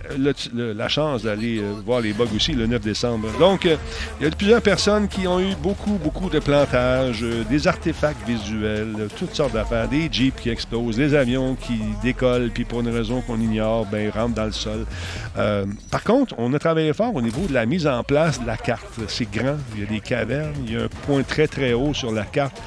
la 0.74 0.88
chance 0.88 1.22
d'aller 1.22 1.58
euh, 1.58 1.72
voir 1.84 2.00
les 2.00 2.12
bugs 2.12 2.28
aussi 2.34 2.52
le 2.52 2.66
9 2.66 2.80
décembre. 2.80 3.28
Donc, 3.38 3.66
euh, 3.66 3.76
il 4.20 4.24
y 4.24 4.26
a 4.28 4.30
plusieurs 4.30 4.62
personnes 4.62 5.08
qui 5.08 5.26
ont 5.26 5.40
eu 5.40 5.54
beaucoup, 5.62 5.98
beaucoup 6.02 6.30
de 6.30 6.38
plantages, 6.38 7.24
des 7.48 7.66
artefacts 7.66 8.26
visuels, 8.26 9.08
toutes 9.18 9.34
sortes 9.34 9.52
d'affaires, 9.52 9.88
des 9.88 10.08
jeeps 10.10 10.40
qui 10.40 10.50
explosent, 10.50 10.96
des 10.96 11.14
avions 11.14 11.54
qui 11.54 11.80
décollent, 12.02 12.50
puis 12.50 12.64
pour 12.64 12.80
une 12.80 12.88
raison 12.88 13.20
qu'on 13.22 13.40
ignore, 13.40 13.86
ben, 13.86 14.10
rentrent 14.10 14.34
dans 14.34 14.44
le 14.44 14.52
sol. 14.52 14.86
par 15.90 16.04
contre, 16.04 16.34
on 16.38 16.52
a 16.54 16.58
travaillé 16.58 16.92
fort 16.92 17.14
au 17.14 17.22
niveau 17.22 17.46
de 17.46 17.54
la 17.54 17.66
mise 17.66 17.86
en 17.86 18.02
place 18.02 18.40
de 18.40 18.46
la 18.46 18.56
carte. 18.56 19.00
C'est 19.08 19.30
grand, 19.30 19.56
il 19.74 19.82
y 19.82 19.86
a 19.86 19.86
des 19.86 20.00
cavernes, 20.00 20.54
il 20.66 20.72
y 20.72 20.76
a 20.76 20.84
un 20.84 20.88
point 21.06 21.22
très, 21.22 21.46
très 21.46 21.72
haut 21.72 21.94
sur 21.94 22.12
la 22.12 22.24
carte 22.24 22.60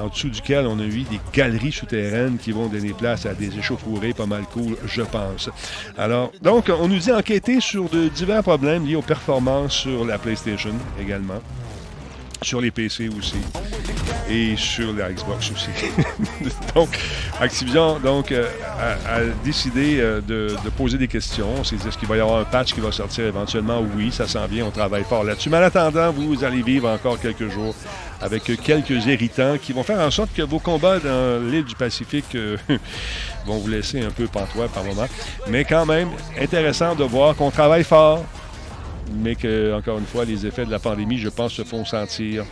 en 0.00 0.08
dessous 0.08 0.28
duquel 0.28 0.66
on 0.66 0.78
a 0.78 0.84
eu 0.84 1.02
des 1.02 1.20
galeries 1.32 1.72
souterraines 1.72 2.38
qui 2.38 2.52
vont 2.52 2.66
donner 2.66 2.92
place 2.92 3.26
à 3.26 3.34
des 3.34 3.56
échauffourées 3.58 4.12
pas 4.12 4.26
mal 4.26 4.42
cool, 4.52 4.76
je 4.86 5.02
pense. 5.02 5.50
Alors, 5.98 6.32
donc, 6.42 6.70
on 6.70 6.88
nous 6.88 6.98
dit 6.98 7.12
enquêter 7.12 7.60
sur 7.60 7.88
de 7.88 8.08
divers 8.08 8.42
problèmes 8.42 8.86
liés 8.86 8.96
aux 8.96 9.02
performances 9.02 9.74
sur 9.74 10.04
la 10.04 10.18
PlayStation 10.18 10.74
également 11.00 11.40
sur 12.42 12.60
les 12.60 12.70
PC 12.70 13.08
aussi 13.08 13.36
et 14.28 14.56
sur 14.56 14.92
la 14.92 15.12
Xbox 15.12 15.50
aussi. 15.50 15.70
donc, 16.74 16.88
Activision 17.40 17.98
euh, 18.04 18.46
a, 19.06 19.20
décidé 19.44 19.98
euh, 20.00 20.20
de, 20.20 20.56
poser 20.76 20.98
des 20.98 21.08
questions. 21.08 21.48
On 21.58 21.64
s'est 21.64 21.76
dit, 21.76 21.88
est-ce 21.88 21.98
qu'il 21.98 22.08
va 22.08 22.16
y 22.16 22.20
avoir 22.20 22.40
un 22.40 22.44
patch 22.44 22.72
qui 22.72 22.80
va 22.80 22.92
sortir 22.92 23.26
éventuellement? 23.26 23.84
Oui, 23.96 24.12
ça 24.12 24.26
s'en 24.26 24.46
vient, 24.46 24.66
on 24.66 24.70
travaille 24.70 25.04
fort 25.04 25.24
là-dessus. 25.24 25.50
Mais 25.50 25.58
en 25.58 25.62
attendant, 25.62 26.12
vous 26.12 26.44
allez 26.44 26.62
vivre 26.62 26.88
encore 26.88 27.20
quelques 27.20 27.50
jours 27.50 27.74
avec 28.20 28.44
quelques 28.62 29.06
irritants 29.06 29.56
qui 29.58 29.72
vont 29.72 29.82
faire 29.82 30.00
en 30.00 30.10
sorte 30.10 30.32
que 30.34 30.42
vos 30.42 30.58
combats 30.58 30.98
dans 30.98 31.42
l'île 31.50 31.64
du 31.64 31.74
Pacifique 31.74 32.34
euh, 32.34 32.56
vont 33.46 33.58
vous 33.58 33.68
laisser 33.68 34.00
un 34.00 34.10
peu 34.10 34.26
pantois 34.26 34.68
par 34.68 34.84
moment. 34.84 35.06
Mais 35.48 35.64
quand 35.64 35.86
même, 35.86 36.08
intéressant 36.38 36.94
de 36.94 37.04
voir 37.04 37.34
qu'on 37.34 37.50
travaille 37.50 37.84
fort, 37.84 38.24
mais 39.14 39.34
que, 39.34 39.74
encore 39.74 39.98
une 39.98 40.06
fois, 40.06 40.24
les 40.24 40.46
effets 40.46 40.66
de 40.66 40.70
la 40.70 40.78
pandémie, 40.78 41.18
je 41.18 41.28
pense, 41.28 41.52
se 41.52 41.64
font 41.64 41.84
sentir 41.84 42.44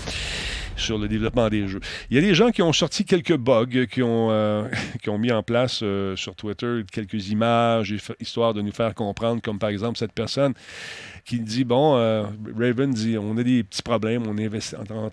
sur 0.79 0.99
le 0.99 1.09
développement 1.09 1.49
des 1.49 1.67
jeux. 1.69 1.81
Il 2.11 2.17
y 2.17 2.19
a 2.19 2.23
des 2.23 2.35
gens 2.35 2.51
qui 2.51 2.63
ont 2.63 2.73
sorti 2.73 3.05
quelques 3.05 3.37
bugs, 3.37 3.87
qui 3.91 4.03
ont, 4.03 4.31
euh, 4.31 4.69
qui 5.03 5.11
ont 5.11 5.19
mis 5.19 5.33
en 5.33 5.43
place 5.43 5.81
euh, 5.83 6.17
sur 6.17 6.35
Twitter 6.35 6.83
quelques 6.91 7.29
images, 7.31 7.95
histoire 8.21 8.55
de 8.55 8.63
nous 8.63 8.73
faire 8.73 8.95
comprendre, 8.95 9.43
comme 9.43 9.59
par 9.59 9.71
exemple 9.71 9.99
cette 9.99 10.13
personne 10.13 10.55
qui 11.29 11.41
dit 11.41 11.65
bon, 11.65 11.97
euh, 11.97 12.25
Raven 12.59 12.91
dit 12.91 13.19
on 13.19 13.37
a 13.37 13.43
des 13.43 13.63
petits 13.63 13.83
problèmes, 13.83 14.23
on 14.27 14.39
est 14.39 14.49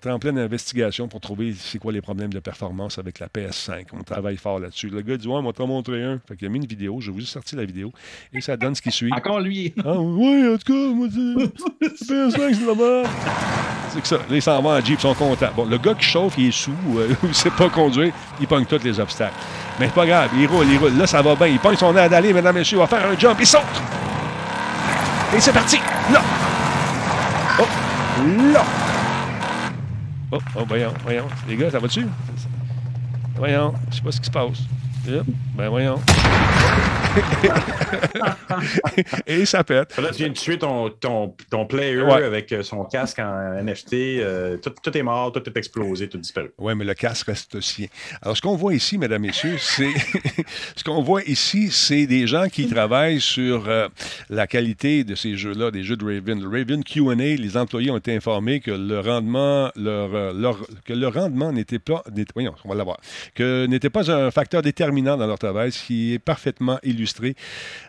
en, 0.06 0.18
pleine 0.18 0.38
investigation 0.38 1.08
pour 1.08 1.20
trouver 1.20 1.52
c'est 1.52 1.78
quoi 1.78 1.92
les 1.92 2.00
problèmes 2.00 2.32
de 2.32 2.38
performance 2.38 2.98
avec 2.98 3.18
la 3.18 3.28
PS5. 3.28 3.88
On 3.92 4.02
travaille 4.02 4.38
fort 4.38 4.58
là-dessus. 4.58 4.88
Le 4.88 5.02
gars 5.02 5.18
dit 5.18 5.28
ouais, 5.28 5.34
on 5.34 5.42
va 5.42 5.52
te 5.52 5.62
montrer 5.62 6.02
un. 6.02 6.18
Fait 6.26 6.34
qu'il 6.36 6.46
a 6.46 6.50
mis 6.50 6.56
une 6.56 6.66
vidéo, 6.66 7.00
je 7.00 7.10
vous 7.10 7.20
ai 7.20 7.26
sorti 7.26 7.54
la 7.54 7.66
vidéo 7.66 7.92
et 8.32 8.40
ça 8.40 8.56
donne 8.56 8.74
ce 8.74 8.80
qui 8.80 8.90
suit. 8.90 9.12
Encore 9.12 9.40
lui. 9.40 9.74
Ah, 9.84 10.00
oui, 10.00 10.48
en 10.48 10.56
tout 10.56 10.72
cas, 10.72 10.94
moi, 10.94 11.06
la 11.06 11.88
PS5, 11.88 12.54
c'est 12.54 12.66
la 12.66 12.74
merde. 12.74 13.08
C'est 13.90 14.00
que 14.00 14.08
ça. 14.08 14.16
Là, 14.16 14.22
ils 14.36 14.42
s'en 14.42 14.62
vont 14.62 14.70
à 14.70 14.80
Jeep, 14.80 14.98
ils 14.98 15.02
sont 15.02 15.14
contents. 15.14 15.50
Bon, 15.54 15.66
le 15.66 15.76
gars 15.76 15.94
qui 15.94 16.04
chauffe, 16.04 16.34
il 16.38 16.48
est 16.48 16.50
sous, 16.50 16.72
euh, 16.96 17.14
il 17.24 17.28
ne 17.28 17.34
sait 17.34 17.50
pas 17.50 17.68
conduire, 17.68 18.14
il 18.40 18.46
pogne 18.46 18.64
tous 18.64 18.82
les 18.82 18.98
obstacles. 18.98 19.36
Mais 19.78 19.86
c'est 19.86 19.94
pas 19.94 20.06
grave, 20.06 20.30
il 20.34 20.46
roule, 20.46 20.66
il 20.66 20.78
roule. 20.78 20.96
Là, 20.96 21.06
ça 21.06 21.20
va 21.20 21.34
bien. 21.34 21.48
Il 21.48 21.58
pogne 21.58 21.76
son 21.76 21.94
air 21.94 22.08
d'aller, 22.08 22.32
mesdames, 22.32 22.54
messieurs, 22.54 22.78
il 22.78 22.80
va 22.80 22.86
faire 22.86 23.06
un 23.06 23.18
jump, 23.18 23.36
il 23.38 23.46
saute. 23.46 23.60
Et 25.36 25.40
c'est 25.40 25.52
parti! 25.52 25.76
Là! 26.10 26.22
Oh! 27.60 27.66
Là! 28.54 28.64
Oh, 30.32 30.38
oh, 30.56 30.64
voyons, 30.66 30.94
voyons. 31.04 31.26
Les 31.46 31.56
gars, 31.56 31.70
ça 31.70 31.78
va 31.78 31.86
dessus? 31.86 32.06
Voyons, 33.36 33.74
je 33.90 33.96
sais 33.96 34.02
pas 34.02 34.12
ce 34.12 34.20
qui 34.20 34.26
se 34.28 34.30
passe. 34.30 34.62
Ben 35.54 35.68
voyons. 35.68 36.00
et 39.26 39.44
ça 39.44 39.64
pète. 39.64 39.96
Là, 39.96 40.10
tu 40.10 40.18
viens 40.18 40.28
de 40.28 40.34
tuer 40.34 40.58
ton, 40.58 40.90
ton, 40.90 41.34
ton 41.50 41.66
player 41.66 42.00
avec 42.00 42.52
euh, 42.52 42.62
son 42.62 42.84
casque 42.84 43.18
en 43.18 43.62
NFT. 43.62 43.94
Euh, 43.94 44.56
tout, 44.58 44.72
tout, 44.82 44.96
est 44.96 45.02
mort, 45.02 45.32
tout 45.32 45.42
est 45.46 45.56
explosé, 45.56 46.08
tout 46.08 46.18
disparu. 46.18 46.50
Oui, 46.58 46.74
mais 46.74 46.84
le 46.84 46.94
casque 46.94 47.26
reste 47.26 47.60
sien. 47.60 47.86
Alors, 48.22 48.36
ce 48.36 48.42
qu'on 48.42 48.56
voit 48.56 48.74
ici, 48.74 48.98
mesdames, 48.98 49.22
messieurs, 49.22 49.56
c'est. 49.58 49.92
ce 50.76 50.84
qu'on 50.84 51.02
voit 51.02 51.22
ici, 51.24 51.68
c'est 51.70 52.06
des 52.06 52.26
gens 52.26 52.48
qui 52.48 52.68
travaillent 52.68 53.20
sur 53.20 53.68
euh, 53.68 53.88
la 54.30 54.46
qualité 54.46 55.04
de 55.04 55.14
ces 55.14 55.36
jeux-là, 55.36 55.70
des 55.70 55.82
jeux 55.82 55.96
de 55.96 56.04
Raven. 56.04 56.42
Le 56.42 56.48
Raven 56.48 56.84
QA, 56.84 57.14
les 57.14 57.56
employés 57.56 57.90
ont 57.90 57.98
été 57.98 58.14
informés 58.14 58.60
que 58.60 58.70
le 58.70 59.00
rendement, 59.00 59.70
leur, 59.76 60.34
leur 60.34 60.58
que 60.84 60.92
le 60.92 61.08
rendement 61.08 61.52
n'était 61.52 61.78
pas. 61.78 62.02
Voyons, 62.34 62.54
on 62.64 62.68
va 62.68 62.74
l'avoir. 62.74 62.98
Que 63.34 63.66
n'était 63.66 63.90
pas 63.90 64.10
un 64.10 64.30
facteur 64.30 64.62
déterminant 64.62 65.16
dans 65.16 65.26
leur 65.26 65.38
travail, 65.38 65.72
ce 65.72 65.86
qui 65.86 66.14
est 66.14 66.18
parfaitement 66.18 66.78
illustré 66.82 67.05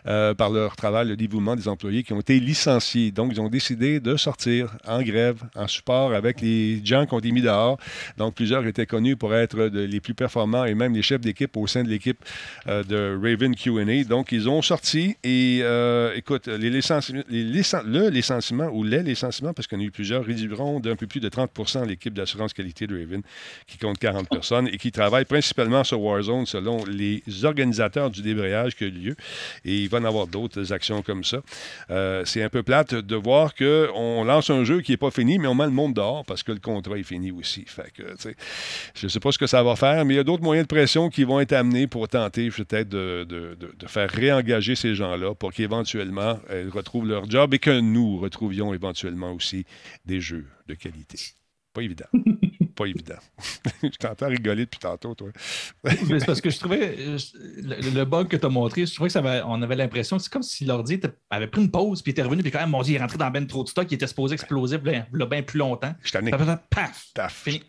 euh, 0.06 0.34
par 0.34 0.50
leur 0.50 0.76
travail, 0.76 1.08
le 1.08 1.16
dévouement 1.16 1.56
des 1.56 1.68
employés 1.68 2.02
qui 2.02 2.12
ont 2.12 2.20
été 2.20 2.40
licenciés. 2.40 3.10
Donc, 3.10 3.32
ils 3.32 3.40
ont 3.40 3.48
décidé 3.48 4.00
de 4.00 4.16
sortir 4.16 4.76
en 4.86 5.02
grève, 5.02 5.42
en 5.54 5.66
support 5.66 6.14
avec 6.14 6.40
les 6.40 6.80
gens 6.84 7.06
qui 7.06 7.14
ont 7.14 7.18
été 7.18 7.32
mis 7.32 7.42
dehors. 7.42 7.78
Donc, 8.16 8.34
plusieurs 8.34 8.66
étaient 8.66 8.86
connus 8.86 9.16
pour 9.16 9.34
être 9.34 9.58
les 9.64 10.00
plus 10.00 10.14
performants 10.14 10.64
et 10.64 10.74
même 10.74 10.94
les 10.94 11.02
chefs 11.02 11.20
d'équipe 11.20 11.56
au 11.56 11.66
sein 11.66 11.82
de 11.82 11.88
l'équipe 11.88 12.18
euh, 12.66 12.82
de 12.82 13.18
Raven 13.22 13.54
QA. 13.54 14.04
Donc, 14.04 14.32
ils 14.32 14.48
ont 14.48 14.62
sorti 14.62 15.16
et, 15.24 15.60
euh, 15.62 16.12
écoute, 16.14 16.46
le 16.48 18.08
licenciement 18.08 18.68
ou 18.72 18.84
les 18.84 19.02
licenciements, 19.02 19.52
parce 19.52 19.66
qu'on 19.66 19.80
a 19.80 19.82
eu 19.82 19.90
plusieurs, 19.90 20.24
réduiront 20.24 20.80
d'un 20.80 20.96
peu 20.96 21.06
plus 21.06 21.20
de 21.20 21.28
30% 21.28 21.86
l'équipe 21.86 22.14
d'assurance 22.14 22.52
qualité 22.52 22.86
de 22.86 22.98
Raven, 22.98 23.22
qui 23.66 23.78
compte 23.78 23.98
40 23.98 24.28
personnes 24.28 24.68
et 24.68 24.78
qui 24.78 24.92
travaille 24.92 25.24
principalement 25.24 25.84
sur 25.84 26.00
Warzone 26.00 26.46
selon 26.46 26.84
les 26.86 27.22
organisateurs 27.44 28.10
du 28.10 28.22
débrayage 28.22 28.74
qui 28.76 28.84
a 28.84 28.86
eu 28.88 29.07
Et 29.64 29.76
il 29.82 29.88
va 29.88 29.98
en 29.98 30.04
avoir 30.04 30.26
d'autres 30.26 30.72
actions 30.72 31.02
comme 31.02 31.24
ça. 31.24 31.38
Euh, 31.90 32.24
c'est 32.24 32.42
un 32.42 32.48
peu 32.48 32.62
plate 32.62 32.94
de 32.94 33.16
voir 33.16 33.54
qu'on 33.54 34.24
lance 34.24 34.50
un 34.50 34.64
jeu 34.64 34.80
qui 34.80 34.92
n'est 34.92 34.96
pas 34.96 35.10
fini, 35.10 35.38
mais 35.38 35.48
on 35.48 35.54
met 35.54 35.64
le 35.64 35.70
monde 35.70 35.94
dehors 35.94 36.24
parce 36.24 36.42
que 36.42 36.52
le 36.52 36.60
contrat 36.60 36.98
est 36.98 37.02
fini 37.02 37.30
aussi. 37.30 37.64
Je 38.94 39.06
ne 39.06 39.08
sais 39.08 39.20
pas 39.20 39.32
ce 39.32 39.38
que 39.38 39.46
ça 39.46 39.62
va 39.62 39.76
faire, 39.76 40.04
mais 40.04 40.14
il 40.14 40.16
y 40.16 40.20
a 40.20 40.24
d'autres 40.24 40.42
moyens 40.42 40.66
de 40.66 40.74
pression 40.74 41.10
qui 41.10 41.24
vont 41.24 41.40
être 41.40 41.52
amenés 41.52 41.86
pour 41.86 42.08
tenter 42.08 42.50
peut-être 42.50 42.88
de, 42.88 43.26
faire 43.86 44.10
réengager 44.10 44.74
ces 44.74 44.94
gens-là 44.94 45.34
pour 45.34 45.52
qu'éventuellement, 45.52 46.38
ils 46.50 46.68
retrouvent 46.68 47.06
leur 47.06 47.28
job 47.30 47.54
et 47.54 47.58
que 47.58 47.80
nous 47.80 48.18
retrouvions 48.18 48.74
éventuellement 48.74 49.32
aussi 49.32 49.64
des 50.04 50.20
jeux 50.20 50.46
de 50.66 50.74
qualité. 50.74 51.18
Pas 51.72 51.82
évident. 51.82 52.06
pas 52.78 52.86
évident. 52.86 53.18
je 53.82 53.88
t'entends 53.98 54.28
rigoler 54.28 54.64
depuis 54.64 54.78
tantôt, 54.78 55.14
toi. 55.14 55.28
c'est 55.84 56.24
parce 56.24 56.40
que 56.40 56.50
je 56.50 56.58
trouvais 56.58 56.94
euh, 56.98 57.18
le, 57.94 58.04
bug 58.04 58.28
que 58.28 58.36
tu 58.36 58.46
as 58.46 58.48
montré, 58.48 58.86
je 58.86 58.94
trouvais 58.94 59.08
que 59.08 59.12
ça 59.12 59.18
avait, 59.18 59.42
on 59.44 59.60
avait 59.62 59.74
l'impression 59.74 60.16
que 60.16 60.22
c'est 60.22 60.32
comme 60.32 60.42
si 60.44 60.64
l'ordi 60.64 61.00
avait 61.30 61.48
pris 61.48 61.62
une 61.62 61.70
pause 61.70 62.02
puis 62.02 62.12
était 62.12 62.22
revenu, 62.22 62.42
puis 62.42 62.52
quand 62.52 62.60
même, 62.60 62.70
mon 62.70 62.82
Dieu, 62.82 62.94
il 62.94 62.96
est 62.96 63.00
rentré 63.00 63.18
dans 63.18 63.30
ben 63.30 63.46
trop 63.46 63.64
de 63.64 63.68
stock, 63.68 63.86
il 63.90 63.94
était 63.94 64.06
supposé 64.06 64.34
exploser 64.34 64.78
bien, 64.78 65.06
bien 65.12 65.42
plus 65.42 65.58
longtemps. 65.58 65.94
Je 66.02 66.12
t'en 66.12 66.24
ai. 66.24 66.30
Paf! 66.70 67.12
Fini. 67.30 67.62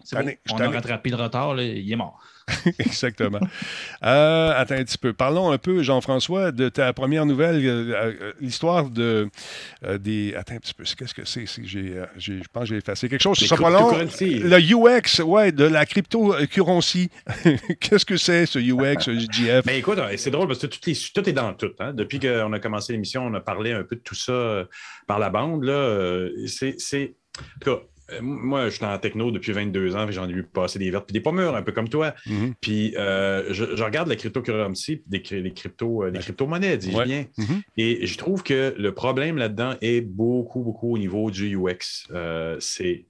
On 0.51 0.57
a 0.59 0.69
rattrapé 0.69 1.09
le 1.09 1.15
retard, 1.15 1.59
il 1.59 1.91
est 1.91 1.95
mort. 1.95 2.21
Exactement. 2.79 3.39
Euh, 4.03 4.53
attends 4.55 4.75
un 4.75 4.83
petit 4.83 4.97
peu. 4.97 5.13
Parlons 5.13 5.51
un 5.51 5.57
peu, 5.57 5.83
Jean-François, 5.83 6.51
de 6.51 6.69
ta 6.69 6.93
première 6.93 7.25
nouvelle, 7.25 7.65
euh, 7.65 7.93
euh, 7.93 8.31
l'histoire 8.39 8.89
de 8.89 9.29
des. 9.99 10.33
Attends 10.35 10.55
un 10.55 10.59
petit 10.59 10.73
peu. 10.73 10.83
Qu'est-ce 10.83 11.13
que 11.13 11.25
c'est? 11.25 11.45
je 11.45 12.47
pense 12.51 12.63
que 12.63 12.69
j'ai 12.69 12.77
effacé 12.77 13.09
quelque 13.09 13.21
chose. 13.21 13.37
Ce 13.37 13.45
sera 13.45 13.61
pas 13.61 13.69
long. 13.69 13.91
Le 13.91 14.59
UX, 14.59 14.98
ouais, 15.23 15.51
de 15.51 15.65
la 15.65 15.85
crypto-currency. 15.85 17.09
Qu'est-ce 17.79 18.05
que 18.05 18.17
c'est, 18.17 18.45
ce 18.45 18.59
UX, 18.59 19.01
ce 19.01 19.11
GF? 19.11 19.65
Mais 19.65 19.79
écoute, 19.79 19.99
c'est 20.17 20.31
drôle 20.31 20.47
parce 20.47 20.59
que 20.59 20.67
tout 20.67 20.89
est, 20.89 21.13
tout 21.13 21.27
est 21.29 21.33
dans 21.33 21.53
tout. 21.53 21.71
Hein. 21.79 21.93
Depuis 21.93 22.19
qu'on 22.19 22.53
a 22.53 22.59
commencé 22.59 22.93
l'émission, 22.93 23.25
on 23.25 23.33
a 23.33 23.41
parlé 23.41 23.71
un 23.71 23.83
peu 23.83 23.95
de 23.95 24.01
tout 24.01 24.15
ça 24.15 24.65
par 25.07 25.19
la 25.19 25.29
bande. 25.29 25.63
Là. 25.63 26.27
C'est. 26.47 27.15
En 27.37 27.59
tout 27.61 27.75
cas, 27.75 27.81
euh, 28.13 28.19
moi, 28.21 28.69
je 28.69 28.75
suis 28.75 28.85
en 28.85 28.97
techno 28.97 29.31
depuis 29.31 29.51
22 29.51 29.95
ans, 29.95 30.09
j'en 30.09 30.27
ai 30.27 30.33
vu 30.33 30.43
passer 30.43 30.79
des 30.79 30.89
vertes 30.91 31.05
puis 31.05 31.13
des 31.13 31.19
pommures, 31.19 31.55
un 31.55 31.61
peu 31.61 31.71
comme 31.71 31.89
toi. 31.89 32.13
Mm-hmm. 32.27 32.53
Puis 32.61 32.95
euh, 32.97 33.53
je, 33.53 33.83
regarde 33.83 34.07
la 34.07 34.15
cryptocurrency, 34.15 35.03
des, 35.07 35.23
les, 35.31 35.53
crypto, 35.53 36.03
euh, 36.03 36.11
crypto-monnaies, 36.11 36.77
dis-je 36.77 37.03
bien. 37.03 37.25
Mm-hmm. 37.37 37.61
Et 37.77 38.05
je 38.05 38.17
trouve 38.17 38.43
que 38.43 38.75
le 38.77 38.93
problème 38.93 39.37
là-dedans 39.37 39.75
est 39.81 40.01
beaucoup, 40.01 40.61
beaucoup 40.61 40.93
au 40.93 40.97
niveau 40.97 41.31
du 41.31 41.55
UX. 41.55 42.07
c'est 42.59 42.85
ben, 42.93 43.05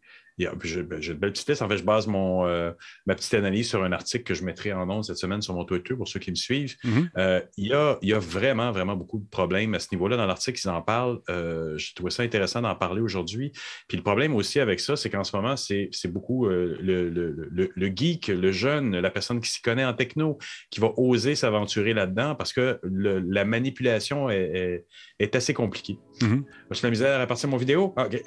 j'ai 0.64 0.80
une 0.80 1.18
belle 1.18 1.32
petite 1.32 1.50
liste. 1.50 1.62
En 1.62 1.70
fait, 1.70 1.78
je 1.78 1.84
base 1.84 2.08
mon, 2.08 2.46
euh, 2.46 2.72
ma 3.06 3.16
petite 3.16 3.34
analyse 3.34 3.70
sur 3.70 3.84
un 3.84 3.92
article 3.92 4.24
que 4.24 4.34
je 4.34 4.44
mettrai 4.44 4.72
en 4.72 4.90
ondes 4.90 5.04
cette 5.04 5.18
semaine 5.18 5.42
sur 5.42 5.54
mon 5.54 5.66
Twitter 5.66 5.96
pour 5.96 6.08
ceux 6.08 6.20
qui 6.20 6.32
me 6.32 6.36
suivent. 6.36 6.76
Mm-hmm. 6.84 7.10
Euh, 7.18 7.42
il, 7.58 7.68
y 7.68 7.74
a, 7.74 7.98
il, 8.02 8.10
y 8.10 8.14
a, 8.14 8.20
vraiment, 8.20 8.72
vraiment 8.72 8.96
beaucoup 8.96 9.20
de 9.20 9.30
problèmes 9.30 9.74
à 9.74 9.80
ce 9.80 9.88
niveau-là. 9.92 10.18
Dans 10.18 10.26
l'article, 10.26 10.60
ils 10.64 10.70
en 10.70 10.82
parlent. 10.82 11.20
Euh, 11.30 11.78
je 11.78 11.94
trouvais 11.94 12.12
ça 12.12 12.24
intéressant 12.24 12.62
d'en 12.62 12.76
parler 12.76 13.02
aujourd'hui. 13.02 13.52
Puis 13.88 13.98
le 13.98 14.04
problème 14.04 14.36
aussi 14.36 14.60
avec 14.60 14.80
ça, 14.80 14.96
c'est 14.96 15.10
qu'en 15.10 15.24
ce 15.24 15.36
moment, 15.36 15.56
c'est 15.58 15.90
beaucoup 16.08 16.48
le, 16.48 16.78
le, 16.82 17.72
le, 17.76 17.88
geek, 17.96 18.28
le 18.28 18.52
jeune, 18.52 18.98
la 18.98 19.10
personne 19.10 19.42
qui 19.42 19.50
s'y 19.50 19.62
connaît 19.62 19.86
en 19.86 19.94
techno, 19.94 20.38
qui 20.70 20.80
va 20.80 20.92
oser 20.98 21.36
s'aventurer 21.36 21.94
là-dedans 21.94 22.36
parce 22.36 22.54
que 22.54 22.80
la 22.84 23.46
manipulation 23.46 24.30
est, 24.30 24.86
est, 25.20 25.36
assez 25.36 25.54
compliquée. 25.54 26.00
Mm-hmm. 26.22 26.44
Je 26.72 26.84
la 26.84 26.90
misère 26.90 27.22
à 27.22 27.28
partir 27.28 27.48
de 27.48 27.52
mon 27.52 27.58
vidéo? 27.58 27.94
Ah, 27.96 28.06
OK. 28.06 28.22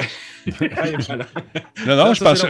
non, 1.86 1.96
non, 1.96 2.01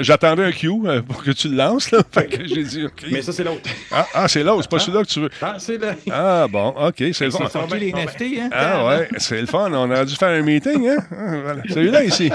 j'attendais 0.03 0.45
un 0.45 0.53
cue 0.53 0.71
euh, 0.85 1.03
pour 1.03 1.23
que 1.23 1.31
tu 1.31 1.49
le 1.49 1.57
lances. 1.57 1.91
Là. 1.91 2.03
Fait 2.13 2.27
que 2.27 2.47
j'ai 2.47 2.63
dit 2.65 2.85
OK. 2.85 3.05
Mais 3.11 3.23
ça, 3.23 3.33
c'est 3.33 3.45
l'autre. 3.45 3.69
Ah, 3.91 4.07
ah 4.15 4.29
c'est 4.29 4.43
l'autre, 4.43 4.63
c'est 4.63 4.71
pas 4.71 4.77
ah. 4.77 4.81
celui-là 4.81 5.03
que 5.03 5.09
tu 5.09 5.21
veux. 5.21 5.31
Ah, 5.41 5.57
c'est 5.59 5.79
là. 5.79 5.95
Ah, 6.11 6.47
bon, 6.49 6.69
OK, 6.69 7.03
c'est 7.13 7.25
le 7.25 7.31
fun. 7.31 7.49
les 7.79 7.93
NFT, 7.93 8.23
hein? 8.41 8.49
Ah, 8.53 8.87
ouais, 8.87 9.09
c'est 9.19 9.41
le 9.41 9.47
fun. 9.47 9.71
On 9.73 9.91
a 9.91 10.05
dû 10.05 10.15
faire 10.15 10.29
un 10.29 10.43
meeting, 10.43 10.89
hein? 10.89 10.97
Ah, 11.11 11.41
voilà. 11.43 11.63
Celui-là 11.69 12.05
ici. 12.13 12.31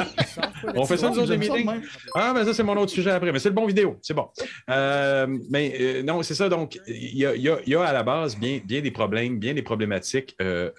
On 0.75 0.85
fait 0.85 0.97
ça, 0.97 1.09
nous 1.09 1.19
autres, 1.19 1.29
des 1.29 1.37
meetings? 1.37 1.69
Ah, 2.15 2.33
mais 2.35 2.45
ça, 2.45 2.53
c'est 2.53 2.63
mon 2.63 2.75
autre 2.77 2.91
sujet 2.91 3.11
après. 3.11 3.31
Mais 3.31 3.39
c'est 3.39 3.49
le 3.49 3.55
bon 3.55 3.65
vidéo. 3.65 3.97
C'est 4.01 4.13
bon. 4.13 4.27
Euh, 4.69 5.27
mais 5.49 5.75
euh, 5.79 6.03
non, 6.03 6.21
c'est 6.23 6.35
ça. 6.35 6.49
Donc, 6.49 6.79
il 6.87 7.17
y 7.17 7.25
a, 7.25 7.35
y, 7.35 7.49
a, 7.49 7.57
y 7.65 7.75
a, 7.75 7.83
à 7.83 7.93
la 7.93 8.03
base 8.03 8.37
bien, 8.37 8.59
bien 8.63 8.81
des 8.81 8.91
problèmes, 8.91 9.39
bien 9.39 9.53
des 9.53 9.61
problématiques. 9.61 10.35
Euh, 10.41 10.69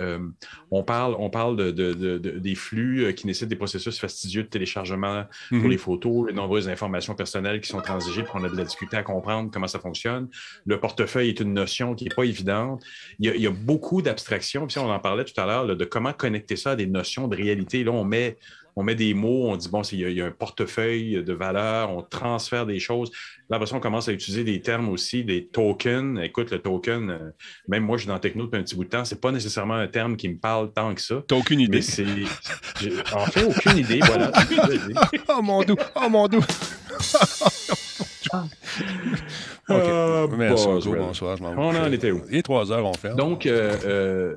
on 0.71 0.83
parle, 0.83 1.17
on 1.19 1.31
parle 1.31 1.57
de, 1.57 1.71
de, 1.71 1.93
de, 1.95 2.19
des 2.19 2.55
flux 2.55 3.15
qui 3.15 3.27
nécessitent 3.27 3.49
des 3.49 3.57
processus 3.57 3.99
fastidieux 3.99 4.43
de 4.43 4.49
téléchargement 4.49 5.25
pour 5.49 5.59
mhm. 5.59 5.71
les 5.71 5.79
photos, 5.79 6.28
les 6.29 6.35
nombreuses 6.35 6.69
informations 6.69 7.15
personnelles 7.15 7.61
qui 7.61 7.69
sont 7.69 7.81
transigées, 7.81 8.23
puis 8.23 8.33
on 8.35 8.45
a 8.45 8.49
de 8.49 8.57
la 8.57 8.65
difficulté 8.65 8.97
à 8.97 9.03
comprendre 9.03 9.51
comment 9.53 9.67
ça 9.67 9.79
fonctionne. 9.79 10.29
Le 10.67 10.79
portefeuille 10.79 11.31
est 11.31 11.41
une 11.41 11.53
notion 11.53 11.95
qui 11.95 12.05
n'est 12.05 12.15
pas 12.15 12.25
évidente. 12.25 12.83
Il 13.19 13.35
y 13.35 13.47
a, 13.47 13.51
beaucoup 13.51 14.03
d'abstractions. 14.03 14.67
Puis 14.67 14.79
on 14.79 14.91
en 14.91 14.99
parlait 14.99 15.25
tout 15.25 15.39
à 15.41 15.47
l'heure 15.47 15.67
de 15.67 15.85
comment 15.85 16.13
connecter 16.13 16.57
ça 16.57 16.73
à 16.73 16.77
des 16.77 16.87
notions 16.87 17.29
de 17.29 17.37
réalité. 17.37 17.83
Là, 17.83 17.93
on 17.93 18.05
met 18.05 18.39
on 18.79 18.85
met 18.85 18.95
des 18.95 19.13
mots, 19.13 19.49
on 19.49 19.57
dit, 19.57 19.69
bon, 19.69 19.83
il 19.83 20.13
y, 20.13 20.21
a 20.21 20.25
un 20.25 20.31
portefeuille 20.31 21.25
de 21.25 21.33
valeurs, 21.33 21.91
on 21.91 22.01
transfère 22.01 22.65
des 22.65 22.79
choses. 22.79 23.11
Là, 23.51 23.57
après 23.57 23.67
ça, 23.67 23.75
on 23.75 23.81
commence 23.81 24.09
à 24.09 24.13
utiliser 24.13 24.45
des 24.45 24.61
termes 24.61 24.89
aussi, 24.89 25.25
des 25.25 25.49
tokens. 25.49 26.21
Écoute, 26.23 26.53
le 26.53 26.61
token, 26.61 27.11
euh, 27.11 27.19
même 27.67 27.83
moi, 27.83 27.97
je 27.97 28.03
suis 28.03 28.09
dans 28.09 28.21
Techno 28.21 28.45
depuis 28.45 28.61
un 28.61 28.63
petit 28.63 28.77
bout 28.77 28.85
de 28.85 28.91
temps, 28.91 29.05
c'est 29.05 29.21
pas 29.21 29.33
nécessairement 29.33 29.75
un 29.75 29.89
terme 29.89 30.17
qui 30.17 30.29
me 30.29 30.39
parle 30.39 30.73
tant 30.73 30.95
que 30.95 31.01
ça. 31.01 31.25
T'as 31.27 31.35
aucune 31.35 31.59
idée. 31.59 31.83
c'est... 31.83 32.05
En 33.13 33.27
fait, 33.27 33.43
aucune 33.43 33.79
idée, 33.79 33.99
voilà. 33.99 34.31
oh 35.29 35.43
mon 35.43 35.65
doux, 35.65 35.77
oh 35.97 36.09
mon 36.09 36.29
doux. 36.29 36.45
OK. 39.69 40.33
Merci 40.37 40.67
beaucoup. 40.67 40.95
Bonsoir. 40.97 41.37
Je 41.37 41.43
on 41.43 41.77
en 41.77 41.93
était 41.93 42.11
où? 42.11 42.23
Il 42.31 42.39
est 42.39 42.43
trois 42.43 42.73
heures, 42.73 42.87
on 42.87 42.95
fait. 42.95 43.15
Donc, 43.15 43.47
euh, 43.47 43.77
euh, 43.85 44.37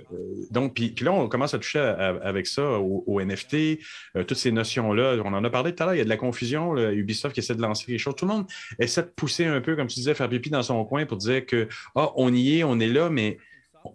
donc 0.50 0.74
puis, 0.74 0.94
là, 1.02 1.12
on 1.12 1.28
commence 1.28 1.54
à 1.54 1.60
toucher 1.60 1.80
avec 1.80 2.48
ça 2.48 2.64
au, 2.80 3.22
NFT, 3.22 3.80
euh, 4.16 4.24
toutes 4.24 4.38
ces 4.38 4.52
notions-là. 4.52 5.18
On 5.24 5.34
en 5.34 5.44
a 5.44 5.50
parlé 5.50 5.74
tout 5.74 5.84
à 5.84 5.86
l'heure. 5.88 5.96
Il 5.96 6.00
y 6.00 6.02
a 6.02 6.06
de 6.06 6.10
la 6.10 6.18
confusion. 6.18 6.78
Ubisoft 6.78 7.34
qui 7.34 7.40
essaie 7.40 7.56
de 7.56 7.62
lancer 7.62 7.86
quelque 7.86 8.00
chose. 8.00 8.16
Tout 8.16 8.26
le 8.26 8.34
monde 8.34 8.46
essaie 8.80 9.04
de 9.04 9.08
pousser 9.08 9.46
un 9.46 9.62
peu, 9.62 9.76
comme 9.76 9.88
tu 9.88 9.96
disais, 9.96 10.14
faire 10.14 10.30
pipi 10.30 10.50
dans 10.50 10.64
son 10.64 10.84
coin 10.86 11.06
pour 11.06 11.18
dire 11.18 11.46
que, 11.46 11.68
ah, 11.96 12.12
on 12.16 12.34
y 12.34 12.60
est, 12.60 12.64
on 12.64 12.80
est 12.80 12.88
là, 12.88 13.10
mais 13.10 13.38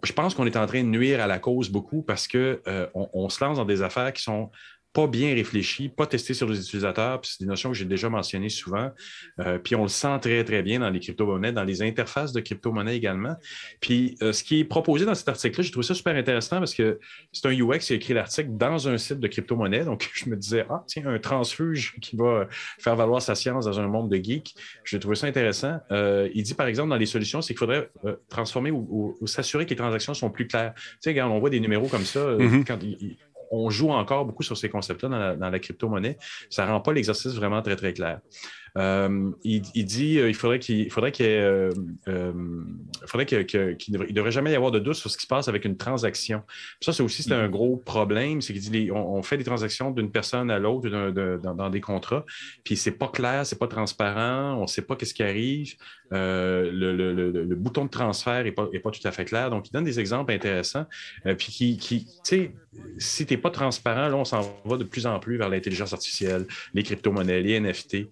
je 0.03 0.11
pense 0.11 0.35
qu'on 0.35 0.45
est 0.45 0.57
en 0.57 0.65
train 0.65 0.83
de 0.83 0.89
nuire 0.89 1.21
à 1.21 1.27
la 1.27 1.39
cause 1.39 1.69
beaucoup 1.69 2.01
parce 2.01 2.27
qu'on 2.27 2.59
on 2.93 3.29
se 3.29 3.43
lance 3.43 3.57
dans 3.57 3.65
des 3.65 3.81
affaires 3.81 4.11
qui 4.11 4.21
sont 4.21 4.49
pas 4.93 5.07
bien 5.07 5.33
réfléchi, 5.33 5.89
pas 5.89 6.07
testé 6.07 6.33
sur 6.33 6.49
les 6.49 6.59
utilisateurs. 6.59 7.19
c'est 7.23 7.41
des 7.41 7.45
notions 7.45 7.69
que 7.69 7.77
j'ai 7.77 7.85
déjà 7.85 8.09
mentionnées 8.09 8.49
souvent. 8.49 8.89
Euh, 9.39 9.59
puis 9.59 9.75
on 9.75 9.83
le 9.83 9.89
sent 9.89 10.17
très, 10.21 10.43
très 10.43 10.63
bien 10.63 10.79
dans 10.79 10.89
les 10.89 10.99
crypto-monnaies, 10.99 11.51
dans 11.51 11.63
les 11.63 11.81
interfaces 11.81 12.33
de 12.33 12.39
crypto-monnaies 12.39 12.95
également. 12.95 13.35
Puis 13.79 14.15
euh, 14.21 14.31
ce 14.31 14.43
qui 14.43 14.59
est 14.59 14.63
proposé 14.63 15.05
dans 15.05 15.13
cet 15.13 15.29
article-là, 15.29 15.63
j'ai 15.63 15.71
trouvé 15.71 15.85
ça 15.85 15.93
super 15.93 16.15
intéressant 16.15 16.57
parce 16.59 16.73
que 16.73 16.99
c'est 17.31 17.45
un 17.45 17.51
UX 17.51 17.79
qui 17.79 17.93
a 17.93 17.95
écrit 17.95 18.13
l'article 18.13 18.49
dans 18.51 18.87
un 18.87 18.97
site 18.97 19.19
de 19.19 19.27
crypto-monnaie. 19.27 19.85
Donc 19.85 20.09
je 20.15 20.29
me 20.29 20.35
disais, 20.35 20.65
ah, 20.69 20.83
tiens, 20.87 21.05
un 21.05 21.19
transfuge 21.19 21.95
qui 22.01 22.15
va 22.15 22.47
faire 22.79 22.95
valoir 22.95 23.21
sa 23.21 23.35
science 23.35 23.65
dans 23.65 23.79
un 23.79 23.87
monde 23.87 24.09
de 24.09 24.17
geeks. 24.17 24.55
J'ai 24.83 24.99
trouvé 24.99 25.15
ça 25.15 25.27
intéressant. 25.27 25.77
Euh, 25.91 26.29
il 26.33 26.43
dit, 26.43 26.55
par 26.55 26.67
exemple, 26.67 26.89
dans 26.89 26.97
les 26.97 27.05
solutions, 27.05 27.41
c'est 27.41 27.53
qu'il 27.53 27.59
faudrait 27.59 27.89
transformer 28.29 28.71
ou, 28.71 29.15
s'assurer 29.25 29.65
que 29.65 29.71
les 29.71 29.75
transactions 29.75 30.13
sont 30.13 30.29
plus 30.29 30.47
claires. 30.47 30.73
Tu 30.75 30.83
sais, 31.01 31.09
regarde, 31.11 31.31
on 31.31 31.39
voit 31.39 31.49
des 31.49 31.59
numéros 31.59 31.87
comme 31.87 32.05
ça. 32.05 32.19
Mm-hmm. 32.19 32.65
quand 32.65 32.79
on 33.51 33.69
joue 33.69 33.89
encore 33.91 34.25
beaucoup 34.25 34.43
sur 34.43 34.57
ces 34.57 34.69
concepts-là 34.69 35.35
dans 35.35 35.49
la, 35.49 35.59
crypto-monnaie. 35.59 36.17
Ça 36.49 36.65
ne 36.65 36.71
rend 36.71 36.81
pas 36.81 36.93
l'exercice 36.93 37.33
vraiment 37.33 37.61
très, 37.61 37.75
très 37.75 37.93
clair. 37.93 38.19
Euh, 38.77 39.31
il, 39.43 39.61
dit 39.61 40.19
euh, 40.19 40.31
faudrait 40.33 40.59
qu'il 40.59 40.91
faudrait 40.91 41.11
qu'il 41.11 41.25
euh, 41.25 41.71
faudrait 43.07 43.25
qu'il 43.25 44.13
devrait 44.13 44.31
jamais 44.31 44.51
y 44.51 44.55
avoir 44.55 44.71
de 44.71 44.77
doute 44.77 44.93
sur 44.93 45.09
ce 45.09 45.17
qui 45.17 45.23
se 45.23 45.27
passe 45.27 45.47
avec 45.47 45.65
une 45.65 45.77
transaction. 45.77 46.43
ça, 46.79 46.93
c'est 46.93 47.01
aussi 47.01 47.23
c'est 47.23 47.33
un 47.33 47.49
gros 47.49 47.77
problème, 47.77 48.41
c'est 48.41 48.53
qu'il 48.53 48.61
dit 48.61 48.91
on, 48.91 49.23
fait 49.23 49.37
des 49.37 49.43
transactions 49.43 49.89
d'une 49.89 50.11
personne 50.11 50.51
à 50.51 50.59
l'autre 50.59 50.89
dans, 50.89 51.69
des 51.69 51.81
contrats, 51.81 52.23
puis 52.63 52.77
c'est 52.77 52.91
pas 52.91 53.07
clair, 53.07 53.45
c'est 53.45 53.57
pas 53.57 53.67
transparent, 53.67 54.57
on 54.61 54.67
sait 54.67 54.83
pas 54.83 54.95
qu'est-ce 54.95 55.13
qui 55.13 55.23
arrive, 55.23 55.73
le, 56.11 57.55
bouton 57.55 57.85
de 57.85 57.89
transfert 57.89 58.43
n'est 58.43 58.51
pas, 58.51 58.67
pas, 58.67 58.91
tout 58.91 59.05
à 59.05 59.11
fait 59.11 59.25
clair. 59.25 59.49
Donc, 59.49 59.67
il 59.67 59.71
donne 59.71 59.85
des 59.85 59.99
exemples 59.99 60.31
intéressants, 60.31 60.85
puis 61.37 61.77
qui 61.77 61.77
tu 61.77 62.05
sais, 62.23 62.51
si 62.99 63.25
tu 63.25 63.33
n'es 63.33 63.41
pas 63.41 63.49
transparent, 63.49 64.07
là, 64.07 64.15
on 64.15 64.25
s'en 64.25 64.41
va 64.65 64.77
de 64.77 64.83
plus 64.83 65.07
en 65.07 65.19
plus 65.19 65.37
vers 65.37 65.49
l'intelligence 65.49 65.93
artificielle, 65.93 66.45
les 66.73 66.83
crypto-monnaies, 66.83 67.41
les 67.41 67.59
NFT 67.59 68.07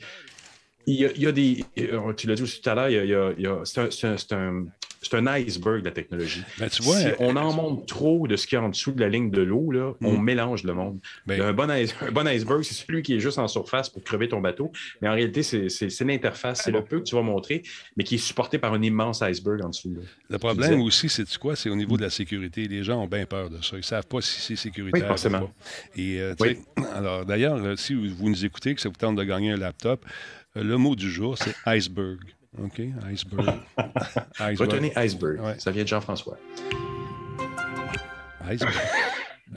il 0.87 0.95
y, 0.95 1.27
a, 1.27 1.31
des. 1.31 1.63
Euh, 1.79 2.13
tu 2.13 2.27
l'as 2.27 2.35
dit 2.35 2.43
aussi 2.43 2.61
tout 2.61 2.69
à 2.69 2.75
l'heure, 2.75 3.31
c'est 3.65 3.79
un, 4.05 4.65
c'est 5.05 5.15
un 5.15 5.27
iceberg, 5.27 5.85
la 5.85 5.91
technologie. 5.91 6.43
Ben, 6.57 6.67
tu 6.69 6.81
vois, 6.81 6.97
si 6.97 7.07
on 7.19 7.35
en 7.35 7.53
monte 7.53 7.87
trop 7.87 8.27
de 8.27 8.35
ce 8.35 8.47
qui 8.47 8.55
est 8.55 8.59
en 8.59 8.69
dessous 8.69 8.91
de 8.91 9.01
la 9.01 9.09
ligne 9.09 9.29
de 9.29 9.41
l'eau, 9.41 9.71
on 10.01 10.17
mm. 10.17 10.23
mélange 10.23 10.63
le 10.63 10.73
monde. 10.73 10.99
Ben, 11.27 11.41
un, 11.41 11.53
bon 11.53 11.69
iceberg, 11.69 12.63
c'est 12.63 12.73
celui 12.73 13.03
qui 13.03 13.15
est 13.15 13.19
juste 13.19 13.37
en 13.37 13.47
surface 13.47 13.89
pour 13.89 14.03
crever 14.03 14.27
ton 14.27 14.41
bateau. 14.41 14.71
Mais 15.01 15.07
en 15.07 15.13
réalité, 15.13 15.43
c'est 15.43 16.01
l'interface, 16.01 16.61
c'est 16.63 16.71
le 16.71 16.83
peu 16.83 16.99
que 16.99 17.03
tu 17.03 17.15
vas 17.15 17.21
montrer, 17.21 17.63
mais 17.95 18.03
qui 18.03 18.15
est 18.15 18.19
supporté 18.19 18.57
par 18.57 18.73
un 18.73 18.81
immense 18.81 19.21
iceberg 19.21 19.63
en 19.63 19.69
dessous. 19.69 19.95
Le 20.29 20.37
problème 20.39 20.81
aussi, 20.81 21.07
c'est 21.09 21.37
quoi? 21.37 21.55
C'est 21.55 21.69
au 21.69 21.75
niveau 21.75 21.97
de 21.97 22.01
la 22.01 22.09
sécurité. 22.09 22.67
Les 22.67 22.83
gens 22.83 23.01
ont 23.03 23.07
bien 23.07 23.25
peur 23.25 23.49
de 23.49 23.61
ça. 23.61 23.73
Ils 23.73 23.77
ne 23.77 23.83
savent 23.83 24.07
pas 24.07 24.21
si 24.21 24.41
c'est 24.41 24.55
sécuritaire. 24.55 25.01
Oui, 25.01 25.07
forcément. 25.07 25.51
Et, 25.95 26.19
euh, 26.19 26.33
Alors, 26.95 27.25
d'ailleurs, 27.25 27.77
si 27.77 27.93
vous 27.93 28.29
nous 28.29 28.45
écoutez, 28.45 28.73
que 28.73 28.81
ça 28.81 28.89
vous 28.89 28.95
tente 28.95 29.15
de 29.15 29.23
gagner 29.23 29.51
un 29.51 29.57
laptop, 29.57 30.03
euh, 30.05 30.09
le 30.55 30.77
mot 30.77 30.95
du 30.95 31.11
jour, 31.11 31.37
c'est 31.37 31.55
iceberg. 31.65 32.19
OK? 32.61 32.81
Iceberg. 33.05 33.59
iceberg. 34.39 34.59
Retenez 34.59 34.93
iceberg. 34.95 35.59
Ça 35.59 35.71
vient 35.71 35.83
de 35.83 35.87
Jean-François. 35.87 36.37
Iceberg. 38.47 38.73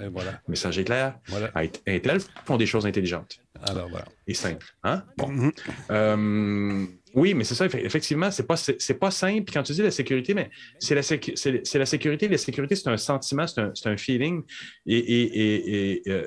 Et 0.01 0.09
voilà. 0.09 0.41
Message 0.47 0.79
est 0.79 0.85
clair. 0.85 1.19
Voilà. 1.27 1.51
Intel 1.87 2.21
font 2.45 2.57
des 2.57 2.67
choses 2.67 2.87
intelligentes? 2.87 3.41
Alors 3.63 3.89
voilà. 3.89 4.05
Et 4.27 4.35
simples. 4.35 4.67
Hein? 4.85 5.03
Bon. 5.17 5.51
Euh, 5.91 6.87
oui, 7.15 7.35
mais 7.35 7.45
c'est 7.45 7.55
ça, 7.55 7.67
effectivement, 7.67 8.31
c'est 8.31 8.47
pas, 8.47 8.57
pas 9.01 9.11
simple. 9.11 9.51
quand 9.53 9.63
tu 9.63 9.73
dis 9.73 9.83
la 9.83 9.91
sécurité, 9.91 10.35
mais 10.35 10.51
c'est 10.79 10.95
la, 10.95 11.01
la, 11.01 11.87
sécurité. 11.87 12.29
La 12.29 12.39
sécurité, 12.39 12.75
c'est 12.75 12.89
un 12.89 12.97
sentiment, 12.97 13.47
c'est 13.47 13.61
un, 13.61 13.73
un, 13.85 13.97
feeling. 13.97 14.43
Et, 14.87 16.03
euh, 16.07 16.23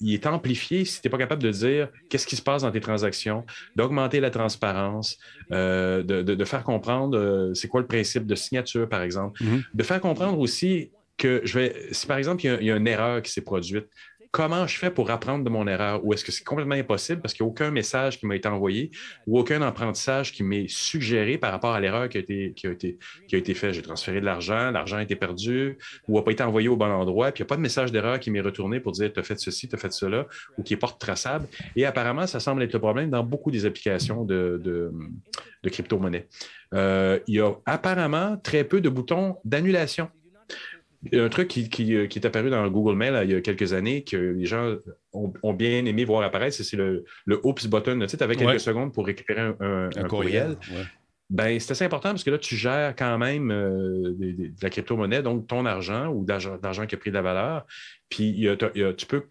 il 0.00 0.14
est 0.14 0.26
amplifié 0.26 0.84
si 0.84 1.00
tu 1.00 1.06
n'es 1.06 1.10
pas 1.10 1.18
capable 1.18 1.42
de 1.42 1.50
dire 1.50 1.88
qu'est-ce 2.08 2.26
qui 2.26 2.36
se 2.36 2.42
passe 2.42 2.62
dans 2.62 2.70
tes 2.70 2.80
transactions, 2.80 3.44
d'augmenter 3.76 4.20
la 4.20 4.30
transparence, 4.30 5.18
euh, 5.52 6.02
de, 6.02 6.44
faire 6.44 6.64
comprendre 6.64 7.18
euh, 7.18 7.54
c'est 7.54 7.68
quoi 7.68 7.80
le 7.80 7.86
principe 7.86 8.26
de 8.26 8.34
signature, 8.34 8.88
par 8.88 9.02
exemple. 9.02 9.42
Mm-hmm. 9.42 9.62
De 9.74 9.82
faire 9.82 10.00
comprendre 10.00 10.38
aussi 10.38 10.90
que 11.16 11.40
je 11.44 11.58
vais, 11.58 11.74
si 11.92 12.06
par 12.06 12.18
exemple, 12.18 12.44
il 12.44 12.66
y 12.66 12.70
a 12.70 12.76
une 12.76 12.86
erreur 12.86 13.22
qui 13.22 13.32
s'est 13.32 13.40
produite, 13.40 13.86
comment 14.36 14.66
je 14.66 14.76
fais 14.76 14.90
pour 14.90 15.10
apprendre 15.10 15.44
de 15.44 15.48
mon 15.48 15.66
erreur? 15.66 16.04
Ou 16.04 16.12
est-ce 16.12 16.22
que 16.22 16.30
c'est 16.30 16.44
complètement 16.44 16.74
impossible 16.74 17.22
parce 17.22 17.32
qu'il 17.32 17.42
n'y 17.42 17.48
a 17.48 17.52
aucun 17.52 17.70
message 17.70 18.20
qui 18.20 18.26
m'a 18.26 18.36
été 18.36 18.46
envoyé 18.46 18.90
ou 19.26 19.38
aucun 19.38 19.62
apprentissage 19.62 20.30
qui 20.30 20.42
m'est 20.42 20.68
suggéré 20.68 21.38
par 21.38 21.52
rapport 21.52 21.72
à 21.72 21.80
l'erreur 21.80 22.10
qui 22.10 22.18
a 22.18 22.20
été, 22.20 22.52
qui 22.54 23.54
faite? 23.54 23.72
J'ai 23.72 23.80
transféré 23.80 24.20
de 24.20 24.26
l'argent, 24.26 24.70
l'argent 24.70 24.98
a 24.98 25.02
été 25.02 25.16
perdu 25.16 25.78
ou 26.06 26.16
n'a 26.16 26.22
pas 26.22 26.32
été 26.32 26.42
envoyé 26.42 26.68
au 26.68 26.76
bon 26.76 26.90
endroit, 26.90 27.32
puis 27.32 27.40
il 27.40 27.44
n'y 27.44 27.46
a 27.46 27.48
pas 27.48 27.56
de 27.56 27.62
message 27.62 27.92
d'erreur 27.92 28.20
qui 28.20 28.30
m'est 28.30 28.42
retourné 28.42 28.78
pour 28.78 28.92
dire 28.92 29.10
tu 29.10 29.18
as 29.18 29.22
fait 29.22 29.38
ceci, 29.38 29.68
tu 29.68 29.74
as 29.74 29.78
fait 29.78 29.92
cela 29.94 30.26
ou 30.58 30.62
qui 30.62 30.74
est 30.74 30.76
porte 30.76 31.00
traçable. 31.00 31.46
Et 31.74 31.86
apparemment, 31.86 32.26
ça 32.26 32.38
semble 32.38 32.62
être 32.62 32.74
le 32.74 32.78
problème 32.78 33.08
dans 33.08 33.24
beaucoup 33.24 33.50
des 33.50 33.64
applications 33.64 34.26
de, 34.26 34.60
de, 34.62 35.70
crypto-monnaie. 35.70 36.28
Euh, 36.74 37.18
il 37.26 37.36
y 37.36 37.40
a 37.40 37.52
apparemment 37.64 38.36
très 38.36 38.64
peu 38.64 38.82
de 38.82 38.90
boutons 38.90 39.38
d'annulation 39.46 40.10
un 41.12 41.28
truc 41.28 41.48
qui, 41.48 41.94
euh, 41.94 42.06
qui, 42.06 42.18
est 42.18 42.26
apparu 42.26 42.50
dans 42.50 42.66
Google 42.68 42.96
Mail 42.96 43.20
il 43.24 43.30
y 43.30 43.34
a 43.34 43.40
quelques 43.40 43.72
années 43.72 44.04
que 44.04 44.16
les 44.16 44.46
gens 44.46 44.76
ont, 45.12 45.52
bien 45.52 45.84
aimé 45.84 46.04
voir 46.04 46.22
apparaître, 46.22 46.56
c'est 46.56 46.76
le, 46.76 47.04
le 47.24 47.40
Oops 47.44 47.66
button. 47.68 47.98
Tu 48.00 48.08
sais, 48.08 48.22
avais 48.22 48.36
quelques 48.36 48.60
secondes 48.60 48.92
pour 48.92 49.06
récupérer 49.06 49.52
un, 49.60 49.90
courriel. 50.08 50.56
Ben, 51.28 51.58
c'est 51.58 51.72
assez 51.72 51.84
important 51.84 52.10
parce 52.10 52.22
que 52.22 52.30
là, 52.30 52.38
tu 52.38 52.54
gères 52.54 52.94
quand 52.94 53.18
même 53.18 53.50
euh, 53.50 54.14
de, 54.16 54.52
la 54.62 54.70
crypto-monnaie, 54.70 55.22
donc 55.22 55.48
ton 55.48 55.66
argent 55.66 56.06
ou 56.06 56.24
d'argent 56.24 56.86
qui 56.86 56.94
a 56.94 56.98
pris 56.98 57.10
de 57.10 57.16
la 57.16 57.22
valeur. 57.22 57.66
Puis 58.08 58.48
tu 58.96 59.06
peux 59.06 59.24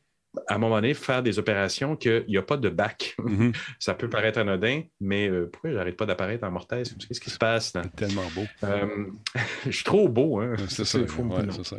à 0.48 0.56
un 0.56 0.58
moment 0.58 0.76
donné, 0.76 0.94
faire 0.94 1.24
des 1.24 1.40
opérations 1.40 1.96
qu'il 1.96 2.26
n'y 2.28 2.38
a 2.38 2.42
pas 2.42 2.58
de 2.58 2.70
bac. 2.70 3.16
Mhm. 3.24 3.52
ça 3.80 3.94
peut 3.94 4.10
paraître 4.10 4.40
anodin, 4.40 4.82
mais 5.00 5.30
euh, 5.30 5.50
pourquoi 5.52 5.72
j'arrête 5.72 5.98
pas 5.98 6.06
d'apparaître 6.06 6.46
en 6.46 6.52
mortaise? 6.52 6.96
Qu'est-ce 7.08 7.20
qui 7.20 7.30
se 7.30 7.38
passe? 7.38 7.74
Là? 7.74 7.84
Tellement 7.96 8.24
beau. 8.34 8.44
Euh, 8.64 9.06
je 9.66 9.72
suis 9.72 9.84
trop 9.84 10.08
beau. 10.10 10.40
Hein? 10.40 10.56
C'est 10.70 10.86
ça. 10.86 11.00
Fou, 11.08 11.30
ça 11.64 11.78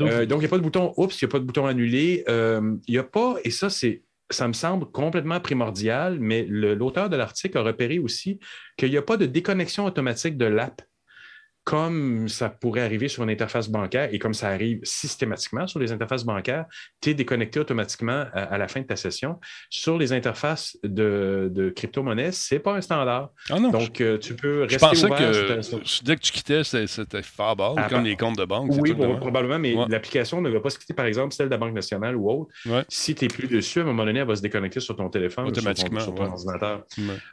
euh, 0.00 0.26
donc, 0.26 0.38
il 0.38 0.40
n'y 0.40 0.46
a 0.46 0.48
pas 0.48 0.58
de 0.58 0.62
bouton 0.62 0.92
oups, 0.96 1.20
il 1.20 1.24
n'y 1.24 1.28
a 1.28 1.32
pas 1.32 1.38
de 1.38 1.44
bouton 1.44 1.66
annulé. 1.66 2.24
il 2.28 2.78
n'y 2.88 2.98
a 2.98 3.04
pas, 3.04 3.36
et 3.44 3.50
ça, 3.50 3.70
c'est 3.70 4.02
ça 4.30 4.48
me 4.48 4.52
semble 4.52 4.86
complètement 4.86 5.38
primordial, 5.40 6.18
mais 6.18 6.44
l'auteur 6.48 7.08
de 7.08 7.16
l'article 7.16 7.58
a 7.58 7.62
repéré 7.62 8.00
aussi 8.00 8.40
qu'il 8.76 8.90
n'y 8.90 8.96
a 8.96 9.02
pas 9.02 9.16
de 9.16 9.26
déconnexion 9.26 9.84
automatique 9.84 10.36
de 10.36 10.46
l'app 10.46 10.82
comme 11.66 12.28
ça 12.28 12.48
pourrait 12.48 12.82
arriver 12.82 13.08
sur 13.08 13.24
une 13.24 13.28
interface 13.28 13.68
bancaire 13.68 14.08
et 14.12 14.20
comme 14.20 14.34
ça 14.34 14.50
arrive 14.50 14.78
systématiquement 14.84 15.66
sur 15.66 15.80
les 15.80 15.90
interfaces 15.90 16.22
bancaires, 16.22 16.66
tu 17.00 17.10
es 17.10 17.14
déconnecté 17.14 17.58
automatiquement 17.58 18.26
à, 18.32 18.56
la 18.56 18.68
fin 18.68 18.82
de 18.82 18.86
ta 18.86 18.94
session. 18.94 19.40
Sur 19.68 19.98
les 19.98 20.12
interfaces 20.12 20.78
de, 20.84 21.50
de 21.52 21.70
crypto-monnaie, 21.70 22.30
ce 22.30 22.54
n'est 22.54 22.60
pas 22.60 22.74
un 22.74 22.80
standard. 22.80 23.30
Ah 23.50 23.58
non, 23.58 23.70
Donc, 23.70 24.00
euh, 24.00 24.16
tu 24.16 24.36
peux 24.36 24.62
rester 24.62 24.76
je 24.76 24.78
pensais 24.78 25.08
que 25.08 26.04
dès 26.04 26.14
que 26.14 26.20
tu 26.20 26.30
quittais, 26.30 26.62
c'était 26.62 27.22
Fireball, 27.22 27.74
ah, 27.78 27.88
comme 27.90 28.04
les 28.04 28.14
comptes 28.14 28.38
de 28.38 28.44
banque. 28.44 28.70
Oui, 28.70 28.94
probablement, 28.94 29.58
mais 29.58 29.74
l'application 29.88 30.40
ne 30.40 30.50
va 30.50 30.60
pas 30.60 30.70
se 30.70 30.78
quitter, 30.78 30.94
par 30.94 31.06
exemple, 31.06 31.34
celle 31.34 31.46
de 31.46 31.50
la 31.50 31.58
Banque 31.58 31.74
nationale 31.74 32.14
ou 32.14 32.30
autre. 32.30 32.52
Si 32.88 33.16
tu 33.16 33.24
n'es 33.24 33.28
plus 33.28 33.48
dessus, 33.48 33.80
à 33.80 33.82
un 33.82 33.86
moment 33.86 34.04
donné, 34.04 34.20
elle 34.20 34.28
va 34.28 34.36
se 34.36 34.42
déconnecter 34.42 34.78
sur 34.78 34.94
ton 34.94 35.08
téléphone 35.08 35.48
automatiquement, 35.48 35.98
sur 35.98 36.14
ton, 36.14 36.26
ordinateur. 36.26 36.84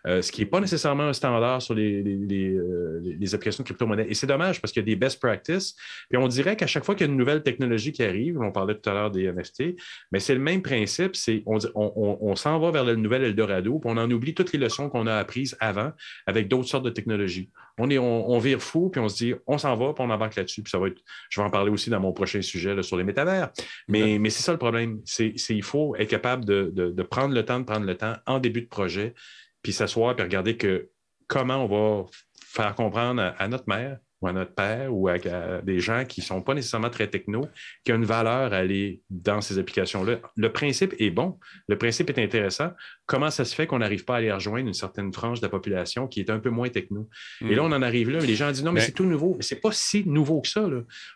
Euh, 0.08 0.24
ce 0.24 0.32
qui 0.32 0.42
n'est 0.42 0.48
pas 0.48 0.60
nécessairement 0.60 1.04
un 1.04 1.14
standard 1.14 1.62
sur 1.62 1.76
les, 1.76 2.02
les, 2.02 2.16
les, 2.16 2.50
euh, 2.50 3.00
les 3.04 3.36
applications 3.36 3.62
de 3.62 3.68
crypto-monnaie 3.68 4.08
c'est 4.24 4.28
dommage 4.28 4.62
parce 4.62 4.72
qu'il 4.72 4.82
y 4.82 4.86
a 4.86 4.86
des 4.86 4.96
best 4.96 5.20
practices. 5.20 5.76
Puis 6.10 6.18
on 6.18 6.30
dirait 6.30 6.56
qu'à 6.56 6.66
chaque 6.66 6.86
fois 6.86 6.96
qu'il 6.96 7.06
y 7.06 7.10
a 7.10 7.12
une 7.12 7.18
nouvelle 7.18 7.44
technologie 7.44 7.92
qui 7.92 8.04
arrive, 8.04 8.40
on 8.40 8.54
parlait 8.54 8.76
tout 8.76 8.90
à 8.90 8.94
l'heure 8.94 9.12
des 9.12 9.30
NFT, 9.30 9.76
mais 10.14 10.22
c'est 10.22 10.34
le 10.34 10.40
même 10.40 10.62
principe. 10.62 11.18
C'est 11.18 11.44
on, 11.46 11.58
on, 11.76 12.36
s'en 12.38 12.58
va 12.58 12.72
vers 12.72 12.86
le 12.86 12.96
nouvel 12.96 13.26
Eldorado, 13.26 13.80
puis 13.80 13.92
on 13.92 13.98
en 13.98 14.10
oublie 14.10 14.34
toutes 14.34 14.54
les 14.54 14.60
leçons 14.60 14.90
qu'on 14.90 15.08
a 15.08 15.16
apprises 15.16 15.58
avant 15.60 15.92
avec 16.26 16.48
d'autres 16.48 16.70
sortes 16.70 16.86
de 16.86 16.90
technologies. 16.90 17.50
On, 17.78 17.90
est, 17.90 17.98
on, 17.98 18.40
vire 18.40 18.62
fou, 18.62 18.90
puis 18.90 19.02
on 19.02 19.10
se 19.10 19.18
dit, 19.18 19.34
on 19.46 19.58
s'en 19.58 19.76
va, 19.76 19.94
puis 19.94 20.06
on 20.06 20.10
embarque 20.10 20.38
là-dessus. 20.38 20.64
Puis 20.64 20.72
ça 20.72 20.80
va 20.80 20.88
être, 20.88 21.02
je 21.30 21.42
vais 21.42 21.46
en 21.46 21.50
parler 21.50 21.70
aussi 21.70 21.90
dans 21.90 22.00
mon 22.00 22.14
prochain 22.14 22.42
sujet 22.42 22.82
sur 22.82 22.96
les 22.96 23.04
métavers. 23.04 23.52
Mais, 23.90 24.20
mais 24.20 24.30
c'est 24.30 24.44
ça 24.44 24.54
le 24.54 24.58
problème. 24.58 25.02
C'est, 25.04 25.34
il 25.50 25.64
faut 25.64 25.98
être 25.98 26.10
capable 26.10 26.46
de, 26.46 26.72
de 26.74 27.04
prendre 27.04 27.34
le 27.34 27.44
temps 27.44 27.60
de 27.60 27.66
prendre 27.66 27.86
le 27.86 27.98
temps 27.98 28.14
en 28.26 28.40
début 28.40 28.62
de 28.62 28.68
projet, 28.68 29.16
puis 29.62 29.74
s'asseoir, 29.74 30.16
puis 30.16 30.24
regarder 30.24 30.56
que 30.56 30.90
comment 31.28 31.66
on 31.66 31.68
va 31.68 32.06
faire 32.54 32.76
comprendre 32.76 33.34
à, 33.38 33.48
notre 33.48 33.68
mère 33.68 33.98
ou 34.24 34.28
à 34.28 34.34
notre 34.34 34.54
père 34.54 34.96
ou 34.96 35.10
à, 35.10 35.18
des 35.64 35.80
gens 35.80 36.06
qui 36.06 36.22
ne 36.22 36.26
sont 36.26 36.42
pas 36.42 36.54
nécessairement 36.54 36.90
très 36.90 37.08
techno, 37.08 37.46
qui 37.84 37.92
ont 37.92 37.98
une 37.98 38.06
valeur 38.06 38.54
à 38.54 38.58
aller 38.58 39.02
dans 39.10 39.42
ces 39.42 39.60
applications-là. 39.60 40.20
Le 40.36 40.52
principe 40.52 40.96
est 40.98 41.10
bon, 41.10 41.38
le 41.68 41.78
principe 41.78 42.10
est 42.10 42.24
intéressant. 42.24 42.72
Comment 43.06 43.30
ça 43.30 43.44
se 43.44 43.54
fait 43.54 43.68
qu'on 43.68 43.80
n'arrive 43.80 44.06
pas 44.06 44.16
à 44.16 44.18
aller 44.18 44.32
rejoindre 44.32 44.68
une 44.68 44.74
certaine 44.74 45.12
frange 45.12 45.42
de 45.42 45.46
la 45.46 45.50
population 45.50 46.08
qui 46.08 46.22
est 46.22 46.30
un 46.30 46.40
peu 46.40 46.50
moins 46.50 46.70
techno? 46.70 47.10
Et 47.42 47.54
là, 47.54 47.64
hmm. 47.64 47.66
on 47.66 47.72
en 47.74 47.82
arrive 47.82 48.10
là, 48.12 48.20
les 48.20 48.36
gens 48.36 48.50
disent 48.50 48.64
non, 48.64 48.72
mais, 48.72 48.80
c'est 48.80 48.94
tout 48.94 49.04
nouveau. 49.04 49.36
Mais 49.36 49.44
ce 49.44 49.56
n'est 49.56 49.62
pas 49.62 49.72
si 49.74 50.08
nouveau 50.08 50.40
que 50.40 50.48
ça. 50.48 50.70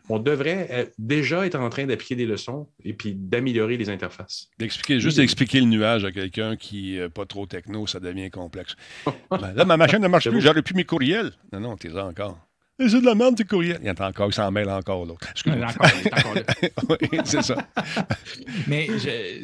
On 0.10 0.20
devrait 0.20 0.68
euh, 0.72 0.86
déjà 0.98 1.46
être 1.46 1.56
en 1.56 1.70
train 1.70 1.86
d'appliquer 1.86 2.16
des 2.16 2.26
leçons 2.26 2.68
et 2.84 2.94
puis 2.94 3.14
d'améliorer 3.16 3.78
les 3.78 3.90
interfaces. 3.90 4.50
D'expliquer, 4.60 5.00
juste 5.00 5.18
d'expliquer 5.18 5.62
le 5.62 5.68
nuage 5.68 6.04
à 6.04 6.12
quelqu'un 6.12 6.58
qui 6.58 6.98
n'est 6.98 7.10
pas 7.10 7.26
trop 7.26 7.46
techno, 7.46 7.88
ça 7.88 8.02
devient 8.02 8.30
complexe. 8.30 8.76
Ben, 9.30 9.54
là, 9.54 9.66
ma 9.66 9.78
machine 9.78 10.00
ne 10.00 10.08
marche 10.08 10.30
plus, 10.30 10.42
j'aurais 10.42 10.62
plus 10.62 10.74
mes 10.74 10.86
courriels. 10.86 11.32
Non, 11.54 11.60
non, 11.60 11.78
t'es 11.78 11.90
là 11.90 12.06
encore. 12.06 12.47
C'est 12.80 13.02
de 13.02 13.06
la 13.06 13.16
merde, 13.16 13.36
tes 13.36 13.44
courriels. 13.44 13.80
Il 13.82 13.88
y 13.88 13.92
en 13.92 13.96
a 13.96 14.10
encore, 14.10 14.28
il 14.28 14.34
s'en 14.34 14.52
mêle 14.52 14.70
encore, 14.70 15.06
l'autre. 15.06 15.28
oui, 16.90 17.20
c'est 17.26 17.42
ça. 17.42 17.68
Mais 18.68 18.88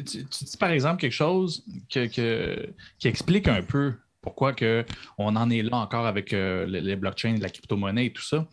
tu, 0.04 0.24
dis 0.24 0.56
par 0.56 0.70
exemple 0.70 1.00
quelque 1.00 1.12
chose 1.12 1.64
que, 1.92 2.06
qui 2.06 3.08
explique 3.08 3.48
un 3.48 3.62
peu 3.62 3.94
pourquoi 4.20 4.52
que 4.52 4.84
on 5.18 5.34
en 5.36 5.50
est 5.50 5.62
là 5.62 5.76
encore 5.76 6.06
avec 6.06 6.32
euh, 6.32 6.64
les 6.66 6.96
blockchains, 6.96 7.36
la 7.40 7.50
crypto-monnaie 7.50 8.06
et 8.06 8.12
tout 8.12 8.22
ça. 8.22 8.46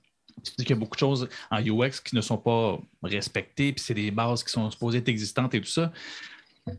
Tu 0.43 0.51
dis 0.57 0.65
qu'il 0.65 0.71
y 0.71 0.73
a 0.73 0.79
beaucoup 0.79 0.95
de 0.95 0.99
choses 0.99 1.29
en 1.51 1.61
UX 1.61 2.01
qui 2.03 2.15
ne 2.15 2.21
sont 2.21 2.37
pas 2.37 2.79
respectées, 3.03 3.73
puis 3.73 3.83
c'est 3.83 3.93
des 3.93 4.09
bases 4.09 4.43
qui 4.43 4.51
sont 4.51 4.71
supposées 4.71 4.99
être 4.99 5.09
existantes 5.09 5.53
et 5.53 5.61
tout 5.61 5.67
ça. 5.67 5.91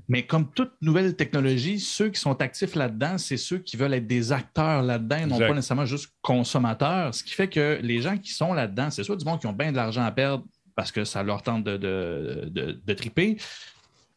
Mais 0.09 0.25
comme 0.25 0.51
toute 0.53 0.73
nouvelle 0.81 1.17
technologie, 1.17 1.81
ceux 1.81 2.09
qui 2.09 2.21
sont 2.21 2.41
actifs 2.41 2.75
là-dedans, 2.75 3.19
c'est 3.19 3.37
ceux 3.37 3.59
qui 3.59 3.77
veulent 3.77 3.95
être 3.95 4.07
des 4.07 4.33
acteurs 4.33 4.83
là-dedans, 4.83 5.27
non 5.27 5.39
pas 5.39 5.55
nécessairement 5.55 5.87
juste 5.87 6.13
consommateurs. 6.23 7.15
Ce 7.15 7.25
qui 7.25 7.33
fait 7.33 7.49
que 7.49 7.79
les 7.83 8.01
gens 8.01 8.17
qui 8.17 8.33
sont 8.33 8.53
là-dedans, 8.53 8.91
c'est 8.91 9.03
soit 9.03 9.17
du 9.17 9.25
monde 9.25 9.41
qui 9.41 9.47
ont 9.47 9.53
bien 9.53 9.73
de 9.73 9.77
l'argent 9.77 10.05
à 10.05 10.13
perdre 10.13 10.45
parce 10.75 10.93
que 10.93 11.05
ça 11.05 11.23
leur 11.23 11.43
tente 11.43 11.65
de, 11.65 11.77
de, 11.77 12.93
triper, 12.95 13.37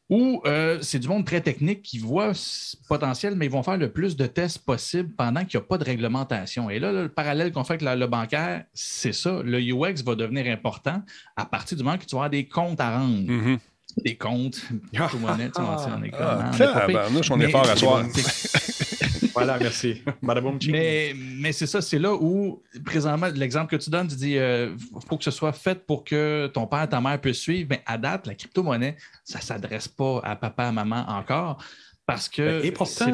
ou 0.10 0.42
euh, 0.46 0.78
c'est 0.82 1.00
du 1.00 1.08
monde 1.08 1.26
très 1.26 1.42
technique 1.42 1.82
qui 1.82 1.98
voit 1.98 2.34
ce 2.34 2.78
potentiel, 2.88 3.36
mais 3.36 3.48
ils 3.48 3.52
vont 3.52 3.64
faire 3.64 3.78
le 3.78 3.92
plus 3.92 4.16
de 4.16 4.26
tests 4.26 4.60
possible 4.60 5.14
pendant 5.16 5.44
qu'il 5.44 5.60
n'y 5.60 5.66
a 5.66 5.68
pas 5.68 5.78
de 5.78 5.84
réglementation. 5.84 6.70
Et 6.70 6.80
là, 6.80 6.92
le 6.92 7.10
parallèle 7.10 7.52
qu'on 7.52 7.64
fait 7.64 7.82
avec 7.82 8.00
le 8.00 8.08
bancaire, 8.08 8.64
c'est 8.74 9.14
ça. 9.14 9.42
Le 9.44 9.60
UX 9.60 10.04
va 10.06 10.16
devenir 10.16 10.46
important 10.52 11.02
à 11.36 11.46
partir 11.46 11.78
du 11.78 11.84
moment 11.84 11.98
que 11.98 12.06
tu 12.06 12.16
vas 12.16 12.20
avoir 12.20 12.30
des 12.30 12.48
comptes 12.48 12.80
à 12.80 13.00
rendre. 13.00 13.30
Mm-hmm 13.30 13.60
des 14.04 14.16
comptes, 14.16 14.62
crypto-monnaies, 14.94 15.52
tu 15.56 15.62
vois, 15.62 15.88
on 15.88 16.04
est 16.04 16.10
comme. 16.10 16.22
Ah, 16.22 16.52
hein, 16.60 17.08
nous, 17.12 17.22
on 17.32 17.40
est 17.40 17.50
fort 17.50 17.70
à 17.70 17.76
soir. 17.76 18.06
voilà, 19.34 19.58
merci. 19.60 20.02
mais, 20.70 21.14
mais 21.16 21.52
c'est 21.54 21.68
ça, 21.68 21.82
c'est 21.82 22.00
là 22.00 22.14
où, 22.14 22.62
présentement, 22.84 23.28
l'exemple 23.34 23.78
que 23.78 23.82
tu 23.82 23.90
donnes, 23.90 24.08
tu 24.08 24.16
dis 24.16 24.32
il 24.32 24.40
euh, 24.40 24.76
faut 25.08 25.18
que 25.18 25.24
ce 25.24 25.32
soit 25.32 25.54
fait 25.54 25.86
pour 25.86 26.04
que 26.04 26.48
ton 26.54 26.68
père 26.68 26.84
et 26.84 26.90
ta 26.90 27.00
mère 27.00 27.20
puissent 27.20 27.40
suivre. 27.40 27.68
Mais 27.70 27.82
à 27.86 27.98
date, 27.98 28.28
la 28.28 28.36
crypto-monnaie, 28.36 28.98
ça 29.24 29.40
ne 29.40 29.44
s'adresse 29.44 29.88
pas 29.88 30.20
à 30.24 30.36
papa, 30.36 30.66
à 30.66 30.72
maman 30.72 31.06
encore 31.08 31.64
parce 32.06 32.28
que. 32.28 32.64
Et 32.66 32.72
pourtant, 32.72 33.12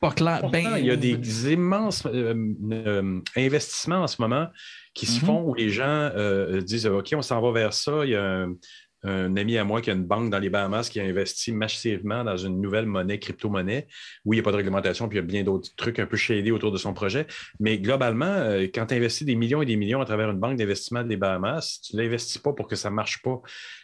pas 0.00 0.10
clair. 0.10 0.48
Ben, 0.50 0.76
il 0.78 0.86
y 0.86 0.90
a 0.90 0.96
des 0.96 1.52
immenses 1.52 2.06
euh, 2.06 2.34
euh, 2.70 3.20
investissements 3.36 4.02
en 4.02 4.06
ce 4.06 4.20
moment 4.20 4.48
qui 4.92 5.06
se 5.06 5.20
mhm. 5.20 5.26
font 5.26 5.42
où 5.42 5.54
les 5.54 5.68
gens 5.68 6.10
disent 6.62 6.86
OK, 6.86 7.12
on 7.14 7.22
s'en 7.22 7.40
va 7.40 7.52
vers 7.52 7.72
ça. 7.72 8.04
Il 8.04 8.10
y 8.10 8.16
a 8.16 8.24
un, 8.24 8.54
un 9.06 9.36
ami 9.36 9.56
à 9.56 9.64
moi 9.64 9.80
qui 9.80 9.90
a 9.90 9.92
une 9.92 10.04
banque 10.04 10.30
dans 10.30 10.38
les 10.38 10.50
Bahamas 10.50 10.88
qui 10.88 11.00
a 11.00 11.04
investi 11.04 11.52
massivement 11.52 12.24
dans 12.24 12.36
une 12.36 12.60
nouvelle 12.60 12.86
monnaie, 12.86 13.18
crypto-monnaie, 13.18 13.86
où 14.24 14.34
il 14.34 14.36
n'y 14.36 14.40
a 14.40 14.42
pas 14.42 14.50
de 14.50 14.56
réglementation, 14.56 15.08
puis 15.08 15.18
il 15.18 15.20
y 15.20 15.24
a 15.24 15.26
bien 15.26 15.44
d'autres 15.44 15.70
trucs 15.76 15.98
un 15.98 16.06
peu 16.06 16.16
shady 16.16 16.50
autour 16.50 16.72
de 16.72 16.76
son 16.76 16.92
projet. 16.92 17.26
Mais 17.60 17.78
globalement, 17.78 18.26
euh, 18.26 18.62
quand 18.62 18.86
tu 18.86 18.94
investis 18.94 19.24
des 19.24 19.36
millions 19.36 19.62
et 19.62 19.66
des 19.66 19.76
millions 19.76 20.00
à 20.00 20.04
travers 20.04 20.30
une 20.30 20.38
banque 20.38 20.56
d'investissement 20.56 21.04
des 21.04 21.16
Bahamas, 21.16 21.80
tu 21.82 21.96
ne 21.96 22.02
l'investis 22.02 22.38
pas 22.38 22.52
pour 22.52 22.66
que 22.66 22.74
ça 22.76 22.90
ne 22.90 22.94
marche 22.94 23.22
pas. 23.22 23.40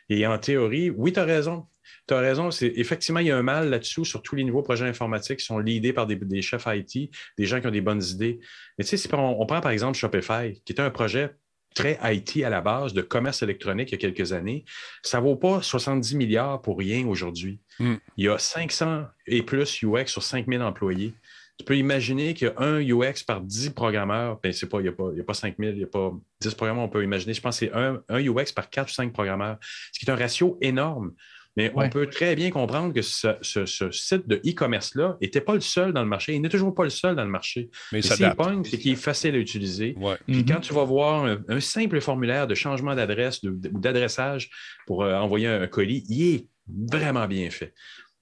Et 0.09 0.27
en 0.27 0.39
théorie, 0.39 0.91
oui, 0.91 1.13
tu 1.13 1.21
as 1.21 1.25
raison. 1.25 1.67
Tu 2.09 2.15
as 2.15 2.19
raison. 2.19 2.51
Effectivement, 2.51 3.21
il 3.21 3.29
y 3.29 3.31
a 3.31 3.37
un 3.37 3.43
mal 3.43 3.71
là-dessous 3.71 4.05
sur 4.05 4.23
tous 4.23 4.35
les 4.35 4.43
nouveaux 4.43 4.63
projets 4.63 4.87
informatiques 4.87 5.39
qui 5.39 5.45
sont 5.45 5.59
leadés 5.59 5.93
par 5.93 6.07
des, 6.07 6.43
chefs 6.43 6.67
IT, 6.67 7.13
des 7.39 7.45
gens 7.45 7.61
qui 7.61 7.69
ont 7.69 7.71
des 7.71 7.81
bonnes 7.81 8.03
idées. 8.03 8.41
Mais 8.77 8.85
tu 8.85 8.91
sais, 8.91 8.97
si 8.97 9.09
on 9.13 9.47
prend 9.47 9.61
par 9.61 9.71
exemple 9.71 9.97
Shopify, 9.97 10.61
qui 10.65 10.73
était 10.73 10.83
un 10.83 10.91
projet 10.91 11.31
très 11.75 11.99
IT 12.03 12.45
à 12.45 12.51
la 12.51 12.61
base, 12.61 12.93
de 12.93 13.03
commerce 13.03 13.43
électronique 13.43 13.91
il 13.91 13.93
y 13.93 13.95
a 13.95 13.99
quelques 13.99 14.33
années, 14.33 14.65
ça 15.03 15.19
ne 15.19 15.25
vaut 15.25 15.37
pas 15.37 15.63
70 15.63 16.17
milliards 16.17 16.63
pour 16.63 16.79
rien 16.79 17.07
aujourd'hui. 17.07 17.61
Hmm. 17.79 17.95
Il 18.17 18.25
y 18.25 18.29
a 18.29 18.39
500 18.39 19.05
et 19.27 19.43
plus 19.43 19.83
UX 19.83 20.07
sur 20.07 20.23
5000 20.23 20.63
employés. 20.63 21.15
Tu 21.59 21.65
peux 21.65 21.77
imaginer 21.77 22.35
qu'un 22.35 22.81
UX 22.81 23.23
par 23.27 23.41
10 23.41 23.71
programmeurs, 23.71 24.41
ben 24.43 24.53
c'est 24.53 24.69
pas, 24.69 24.81
il 24.81 24.85
n'y 24.85 24.89
a, 24.89 24.93
pas, 24.93 25.09
a 25.09 25.23
pas 25.23 25.35
5000, 25.35 25.69
il 25.71 25.77
n'y 25.77 25.85
a 25.85 25.87
pas 25.87 26.13
10 26.41 26.55
programmeurs, 26.55 26.85
on 26.85 26.89
peut 26.89 27.05
imaginer, 27.05 27.35
je 27.35 27.41
pense 27.41 27.61
que 27.61 27.67
c'est 27.67 27.73
un, 27.73 28.03
un 28.09 28.21
UX 28.21 28.53
par 28.55 28.71
4 28.71 28.89
ou 28.89 28.93
5 28.93 29.13
programmeurs, 29.13 29.59
ce 29.93 29.99
qui 29.99 30.07
est 30.07 30.11
un 30.11 30.17
ratio 30.17 30.59
énorme. 30.61 31.13
Mais 31.57 31.71
on 31.75 31.89
peut 31.91 32.07
très 32.07 32.35
bien 32.35 32.51
comprendre 32.51 32.95
que 32.95 33.03
ce, 33.03 33.91
site 33.91 34.27
de 34.27 34.37
e-commerce-là 34.37 35.19
n'était 35.21 35.41
pas 35.41 35.55
le 35.55 35.61
seul 35.61 35.93
dans 35.93 36.03
le 36.03 36.09
marché. 36.09 36.35
Il 36.35 36.41
n'est 36.41 36.49
toujours 36.49 36.75
pas 36.75 36.85
le 36.85 36.91
seul 36.91 37.15
dans 37.15 37.25
le 37.25 37.31
marché. 37.31 37.71
Mais 37.93 38.01
ça 38.01 38.17
c'est 38.17 38.79
qu'il 38.79 38.93
est 38.93 38.97
facile 38.97 39.35
à 39.35 39.39
utiliser. 39.39 39.95
Puis 40.27 40.45
quand 40.45 40.55
mhm. 40.55 40.61
tu 40.61 40.75
vas 40.75 40.85
voir 40.85 41.27
un, 41.49 41.61
simple 41.61 42.01
formulaire 42.01 42.47
de 42.47 42.55
changement 42.55 42.95
d'adresse 42.95 43.43
ou 43.43 43.51
d'adressage 43.53 44.51
pour 44.87 45.05
euh, 45.05 45.15
envoyer 45.15 45.47
un 45.47 45.67
colis, 45.67 46.05
il 46.09 46.35
est 46.35 46.47
vraiment 46.69 47.27
bien 47.27 47.51
fait. 47.51 47.73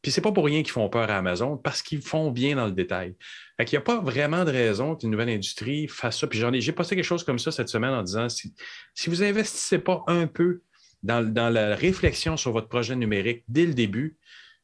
Puis 0.02 0.12
c'est 0.12 0.20
pas 0.20 0.32
pour 0.32 0.46
rien 0.46 0.62
qu'ils 0.62 0.72
font 0.72 0.88
peur 0.88 1.10
à 1.10 1.18
Amazon, 1.18 1.56
parce 1.56 1.82
qu'ils 1.82 2.00
font 2.00 2.30
bien 2.30 2.56
dans 2.56 2.66
le 2.66 2.72
détail. 2.72 3.14
Fait 3.58 3.66
qu'il 3.66 3.78
n'y 3.78 3.82
a 3.82 3.84
pas 3.84 4.00
vraiment 4.00 4.44
de 4.44 4.50
raison 4.50 4.96
qu'une 4.96 5.10
nouvelle 5.10 5.28
industrie 5.28 5.88
fasse 5.88 6.18
ça. 6.18 6.26
Puis 6.26 6.38
j'en 6.38 6.52
ai, 6.52 6.60
j'ai 6.60 6.72
passé 6.72 6.96
quelque 6.96 7.04
chose 7.04 7.24
comme 7.24 7.38
ça 7.38 7.52
cette 7.52 7.68
semaine 7.68 7.92
en 7.92 8.02
disant 8.02 8.28
si, 8.28 8.54
si 8.94 9.10
vous 9.10 9.22
investissez 9.22 9.78
pas 9.78 10.02
un 10.06 10.26
peu 10.26 10.62
dans, 11.02 11.52
la 11.52 11.74
réflexion 11.74 12.36
sur 12.36 12.52
votre 12.52 12.68
projet 12.68 12.96
numérique 12.96 13.44
dès 13.48 13.66
le 13.66 13.74
début, 13.74 14.18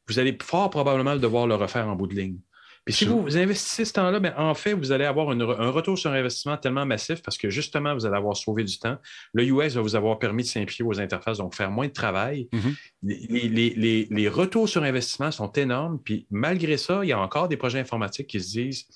vous 0.07 0.19
allez 0.19 0.37
fort 0.41 0.69
probablement 0.69 1.15
devoir 1.15 1.47
le 1.47 1.55
refaire 1.55 1.87
en 1.87 1.95
bout 1.95 2.07
de 2.07 2.15
ligne. 2.15 2.37
Puis 2.85 2.93
si 2.93 3.05
vous, 3.05 3.37
investissez 3.37 3.83
ce 3.83 3.91
temps-là, 3.91 4.21
ben, 4.21 4.33
en 4.37 4.53
fait, 4.53 4.71
vous 4.71 4.93
allez 4.93 5.03
avoir 5.03 5.29
un 5.29 5.69
retour 5.71 5.97
sur 5.97 6.09
investissement 6.09 6.55
tellement 6.55 6.85
massif 6.85 7.21
parce 7.21 7.37
que 7.37 7.49
justement, 7.49 7.93
vous 7.93 8.05
allez 8.05 8.15
avoir 8.15 8.37
sauvé 8.37 8.63
du 8.63 8.79
temps. 8.79 8.95
Le 9.33 9.43
US 9.43 9.73
va 9.73 9.81
vous 9.81 9.97
avoir 9.97 10.19
permis 10.19 10.43
de 10.43 10.47
simplifier 10.47 10.85
vos 10.85 10.97
interfaces, 10.97 11.39
donc 11.39 11.53
faire 11.53 11.69
moins 11.69 11.87
de 11.87 11.91
travail. 11.91 12.47
Mm-hmm. 12.53 14.07
les, 14.09 14.29
retours 14.29 14.69
sur 14.69 14.83
investissement 14.83 15.31
sont 15.31 15.51
énormes. 15.51 15.99
Puis 16.01 16.27
malgré 16.31 16.77
ça, 16.77 17.01
il 17.03 17.09
y 17.09 17.11
a 17.11 17.19
encore 17.19 17.49
des 17.49 17.57
projets 17.57 17.79
informatiques 17.79 18.27
qui 18.27 18.39
se 18.39 18.51
disent 18.51 18.87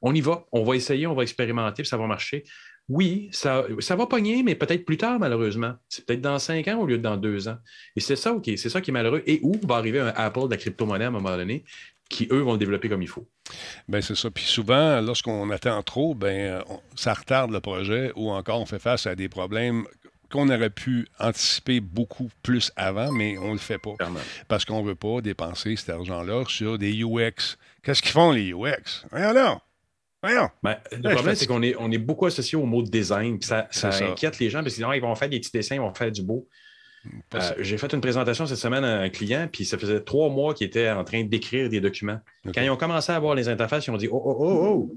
on 0.00 0.14
y 0.14 0.20
va, 0.20 0.46
on 0.52 0.62
va 0.62 0.76
essayer, 0.76 1.08
on 1.08 1.14
va 1.14 1.24
expérimenter, 1.24 1.82
puis 1.82 1.88
ça 1.88 1.96
va 1.96 2.06
marcher 2.06 2.44
oui, 2.90 3.28
ça, 3.30 3.64
ça 3.78 3.94
va 3.94 4.06
pogner, 4.06 4.42
mais 4.42 4.56
peut-être 4.56 4.84
plus 4.84 4.96
tard, 4.96 5.20
malheureusement. 5.20 5.74
C'est 5.88 6.04
peut-être 6.04 6.20
dans 6.20 6.40
cinq 6.40 6.66
ans 6.66 6.78
au 6.80 6.86
lieu 6.86 6.98
de 6.98 7.02
dans 7.02 7.16
deux 7.16 7.46
ans. 7.46 7.56
Et 7.94 8.00
c'est 8.00 8.16
ça, 8.16 8.36
c'est 8.44 8.68
ça 8.68 8.80
qui 8.80 8.90
est 8.90 8.92
malheureux. 8.92 9.22
Et 9.26 9.38
où 9.44 9.54
va 9.64 9.76
arriver 9.76 10.00
un 10.00 10.12
Apple 10.16 10.46
de 10.46 10.50
la 10.50 10.56
crypto-monnaie 10.56 11.04
à 11.04 11.08
un 11.08 11.12
moment 11.12 11.36
donné, 11.36 11.64
qui, 12.08 12.26
eux, 12.32 12.40
vont 12.40 12.52
le 12.52 12.58
développer 12.58 12.88
comme 12.88 13.02
il 13.02 13.08
faut? 13.08 13.28
Bien, 13.86 14.00
c'est 14.00 14.16
ça. 14.16 14.28
Puis 14.32 14.42
souvent, 14.42 15.00
lorsqu'on 15.00 15.48
attend 15.50 15.80
trop, 15.84 16.16
ben, 16.16 16.64
ça 16.96 17.14
retarde 17.14 17.52
le 17.52 17.60
projet 17.60 18.10
ou 18.16 18.30
encore 18.30 18.60
on 18.60 18.66
fait 18.66 18.80
face 18.80 19.06
à 19.06 19.14
des 19.14 19.28
problèmes 19.28 19.84
qu'on 20.28 20.48
aurait 20.48 20.70
pu 20.70 21.06
anticiper 21.20 21.78
beaucoup 21.78 22.28
plus 22.42 22.72
avant, 22.74 23.12
mais 23.12 23.38
on 23.38 23.48
ne 23.48 23.52
le 23.52 23.58
fait 23.58 23.78
pas. 23.78 23.94
Parce 24.48 24.64
qu'on 24.64 24.82
ne 24.82 24.88
veut 24.88 24.96
pas 24.96 25.20
dépenser 25.20 25.76
cet 25.76 25.90
argent-là 25.90 26.44
sur 26.48 26.76
des 26.76 27.04
UX. 27.04 27.56
Qu'est-ce 27.84 28.02
qu'ils 28.02 28.10
font, 28.10 28.32
les 28.32 28.52
UX? 28.52 29.04
Ben, 30.62 30.76
le 30.92 31.14
problème, 31.14 31.34
c'est 31.34 31.46
qu'on 31.46 31.62
est, 31.62 31.74
on 31.78 31.90
est 31.90 31.98
beaucoup 31.98 32.26
associé 32.26 32.56
au 32.58 32.66
mot 32.66 32.82
design. 32.82 33.40
ça, 33.40 33.68
inquiète 34.02 34.38
les 34.38 34.50
gens 34.50 34.62
parce 34.62 34.74
qu'ils 34.74 34.84
vont 34.84 35.14
faire 35.14 35.28
des 35.28 35.40
petits 35.40 35.52
dessins, 35.52 35.76
ils 35.76 35.80
vont 35.80 35.94
faire 35.94 36.12
du 36.12 36.22
beau. 36.22 36.46
Euh, 37.34 37.40
j'ai 37.58 37.78
fait 37.78 37.92
une 37.94 38.00
présentation 38.00 38.46
cette 38.46 38.58
semaine 38.58 38.84
à 38.84 39.00
un 39.00 39.08
client, 39.08 39.48
puis 39.50 39.64
ça 39.64 39.78
faisait 39.78 40.00
trois 40.00 40.28
mois 40.28 40.52
qu'il 40.52 40.66
était 40.66 40.90
en 40.90 41.02
train 41.04 41.24
d'écrire 41.24 41.68
des 41.70 41.80
documents. 41.80 42.20
Quand 42.54 42.60
ils 42.60 42.70
ont 42.70 42.76
commencé 42.76 43.10
à 43.12 43.18
voir 43.18 43.34
les 43.34 43.48
interfaces, 43.48 43.86
ils 43.86 43.90
ont 43.90 43.96
dit 43.96 44.08
Oh, 44.10 44.20
oh, 44.22 44.36
oh, 44.38 44.66
oh. 44.66 44.94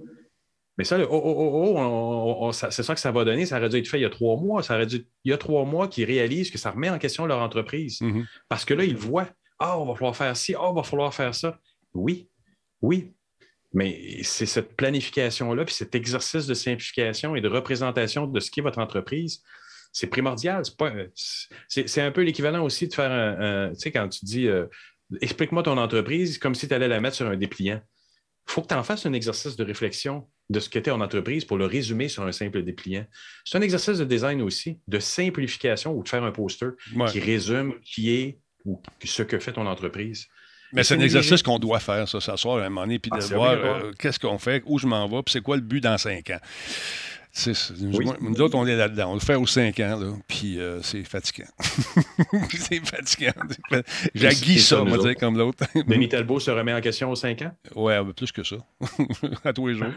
Mais 0.78 0.84
ça, 0.84 0.98
le 0.98 1.06
oh, 1.06 1.22
oh, 1.24 1.76
oh, 1.78 2.38
oh, 2.42 2.52
c'est 2.52 2.72
ça 2.72 2.96
que 2.96 3.00
ça 3.00 3.12
va 3.12 3.24
donner. 3.24 3.46
Ça 3.46 3.58
aurait 3.58 3.70
dû 3.70 3.78
être 3.78 3.88
fait 3.88 4.00
il 4.00 4.02
y 4.02 4.06
a 4.06 4.10
trois 4.10 4.38
mois. 4.38 4.64
Ça 4.64 4.76
aurait 4.76 4.88
dû, 4.88 5.06
il 5.24 5.30
y 5.30 5.34
a 5.34 5.38
trois 5.38 5.66
mois 5.66 5.88
qu'ils 5.88 6.06
réalisent 6.06 6.50
que 6.50 6.58
ça 6.58 6.72
remet 6.72 6.90
en 6.90 6.98
question 6.98 7.26
leur 7.26 7.40
entreprise. 7.40 8.02
Mm-hmm. 8.02 8.26
Parce 8.50 8.66
que 8.66 8.74
là, 8.74 8.84
ils 8.84 8.98
voient 8.98 9.30
Ah, 9.60 9.78
oh, 9.78 9.84
on 9.84 9.86
va 9.86 9.94
falloir 9.94 10.16
faire 10.16 10.36
ci, 10.36 10.56
ah, 10.56 10.62
oh, 10.64 10.74
va 10.74 10.84
falloir 10.84 11.14
faire 11.14 11.36
ça. 11.36 11.60
Oui, 11.94 12.28
oui, 12.82 13.14
mais 13.74 14.22
c'est 14.24 14.46
cette 14.46 14.76
planification-là, 14.76 15.66
puis 15.66 15.74
cet 15.74 15.96
exercice 15.96 16.46
de 16.46 16.54
simplification 16.54 17.36
et 17.36 17.42
de 17.42 17.48
représentation 17.48 18.28
de 18.28 18.40
ce 18.40 18.52
qu'est 18.52 18.62
votre 18.62 18.80
entreprise, 18.80 19.42
c'est 19.92 20.08
primordial. 20.08 20.64
C'est 21.68 22.02
un 22.02 22.12
peu 22.12 22.22
l'équivalent 22.22 22.64
aussi 22.64 22.88
de 22.88 22.94
faire 22.94 23.12
un, 23.12 23.70
tu 23.74 23.80
sais, 23.80 23.92
quand 23.92 24.10
tu 24.10 24.26
dis 24.26 24.48
euh, 24.48 24.66
explique-moi 25.22 25.64
ton 25.64 25.78
entreprise 25.78 26.38
comme 26.38 26.56
si 26.56 26.68
tu 26.68 26.74
allais 26.74 26.88
la 26.88 27.00
mettre 27.00 27.16
sur 27.16 27.28
un 27.28 27.38
dépliant. 27.38 27.82
Il 28.48 28.52
faut 28.52 28.62
que 28.62 28.68
tu 28.68 28.74
en 28.74 28.84
fasses 28.84 29.06
un 29.06 29.14
exercice 29.14 29.56
de 29.56 29.64
réflexion 29.64 30.28
de 30.50 30.60
ce 30.60 30.70
qu'était 30.70 30.92
ton 30.92 31.00
entreprise 31.00 31.46
pour 31.46 31.58
le 31.58 31.66
résumer 31.66 32.10
sur 32.10 32.24
un 32.24 32.32
simple 32.32 32.62
dépliant. 32.64 33.06
C'est 33.46 33.58
un 33.58 33.62
exercice 33.62 34.00
de 34.00 34.04
design 34.04 34.42
aussi, 34.42 34.80
de 34.88 35.00
simplification 35.00 35.94
ou 35.96 36.04
de 36.04 36.10
faire 36.10 36.24
un 36.24 36.32
poster 36.32 36.72
qui 37.10 37.20
résume 37.20 37.80
qui 37.82 38.14
est 38.14 38.40
ou 38.66 38.82
ce 39.04 39.24
que 39.24 39.40
fait 39.40 39.54
ton 39.54 39.66
entreprise. 39.66 40.28
Mais 40.74 40.84
c'est 40.84 40.96
un 40.96 41.00
exercice 41.00 41.44
qu'on 41.44 41.60
doit 41.60 41.80
faire, 41.80 42.08
ça, 42.08 42.20
s'asseoir 42.20 42.58
à 42.58 42.66
un 42.66 42.70
moment 42.70 42.82
donné, 42.82 43.00
puis 43.00 43.12
de 43.12 43.18
ah, 43.22 43.36
voir 43.36 43.52
euh, 43.52 43.92
qu'est-ce 43.98 44.20
qu'on 44.20 44.38
fait, 44.40 44.64
où 44.66 44.80
je 44.80 44.88
m'en 44.88 45.08
vais, 45.08 45.22
puis 45.24 45.34
c'est 45.34 45.42
quoi 45.42 45.56
le 45.56 45.62
but 45.62 45.82
dans 45.82 45.98
cinq 45.98 46.32
ans. 46.32 46.40
Nous, 47.81 48.41
autres, 48.41 48.55
on 48.55 48.68
est 48.68 48.76
là-dedans. 48.76 49.11
On 49.11 49.14
le 49.15 49.19
fait 49.19 49.34
aux 49.34 49.47
5 49.47 49.80
ans, 49.80 49.99
là, 49.99 50.14
puis 50.27 50.60
euh, 50.60 50.81
c'est 50.84 51.03
fatigant. 51.03 51.47
c'est 52.51 52.85
fatigant. 52.85 53.34
J'aguis 54.15 54.60
ça, 54.60 54.84
on 54.84 54.85
va 54.85 54.97
dire, 54.97 55.15
comme 55.15 55.38
l'autre. 55.38 55.64
Denis 55.88 56.10
Talbot 56.10 56.39
se 56.39 56.51
remet 56.51 56.73
en 56.73 56.81
question 56.81 57.10
aux 57.10 57.15
5 57.15 57.41
ans? 57.41 57.51
Oui, 57.76 57.93
plus 58.15 58.31
que 58.31 58.43
ça. 58.43 58.57
à 59.43 59.51
tous 59.51 59.68
les 59.68 59.76
jours. 59.76 59.88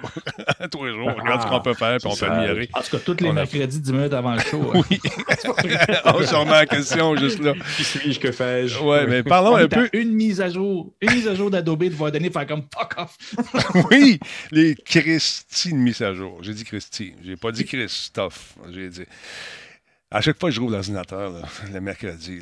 à 0.59 0.67
tous 0.67 0.87
les 0.87 0.93
jours. 0.93 1.09
On 1.15 1.21
regarde 1.21 1.43
ce 1.43 1.47
qu'on 1.47 1.61
peut 1.61 1.75
faire, 1.75 1.99
puis 1.99 2.11
on 2.11 2.17
peut 2.17 2.27
améliorer. 2.27 2.71
En 2.73 2.81
tout 2.81 2.97
cas, 2.97 2.99
tous 3.05 3.23
les 3.23 3.33
mercredis, 3.33 3.81
10 3.81 3.93
minutes 3.93 4.15
avant 4.15 4.35
le 4.35 4.41
show. 4.41 4.73
Hein. 4.75 4.81
oui. 4.91 4.99
on 6.07 6.23
se 6.23 6.35
remet 6.35 6.59
en 6.59 6.67
question 6.67 7.17
juste 7.17 7.41
là. 7.41 7.53
Qui 7.77 7.85
suis-je, 7.85 8.19
que 8.19 8.33
fais-je? 8.33 8.79
Oui, 8.79 8.99
mais 9.09 9.23
parlons 9.23 9.57
un 9.57 9.69
peu. 9.69 9.91
Une 9.93 10.13
mise 10.13 10.41
à 10.41 10.49
jour, 10.49 10.95
une 11.03 11.13
mise 11.13 11.29
à 11.29 11.35
jour 11.35 11.51
d'Adobe 11.51 11.85
de 11.85 11.95
voir 11.95 12.11
donner 12.11 12.31
faire 12.31 12.47
comme 12.47 12.63
fuck 12.75 12.95
off. 12.97 13.19
oui, 13.91 14.19
les 14.51 14.75
Christy 14.75 15.73
de 15.73 15.79
mise 15.79 16.01
à 16.01 16.15
jour. 16.15 16.39
J'ai 16.41 16.55
dit 16.55 16.65
Christy. 16.65 17.13
J'ai 17.27 17.37
pas 17.37 17.51
dit 17.51 17.65
Christophe. 17.65 18.55
J'ai 18.71 18.89
dit. 18.89 19.05
À 20.13 20.21
chaque 20.21 20.39
fois 20.39 20.49
que 20.49 20.55
je 20.55 20.61
rouvre 20.61 20.75
l'ordinateur, 20.75 21.33
le 21.73 21.81
mercredi, 21.81 22.41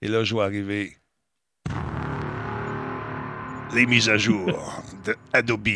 et 0.00 0.08
là, 0.08 0.24
je 0.24 0.32
vois 0.32 0.46
arriver 0.46 0.96
les 3.74 3.84
mises 3.84 4.08
à 4.08 4.16
jour 4.16 4.82
de 5.04 5.14
Adobe. 5.34 5.68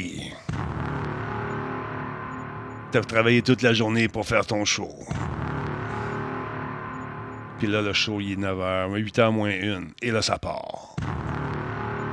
Tu 2.90 2.98
as 2.98 3.02
travaillé 3.02 3.42
toute 3.42 3.60
la 3.60 3.74
journée 3.74 4.08
pour 4.08 4.26
faire 4.26 4.46
ton 4.46 4.64
show. 4.64 4.90
Puis 7.58 7.66
là, 7.66 7.82
le 7.82 7.92
show, 7.92 8.18
il 8.22 8.32
est 8.32 8.36
9h, 8.36 8.98
8h 8.98 9.30
moins 9.30 9.50
1. 9.50 9.88
Et 10.00 10.10
là, 10.10 10.22
ça 10.22 10.38
part. 10.38 10.96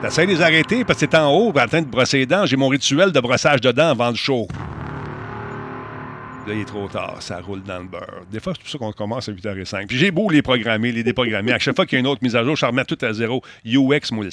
T'essayes 0.02 0.28
de 0.28 0.34
les 0.34 0.41
arrêter 0.41 0.84
parce 0.84 1.00
que 1.00 1.06
t'es 1.06 1.18
en 1.18 1.32
haut, 1.32 1.58
en 1.58 1.68
train 1.68 1.82
de 1.82 1.88
brosser 1.88 2.18
les 2.18 2.26
dents. 2.26 2.46
J'ai 2.46 2.58
mon 2.58 2.68
rituel 2.68 3.14
de 3.14 3.20
brossage 3.22 3.62
de 3.62 3.72
dents 3.72 3.91
avant 3.91 4.10
le 4.10 4.16
show 4.16 4.50
il 6.54 6.62
est 6.62 6.66
trop 6.66 6.88
tard, 6.88 7.22
ça 7.22 7.40
roule 7.40 7.64
dans 7.64 7.80
le 7.80 7.86
beurre. 7.88 8.26
Des 8.32 8.40
fois, 8.40 8.54
c'est 8.56 8.62
pour 8.62 8.70
ça 8.70 8.78
qu'on 8.78 8.92
commence 8.92 9.30
à 9.30 9.32
8h05. 9.32 9.88
Puis 9.88 9.98
j'ai 9.98 10.12
beau 10.12 10.30
les 10.30 10.42
programmer, 10.42 10.92
les 10.92 11.04
déprogrammer. 11.04 11.52
À 11.52 11.60
chaque 11.60 11.76
fois 11.76 11.86
qu'il 11.86 11.96
y 11.96 11.98
a 11.98 12.00
une 12.00 12.08
autre 12.08 12.24
mise 12.24 12.36
à 12.36 12.44
jour, 12.44 12.56
je 12.56 12.66
remets 12.66 12.86
tout 12.86 12.98
à 13.02 13.14
zéro. 13.14 13.42
UX, 13.66 14.12
moi 14.12 14.26
le. 14.26 14.30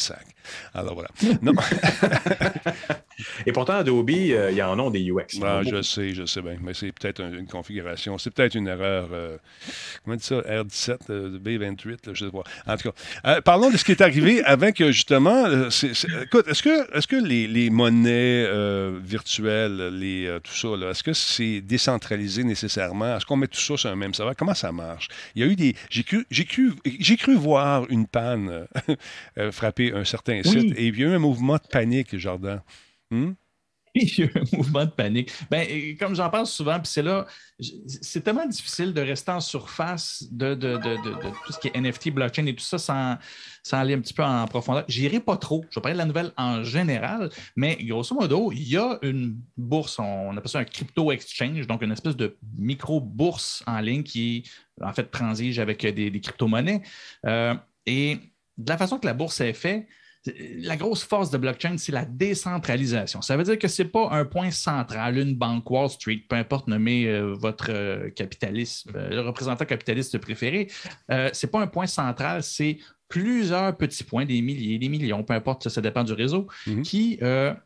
Alors 0.75 0.95
voilà. 0.95 1.09
Non. 1.43 1.53
Et 3.47 3.53
pourtant, 3.53 3.75
Adobe, 3.75 4.11
euh, 4.11 4.51
il 4.51 4.57
y 4.57 4.63
en 4.63 4.79
a 4.79 4.91
des 4.91 5.11
UX. 5.11 5.41
Ah, 5.43 5.63
je 5.65 5.81
sais, 5.83 6.13
je 6.13 6.27
sais 6.27 6.43
bien. 6.43 6.57
Mais 6.61 6.75
c'est 6.75 6.93
peut-être 6.93 7.23
une 7.23 7.47
configuration. 7.47 8.19
C'est 8.19 8.31
peut-être 8.31 8.55
une 8.55 8.69
erreur. 8.69 9.09
Euh, 9.13 9.39
comment 10.05 10.17
dit 10.17 10.25
ça 10.25 10.37
R17, 10.41 10.97
euh, 11.11 11.39
B28, 11.39 12.13
je 12.13 12.27
sais 12.27 12.31
pas. 12.31 12.43
En 12.67 12.77
tout 12.77 12.91
cas, 12.91 13.41
parlons 13.41 13.71
de 13.71 13.77
ce 13.77 13.85
qui 13.85 13.93
est 13.93 14.03
arrivé 14.03 14.43
avec 14.45 14.85
justement. 14.85 15.47
écoute, 15.47 16.49
est-ce 16.49 16.63
que, 16.63 16.97
est 16.97 17.07
que 17.07 17.17
les, 17.17 17.47
les 17.47 17.71
monnaies 17.71 18.47
virtuelles, 19.01 19.89
les, 19.99 20.39
tout 20.43 20.53
ça, 20.53 20.69
est-ce 20.91 21.03
que 21.03 21.13
c'est 21.13 21.61
décentralisé 21.61 22.45
nécessairement? 22.45 23.17
Est-ce 23.17 23.25
qu'on 23.25 23.37
met 23.37 23.49
tout 23.49 23.61
ça 23.61 23.77
sur 23.77 23.91
un 23.91 23.97
même 23.97 24.13
serveur? 24.13 24.35
Comment 24.37 24.55
ça 24.55 24.73
marche? 24.73 25.09
Il 25.35 25.43
y 25.43 25.49
a 25.49 25.51
eu 25.51 25.57
des. 25.57 25.75
J'ai 25.89 26.05
cru, 26.05 26.27
j'ai 26.31 26.45
cru, 26.45 26.75
j'ai 26.85 27.17
cru 27.17 27.35
voir 27.35 27.87
une 27.89 28.07
panne 28.07 28.67
frapper 29.53 29.93
un 29.93 30.05
certain 30.05 30.36
site 30.43 30.75
et 30.77 30.87
il 30.87 30.99
y 30.99 31.05
a 31.05 31.07
eu 31.09 31.15
un 31.15 31.19
mouvement 31.19 31.55
de 31.55 31.69
panique, 31.71 32.17
Jordan. 32.17 32.63
Hmm? 33.11 33.33
Il 33.97 34.19
y 34.19 34.23
a 34.25 34.27
un 34.35 34.57
mouvement 34.57 34.85
de 34.85 34.91
panique. 34.91 35.33
Ben, 35.51 35.97
comme 35.99 36.15
j'en 36.15 36.29
parle 36.29 36.47
souvent, 36.47 36.79
puis 36.79 36.91
c'est 36.93 37.03
là, 37.03 37.27
c'est 38.03 38.23
tellement 38.23 38.45
difficile 38.47 38.93
de 38.93 39.01
rester 39.01 39.31
en 39.31 39.41
surface 39.41 40.25
de, 40.31 40.55
tout 40.55 41.53
ce 41.53 41.59
qui 41.59 41.69
est 41.69 41.81
NFT, 41.81 42.11
blockchain 42.11 42.45
et 42.45 42.55
tout 42.55 42.65
ça 42.65 42.77
sans, 42.79 43.17
aller 43.73 43.95
un 43.95 44.01
petit 44.01 44.13
peu 44.13 44.23
en 44.23 44.47
profondeur. 44.47 44.85
J'irai 44.87 45.21
pas 45.21 45.39
trop. 45.39 45.65
Je 45.71 45.77
vais 45.77 45.83
parler 45.83 45.95
de 45.95 45.99
la 45.99 46.05
nouvelle 46.05 46.33
en 46.37 46.63
général, 46.63 47.31
mais 47.57 47.77
grosso 47.81 48.15
modo, 48.15 48.53
il 48.53 48.69
y 48.69 48.77
a 48.77 48.99
une 49.01 49.39
bourse, 49.57 49.99
on 49.99 50.37
appelle 50.37 50.51
ça 50.51 50.59
un 50.59 50.65
crypto 50.65 51.11
exchange, 51.11 51.67
donc 51.67 51.81
une 51.81 51.93
espèce 51.93 52.17
de 52.17 52.37
micro-bourse 52.59 53.63
en 53.67 53.81
ligne 53.81 54.03
qui, 54.03 54.45
en 54.83 54.93
fait, 54.93 55.11
transige 55.11 55.59
avec 55.59 55.87
des, 55.87 56.21
crypto-monnaies. 56.21 56.83
Euh, 57.25 57.55
et 57.87 58.19
de 58.59 58.69
la 58.69 58.77
façon 58.77 58.99
que 58.99 59.07
la 59.07 59.15
bourse 59.15 59.41
est 59.41 59.55
faite, 59.55 59.87
la 60.59 60.77
grosse 60.77 61.05
force 61.05 61.31
de 61.31 61.39
blockchain, 61.39 61.77
c'est 61.79 61.93
la 61.93 62.05
décentralisation. 62.05 63.23
Ça 63.23 63.37
veut 63.37 63.45
dire 63.45 63.59
que 63.59 63.69
ce 63.69 63.83
n'est 63.83 63.89
pas 63.89 64.09
un 64.11 64.25
point 64.25 64.51
central, 64.51 65.19
une 65.19 65.35
banque 65.35 65.71
Wall 65.71 65.91
Street, 65.91 66.23
peu 66.29 66.37
importe 66.37 66.69
nommer 66.69 67.07
euh, 67.07 67.35
votre 67.35 67.71
euh, 67.71 68.11
capitaliste, 68.11 68.89
euh, 68.95 69.11
le 69.11 69.21
représentant 69.21 69.65
capitaliste 69.65 70.19
préféré. 70.19 70.69
ce 71.09 71.47
n'est 71.47 71.51
pas 71.51 71.61
un 71.61 71.67
point 71.67 71.87
central, 71.87 72.43
c'est 72.43 72.79
plusieurs 73.09 73.77
petits 73.77 74.03
points, 74.03 74.25
des 74.25 74.43
milliers, 74.43 74.79
des 74.79 74.89
millions, 74.89 75.23
peu 75.23 75.35
importe, 75.35 75.69
ça 75.69 75.81
dépend 75.81 76.03
du 76.03 76.13
réseau, 76.13 76.49
mhm. 76.67 76.83
qui 76.83 77.21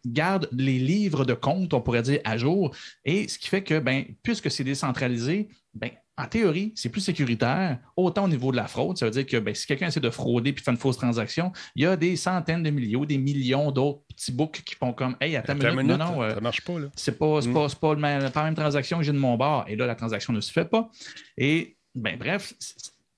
gardent 0.04 0.48
les 0.52 0.78
livres 0.78 1.24
de 1.24 1.32
compte, 1.32 1.72
on 1.72 1.80
pourrait 1.80 2.02
dire, 2.02 2.20
à 2.24 2.36
jour. 2.36 2.74
Et 3.06 3.26
ce 3.26 3.38
qui 3.38 3.48
fait 3.48 3.62
que, 3.62 3.78
ben, 3.78 4.04
puisque 4.22 4.50
c'est 4.50 4.64
décentralisé, 4.64 5.48
ben, 5.72 5.90
en 6.18 6.26
théorie, 6.26 6.72
c'est 6.76 6.90
plus 6.90 7.00
sécuritaire, 7.00 7.78
autant 7.96 8.24
au 8.24 8.28
niveau 8.28 8.50
de 8.50 8.56
la 8.56 8.66
fraude. 8.66 8.98
Ça 8.98 9.06
veut 9.06 9.10
dire 9.10 9.26
que 9.26 9.38
ben, 9.38 9.54
si 9.54 9.66
quelqu'un 9.66 9.86
essaie 9.86 10.00
de 10.00 10.10
frauder 10.10 10.52
puis 10.52 10.62
faire 10.62 10.72
une 10.72 10.78
fausse 10.78 10.98
transaction, 10.98 11.52
il 11.74 11.84
y 11.84 11.86
a 11.86 11.96
des 11.96 12.16
centaines 12.16 12.62
de 12.62 12.70
millions, 12.70 13.04
des 13.04 13.16
millions 13.16 13.70
d'autres 13.70 14.02
petits 14.08 14.32
books 14.32 14.62
qui 14.64 14.74
font 14.74 14.92
comme 14.92 15.16
Hey, 15.20 15.36
attends 15.36 15.54
une 15.54 15.76
minute, 15.76 15.96
non, 15.96 15.98
non, 15.98 16.30
ça 16.30 16.40
marche 16.40 16.62
pas. 16.62 16.74
C'est 16.94 17.18
pas, 17.18 17.40
mm. 17.40 17.52
pas, 17.54 17.68
pas, 17.68 17.94
la 17.94 18.44
même 18.44 18.54
transaction 18.54 18.98
que 18.98 19.04
j'ai 19.04 19.12
de 19.12 19.18
mon 19.18 19.36
bar. 19.36 19.64
Et 19.68 19.76
là, 19.76 19.86
la 19.86 19.94
transaction 19.94 20.32
ne 20.32 20.40
se 20.40 20.52
fait 20.52 20.66
pas. 20.66 20.90
Et 21.38 21.76
ben, 21.94 22.18
bref, 22.18 22.54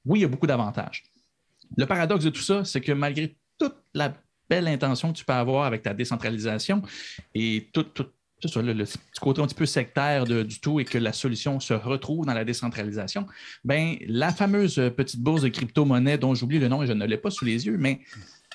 oui, 0.04 0.20
il 0.20 0.22
y 0.22 0.24
a 0.24 0.28
beaucoup 0.28 0.46
d'avantages. 0.46 1.02
Le 1.76 1.86
paradoxe 1.86 2.24
de 2.24 2.30
tout 2.30 2.42
ça, 2.42 2.64
c'est 2.64 2.80
que 2.80 2.92
malgré 2.92 3.36
toute 3.58 3.76
la 3.94 4.12
belle 4.48 4.68
intention 4.68 5.12
que 5.12 5.18
tu 5.18 5.24
peux 5.24 5.32
avoir 5.32 5.64
avec 5.64 5.82
ta 5.82 5.94
décentralisation 5.94 6.82
et 7.34 7.70
toute, 7.72 7.94
toute 7.94 8.12
c'est 8.48 8.62
le, 8.62 8.74
petit 8.74 8.98
côté 9.20 9.40
un 9.40 9.46
petit 9.46 9.54
peu 9.54 9.66
sectaire 9.66 10.24
du 10.24 10.60
tout 10.60 10.80
et 10.80 10.84
que 10.84 10.98
la 10.98 11.12
solution 11.12 11.60
se 11.60 11.74
retrouve 11.74 12.26
dans 12.26 12.34
la 12.34 12.44
décentralisation, 12.44 13.26
ben, 13.64 13.96
la 14.06 14.32
fameuse 14.32 14.76
petite 14.96 15.20
bourse 15.20 15.42
de 15.42 15.48
crypto-monnaie 15.48 16.18
dont 16.18 16.34
j'oublie 16.34 16.58
le 16.58 16.68
nom 16.68 16.82
et 16.82 16.86
je 16.86 16.92
ne 16.92 17.06
l'ai 17.06 17.16
pas 17.16 17.30
sous 17.30 17.44
les 17.44 17.66
yeux, 17.66 17.76
mais 17.78 18.00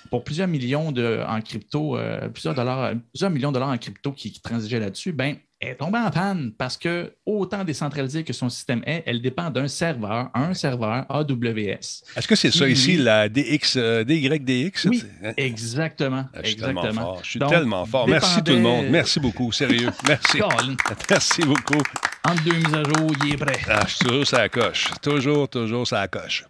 pour 0.09 0.23
plusieurs 0.23 0.47
millions 0.47 0.91
de, 0.91 1.23
en 1.27 1.41
crypto, 1.41 1.97
euh, 1.97 2.29
plusieurs, 2.29 2.55
dollars, 2.55 2.93
plusieurs 3.13 3.31
millions 3.31 3.49
de 3.49 3.55
dollars 3.55 3.69
en 3.69 3.77
crypto 3.77 4.11
qui, 4.11 4.31
qui 4.31 4.41
transigeaient 4.41 4.79
là-dessus, 4.79 5.11
ben, 5.11 5.35
est 5.59 5.75
tombée 5.75 5.97
en 5.97 6.11
panne 6.11 6.51
parce 6.57 6.77
que, 6.77 7.13
autant 7.25 7.63
décentralisé 7.63 8.23
que 8.23 8.33
son 8.33 8.49
système 8.49 8.81
est, 8.85 9.03
elle 9.05 9.21
dépend 9.21 9.49
d'un 9.49 9.67
serveur, 9.67 10.29
un 10.33 10.53
serveur 10.53 11.05
AWS. 11.09 12.03
Est-ce 12.15 12.27
que 12.27 12.35
c'est 12.35 12.51
ça 12.51 12.67
ici, 12.67 12.97
la 12.97 13.27
DX, 13.27 13.75
euh, 13.77 14.03
DYDX? 14.03 14.85
Oui, 14.85 15.03
exactement. 15.35 16.25
Ah, 16.33 16.39
je 16.43 16.49
suis 16.49 16.57
tellement 16.57 16.93
fort. 16.93 17.19
Je 17.23 17.29
suis 17.29 17.39
tellement 17.39 17.85
fort. 17.85 18.07
Merci 18.07 18.43
tout 18.43 18.53
le 18.53 18.59
monde. 18.59 18.85
Merci 18.89 19.19
beaucoup. 19.19 19.51
Sérieux. 19.51 19.89
Merci. 20.07 20.39
Merci 21.09 21.41
beaucoup. 21.41 21.81
Entre 22.23 22.43
deux 22.43 22.55
mises 22.55 22.73
à 22.73 22.83
jour, 22.83 23.11
il 23.23 23.33
est 23.33 23.37
prêt. 23.37 23.59
Ah, 23.67 23.83
je 23.87 23.95
suis 23.95 24.05
toujours 24.05 24.27
ça 24.27 24.47
coche. 24.49 24.87
Toujours, 25.01 25.49
toujours 25.49 25.87
ça 25.87 26.07
coche. 26.07 26.45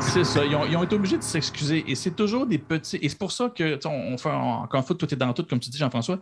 C'est 0.00 0.24
ça. 0.24 0.44
Ils 0.44 0.54
ont, 0.56 0.82
été 0.82 0.94
obligés 0.94 1.18
de 1.18 1.22
s'excuser. 1.22 1.84
Et 1.86 1.94
c'est 1.94 2.10
toujours 2.10 2.46
des 2.46 2.58
petits. 2.58 2.98
Et 3.00 3.08
c'est 3.08 3.18
pour 3.18 3.32
ça 3.32 3.50
que, 3.54 3.78
on, 3.86 4.16
fait 4.18 4.30
encore 4.30 4.80
une 4.80 4.86
fois, 4.86 4.96
tout 4.96 5.12
est 5.12 5.16
dans 5.16 5.32
tout, 5.32 5.44
comme 5.44 5.60
tu 5.60 5.70
dis, 5.70 5.78
Jean-François 5.78 6.18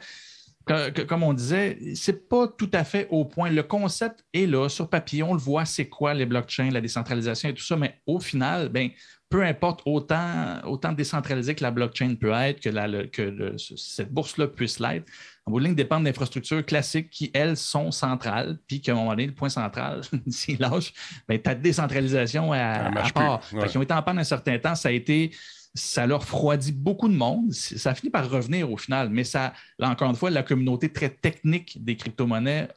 comme 0.66 1.22
on 1.22 1.32
disait, 1.32 1.78
c'est 1.94 2.28
pas 2.28 2.46
tout 2.46 2.70
à 2.72 2.84
fait 2.84 3.08
au 3.10 3.24
point. 3.24 3.50
Le 3.50 3.62
concept 3.62 4.24
est 4.32 4.46
là, 4.46 4.68
sur 4.68 4.88
papier, 4.88 5.22
on 5.22 5.32
le 5.32 5.40
voit, 5.40 5.64
c'est 5.64 5.88
quoi 5.88 6.14
les 6.14 6.26
blockchains, 6.26 6.70
la 6.70 6.80
décentralisation 6.80 7.48
et 7.48 7.54
tout 7.54 7.64
ça, 7.64 7.76
mais 7.76 8.00
au 8.06 8.20
final, 8.20 8.68
ben, 8.68 8.90
peu 9.30 9.44
importe, 9.44 9.82
autant, 9.86 10.60
autant 10.64 10.92
décentralisé 10.92 11.54
que 11.54 11.62
la 11.62 11.70
blockchain 11.70 12.16
peut 12.20 12.32
être, 12.32 12.60
que, 12.60 12.68
la, 12.68 13.06
que 13.06 13.56
cette 13.56 14.12
bourse-là 14.12 14.48
puisse 14.48 14.80
l'être, 14.80 15.06
en 15.46 15.52
bout 15.52 15.60
de 15.60 15.66
ligne, 15.66 15.74
dépendent 15.74 16.04
d'infrastructures 16.04 16.66
classiques 16.66 17.10
qui, 17.10 17.30
elles, 17.32 17.56
sont 17.56 17.90
centrales, 17.92 18.58
puis 18.66 18.80
qu'à 18.80 18.92
un 18.92 18.96
moment 18.96 19.10
donné, 19.10 19.26
le 19.26 19.34
point 19.34 19.48
central, 19.48 20.02
s'il 20.28 20.58
lâche, 20.58 20.92
ben, 21.28 21.40
ta 21.40 21.54
décentralisation 21.54 22.52
à, 22.52 22.88
à 22.88 23.10
part. 23.10 23.40
Ils 23.52 23.78
ont 23.78 23.82
été 23.82 23.94
en 23.94 24.02
panne 24.02 24.18
un 24.18 24.24
certain 24.24 24.58
temps, 24.58 24.74
ça 24.74 24.88
a 24.88 24.92
été 24.92 25.30
ça 25.74 26.06
leur 26.06 26.20
refroidit 26.20 26.72
beaucoup 26.72 27.08
de 27.08 27.14
monde. 27.14 27.52
Ça 27.52 27.94
finit 27.94 28.10
par 28.10 28.28
revenir 28.28 28.70
au 28.70 28.76
final, 28.76 29.10
mais 29.10 29.24
ça, 29.24 29.52
là, 29.78 29.90
encore 29.90 30.10
une 30.10 30.16
fois, 30.16 30.30
la 30.30 30.42
communauté 30.42 30.92
très 30.92 31.10
technique 31.10 31.82
des 31.84 31.96
crypto-monnaies 31.96 32.68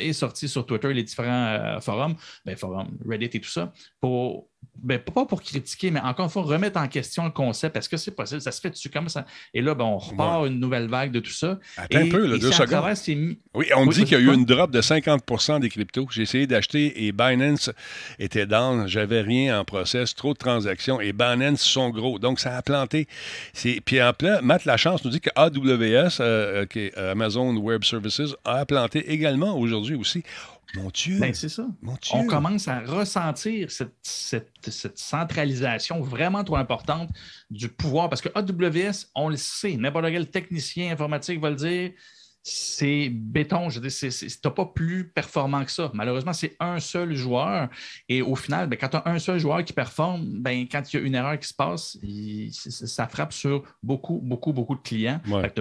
est 0.00 0.12
sortie 0.12 0.48
sur 0.48 0.66
Twitter, 0.66 0.92
les 0.92 1.02
différents 1.02 1.46
euh, 1.46 1.80
forums, 1.80 2.14
ben, 2.44 2.56
forums, 2.56 2.90
Reddit 3.06 3.30
et 3.36 3.40
tout 3.40 3.50
ça, 3.50 3.72
pour 4.00 4.48
ben, 4.82 4.98
pas 4.98 5.26
pour 5.26 5.42
critiquer, 5.42 5.90
mais 5.92 6.00
encore 6.00 6.24
une 6.24 6.30
fois, 6.30 6.42
remettre 6.42 6.80
en 6.80 6.88
question 6.88 7.24
le 7.24 7.30
concept. 7.30 7.76
Est-ce 7.76 7.88
que 7.88 7.96
c'est 7.96 8.10
possible? 8.10 8.40
Ça 8.40 8.50
se 8.50 8.60
fait 8.60 8.70
dessus 8.70 8.90
comme 8.90 9.08
ça? 9.08 9.26
Et 9.54 9.60
là, 9.60 9.74
ben, 9.74 9.84
on 9.84 9.98
repart 9.98 10.46
une 10.46 10.58
nouvelle 10.58 10.88
vague 10.88 11.12
de 11.12 11.20
tout 11.20 11.30
ça. 11.30 11.60
Attends 11.76 11.98
un 11.98 12.08
peu, 12.08 12.26
là, 12.26 12.38
deux 12.38 12.50
secondes. 12.50 13.36
Oui, 13.54 13.66
on 13.76 13.86
dit 13.86 14.04
qu'il 14.04 14.12
y 14.12 14.16
a 14.16 14.18
eu 14.20 14.34
une 14.34 14.44
drop 14.44 14.72
de 14.72 14.80
50% 14.80 15.60
des 15.60 15.68
cryptos. 15.68 16.08
J'ai 16.10 16.22
essayé 16.22 16.46
d'acheter 16.48 17.06
et 17.06 17.12
Binance 17.12 17.70
était 18.18 18.46
down. 18.46 18.88
J'avais 18.88 19.20
rien 19.20 19.60
en 19.60 19.64
process, 19.64 20.14
trop 20.16 20.32
de 20.32 20.38
transactions 20.38 21.00
et 21.00 21.12
Binance 21.12 21.60
sont 21.60 21.90
gros. 21.90 22.18
Donc, 22.18 22.40
ça 22.40 22.56
a 22.56 22.62
planté. 22.62 23.06
Puis 23.84 24.02
en 24.02 24.12
plein, 24.12 24.40
Matt 24.40 24.64
Lachance 24.64 25.04
nous 25.04 25.10
dit 25.10 25.20
que 25.20 25.30
AWS, 25.36 26.20
euh, 26.20 26.66
euh, 26.76 27.12
Amazon 27.12 27.54
Web 27.56 27.84
Services, 27.84 28.34
a 28.44 28.66
planté 28.66 29.12
également 29.12 29.56
aujourd'hui 29.62 29.94
aussi. 29.94 30.22
Mon 30.74 30.88
Dieu! 30.88 31.18
Ben, 31.18 31.34
c'est 31.34 31.48
ça. 31.48 31.66
On 32.12 32.26
commence 32.26 32.66
à 32.66 32.80
ressentir 32.80 33.70
cette, 33.70 33.92
centralisation 34.94 36.00
vraiment 36.00 36.44
trop 36.44 36.56
importante 36.56 37.10
du 37.50 37.68
pouvoir. 37.68 38.08
Parce 38.08 38.22
que 38.22 38.30
AWS, 38.34 39.10
on 39.14 39.28
le 39.28 39.36
sait, 39.36 39.76
n'importe 39.76 40.06
quel 40.06 40.28
technicien 40.30 40.92
informatique 40.92 41.40
va 41.40 41.50
le 41.50 41.56
dire, 41.56 41.90
c'est 42.42 43.08
béton. 43.08 43.70
Je 43.70 43.80
veux 43.80 43.88
dire, 43.88 44.54
pas 44.54 44.66
plus 44.66 45.08
performant 45.08 45.64
que 45.64 45.70
ça. 45.70 45.90
Malheureusement, 45.94 46.32
c'est 46.32 46.56
un 46.58 46.80
seul 46.80 47.14
joueur. 47.14 47.68
Et 48.08 48.20
au 48.20 48.34
final, 48.34 48.68
ben, 48.68 48.76
quand 48.76 48.88
tu 48.88 48.96
as 48.96 49.02
un 49.06 49.18
seul 49.18 49.38
joueur 49.38 49.64
qui 49.64 49.72
performe, 49.72 50.40
ben, 50.40 50.66
quand 50.70 50.92
il 50.92 51.00
y 51.00 51.02
a 51.02 51.06
une 51.06 51.14
erreur 51.14 51.38
qui 51.38 51.48
se 51.48 51.54
passe, 51.54 51.96
ça 52.52 53.06
frappe 53.06 53.32
sur 53.32 53.62
beaucoup, 53.82 54.20
beaucoup, 54.22 54.52
beaucoup 54.52 54.74
de 54.74 54.82
clients. 54.82 55.20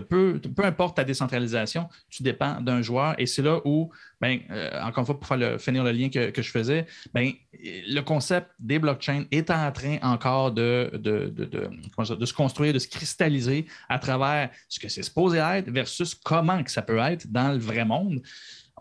peu, 0.09 0.39
peu 0.39 0.65
importe 0.65 0.97
ta 0.97 1.03
décentralisation, 1.03 1.87
tu 2.09 2.23
dépends 2.23 2.61
d'un 2.61 2.81
joueur. 2.81 3.15
Et 3.19 3.25
c'est 3.25 3.43
là 3.43 3.59
où 3.65 3.91
ben, 4.21 4.39
euh, 4.51 4.69
encore 4.83 4.99
une 4.99 5.05
fois, 5.05 5.19
pour 5.19 5.59
finir 5.59 5.83
le 5.83 5.91
lien 5.91 6.09
que, 6.09 6.41
je 6.41 6.51
faisais, 6.51 6.85
ben, 7.13 7.31
le 7.53 8.01
concept 8.01 8.49
des 8.59 8.77
blockchains 8.77 9.25
est 9.31 9.49
en 9.49 9.71
train 9.71 9.97
encore 10.03 10.51
de, 10.51 10.91
de, 10.93 11.33
se 12.25 12.33
construire, 12.33 12.73
de 12.73 12.79
se 12.79 12.87
cristalliser 12.87 13.65
à 13.89 13.97
travers 13.97 14.51
ce 14.69 14.79
que 14.79 14.87
c'est 14.89 15.03
supposé 15.03 15.39
être 15.39 15.69
versus 15.69 16.13
comment 16.13 16.63
que 16.63 16.69
ça 16.69 16.83
peut 16.83 16.99
être 16.99 17.27
dans 17.31 17.51
le 17.51 17.57
vrai 17.57 17.83
monde 17.83 18.21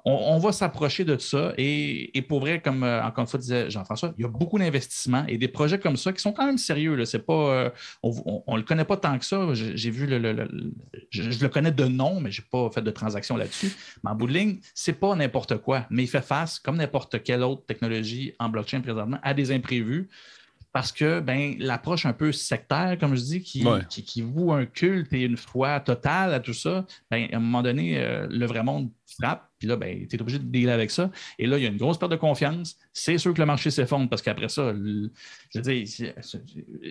on, 0.05 0.39
va 0.39 0.53
s'approcher 0.53 1.05
de 1.05 1.17
ça. 1.19 1.53
Et, 1.59 2.25
pour 2.29 2.41
vrai, 2.41 2.61
comme 2.61 2.85
euh, 2.85 3.03
encore 3.03 3.23
une 3.23 3.29
fois 3.29 3.41
disait 3.41 3.71
Jean-François, 3.71 4.13
il 4.19 4.23
y 4.23 4.25
a 4.25 4.29
beaucoup 4.29 4.59
d'investissements 4.59 5.25
et 5.27 5.39
des 5.39 5.49
projets 5.49 5.79
comme 5.79 5.97
ça 5.97 6.13
qui 6.13 6.21
sont 6.21 6.33
quand 6.33 6.47
même 6.47 6.59
sérieux. 6.59 7.05
C'est 7.05 7.25
pas, 7.25 7.33
euh, 7.33 7.71
on 8.03 8.43
ne 8.53 8.57
le 8.57 8.63
connaît 8.63 8.85
pas 8.85 8.97
tant 8.97 9.19
que 9.19 9.25
ça. 9.25 9.49
J'ai 9.53 9.91
vu 9.91 10.07
le, 10.07 10.49
je, 11.11 11.43
le 11.43 11.49
connais 11.49 11.73
de 11.73 11.85
nom, 11.85 12.21
mais 12.21 12.31
je 12.31 12.41
n'ai 12.41 12.47
pas 12.51 12.71
fait 12.71 12.83
de 12.83 12.91
transaction 12.91 13.37
là-dessus. 13.37 13.73
Mais 14.05 14.11
en 14.11 14.15
bout 14.15 14.27
de 14.27 14.33
ligne, 14.33 14.61
ce 14.75 14.91
n'est 14.91 14.97
pas 14.97 15.15
n'importe 15.15 15.59
quoi. 15.59 15.87
Mais 15.91 16.05
il 16.05 16.09
fait 16.09 16.23
face, 16.23 16.59
comme 16.59 16.77
n'importe 16.77 17.23
quelle 17.23 17.43
autre 17.43 17.65
technologie 17.67 18.35
en 18.39 18.49
blockchain 18.49 18.81
présentement, 18.81 19.19
à 19.23 19.35
des 19.35 19.53
imprévus 19.53 20.09
parce 20.73 20.93
que 20.93 21.21
ben, 21.21 21.57
l'approche 21.59 22.07
un 22.07 22.13
peu 22.13 22.33
sectaire, 22.33 22.97
comme 22.99 23.17
je 23.17 23.23
dis, 23.23 23.43
qui, 23.43 23.65
qui, 23.89 24.23
voue 24.23 24.53
un 24.53 24.67
culte 24.67 25.13
et 25.13 25.23
une 25.23 25.37
foi 25.37 25.81
totale 25.81 26.33
à 26.33 26.41
tout 26.41 26.55
ça, 26.55 26.87
ben, 27.11 27.29
à 27.33 27.37
un 27.37 27.41
moment 27.41 27.63
donné, 27.63 27.99
euh, 27.99 28.27
le 28.31 28.47
vrai 28.47 28.63
monde 28.63 28.91
frappe 29.19 29.50
puis 29.61 29.69
là, 29.69 29.77
ben, 29.77 30.09
tu 30.09 30.17
es 30.17 30.21
obligé 30.23 30.39
de 30.39 30.45
dealer 30.45 30.73
avec 30.73 30.91
ça. 30.91 31.11
Et 31.39 31.47
là, 31.47 31.59
il 31.59 31.63
y 31.63 31.67
a 31.67 31.69
une 31.69 31.77
grosse 31.77 31.99
perte 31.99 32.11
de 32.11 32.17
confiance. 32.17 32.79
C'est 32.93 33.19
sûr 33.19 33.33
que 33.33 33.39
le 33.39 33.47
marché 33.47 33.71
s'effondre 33.71 34.09
parce 34.09 34.21
qu'après 34.21 34.49
ça, 34.49 34.75
je 34.75 35.59
veux 35.59 35.63
dire, 35.63 36.15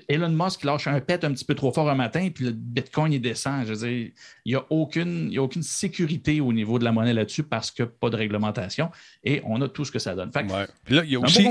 Elon 0.07 0.29
Musk 0.29 0.63
lâche 0.63 0.87
un 0.87 0.99
pet 1.01 1.23
un 1.25 1.33
petit 1.33 1.43
peu 1.43 1.55
trop 1.55 1.73
fort 1.73 1.89
un 1.89 1.95
matin, 1.95 2.29
puis 2.33 2.45
le 2.45 2.51
Bitcoin, 2.51 3.11
il 3.11 3.19
descend. 3.19 3.65
Je 3.65 3.73
veux 3.73 3.87
dire, 3.87 4.11
il 4.45 4.49
n'y 4.53 4.55
a, 4.55 4.65
aucune, 4.69 5.29
a 5.37 5.41
aucune 5.41 5.61
sécurité 5.61 6.39
au 6.39 6.53
niveau 6.53 6.79
de 6.79 6.85
la 6.85 6.93
monnaie 6.93 7.13
là-dessus 7.13 7.43
parce 7.43 7.69
que 7.69 7.83
pas 7.83 8.09
de 8.09 8.15
réglementation. 8.15 8.91
Et 9.25 9.41
on 9.43 9.61
a 9.61 9.67
tout 9.67 9.83
ce 9.83 9.91
que 9.91 9.99
ça 9.99 10.15
donne. 10.15 10.31
Fait 10.31 10.43
là, 10.43 11.03
il 11.03 11.11
y 11.11 11.15
a 11.15 11.19
aussi, 11.19 11.45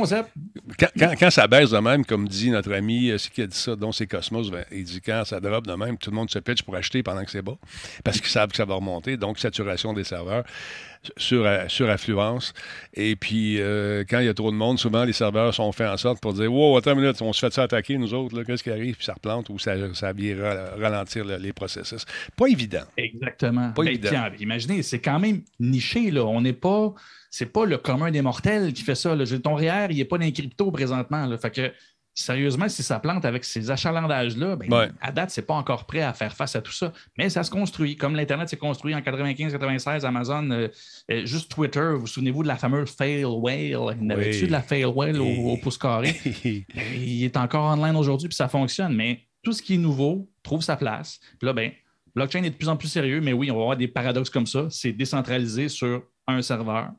quand, 0.78 1.30
ça 1.30 1.46
baisse 1.46 1.70
de 1.70 1.78
même, 1.78 2.06
comme 2.06 2.26
dit 2.26 2.50
notre 2.50 2.72
ami, 2.72 3.10
euh, 3.10 3.18
c'est 3.18 3.30
qui 3.30 3.42
a 3.42 3.46
dit 3.46 3.56
ça, 3.56 3.76
dont 3.76 3.92
c'est 3.92 4.06
Cosmos, 4.06 4.50
ben, 4.50 4.64
il 4.72 4.84
dit 4.84 5.00
quand 5.02 5.24
ça 5.26 5.40
drop 5.40 5.66
de 5.66 5.74
même, 5.74 5.98
tout 5.98 6.10
le 6.10 6.16
monde 6.16 6.30
se 6.30 6.38
pitch 6.38 6.62
pour 6.62 6.74
acheter 6.74 7.02
pendant 7.02 7.24
que 7.24 7.30
c'est 7.30 7.42
bas 7.42 7.58
parce 8.02 8.18
qu'ils 8.18 8.30
savent 8.30 8.50
que 8.50 8.56
ça 8.56 8.64
va 8.64 8.74
remonter. 8.74 9.18
Donc, 9.18 9.38
saturation 9.38 9.92
des 9.92 10.04
serveurs 10.04 10.44
sur, 11.16 11.46
sur 11.68 11.90
affluence. 11.90 12.52
Et 12.94 13.16
puis, 13.16 13.60
euh, 13.60 14.04
quand 14.08 14.20
il 14.20 14.26
y 14.26 14.28
a 14.28 14.34
trop 14.38 14.50
de 14.50 14.56
monde, 14.56 14.78
souvent, 14.78 15.04
les 15.04 15.12
serveurs 15.12 15.52
sont 15.52 15.70
faits 15.72 15.88
en 15.88 15.96
sorte 15.96 16.20
pour 16.20 16.32
dire 16.32 16.52
Wow, 16.52 16.76
attends 16.76 16.92
une 16.92 17.00
minute, 17.00 17.20
on 17.20 17.32
se 17.32 17.40
fait 17.40 17.52
ça 17.52 17.64
attaquer, 17.64 17.98
nous 17.98 18.14
autres, 18.14 18.42
qu'est-ce 18.44 18.62
qui 18.62 18.70
arrive? 18.70 18.96
Puis 18.96 19.04
ça 19.04 19.14
replante 19.14 19.50
ou 19.50 19.58
ça, 19.58 19.74
ça 19.94 20.12
vient 20.12 20.36
ralentir 20.78 21.24
les 21.24 21.52
processus. 21.52 22.04
Pas 22.36 22.46
évident. 22.46 22.84
Exactement. 22.96 23.72
Pas 23.72 23.82
ben, 23.82 23.88
évident. 23.88 24.28
imaginez, 24.38 24.82
c'est 24.82 25.00
quand 25.00 25.18
même 25.18 25.42
niché, 25.58 26.10
là. 26.10 26.24
On 26.24 26.40
n'est 26.40 26.52
pas. 26.52 26.94
C'est 27.30 27.52
pas 27.52 27.66
le 27.66 27.76
commun 27.76 28.10
des 28.10 28.22
mortels 28.22 28.72
qui 28.72 28.82
fait 28.82 28.94
ça. 28.94 29.14
Là. 29.14 29.24
Ton 29.42 29.54
REER, 29.54 29.88
il 29.90 29.98
n'est 29.98 30.06
pas 30.06 30.16
dans 30.16 30.24
les 30.24 30.32
crypto 30.32 30.70
présentement. 30.70 31.26
Là. 31.26 31.36
Fait 31.36 31.50
que 31.50 31.72
sérieusement, 32.14 32.68
si 32.68 32.82
ça 32.82 32.98
plante 32.98 33.24
avec 33.24 33.44
ces 33.44 33.70
achalandages-là, 33.70 34.56
ben, 34.56 34.92
à 35.00 35.12
date, 35.12 35.30
c'est 35.30 35.46
pas 35.46 35.54
encore 35.54 35.86
prêt 35.86 36.02
à 36.02 36.12
faire 36.12 36.34
face 36.34 36.56
à 36.56 36.62
tout 36.62 36.72
ça. 36.72 36.92
Mais 37.16 37.30
ça 37.30 37.44
se 37.44 37.50
construit. 37.50 37.96
Comme 37.96 38.16
l'Internet 38.16 38.48
s'est 38.48 38.56
construit 38.56 38.94
en 38.94 39.00
95-96, 39.00 40.04
Amazon, 40.04 40.50
euh, 40.50 40.68
euh, 41.10 41.24
juste 41.24 41.50
Twitter, 41.50 41.92
vous, 41.94 42.06
souvenez-vous 42.06 42.42
de 42.42 42.48
la 42.48 42.56
fameuse 42.56 42.90
fail 42.90 43.24
whale? 43.24 43.96
Il 44.00 44.12
avait 44.12 44.40
de 44.40 44.50
la 44.50 44.62
fail 44.62 44.84
whale 44.84 45.20
au, 45.20 45.56
pouce 45.58 45.78
carré? 45.78 46.14
Ben, 46.44 46.84
il 46.94 47.24
est 47.24 47.36
encore 47.36 47.64
online 47.64 47.96
aujourd'hui, 47.96 48.28
puis 48.28 48.36
ça 48.36 48.48
fonctionne. 48.48 48.94
Mais 48.94 49.20
tout 49.42 49.52
ce 49.52 49.62
qui 49.62 49.74
est 49.74 49.78
nouveau 49.78 50.28
trouve 50.42 50.62
sa 50.62 50.76
place. 50.76 51.20
Puis 51.38 51.46
là, 51.46 51.52
ben, 51.52 51.70
blockchain 52.14 52.42
est 52.42 52.50
de 52.50 52.54
plus 52.54 52.68
en 52.68 52.76
plus 52.76 52.88
sérieux, 52.88 53.20
mais 53.20 53.32
oui, 53.32 53.50
on 53.50 53.56
va 53.56 53.62
avoir 53.62 53.76
des 53.76 53.88
paradoxes 53.88 54.30
comme 54.30 54.46
ça. 54.46 54.66
C'est 54.70 54.92
décentralisé 54.92 55.68
sur 55.68 56.02
un 56.26 56.42
serveur 56.42 56.90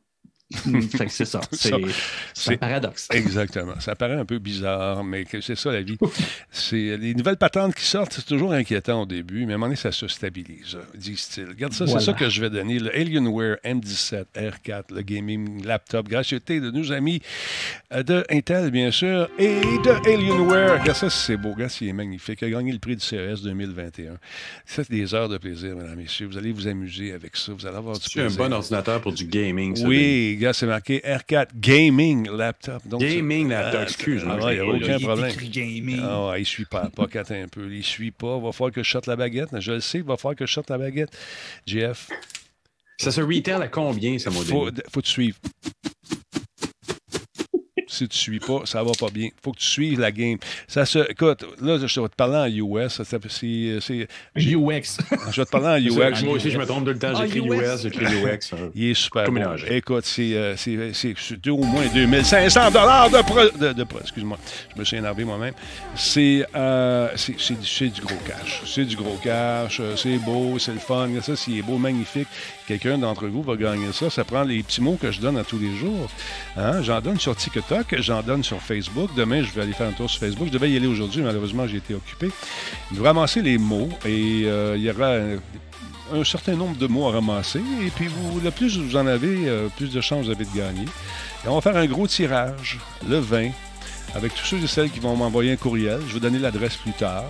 c'est 1.10 1.26
ça. 1.26 1.42
C'est 1.52 2.54
un 2.54 2.58
paradoxe. 2.58 3.08
Exactement. 3.12 3.80
Ça 3.80 3.96
paraît 3.96 4.16
un 4.16 4.26
peu 4.26 4.40
bizarre, 4.40 5.04
mais 5.04 5.26
c'est 5.42 5.56
ça 5.56 5.72
la 5.72 5.82
vie. 5.82 5.98
c'est 6.52 6.98
Les 6.98 7.14
nouvelles 7.14 7.38
patentes 7.38 7.76
qui 7.76 7.86
sortent, 7.86 8.14
c'est 8.14 8.26
toujours 8.26 8.54
inquiétant 8.54 9.04
au 9.04 9.06
début, 9.06 9.46
mais 9.46 9.54
à 9.54 9.56
un 9.56 9.58
moment 9.58 9.68
donné, 9.68 9.76
ça 9.76 9.92
se 9.92 10.08
stabilise, 10.08 10.78
disent-ils. 10.96 11.50
Regarde 11.50 11.74
ça, 11.74 11.86
c'est 11.86 12.00
ça 12.00 12.14
que 12.14 12.30
je 12.30 12.42
vais 12.42 12.50
donner. 12.50 12.80
Le 12.80 12.96
Alienware 12.96 13.58
M17 13.64 14.26
R4, 14.36 14.94
le 14.94 15.02
gaming 15.02 15.64
laptop, 15.64 16.08
gratuité 16.08 16.60
de 16.60 16.72
nos 16.72 16.92
amis 16.92 17.22
euh, 17.94 18.02
de 18.02 18.26
Intel, 18.32 18.72
bien 18.72 18.90
sûr, 18.92 19.30
et 19.38 19.62
de 19.62 20.10
Alienware. 20.10 20.82
Regarde 20.82 20.98
ça, 20.98 21.10
c'est 21.10 21.38
beau. 21.38 21.54
Regarde, 21.54 21.72
c'est 21.72 21.92
magnifique. 21.94 22.40
Il 22.42 22.46
a 22.46 22.50
gagné 22.50 22.72
le 22.72 22.80
prix 22.80 22.96
du 22.96 23.06
CES 23.06 23.44
2021. 23.44 24.18
C'est 24.66 24.90
des 24.90 25.14
heures 25.14 25.30
de 25.30 25.38
plaisir, 25.38 25.76
mesdames 25.76 25.94
et 25.94 26.04
messieurs. 26.04 26.28
Vous 26.28 26.38
allez 26.38 26.52
vous 26.52 26.68
amuser 26.68 27.14
avec 27.14 27.36
ça. 27.36 27.54
Vous 27.54 27.68
allez 27.68 27.78
avoir 27.78 27.98
du 28.00 28.10
plaisir. 28.10 28.32
C'est 28.32 28.42
un 28.42 28.48
bon 28.48 28.54
ordinateur 28.54 29.02
pour 29.02 29.14
du 29.14 29.26
gaming, 29.26 29.76
ça. 29.76 29.86
Oui, 29.86 30.38
c'est 30.54 30.66
marqué 30.66 31.00
R4 31.00 31.48
Gaming 31.56 32.30
Laptop. 32.30 32.82
gaming 32.88 33.50
Laptop, 33.50 33.84
excuse-moi. 33.84 34.38
Ah, 34.42 34.54
il 34.54 34.62
n'y 34.62 34.68
a 34.68 34.74
aucun 34.74 35.00
problème. 35.00 35.36
Gaming. 35.36 36.02
Ah, 36.04 36.34
il 36.38 36.42
ne 36.42 36.46
suit 36.46 36.66
pas. 36.66 36.90
Pas 36.90 37.04
un 37.04 37.48
peu. 37.48 37.70
Il 37.72 37.78
ne 37.78 37.82
suit 37.82 38.12
pas. 38.12 38.38
Il 38.38 38.44
va 38.44 38.52
falloir 38.52 38.72
que 38.72 38.84
je 38.84 38.90
sorte 38.90 39.08
la 39.08 39.16
baguette. 39.16 39.50
Je 39.60 39.74
le 39.74 39.80
sais, 39.80 40.00
il 40.00 40.04
va 40.04 40.18
falloir 40.18 40.36
que 40.36 40.46
je 40.46 40.54
sorte 40.54 40.70
la 40.70 40.78
baguette. 40.78 41.10
GF. 41.66 42.10
Ça 42.98 43.12
se 43.12 43.22
retail 43.22 43.62
à 43.62 43.68
combien, 43.68 44.18
ce 44.20 44.30
modèle? 44.30 44.50
Faut, 44.50 44.70
faut 44.92 45.02
te 45.02 45.08
suivre 45.08 45.38
si 48.00 48.08
tu 48.08 48.32
ne 48.32 48.38
suis 48.38 48.40
pas, 48.40 48.62
ça 48.66 48.84
va 48.84 48.92
pas 48.98 49.10
bien. 49.10 49.26
Il 49.26 49.42
faut 49.44 49.52
que 49.52 49.60
tu 49.60 49.66
suives 49.66 50.00
la 50.00 50.12
game. 50.12 50.38
Ça 50.68 50.86
se, 50.86 51.00
écoute, 51.12 51.46
là, 51.62 51.78
je 51.78 52.02
vais 52.02 52.08
te 52.08 52.16
parler 52.16 52.38
en 52.38 52.78
US. 52.78 53.02
C'est, 53.04 54.08
UX. 54.36 54.98
Je 55.32 55.42
vais 55.42 55.46
te 55.46 55.50
parler 55.50 55.68
en 55.68 55.78
UX. 56.12 56.24
Moi 56.24 56.34
aussi, 56.36 56.52
je 56.52 56.58
me 56.58 56.66
trompe 56.66 56.86
de 56.86 56.92
le 56.92 57.00
temps. 57.00 57.16
J'écris 57.16 57.40
US, 57.40 57.82
j'écris 57.84 58.06
UX. 58.06 58.54
Hein. 58.54 58.70
Il 58.76 58.92
est 58.92 58.94
super 58.94 59.32
bon. 59.32 59.56
Écoute, 59.70 60.06
c'est, 60.06 60.34
euh, 60.34 60.56
c'est, 60.56 61.50
au 61.50 61.58
moins 61.58 61.86
2500 61.94 62.72
dollars 62.72 63.10
de, 63.10 63.74
de, 63.74 63.86
Excuse-moi, 64.02 64.38
je 64.74 64.80
me 64.80 64.86
suis 64.86 64.98
énervé 64.98 65.24
moi-même. 65.24 65.54
C'est, 65.96 66.46
euh, 66.56 67.10
c'est, 67.16 67.90
du 67.90 68.02
gros 68.02 68.16
cash. 68.26 68.62
C'est 68.66 68.86
du 68.86 68.96
gros 68.96 69.20
cash. 69.22 69.80
Euh, 69.80 69.96
c'est 69.96 70.18
beau, 70.18 70.58
c'est 70.60 70.74
le 70.74 70.80
fun. 70.80 71.10
Ça, 71.22 71.36
c'est 71.36 71.62
beau, 71.62 71.78
magnifique. 71.78 72.28
Quelqu'un 72.68 72.98
d'entre 72.98 73.28
vous 73.28 73.42
va 73.42 73.56
gagner 73.56 73.92
ça. 73.92 74.10
Ça 74.10 74.24
prend 74.24 74.44
les 74.44 74.62
petits 74.64 74.82
mots 74.82 74.98
que 75.02 75.12
je 75.12 75.20
donne 75.20 75.38
à 75.38 75.44
tous 75.44 75.60
les 75.60 75.76
jours. 75.76 76.10
Hein? 76.56 76.82
J'en 76.84 77.02
donne 77.02 77.20
sur 77.20 77.36
TikTok 77.36 77.89
j'en 77.98 78.22
donne 78.22 78.44
sur 78.44 78.62
Facebook. 78.62 79.10
Demain, 79.16 79.44
je 79.44 79.52
vais 79.52 79.62
aller 79.62 79.74
faire 79.74 79.88
un 79.88 79.92
tour 79.92 80.10
sur 80.10 80.20
Facebook. 80.20 80.48
Je 80.48 80.54
devais 80.54 80.72
y 80.72 80.78
aller 80.78 80.88
aujourd'hui, 80.88 81.22
malheureusement, 81.22 81.68
j'ai 81.68 81.78
été 81.78 81.94
occupé. 81.94 82.30
Vous 82.92 83.04
ramassez 83.04 83.42
les 83.42 83.58
mots 83.58 83.90
et 84.06 84.44
euh, 84.46 84.76
il 84.78 84.84
y 84.84 84.90
aura 84.90 85.16
un, 86.14 86.24
certain 86.24 86.56
nombre 86.56 86.78
de 86.78 86.88
mots 86.88 87.08
à 87.08 87.12
ramasser. 87.14 87.62
Et 87.86 87.90
puis, 87.90 88.08
vous, 88.08 88.40
le 88.40 88.52
plus 88.52 88.78
vous 88.78 88.96
en 88.96 89.08
avez, 89.08 89.48
euh, 89.48 89.68
plus 89.76 89.92
de 89.92 90.02
chances 90.02 90.26
vous 90.26 90.32
avez 90.32 90.46
de 90.46 90.56
gagner. 90.56 90.86
Et 91.46 91.48
on 91.48 91.56
va 91.56 91.62
faire 91.62 91.78
un 91.78 91.86
gros 91.86 92.08
tirage 92.08 92.80
le 93.08 93.20
20 93.20 93.50
avec 94.16 94.34
tous 94.34 94.46
ceux 94.46 94.58
et 94.58 94.68
celles 94.68 94.90
qui 94.90 95.00
vont 95.00 95.16
m'envoyer 95.16 95.54
un 95.54 95.56
courriel. 95.56 96.00
Je 96.08 96.14
vais 96.14 96.20
donner 96.20 96.40
l'adresse 96.40 96.76
plus 96.76 96.94
tard. 96.94 97.26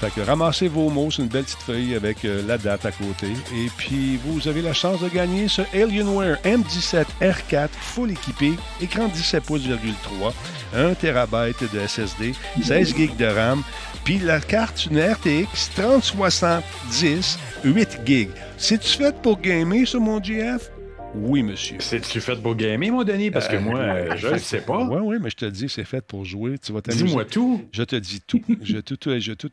Fait 0.00 0.10
que 0.10 0.20
ramassez 0.20 0.68
vos 0.68 0.90
mots, 0.90 1.10
c'est 1.10 1.22
une 1.22 1.28
belle 1.28 1.44
petite 1.44 1.62
feuille 1.62 1.94
avec 1.94 2.24
euh, 2.24 2.42
la 2.46 2.58
date 2.58 2.84
à 2.84 2.92
côté. 2.92 3.28
Et 3.54 3.70
puis, 3.78 4.18
vous 4.24 4.46
avez 4.46 4.60
la 4.60 4.74
chance 4.74 5.00
de 5.00 5.08
gagner 5.08 5.48
ce 5.48 5.62
Alienware 5.74 6.36
M17 6.44 7.06
R4 7.22 7.68
full 7.70 8.10
équipé, 8.10 8.52
écran 8.82 9.08
17 9.08 9.44
pouces,3, 9.44 10.32
1 10.74 10.94
TB 10.94 11.72
de 11.72 11.86
SSD, 11.86 12.34
16 12.62 12.94
GB 12.94 13.16
de 13.16 13.24
RAM, 13.24 13.62
puis 14.04 14.18
la 14.18 14.40
carte 14.40 14.86
une 14.86 15.00
RTX 15.00 15.70
3070 15.74 17.38
8 17.64 18.00
GB. 18.04 18.30
C'est-tu 18.58 18.98
fait 18.98 19.16
pour 19.22 19.40
gamer 19.40 19.86
sur 19.86 20.00
mon 20.00 20.22
GF? 20.22 20.70
Oui, 21.14 21.42
monsieur. 21.42 21.76
C'est-tu 21.80 22.20
fait 22.20 22.36
pour 22.36 22.54
gamer, 22.54 22.90
mon 22.90 23.04
Denis? 23.04 23.30
Parce 23.30 23.48
que 23.48 23.56
moi, 23.56 23.78
euh, 23.78 24.16
je 24.16 24.28
ne 24.28 24.38
sais 24.38 24.60
pas. 24.60 24.84
Oui, 24.84 25.00
oui, 25.02 25.16
mais 25.20 25.30
je 25.30 25.36
te 25.36 25.44
dis, 25.46 25.68
c'est 25.68 25.84
fait 25.84 26.00
pour 26.00 26.24
jouer. 26.24 26.58
Tu 26.58 26.72
vas 26.72 26.80
Dis-moi 26.80 27.24
tout. 27.24 27.64
Je 27.72 27.82
te 27.82 27.96
dis 27.96 28.20
tout. 28.20 28.42
je 28.62 28.78
tout, 28.78 28.96
je 29.04 29.32
tout, 29.32 29.48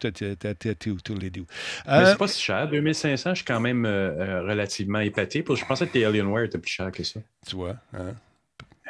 tous 1.03 1.15
les 1.15 1.29
deux. 1.29 1.45
Mais 1.87 2.05
c'est 2.05 2.17
pas 2.17 2.27
si 2.27 2.41
cher. 2.41 2.67
2500, 2.67 3.29
je 3.31 3.35
suis 3.35 3.45
quand 3.45 3.59
même 3.59 3.85
euh, 3.85 3.89
euh, 3.89 4.41
relativement 4.43 4.99
épaté. 4.99 5.43
je 5.47 5.65
pensais 5.65 5.87
que 5.87 5.93
tes 5.93 6.05
Alienware 6.05 6.45
étaient 6.45 6.57
plus 6.57 6.71
cher 6.71 6.91
que 6.91 7.03
ça. 7.03 7.19
Tu 7.47 7.55
vois, 7.55 7.75
hein? 7.93 8.13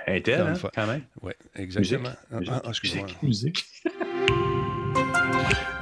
Intel, 0.08 0.42
hein, 0.42 0.54
quand 0.76 0.88
même. 0.88 1.02
Oui, 1.22 1.32
exactement. 1.56 2.10
Musique. 2.32 2.50
Ah, 2.52 2.62
ah, 2.64 2.70
excuse-moi. 2.70 3.08
Musique. 3.22 3.66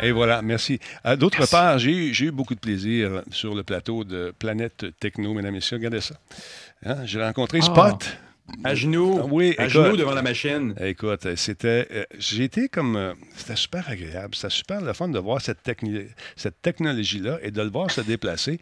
Et 0.04 0.12
voilà, 0.12 0.42
merci. 0.42 0.80
D'autre 1.18 1.48
part, 1.50 1.78
j'ai 1.78 2.12
eu 2.26 2.32
beaucoup 2.32 2.56
de 2.56 2.60
plaisir 2.60 3.22
sur 3.32 3.54
le 3.54 3.64
plateau 3.64 4.04
de 4.04 4.34
Planète 4.38 4.86
Techno, 5.00 5.34
mesdames 5.34 5.54
et 5.54 5.58
messieurs. 5.58 5.78
Regardez 5.78 6.02
ça. 6.02 6.16
Hein, 6.84 6.98
j'ai 7.06 7.22
rencontré 7.24 7.60
ah. 7.62 8.00
À 8.64 8.76
genoux. 8.76 9.18
Ah 9.22 9.26
oui, 9.30 9.50
à 9.58 9.64
écoute, 9.66 9.70
genoux 9.70 9.98
devant 9.98 10.14
la 10.14 10.22
machine. 10.22 10.76
Écoute, 10.80 11.36
c'était. 11.36 11.88
euh, 11.92 12.04
j'ai 12.20 12.44
été 12.44 12.70
comme. 12.70 12.96
euh, 12.96 13.14
c'était 13.36 13.56
super 13.56 13.90
agréable. 13.90 14.36
C'était 14.36 14.50
super 14.50 14.82
le 14.82 14.94
fun 14.94 15.08
de 15.10 15.18
voir 15.20 15.42
cette, 15.42 15.64
techni- 15.66 16.08
cette 16.36 16.62
technologie-là 16.62 17.40
et 17.42 17.50
de 17.52 17.62
le 17.62 17.70
voir 17.70 17.90
se 17.90 18.02
déplacer. 18.02 18.60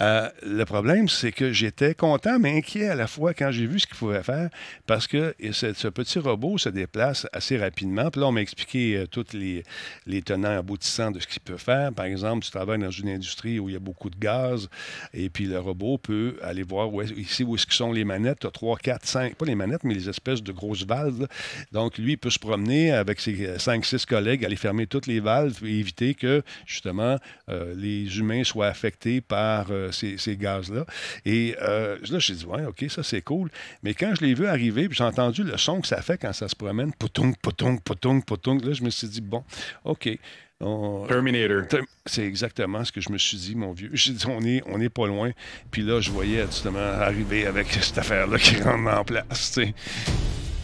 Euh, 0.00 0.28
le 0.42 0.64
problème, 0.64 1.08
c'est 1.08 1.32
que 1.32 1.52
j'étais 1.52 1.94
content, 1.94 2.38
mais 2.38 2.56
inquiet 2.56 2.88
à 2.88 2.94
la 2.94 3.06
fois 3.06 3.34
quand 3.34 3.50
j'ai 3.50 3.66
vu 3.66 3.78
ce 3.80 3.86
qu'il 3.86 3.96
pouvait 3.96 4.22
faire 4.22 4.50
parce 4.86 5.06
que 5.06 5.34
et 5.38 5.52
ce, 5.52 5.72
ce 5.72 5.88
petit 5.88 6.18
robot 6.18 6.58
se 6.58 6.68
déplace 6.68 7.26
assez 7.32 7.56
rapidement. 7.56 8.10
Puis 8.10 8.20
là, 8.20 8.26
on 8.28 8.32
m'a 8.32 8.40
expliqué 8.42 9.04
tous 9.10 9.26
les, 9.32 9.62
les 10.06 10.22
tenants 10.22 10.58
aboutissants 10.58 11.10
de 11.12 11.20
ce 11.20 11.26
qu'il 11.26 11.40
peut 11.40 11.56
faire. 11.56 11.92
Par 11.92 12.06
exemple, 12.06 12.44
tu 12.44 12.50
travailles 12.50 12.80
dans 12.80 12.90
une 12.90 13.08
industrie 13.08 13.58
où 13.58 13.68
il 13.68 13.72
y 13.72 13.76
a 13.76 13.80
beaucoup 13.80 14.10
de 14.10 14.16
gaz 14.18 14.68
et 15.14 15.30
puis 15.30 15.44
le 15.46 15.58
robot 15.58 15.98
peut 15.98 16.36
aller 16.42 16.62
voir 16.62 16.92
où 16.92 17.00
est- 17.00 17.16
ici 17.16 17.44
où 17.44 17.54
est-ce 17.54 17.66
que 17.66 17.74
sont 17.74 17.92
les 17.92 18.04
manettes. 18.04 18.40
Tu 18.40 18.46
as 18.46 18.50
3, 18.50 18.76
4, 18.78 19.06
5, 19.06 19.25
pas 19.34 19.46
les 19.46 19.54
manettes, 19.54 19.84
mais 19.84 19.94
les 19.94 20.08
espèces 20.08 20.42
de 20.42 20.52
grosses 20.52 20.84
valves. 20.84 21.26
Donc, 21.72 21.98
lui, 21.98 22.12
il 22.12 22.18
peut 22.18 22.30
se 22.30 22.38
promener 22.38 22.92
avec 22.92 23.20
ses 23.20 23.56
5-6 23.56 24.06
collègues, 24.06 24.44
aller 24.44 24.56
fermer 24.56 24.86
toutes 24.86 25.06
les 25.06 25.20
valves 25.20 25.58
et 25.64 25.78
éviter 25.78 26.14
que, 26.14 26.42
justement, 26.66 27.18
euh, 27.48 27.74
les 27.76 28.18
humains 28.18 28.44
soient 28.44 28.66
affectés 28.66 29.20
par 29.20 29.70
euh, 29.70 29.90
ces, 29.92 30.18
ces 30.18 30.36
gaz-là. 30.36 30.84
Et 31.24 31.56
euh, 31.62 31.98
là, 32.10 32.18
j'ai 32.18 32.34
dit, 32.34 32.44
ouais, 32.44 32.64
OK, 32.64 32.84
ça, 32.88 33.02
c'est 33.02 33.22
cool. 33.22 33.50
Mais 33.82 33.94
quand 33.94 34.14
je 34.14 34.24
l'ai 34.24 34.34
vu 34.34 34.46
arriver, 34.46 34.88
puis 34.88 34.96
j'ai 34.96 35.04
entendu 35.04 35.42
le 35.42 35.56
son 35.56 35.80
que 35.80 35.86
ça 35.86 36.02
fait 36.02 36.18
quand 36.18 36.32
ça 36.32 36.48
se 36.48 36.56
promène, 36.56 36.92
poutung, 36.92 37.34
poutung, 37.40 37.80
poutung, 37.80 38.22
poutung, 38.22 38.62
là, 38.64 38.72
je 38.72 38.82
me 38.82 38.90
suis 38.90 39.08
dit, 39.08 39.20
bon, 39.20 39.44
OK. 39.84 40.08
On- 40.60 41.06
Terminator. 41.06 41.62
c'est 42.06 42.24
exactement 42.24 42.84
ce 42.84 42.92
que 42.92 43.00
je 43.00 43.10
me 43.10 43.18
suis 43.18 43.36
dit, 43.38 43.54
mon 43.54 43.72
vieux. 43.72 43.90
J'ai 43.92 44.12
dit, 44.12 44.24
on 44.26 44.42
est, 44.42 44.62
on 44.66 44.80
est 44.80 44.88
pas 44.88 45.06
loin. 45.06 45.30
Puis 45.70 45.82
là, 45.82 46.00
je 46.00 46.10
voyais 46.10 46.44
justement 46.46 46.78
arriver 46.78 47.46
avec 47.46 47.68
cette 47.72 47.98
affaire-là 47.98 48.38
qui 48.38 48.56
rentre 48.62 48.90
en 48.98 49.04
place. 49.04 49.58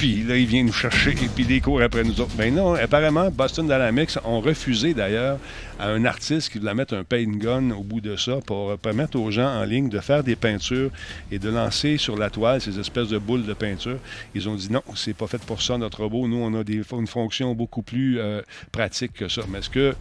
Puis 0.02 0.24
là, 0.24 0.36
il 0.36 0.46
vient 0.46 0.64
nous 0.64 0.72
chercher 0.72 1.10
et 1.12 1.28
puis 1.32 1.44
des 1.44 1.60
cours 1.60 1.80
après 1.80 2.02
nous 2.02 2.20
autres. 2.20 2.34
Ben 2.34 2.52
non, 2.52 2.74
apparemment, 2.74 3.30
Boston 3.30 3.66
Dynamics 3.66 4.18
ont 4.24 4.40
refusé 4.40 4.94
d'ailleurs 4.94 5.38
à 5.78 5.90
un 5.90 6.04
artiste 6.04 6.50
qui 6.50 6.58
voulait 6.58 6.74
mettre 6.74 6.94
un 6.94 7.04
paint 7.04 7.22
gun 7.24 7.70
au 7.70 7.84
bout 7.84 8.00
de 8.00 8.16
ça 8.16 8.38
pour 8.44 8.76
permettre 8.78 9.16
aux 9.16 9.30
gens 9.30 9.46
en 9.46 9.62
ligne 9.62 9.88
de 9.88 10.00
faire 10.00 10.24
des 10.24 10.34
peintures 10.34 10.90
et 11.30 11.38
de 11.38 11.48
lancer 11.48 11.98
sur 11.98 12.16
la 12.16 12.30
toile 12.30 12.60
ces 12.60 12.80
espèces 12.80 13.10
de 13.10 13.18
boules 13.18 13.46
de 13.46 13.54
peinture. 13.54 13.98
Ils 14.34 14.48
ont 14.48 14.56
dit 14.56 14.72
non, 14.72 14.82
c'est 14.96 15.14
pas 15.14 15.28
fait 15.28 15.40
pour 15.42 15.62
ça, 15.62 15.78
notre 15.78 16.00
robot. 16.02 16.26
Nous, 16.26 16.36
on 16.36 16.52
a 16.58 16.64
des, 16.64 16.82
une 16.90 17.06
fonction 17.06 17.54
beaucoup 17.54 17.82
plus 17.82 18.18
euh, 18.18 18.42
pratique 18.72 19.12
que 19.12 19.28
ça. 19.28 19.42
Mais 19.48 19.60
est-ce 19.60 19.70
que 19.70 19.94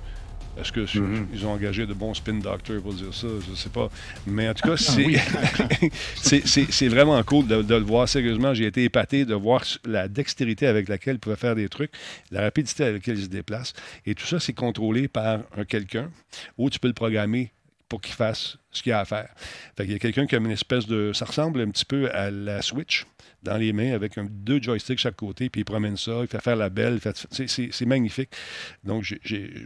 est-ce 0.59 0.71
que 0.71 0.81
Mhm. 0.99 1.27
ils 1.33 1.45
ont 1.45 1.51
engagé 1.51 1.85
de 1.85 1.93
bons 1.93 2.13
spin 2.13 2.33
doctors 2.33 2.81
pour 2.81 2.93
dire 2.93 3.13
ça? 3.13 3.27
Je 3.45 3.51
ne 3.51 3.55
sais 3.55 3.69
pas. 3.69 3.89
Mais 4.27 4.49
en 4.49 4.53
tout 4.53 4.67
cas, 4.67 4.77
c'est, 4.77 5.05
oui. 5.05 5.17
c'est, 6.15 6.87
vraiment 6.87 7.21
cool 7.23 7.47
de, 7.47 7.61
de 7.61 7.75
le 7.75 7.81
voir. 7.83 8.07
Sérieusement, 8.09 8.53
j'ai 8.53 8.65
été 8.65 8.83
épaté 8.83 9.25
de 9.25 9.33
voir 9.33 9.63
la 9.85 10.07
dextérité 10.07 10.67
avec 10.67 10.89
laquelle 10.89 11.15
il 11.15 11.19
pouvait 11.19 11.35
faire 11.35 11.55
des 11.55 11.69
trucs, 11.69 11.91
la 12.31 12.41
rapidité 12.41 12.83
avec 12.83 12.95
laquelle 13.05 13.17
il 13.19 13.25
se 13.25 13.29
déplace. 13.29 13.73
Et 14.05 14.15
tout 14.15 14.25
ça, 14.25 14.39
c'est 14.39 14.53
contrôlé 14.53 15.07
par 15.07 15.41
un 15.57 15.65
quelqu'un 15.65 16.09
ou 16.57 16.69
tu 16.69 16.79
peux 16.79 16.87
le 16.87 16.93
programmer 16.93 17.51
pour 17.87 18.01
qu'il 18.01 18.13
fasse 18.15 18.57
ce 18.71 18.81
qu'il 18.83 18.91
a 18.93 18.99
à 19.01 19.05
faire. 19.05 19.29
Fait 19.77 19.83
qu'il 19.83 19.93
y 19.93 19.95
a 19.95 19.99
quelqu'un 19.99 20.25
qui 20.25 20.35
a 20.35 20.39
une 20.39 20.51
espèce 20.51 20.87
de... 20.87 21.11
Ça 21.13 21.25
ressemble 21.25 21.61
un 21.61 21.69
petit 21.69 21.85
peu 21.85 22.09
à 22.11 22.31
la 22.31 22.61
Switch 22.61 23.05
dans 23.43 23.57
les 23.57 23.73
mains 23.73 23.93
avec 23.93 24.17
un- 24.17 24.27
deux 24.29 24.61
joysticks 24.61 24.99
chaque 24.99 25.15
côté, 25.15 25.49
puis 25.49 25.61
il 25.61 25.65
promène 25.65 25.97
ça, 25.97 26.19
il 26.21 26.27
fait 26.27 26.41
faire 26.41 26.55
la 26.55 26.69
belle. 26.69 26.99
fait- 26.99 27.27
c'est, 27.31 27.85
magnifique. 27.85 28.29
Donc, 28.83 29.03
je 29.03 29.15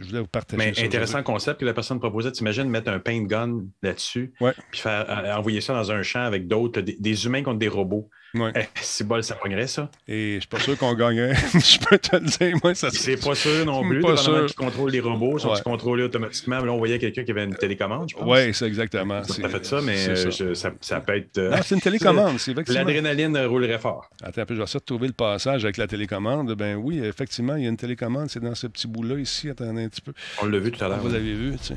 voulais 0.06 0.20
vous 0.20 0.26
partager 0.26 0.56
Mais 0.58 0.74
ça. 0.74 0.82
intéressant 0.82 1.22
concept 1.22 1.60
que 1.60 1.64
la 1.66 1.74
personne 1.74 1.98
proposait. 2.00 2.32
T'imagines 2.32 2.68
mettre 2.68 2.90
un 2.90 2.98
paint 2.98 3.22
gun 3.24 3.64
là-dessus, 3.82 4.32
puis 4.70 4.80
faire 4.80 5.06
euh, 5.08 5.34
envoyer 5.34 5.60
ça 5.60 5.74
dans 5.74 5.92
un 5.92 6.02
champ 6.02 6.22
avec 6.22 6.48
d'autres, 6.48 6.80
des, 6.80 6.96
des 6.98 7.26
humains 7.26 7.42
contre 7.42 7.58
des 7.58 7.68
robots. 7.68 8.08
Ouais. 8.40 8.52
Eh, 8.56 8.64
c'est 8.82 9.06
bol, 9.06 9.22
ça 9.24 9.34
pognerait 9.34 9.66
ça. 9.66 9.90
Et 10.08 10.34
je 10.36 10.40
suis 10.40 10.48
pas 10.48 10.58
sûr 10.60 10.76
qu'on 10.78 10.94
gagnerait. 10.94 11.34
je 11.54 11.78
peux 11.78 11.98
te 11.98 12.16
le 12.16 12.22
dire, 12.26 12.56
moi, 12.62 12.74
ça 12.74 12.90
C'est 12.90 13.16
pas 13.22 13.34
sûr 13.34 13.64
non 13.66 13.86
plus. 13.88 14.00
Pas 14.00 14.16
sûr. 14.16 14.46
qui 14.46 14.54
contrôle 14.54 14.90
les 14.90 15.00
robots, 15.00 15.38
sont 15.38 15.50
Ouais. 15.52 15.60
contrôlés 15.62 16.02
automatiquement. 16.04 16.58
Là, 16.60 16.72
on 16.72 16.78
voyait 16.78 16.98
quelqu'un 16.98 17.24
qui 17.24 17.30
avait 17.30 17.44
une 17.44 17.54
télécommande, 17.56 18.08
je 18.10 18.16
pense. 18.16 18.24
Oui, 18.26 18.52
c'est 18.54 18.66
exactement. 18.66 19.22
Ça 19.24 19.44
a 19.44 19.48
fait 19.48 19.64
ça, 19.64 19.80
mais 19.82 19.96
ça. 20.16 20.30
je- 20.30 20.54
ça, 20.54 20.70
ça 20.80 21.00
peut 21.00 21.16
être. 21.16 21.38
euh, 21.38 21.56
c'est 21.64 21.74
une 21.74 21.80
télécommande, 21.80 22.38
c'est 22.38 22.52
effectivement. 22.52 22.80
L'adrénaline 22.80 23.36
roulerait 23.46 23.78
fort. 23.78 24.10
Attends 24.22 24.42
un 24.42 24.46
peu, 24.46 24.54
je 24.54 24.58
vais 24.60 24.64
essayer 24.64 24.80
de 24.80 24.84
trouver 24.84 25.06
le 25.08 25.12
passage 25.12 25.64
avec 25.64 25.76
la 25.76 25.86
télécommande. 25.86 26.54
Ben 26.54 26.76
oui, 26.76 27.00
effectivement, 27.04 27.56
il 27.56 27.62
y 27.64 27.66
a 27.66 27.70
une 27.70 27.76
télécommande, 27.76 28.28
c'est 28.30 28.40
dans 28.40 28.54
ce 28.54 28.66
petit 28.66 28.86
bout-là 28.86 29.18
ici. 29.18 29.48
Attendez 29.50 29.84
un 29.84 29.88
petit 29.88 30.00
peu. 30.02 30.12
On 30.42 30.46
l'a 30.46 30.58
vu 30.58 30.70
tout 30.72 30.84
à 30.84 30.88
l'heure. 30.88 30.98
Vous 31.00 31.08
l'avez 31.08 31.34
vu, 31.34 31.56
tu 31.58 31.68
sais. 31.68 31.76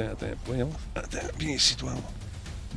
Attends, 0.00 0.12
attends, 0.12 0.26
voyons. 0.46 0.70
Attends, 0.94 1.18
viens 1.38 1.54
ici, 1.54 1.76
toi. 1.76 1.92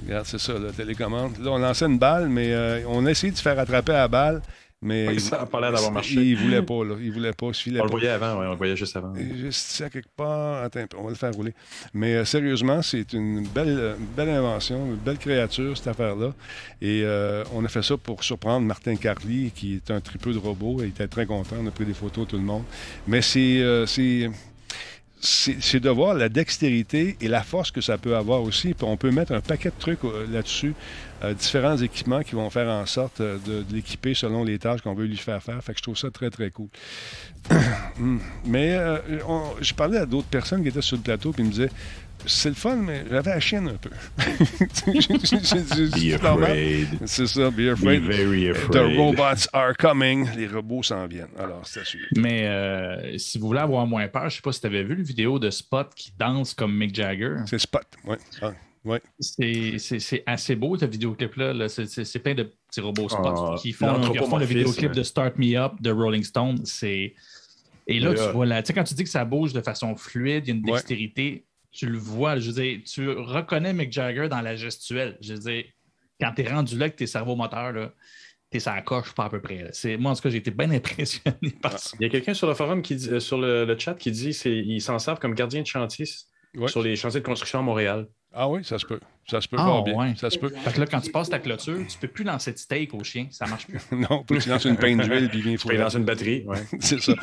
Regarde, 0.06 0.26
c'est 0.26 0.40
ça, 0.40 0.54
la 0.60 0.72
télécommande. 0.72 1.38
Là, 1.40 1.52
on 1.52 1.58
lançait 1.58 1.86
une 1.86 2.00
balle, 2.00 2.28
mais 2.30 2.54
euh, 2.54 2.82
on 2.88 3.06
a 3.06 3.12
essayé 3.12 3.32
de 3.32 3.38
se 3.38 3.42
faire 3.42 3.58
attraper 3.60 3.94
à 3.94 3.98
la 4.00 4.08
balle, 4.08 4.42
mais 4.82 5.08
Oui, 5.08 5.20
ça 5.20 5.42
a 5.42 5.46
pas 5.46 5.60
l'air 5.62 5.72
d'avoir 5.72 5.92
marché. 5.92 6.16
il 6.16 6.36
voulait 6.38 6.62
pas, 6.62 6.84
là. 6.84 6.96
Il 7.02 7.12
voulait 7.12 7.34
pas, 7.34 7.48
il 7.66 7.72
On 7.72 7.76
le 7.76 7.80
pas. 7.82 7.88
voyait 7.88 8.10
avant, 8.10 8.40
ouais, 8.40 8.46
on 8.46 8.52
le 8.52 8.56
voyait 8.58 8.76
juste 8.76 8.96
avant. 8.98 9.16
Et 9.16 9.36
Juste 9.38 9.72
ici, 9.72 9.84
à 9.84 9.90
quelque 9.90 10.10
part. 10.16 10.64
Attends, 10.64 10.82
on 10.98 11.04
va 11.06 11.10
le 11.10 11.16
faire 11.16 11.34
rouler. 11.34 11.54
Mais 11.94 12.16
euh, 12.16 12.26
sérieusement, 12.26 12.82
c'est 12.82 13.14
une 13.14 13.48
belle, 13.48 13.96
une 14.00 14.06
belle 14.16 14.30
invention, 14.30 14.86
une 14.86 14.96
belle 14.98 15.18
créature, 15.18 15.76
cette 15.76 15.88
affaire-là. 15.88 16.34
Et 16.82 17.02
euh, 17.04 17.44
on 17.54 17.64
a 17.66 17.68
fait 17.68 17.82
ça 17.84 17.96
pour 17.98 18.24
surprendre 18.24 18.66
Martin 18.68 18.96
Carly, 18.98 19.52
qui 19.56 19.76
est 19.76 19.90
un 19.92 20.02
tripeux 20.02 20.34
de 20.34 20.40
robot. 20.40 20.78
Il 20.82 20.90
était 20.90 21.08
très 21.08 21.26
content. 21.26 21.56
On 21.62 21.68
a 21.68 21.72
pris 21.72 21.86
des 21.86 21.94
photos, 21.94 22.28
tout 22.28 22.38
le 22.38 22.44
monde. 22.44 22.64
Mais 23.08 23.22
c'est. 23.22 23.62
euh, 23.62 23.86
c'est 25.20 25.80
de 25.80 25.90
voir 25.90 26.14
la 26.14 26.30
dextérité 26.30 27.18
et 27.22 27.28
la 27.28 27.42
force 27.42 27.72
que 27.72 27.82
ça 27.82 27.98
peut 27.98 28.16
avoir 28.16 28.44
aussi. 28.44 28.76
On 28.82 28.98
peut 28.98 29.12
mettre 29.12 29.32
un 29.32 29.42
paquet 29.42 29.70
de 29.70 29.80
trucs 29.80 30.04
euh, 30.04 30.28
là-dessus, 30.32 30.74
euh, 31.24 31.34
différents 31.34 31.78
équipements 31.78 32.22
qui 32.22 32.36
vont 32.36 32.50
faire 32.50 32.70
en 32.70 32.86
sorte 32.86 33.22
euh, 33.22 33.38
de, 33.46 33.66
l'équiper 33.72 34.14
selon 34.14 34.44
les 34.44 34.60
tâches 34.60 34.82
qu'on 34.82 34.94
veut 34.94 35.06
lui 35.06 35.18
faire 35.18 35.42
faire. 35.42 35.62
Fait 35.64 35.74
que 35.74 35.80
je 35.80 35.84
trouve 35.84 35.98
ça 35.98 36.12
très, 36.12 36.30
très 36.30 36.52
cool. 36.52 36.68
Hmm. 37.98 38.18
Mais 38.46 38.78
je 39.62 39.74
parlais 39.74 39.98
à 39.98 40.06
d'autres 40.06 40.28
personnes 40.28 40.62
qui 40.64 40.68
étaient 40.68 40.82
sur 40.82 40.98
le 40.98 41.02
plateau 41.02 41.34
ils 41.38 41.46
me 41.46 41.50
disaient 41.50 41.70
c'est 42.28 42.50
le 42.50 42.56
fun, 42.56 42.76
mais 42.78 43.04
j'avais 43.10 43.32
la 43.32 43.40
chienne 43.40 43.68
un 43.68 43.76
peu. 43.76 43.90
C'est 44.74 46.22
normal. 46.22 46.58
C'est 47.06 47.28
ça, 47.28 47.50
be 47.52 47.70
afraid. 47.72 48.04
very 48.04 48.52
The 48.72 48.98
robots 48.98 49.48
are 49.54 49.76
coming. 49.78 50.28
Les 50.36 50.48
robots 50.48 50.84
s'en 50.84 51.06
viennent. 51.08 51.28
Alors, 51.38 51.62
c'est 51.66 51.86
suivre. 51.86 52.06
Mais 52.18 52.48
euh, 52.48 53.18
si 53.18 53.38
vous 53.40 53.48
voulez 53.48 53.60
avoir 53.60 53.86
moins 53.88 54.08
peur, 54.08 54.30
je 54.30 54.36
sais 54.38 54.42
pas 54.42 54.52
si 54.52 54.62
tu 54.62 54.68
avais 54.68 54.84
vu 54.84 54.96
la 54.96 55.04
vidéo 55.04 55.40
de 55.40 55.50
Spot 55.50 55.88
qui 55.96 56.14
danse 56.18 56.54
comme 56.54 56.76
Mick 56.76 56.94
Jagger. 56.96 57.36
C'est 57.48 57.60
Spot. 57.60 57.84
Ouais. 58.06 58.18
Ah, 58.42 58.52
ouais. 58.84 59.02
C'est 59.20 59.78
c'est- 59.80 60.00
c'est 60.00 60.24
assez 60.26 60.56
beau, 60.56 60.78
ce 60.78 60.86
vidéoclip-là. 60.86 61.54
là. 61.54 61.70
C'est- 61.70 61.88
C'est 61.88 62.06
c'est 62.06 62.20
plein 62.20 62.36
de 62.36 62.44
petits 62.68 62.82
robots 62.82 63.10
Spot 63.10 63.26
Ah, 63.38 63.56
qui 63.60 63.72
font, 63.72 63.86
qui 64.02 64.18
refont 64.20 64.38
le 64.38 64.46
vidéoclip 64.46 64.92
de 64.92 65.04
Start 65.04 65.38
Me 65.38 65.56
Up 65.58 65.74
de 65.82 65.92
Rolling 65.92 66.24
Stone. 66.24 66.66
C'est. 66.66 67.14
Et 67.88 68.00
là, 68.00 68.14
tu 68.16 68.34
vois, 68.34 68.46
là, 68.48 68.64
tu 68.64 68.68
sais, 68.68 68.74
quand 68.74 68.84
tu 68.84 68.96
dis 68.96 69.04
que 69.04 69.10
ça 69.10 69.24
bouge 69.26 69.54
de 69.54 69.62
façon 69.62 69.96
fluide, 69.96 70.46
il 70.48 70.50
y 70.50 70.52
a 70.54 70.56
une 70.60 70.70
Ouais. 70.70 70.80
Tu 71.76 71.86
le 71.88 71.98
vois. 71.98 72.40
Je 72.40 72.52
veux 72.52 72.62
dire, 72.62 72.80
tu 72.86 73.10
reconnais 73.10 73.74
Mick 73.74 73.92
Jagger 73.92 74.28
dans 74.30 74.42
la 74.42 74.56
gestuelle. 74.56 75.18
Je 75.22 75.34
veux 75.34 75.40
dire, 75.40 75.64
quand 76.20 76.32
tu 76.36 76.42
es 76.44 76.50
rendu 76.52 76.78
là 76.78 76.86
avec 76.86 76.96
tes 76.96 77.08
cerveaux 77.08 77.36
moteurs, 77.36 77.72
là, 77.74 77.92
t'es 78.50 78.60
ça 78.60 78.82
coche 78.82 79.14
pas 79.14 79.26
à 79.26 79.30
peu 79.30 79.42
près. 79.42 79.70
C'est- 79.74 79.98
Moi, 79.98 80.12
en 80.12 80.16
tout 80.16 80.22
cas, 80.22 80.30
j'ai 80.30 80.38
été 80.38 80.52
bien 80.52 80.72
impressionné 80.72 81.52
par 81.62 81.78
ça. 81.78 81.96
Il 82.00 82.04
y 82.04 82.06
a 82.06 82.10
quelqu'un 82.10 82.34
sur 82.34 82.48
le 82.48 82.54
forum, 82.54 82.82
qui 82.82 82.96
dit, 82.96 83.10
euh, 83.10 83.20
sur 83.20 83.38
le, 83.38 83.66
le 83.66 83.78
chat, 83.78 83.96
qui 83.96 84.12
dit 84.12 84.32
qu'ils 84.32 84.82
s'en 84.82 84.98
servent 85.00 85.20
comme 85.20 85.36
gardien 85.36 85.62
de 85.62 85.68
chantier 85.68 86.06
Ouais. 86.56 86.70
sur 86.70 86.82
les 86.82 86.96
chantiers 86.96 87.20
de 87.20 87.26
construction 87.26 87.60
à 87.60 87.62
Montréal. 87.64 88.08
Ah 88.32 88.48
oui, 88.48 88.64
ça 88.64 88.78
se 88.80 88.86
peut. 88.86 89.00
Ça 89.28 89.42
se 89.42 89.48
peut 89.48 89.58
Ah, 89.60 89.66
fort 89.66 89.84
bien. 89.84 89.96
ouais. 89.96 90.14
Ça 90.18 90.30
se 90.30 90.38
peut. 90.38 90.50
Fait 90.50 90.72
que 90.74 90.80
là, 90.80 90.86
quand 90.86 91.02
tu 91.02 91.12
passes 91.12 91.30
ta 91.30 91.40
clôture, 91.40 91.80
tu 91.90 91.98
peux 91.98 92.08
plus 92.08 92.24
lancer 92.24 92.52
de 92.54 92.58
steak 92.60 92.94
au 92.94 93.04
chien. 93.04 93.26
Ça 93.32 93.48
marche 93.48 93.66
plus. 93.66 93.80
non, 93.92 94.24
que 94.24 94.36
tu 94.36 94.50
lances 94.50 94.66
une 94.66 94.78
pain 94.78 94.96
d'huile 94.96 95.30
puis 95.30 95.40
il 95.40 95.44
vient 95.44 95.52
Tu 95.54 95.58
fouiller. 95.58 95.80
lancer 95.80 95.98
une 95.98 96.04
batterie. 96.06 96.44
Ouais. 96.46 96.60
c'est 96.80 97.02
ça. 97.02 97.14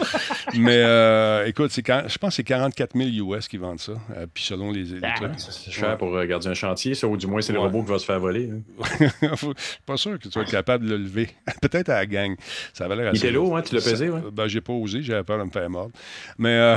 Mais 0.55 0.79
euh, 0.79 1.47
écoute, 1.47 1.71
c'est 1.71 1.87
je 1.87 2.19
pense 2.19 2.31
que 2.31 2.35
c'est 2.37 2.43
44 2.45 2.97
000 2.97 3.31
US 3.35 3.47
qui 3.47 3.57
vendent 3.57 3.79
ça. 3.79 3.93
euh, 4.17 4.27
puis 4.33 4.43
selon 4.43 4.73
les, 4.73 4.83
les 4.83 4.99
Ah, 5.03 5.15
trucs. 5.17 5.31
C'est 5.39 5.71
cher 5.71 5.97
pour 5.97 6.15
euh, 6.17 6.27
garder 6.27 6.49
un 6.49 6.55
chantier, 6.55 6.95
ça, 6.95 7.07
ou 7.07 7.17
du 7.17 7.27
moins, 7.27 7.41
c'est 7.41 7.53
le 7.53 7.61
robot 7.61 7.83
qui 7.85 7.91
va 7.91 7.99
se 8.01 8.05
faire 8.05 8.19
voler. 8.19 8.51
hein. 8.51 9.07
Je 9.23 9.35
suis 9.37 9.55
pas 9.87 9.97
sûr 9.97 10.19
que 10.19 10.25
tu 10.25 10.31
sois 10.31 10.45
capable 10.45 10.85
de 10.87 10.91
le 10.91 10.97
lever. 10.99 11.29
Peut-être 11.61 11.89
à 11.91 11.95
la 11.95 12.07
gang. 12.07 12.35
Ça 12.75 12.87
avait 12.87 12.97
l'air 12.97 13.07
Il 13.07 13.09
assez 13.17 13.27
était 13.27 13.31
lourd, 13.31 13.57
hein, 13.57 13.63
tu 13.63 13.75
l'as 13.77 13.81
pesé, 13.81 14.11
ouais. 14.11 14.21
Ben, 14.33 14.49
j'ai 14.49 14.61
pas 14.61 14.73
osé, 14.73 15.03
j'avais 15.03 15.23
peur 15.23 15.39
de 15.39 15.45
me 15.45 15.51
faire 15.51 15.71
mordre. 15.71 15.93
Mais 16.37 16.75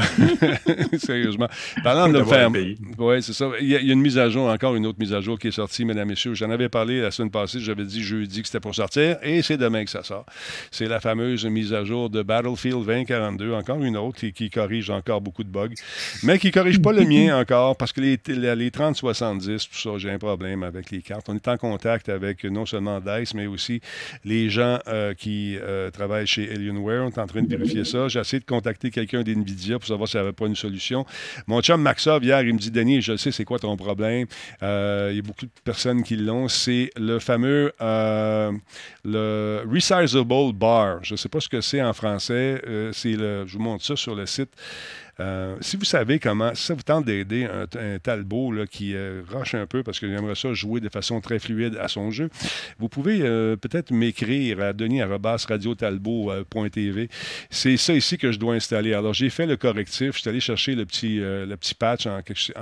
sérieusement. 0.99 1.47
Parlant 1.83 2.07
de 2.07 2.13
me 2.13 2.17
D'avoir 2.19 2.51
faire. 2.51 2.51
Oui, 2.97 3.23
c'est 3.23 3.33
ça. 3.33 3.49
Il 3.59 3.67
y, 3.67 3.75
a, 3.75 3.79
il 3.79 3.87
y 3.87 3.89
a 3.89 3.93
une 3.93 4.01
mise 4.01 4.17
à 4.17 4.29
jour, 4.29 4.47
encore 4.49 4.75
une 4.75 4.85
autre 4.85 4.99
mise 4.99 5.09
à 5.09 5.14
jour 5.14 5.14
qui 5.39 5.47
est 5.47 5.51
sortie, 5.51 5.85
mesdames 5.85 6.07
messieurs. 6.07 6.33
J'en 6.33 6.49
avais 6.49 6.69
parlé 6.69 7.01
la 7.01 7.11
semaine 7.11 7.31
passée, 7.31 7.59
j'avais 7.59 7.85
dit 7.85 8.03
jeudi 8.03 8.41
que 8.41 8.47
c'était 8.47 8.59
pour 8.59 8.75
sortir, 8.75 9.17
et 9.23 9.41
c'est 9.41 9.57
demain 9.57 9.83
que 9.83 9.89
ça 9.89 10.03
sort. 10.03 10.25
C'est 10.71 10.87
la 10.87 10.99
fameuse 10.99 11.45
mise 11.45 11.73
à 11.73 11.83
jour 11.83 12.09
de 12.09 12.21
Battlefield 12.21 12.85
2042, 12.85 13.53
encore 13.53 13.83
une 13.83 13.97
autre 13.97 14.19
qui, 14.19 14.33
qui 14.33 14.49
corrige 14.49 14.89
encore 14.89 15.21
beaucoup 15.21 15.43
de 15.43 15.49
bugs, 15.49 15.73
mais 16.23 16.39
qui 16.39 16.51
corrige 16.51 16.81
pas 16.81 16.91
le 16.91 17.05
mien 17.05 17.39
encore, 17.39 17.75
parce 17.77 17.93
que 17.93 18.01
les, 18.01 18.19
les 18.55 18.71
3070, 18.71 19.69
tout 19.69 19.77
ça, 19.77 19.97
j'ai 19.97 20.11
un 20.11 20.19
problème 20.19 20.63
avec 20.63 20.91
les 20.91 21.01
cartes. 21.01 21.27
On 21.29 21.35
est 21.35 21.47
en 21.47 21.57
contact 21.57 22.09
avec 22.09 22.43
non 22.43 22.65
seulement 22.65 22.99
DICE, 22.99 23.33
mais 23.33 23.47
aussi 23.47 23.81
les 24.23 24.49
gens 24.49 24.79
euh, 24.87 25.13
qui 25.13 25.57
euh, 25.57 25.91
travaillent 25.91 26.27
chez 26.27 26.51
Alienware. 26.51 27.03
On 27.05 27.09
est 27.09 27.19
en 27.19 27.27
train 27.27 27.41
de 27.41 27.49
vérifier 27.49 27.85
ça. 27.85 28.07
J'ai 28.07 28.19
essayé 28.19 28.39
de 28.39 28.45
contacter 28.45 28.91
quelqu'un 28.91 29.23
d'NVIDIA 29.23 29.79
pour 29.79 29.87
savoir 29.87 30.09
s'il 30.09 30.19
n'y 30.19 30.25
avait 30.25 30.33
pas 30.33 30.47
une 30.47 30.55
solution. 30.55 31.05
Mon 31.47 31.61
chum 31.61 31.81
Maxov, 31.81 32.23
hier, 32.23 32.41
il 32.41 32.53
me 32.53 32.59
dit 32.59 32.71
Denis, 32.71 33.01
je 33.01 33.17
sais 33.17 33.31
c'est 33.31 33.45
quoi 33.45 33.59
ton 33.59 33.75
problème? 33.77 34.27
Même. 35.05 35.11
il 35.11 35.15
y 35.17 35.19
a 35.19 35.21
beaucoup 35.21 35.45
de 35.45 35.51
personnes 35.63 36.03
qui 36.03 36.15
l'ont. 36.15 36.47
C'est 36.47 36.89
le 36.97 37.19
fameux 37.19 37.71
le 37.79 39.63
Resizable 39.71 40.53
Bar. 40.53 41.03
Je 41.03 41.13
ne 41.13 41.17
sais 41.17 41.29
pas 41.29 41.39
ce 41.39 41.49
que 41.49 41.61
c'est 41.61 41.81
en 41.81 41.93
français. 41.93 42.61
c'est 42.93 43.13
le, 43.13 43.45
je 43.45 43.53
vous 43.53 43.63
montre 43.63 43.83
ça 43.83 43.95
sur 43.95 44.15
le 44.15 44.25
site. 44.25 44.51
Euh, 45.19 45.57
si 45.61 45.77
vous 45.77 45.85
savez 45.85 46.19
comment, 46.19 46.53
si 46.55 46.65
ça 46.65 46.73
vous 46.73 46.83
tente 46.83 47.05
d'aider 47.05 47.45
un, 47.45 47.67
Talbot 47.99 48.53
qui 48.69 48.93
euh, 48.95 49.21
roche 49.31 49.55
un 49.55 49.65
peu 49.65 49.81
parce 49.83 49.99
qu'il 49.99 50.11
aimerait 50.11 50.35
ça 50.35 50.51
jouer 50.53 50.81
de 50.81 50.89
façon 50.89 51.21
très 51.21 51.39
fluide 51.39 51.77
à 51.79 51.87
son 51.87 52.11
jeu, 52.11 52.29
vous 52.79 52.89
pouvez 52.89 53.21
euh, 53.21 53.55
peut-être 53.55 53.91
m'écrire 53.91 54.59
à 54.61 54.73
denis.radiotalbot.tv. 54.73 57.07
C'est 57.49 57.77
ça 57.77 57.93
ici 57.93 58.17
que 58.17 58.33
je 58.33 58.39
dois 58.39 58.55
installer. 58.55 58.93
Alors, 58.93 59.13
j'ai 59.13 59.29
fait 59.29 59.45
le 59.45 59.55
correctif. 59.55 60.15
Je 60.15 60.21
suis 60.21 60.29
allé 60.29 60.41
chercher 60.41 60.75
le 60.75 60.85
petit, 60.85 61.19
le 61.19 61.55
petit 61.55 61.75
patch 61.75 62.07
en, 62.07 62.21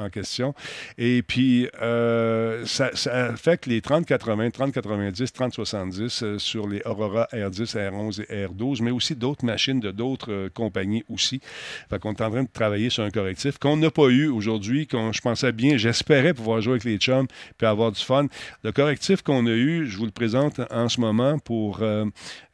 question. 0.09 0.53
Et 0.97 1.21
puis, 1.23 1.69
ça, 1.79 2.89
ça, 2.93 3.25
affecte 3.25 3.65
les 3.65 3.81
3080, 3.81 4.51
3090, 4.51 5.33
3070 5.33 6.37
sur 6.37 6.67
les 6.67 6.83
Aurora 6.85 7.27
R10, 7.33 7.75
R11 7.75 8.25
et 8.29 8.45
R12, 8.45 8.83
mais 8.83 8.91
aussi 8.91 9.15
d'autres 9.15 9.45
machines 9.45 9.79
de 9.79 9.89
d'autres 9.91 10.49
compagnies 10.53 11.03
aussi. 11.09 11.41
Fait 11.89 11.97
qu'on 11.99 12.13
est 12.13 12.21
en 12.21 12.42
de 12.43 12.49
travailler 12.51 12.89
sur 12.89 13.03
un 13.03 13.11
correctif 13.11 13.57
qu'on 13.57 13.77
n'a 13.77 13.91
pas 13.91 14.07
eu 14.07 14.27
aujourd'hui, 14.27 14.87
qu'on 14.87 15.11
je 15.11 15.21
pensais 15.21 15.51
bien, 15.51 15.77
j'espérais 15.77 16.33
pouvoir 16.33 16.61
jouer 16.61 16.73
avec 16.73 16.83
les 16.83 16.97
chums 16.97 17.27
puis 17.57 17.67
avoir 17.67 17.91
du 17.91 18.01
fun. 18.01 18.27
Le 18.63 18.71
correctif 18.71 19.21
qu'on 19.21 19.45
a 19.45 19.51
eu, 19.51 19.87
je 19.87 19.97
vous 19.97 20.05
le 20.05 20.11
présente 20.11 20.61
en 20.71 20.89
ce 20.89 20.99
moment 20.99 21.39
pour 21.39 21.79
euh, 21.81 22.05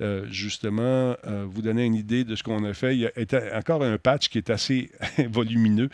euh, 0.01 0.25
justement 0.29 1.15
euh, 1.25 1.45
vous 1.49 1.61
donner 1.61 1.85
une 1.85 1.95
idée 1.95 2.23
de 2.23 2.35
ce 2.35 2.43
qu'on 2.43 2.63
a 2.63 2.73
fait. 2.73 2.95
Il 2.95 3.01
y 3.01 3.05
a 3.05 3.57
encore 3.57 3.83
un 3.83 3.97
patch 3.97 4.29
qui 4.29 4.37
est 4.37 4.49
assez 4.49 4.89
volumineux. 5.29 5.89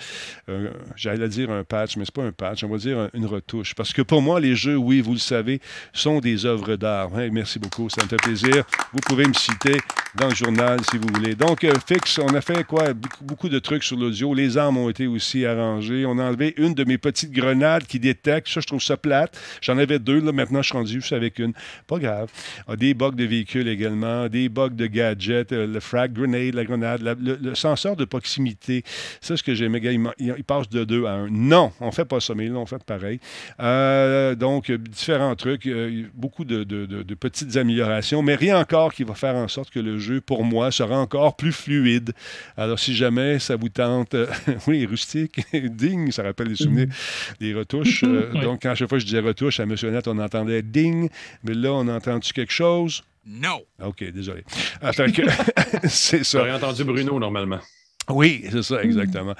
J'allais 0.95 1.29
dire 1.29 1.51
un 1.51 1.63
patch, 1.63 1.97
mais 1.97 2.05
ce 2.05 2.11
n'est 2.11 2.23
pas 2.23 2.27
un 2.27 2.31
patch, 2.31 2.63
on 2.63 2.69
va 2.69 2.77
dire 2.77 3.09
une 3.13 3.25
retouche. 3.25 3.75
Parce 3.75 3.93
que 3.93 4.01
pour 4.01 4.21
moi, 4.21 4.39
les 4.39 4.55
jeux, 4.55 4.77
oui, 4.77 5.01
vous 5.01 5.13
le 5.13 5.19
savez, 5.19 5.61
sont 5.93 6.19
des 6.19 6.45
œuvres 6.45 6.75
d'art. 6.75 7.11
merci 7.31 7.59
beaucoup, 7.59 7.89
ça 7.89 8.03
me 8.03 8.09
fait 8.09 8.17
plaisir. 8.17 8.65
Vous 8.93 8.99
pouvez 8.99 9.25
me 9.25 9.33
citer 9.33 9.77
dans 10.15 10.29
le 10.29 10.35
journal 10.35 10.79
si 10.89 10.97
vous 10.97 11.07
voulez. 11.13 11.35
Donc, 11.35 11.65
Fix, 11.87 12.19
on 12.19 12.33
a 12.33 12.41
fait 12.41 12.63
quoi? 12.63 12.93
Beaucoup 13.21 13.49
de 13.49 13.59
trucs 13.59 13.83
sur 13.85 13.97
l'audio. 13.97 14.33
Les 14.33 14.57
armes 14.57 14.77
ont 14.77 14.89
été 14.89 15.07
aussi 15.07 15.45
arrangées. 15.45 16.05
On 16.05 16.17
a 16.17 16.23
enlevé 16.23 16.53
une 16.57 16.73
de 16.73 16.83
mes 16.83 16.97
petites 16.97 17.31
grenades 17.31 17.85
qui 17.85 17.99
détectent. 17.99 18.47
Ça, 18.47 18.59
je 18.59 18.67
trouve 18.67 18.81
ça 18.81 18.97
plate. 18.97 19.39
J'en 19.61 19.77
avais 19.77 19.99
deux. 19.99 20.19
Là. 20.19 20.31
Maintenant, 20.31 20.61
je 20.61 20.69
suis 20.69 20.77
rendu 20.77 20.91
juste 20.93 21.13
avec 21.13 21.39
une. 21.39 21.53
Pas 21.87 21.99
grave. 21.99 22.29
Ah, 22.67 22.75
des 22.75 22.93
bugs 22.93 23.11
de 23.11 23.23
véhicules 23.23 23.67
également. 23.67 24.27
Des 24.27 24.49
bugs 24.49 24.69
de 24.69 24.87
gadgets. 24.87 25.51
Euh, 25.51 25.67
le 25.67 25.79
frag 25.79 26.13
grenade, 26.13 26.55
la 26.55 26.65
grenade. 26.65 27.01
le, 27.01 27.37
le, 27.41 27.55
senseur 27.55 27.95
de 27.95 28.05
proximité. 28.05 28.83
Ça, 29.21 29.37
ce 29.37 29.43
que 29.43 29.53
j'aimais, 29.53 29.79
il, 29.83 30.11
il, 30.19 30.43
passe 30.43 30.69
de 30.69 30.83
deux 30.83 31.05
à 31.05 31.11
un. 31.11 31.29
Non, 31.29 31.71
on 31.79 31.91
fait 31.91 32.05
pas 32.05 32.19
ça, 32.19 32.33
mais 32.35 32.45
ils 32.45 32.51
l'ont 32.51 32.65
fait 32.65 32.83
pareil. 32.83 33.19
Euh, 33.59 34.35
donc, 34.35 34.71
différents 34.71 35.35
trucs. 35.35 35.67
Euh, 35.67 36.03
beaucoup 36.13 36.45
de, 36.45 36.63
de, 36.63 36.85
de, 36.85 37.15
petites 37.15 37.55
améliorations, 37.55 38.21
mais 38.21 38.35
rien 38.35 38.59
encore 38.59 38.93
qui 38.93 39.03
va 39.03 39.13
faire 39.13 39.35
en 39.35 39.47
sorte 39.47 39.69
que 39.69 39.79
le 39.79 39.97
jeu, 39.99 40.21
pour 40.21 40.43
moi, 40.43 40.71
sera 40.71 40.97
encore 40.97 41.35
plus 41.35 41.51
fluide. 41.51 42.13
Alors, 42.57 42.79
si 42.79 42.95
jamais 42.95 43.39
ça 43.39 43.55
vous 43.55 43.69
tente. 43.75 44.15
oui, 44.67 44.85
rustique, 44.87 45.41
ding, 45.53 46.11
ça 46.11 46.23
rappelle 46.23 46.47
les 46.47 46.55
souvenirs 46.55 46.87
mm-hmm. 46.87 47.39
des 47.39 47.53
retouches. 47.53 48.03
Euh, 48.03 48.41
donc, 48.41 48.65
à 48.65 48.73
chaque 48.73 48.89
fois 48.89 48.97
que 48.97 49.01
je 49.01 49.05
disais 49.05 49.19
retouche 49.19 49.59
à 49.59 49.63
M. 49.63 49.75
Net, 49.83 50.07
on 50.07 50.17
entendait 50.17 50.63
ding, 50.63 51.09
mais 51.43 51.53
là, 51.53 51.73
on 51.73 51.87
entend-tu 51.87 52.33
quelque 52.33 52.53
chose? 52.53 53.03
Non. 53.27 53.61
OK, 53.83 54.03
désolé. 54.11 54.43
c'est 55.83 56.23
ça. 56.23 56.39
J'aurais 56.39 56.53
entendu 56.53 56.83
Bruno 56.83 57.19
normalement. 57.19 57.59
Oui, 58.09 58.45
c'est 58.51 58.61
ça, 58.61 58.83
exactement. 58.83 59.33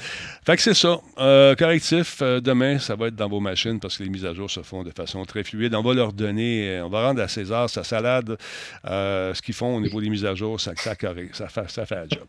Fait 0.44 0.56
que 0.56 0.62
c'est 0.62 0.74
ça. 0.74 1.00
Euh, 1.20 1.54
correctif, 1.56 2.18
euh, 2.22 2.40
demain, 2.40 2.80
ça 2.80 2.96
va 2.96 3.08
être 3.08 3.16
dans 3.16 3.30
vos 3.30 3.40
machines 3.40 3.80
parce 3.80 3.98
que 3.98 4.04
les 4.04 4.10
mises 4.10 4.26
à 4.26 4.34
jour 4.34 4.50
se 4.50 4.62
font 4.62 4.84
de 4.84 4.90
façon 4.90 5.24
très 5.26 5.44
fluide. 5.44 5.76
On 5.76 5.84
va 5.84 5.94
leur 5.94 6.14
donner, 6.14 6.82
on 6.84 6.90
va 6.90 7.08
rendre 7.08 7.22
à 7.22 7.28
César 7.28 7.70
sa 7.70 7.84
salade, 7.84 8.38
euh, 8.88 9.34
ce 9.36 9.42
qu'ils 9.42 9.54
font 9.54 9.76
au 9.76 9.82
niveau 9.82 10.02
des 10.02 10.10
mises 10.10 10.26
à 10.26 10.34
jour, 10.34 10.60
ça, 10.60 10.72
ça, 10.78 10.96
ça, 10.96 11.48
fait, 11.48 11.70
ça 11.70 11.86
fait 11.86 12.06
job. 12.10 12.26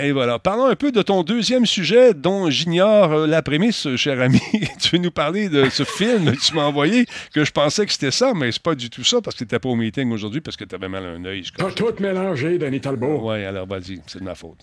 Et 0.00 0.12
voilà. 0.12 0.38
Parlons 0.38 0.66
un 0.66 0.76
peu 0.76 0.92
de 0.92 1.02
ton 1.02 1.22
deuxième 1.24 1.66
sujet 1.66 2.14
dont 2.14 2.48
j'ignore 2.48 3.26
la 3.26 3.42
prémisse, 3.42 3.94
cher 3.96 4.18
ami. 4.20 4.40
tu 4.80 4.96
veux 4.96 5.02
nous 5.02 5.10
parler 5.10 5.50
de 5.50 5.68
ce 5.68 5.84
film 5.84 6.32
que 6.32 6.40
tu 6.40 6.54
m'as 6.54 6.64
envoyé, 6.64 7.06
que 7.34 7.44
je 7.44 7.52
pensais 7.52 7.84
que 7.84 7.92
c'était 7.92 8.10
ça, 8.10 8.32
mais 8.34 8.50
c'est 8.50 8.62
pas 8.62 8.74
du 8.74 8.88
tout 8.88 9.04
ça 9.04 9.20
parce 9.20 9.34
que 9.34 9.38
tu 9.38 9.44
n'étais 9.44 9.58
pas 9.58 9.68
au 9.68 9.76
meeting 9.76 10.10
aujourd'hui 10.10 10.40
parce 10.40 10.56
que 10.56 10.64
tu 10.64 10.74
avais 10.74 10.88
mal 10.88 11.04
à 11.04 11.08
un 11.08 11.24
œil. 11.26 11.44
T'as 11.54 11.70
tout 11.70 11.92
mélangé, 12.00 12.56
Denis 12.56 12.80
Talbot. 12.80 13.30
Oui, 13.30 13.44
alors 13.44 13.66
vas-y, 13.66 14.00
c'est 14.06 14.20
de 14.20 14.24
ma 14.24 14.34
faute. 14.34 14.60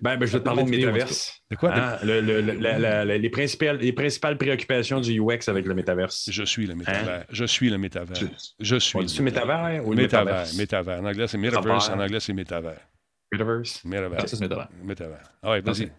Ben, 0.00 0.16
ben, 0.16 0.26
je 0.26 0.32
vais 0.32 0.38
te 0.38 0.44
parler 0.44 0.64
de 0.64 0.70
métaverse. 0.70 1.42
De 1.50 1.56
quoi? 1.56 1.72
Hein? 1.74 1.98
les, 2.02 3.30
principales, 3.30 3.78
les 3.78 3.92
principales 3.92 4.38
préoccupations 4.38 5.00
du 5.00 5.20
UX 5.20 5.48
avec 5.48 5.66
le 5.66 5.74
métaverse. 5.74 6.28
Je 6.30 6.42
suis 6.44 6.66
le 6.66 6.74
métavers. 6.74 7.20
Hein? 7.20 7.24
Je 7.30 7.44
suis 7.44 7.70
le 7.70 7.78
métavers. 7.78 8.16
Je 8.60 8.76
suis. 8.76 8.98
On 8.98 9.02
dit 9.02 9.22
métavers 9.22 9.86
ou 9.86 9.94
métavers? 9.94 10.46
Métavers. 10.56 11.00
En 11.00 11.04
anglais, 11.04 11.26
c'est 11.26 11.38
metaverse. 11.38 11.90
En 11.90 12.00
anglais, 12.00 12.20
c'est 12.20 12.32
métavers. 12.32 12.80
Metaverse? 13.32 13.84
Metaverse. 13.84 14.40
métavers. 14.40 14.68
Métavers. 14.82 15.22
Ah 15.42 15.50
ouais, 15.50 15.60
vas-y. 15.60 15.90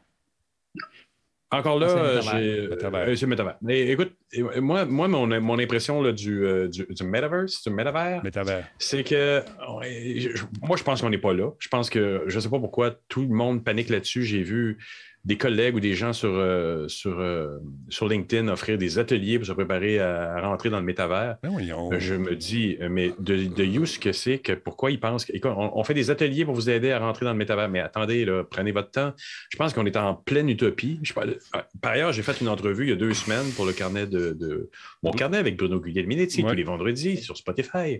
Encore 1.51 1.79
là, 1.79 2.21
j'ai. 2.21 2.69
C'est 3.15 3.27
métavers. 3.27 3.57
écoute, 3.67 4.13
moi, 4.57 4.85
moi 4.85 5.07
mon, 5.09 5.27
mon 5.41 5.59
impression 5.59 6.01
là, 6.01 6.13
du, 6.13 6.45
euh, 6.45 6.69
du, 6.69 6.85
du, 6.89 7.03
metaverse, 7.03 7.61
du 7.63 7.69
métavers, 7.71 8.21
c'est 8.79 9.03
que 9.03 9.43
moi, 10.61 10.77
je 10.77 10.83
pense 10.83 11.01
qu'on 11.01 11.09
n'est 11.09 11.17
pas 11.17 11.33
là. 11.33 11.51
Je 11.59 11.67
pense 11.67 11.89
que 11.89 12.23
je 12.27 12.35
ne 12.35 12.39
sais 12.39 12.49
pas 12.49 12.59
pourquoi 12.59 12.91
tout 13.09 13.21
le 13.21 13.35
monde 13.35 13.65
panique 13.65 13.89
là-dessus. 13.89 14.23
J'ai 14.23 14.43
vu 14.43 14.77
des 15.23 15.37
collègues 15.37 15.75
ou 15.75 15.79
des 15.79 15.93
gens 15.93 16.13
sur, 16.13 16.31
euh, 16.33 16.87
sur, 16.87 17.19
euh, 17.19 17.59
sur 17.89 18.07
LinkedIn 18.07 18.47
offrir 18.47 18.79
des 18.79 18.97
ateliers 18.97 19.37
pour 19.37 19.45
se 19.45 19.51
préparer 19.51 19.99
à, 19.99 20.41
rentrer 20.41 20.69
dans 20.71 20.79
le 20.79 20.85
métavers. 20.85 21.37
Ben 21.43 21.51
euh, 21.55 21.99
je 21.99 22.15
me 22.15 22.35
dis, 22.35 22.77
mais 22.89 23.11
de, 23.19 23.45
de 23.45 23.63
use 23.63 23.99
que 23.99 24.13
c'est, 24.13 24.39
que 24.39 24.53
pourquoi 24.53 24.89
ils 24.89 24.99
pensent 24.99 25.27
on, 25.43 25.83
fait 25.83 25.93
des 25.93 26.09
ateliers 26.09 26.43
pour 26.43 26.55
vous 26.55 26.69
aider 26.69 26.91
à 26.91 26.99
rentrer 26.99 27.25
dans 27.25 27.33
le 27.33 27.37
métavers, 27.37 27.69
mais 27.69 27.79
attendez, 27.79 28.25
là, 28.25 28.43
prenez 28.43 28.71
votre 28.71 28.89
temps. 28.89 29.13
Je 29.49 29.57
pense 29.57 29.73
qu'on 29.73 29.85
est 29.85 29.95
en 29.95 30.15
pleine 30.15 30.49
utopie. 30.49 30.99
par 31.81 31.91
ailleurs, 31.91 32.13
j'ai 32.13 32.23
fait 32.23 32.41
une 32.41 32.49
entrevue 32.49 32.85
il 32.85 32.89
y 32.89 32.93
a 32.93 32.95
deux 32.95 33.13
semaines 33.13 33.51
pour 33.55 33.65
le 33.65 33.73
carnet 33.73 34.07
de, 34.07 34.69
mon 35.03 35.11
carnet 35.11 35.37
avec 35.37 35.55
Bruno 35.55 35.79
Guglielminetti 35.79 36.43
tous 36.43 36.53
les 36.53 36.63
vendredis 36.63 37.17
sur 37.17 37.37
Spotify. 37.37 37.99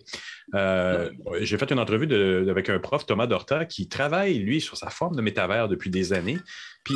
j'ai 0.53 1.57
fait 1.57 1.71
une 1.71 1.79
entrevue 1.79 2.11
avec 2.49 2.69
un 2.69 2.79
prof, 2.79 3.05
Thomas 3.05 3.27
Dorta, 3.27 3.65
qui 3.65 3.87
travaille, 3.87 4.39
lui, 4.39 4.59
sur 4.59 4.75
sa 4.75 4.89
forme 4.89 5.15
de 5.15 5.21
métavers 5.21 5.67
depuis 5.67 5.91
des 5.91 6.13
années. 6.13 6.37
Puis 6.83 6.95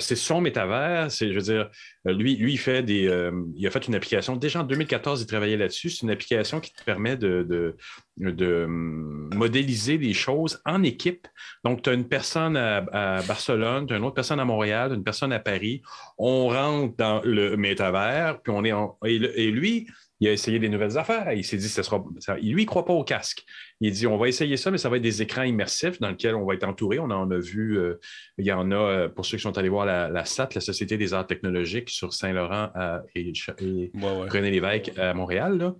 c'est 0.00 0.16
son 0.16 0.40
métavers. 0.40 1.08
Je 1.08 1.32
veux 1.32 1.40
dire, 1.40 1.70
lui, 2.04 2.36
lui 2.36 2.52
il, 2.52 2.58
fait 2.58 2.82
des, 2.82 3.08
euh, 3.08 3.32
il 3.54 3.66
a 3.66 3.70
fait 3.70 3.86
une 3.86 3.94
application. 3.94 4.36
Déjà 4.36 4.60
en 4.60 4.64
2014, 4.64 5.22
il 5.22 5.26
travaillait 5.26 5.56
là-dessus. 5.56 5.90
C'est 5.90 6.02
une 6.02 6.10
application 6.10 6.60
qui 6.60 6.72
te 6.72 6.84
permet 6.84 7.16
de, 7.16 7.76
hum, 8.20 9.30
modéliser 9.34 9.96
des 9.96 10.12
choses 10.12 10.60
en 10.66 10.82
équipe. 10.82 11.26
Donc, 11.64 11.82
tu 11.82 11.90
as 11.90 11.94
une 11.94 12.08
personne 12.08 12.56
à, 12.56 13.22
Barcelone, 13.26 13.86
tu 13.86 13.94
as 13.94 13.96
une 13.96 14.04
autre 14.04 14.14
personne 14.14 14.40
à 14.40 14.44
Montréal, 14.44 14.92
une 14.92 15.04
personne 15.04 15.32
à 15.32 15.38
Paris. 15.38 15.82
On 16.18 16.48
rentre 16.48 16.94
dans 16.96 17.22
le 17.22 17.56
métavers, 17.56 18.40
puis 18.42 18.52
on 18.54 18.64
est 18.64 18.72
et 19.04 19.50
lui, 19.50 19.86
il 20.20 20.28
a 20.28 20.32
essayé 20.32 20.58
des 20.58 20.68
nouvelles 20.68 20.98
affaires. 20.98 21.32
Il 21.32 21.44
s'est 21.44 21.56
dit, 21.56 21.68
ce 21.68 21.82
sera. 21.82 22.04
lui, 22.40 22.50
il 22.50 22.56
ne 22.56 22.64
croit 22.64 22.84
pas 22.84 22.92
au 22.92 23.04
casque. 23.04 23.44
Il 23.80 23.92
dit, 23.92 24.06
on 24.06 24.16
va 24.16 24.28
essayer 24.28 24.56
ça, 24.56 24.70
mais 24.70 24.78
ça 24.78 24.88
va 24.88 24.96
être 24.96 25.02
des 25.02 25.22
écrans 25.22 25.42
immersifs 25.42 26.00
dans 26.00 26.10
lesquels 26.10 26.34
on 26.34 26.44
va 26.44 26.54
être 26.54 26.64
entouré. 26.64 26.98
On 26.98 27.10
en 27.10 27.30
a 27.30 27.38
vu, 27.38 27.78
euh, 27.78 28.00
il 28.36 28.46
y 28.46 28.52
en 28.52 28.70
a, 28.70 28.76
euh, 28.76 29.08
pour 29.08 29.24
ceux 29.24 29.36
qui 29.36 29.42
sont 29.42 29.56
allés 29.56 29.68
voir 29.68 29.86
la, 29.86 30.24
SAT, 30.24 30.50
la 30.54 30.60
Société 30.60 30.96
des 30.96 31.14
arts 31.14 31.26
technologiques 31.26 31.90
sur 31.90 32.12
Saint-Laurent 32.12 32.70
et, 33.14 33.32
René 33.60 34.50
Lévesque 34.50 34.92
à 34.98 35.14
Montréal. 35.14 35.74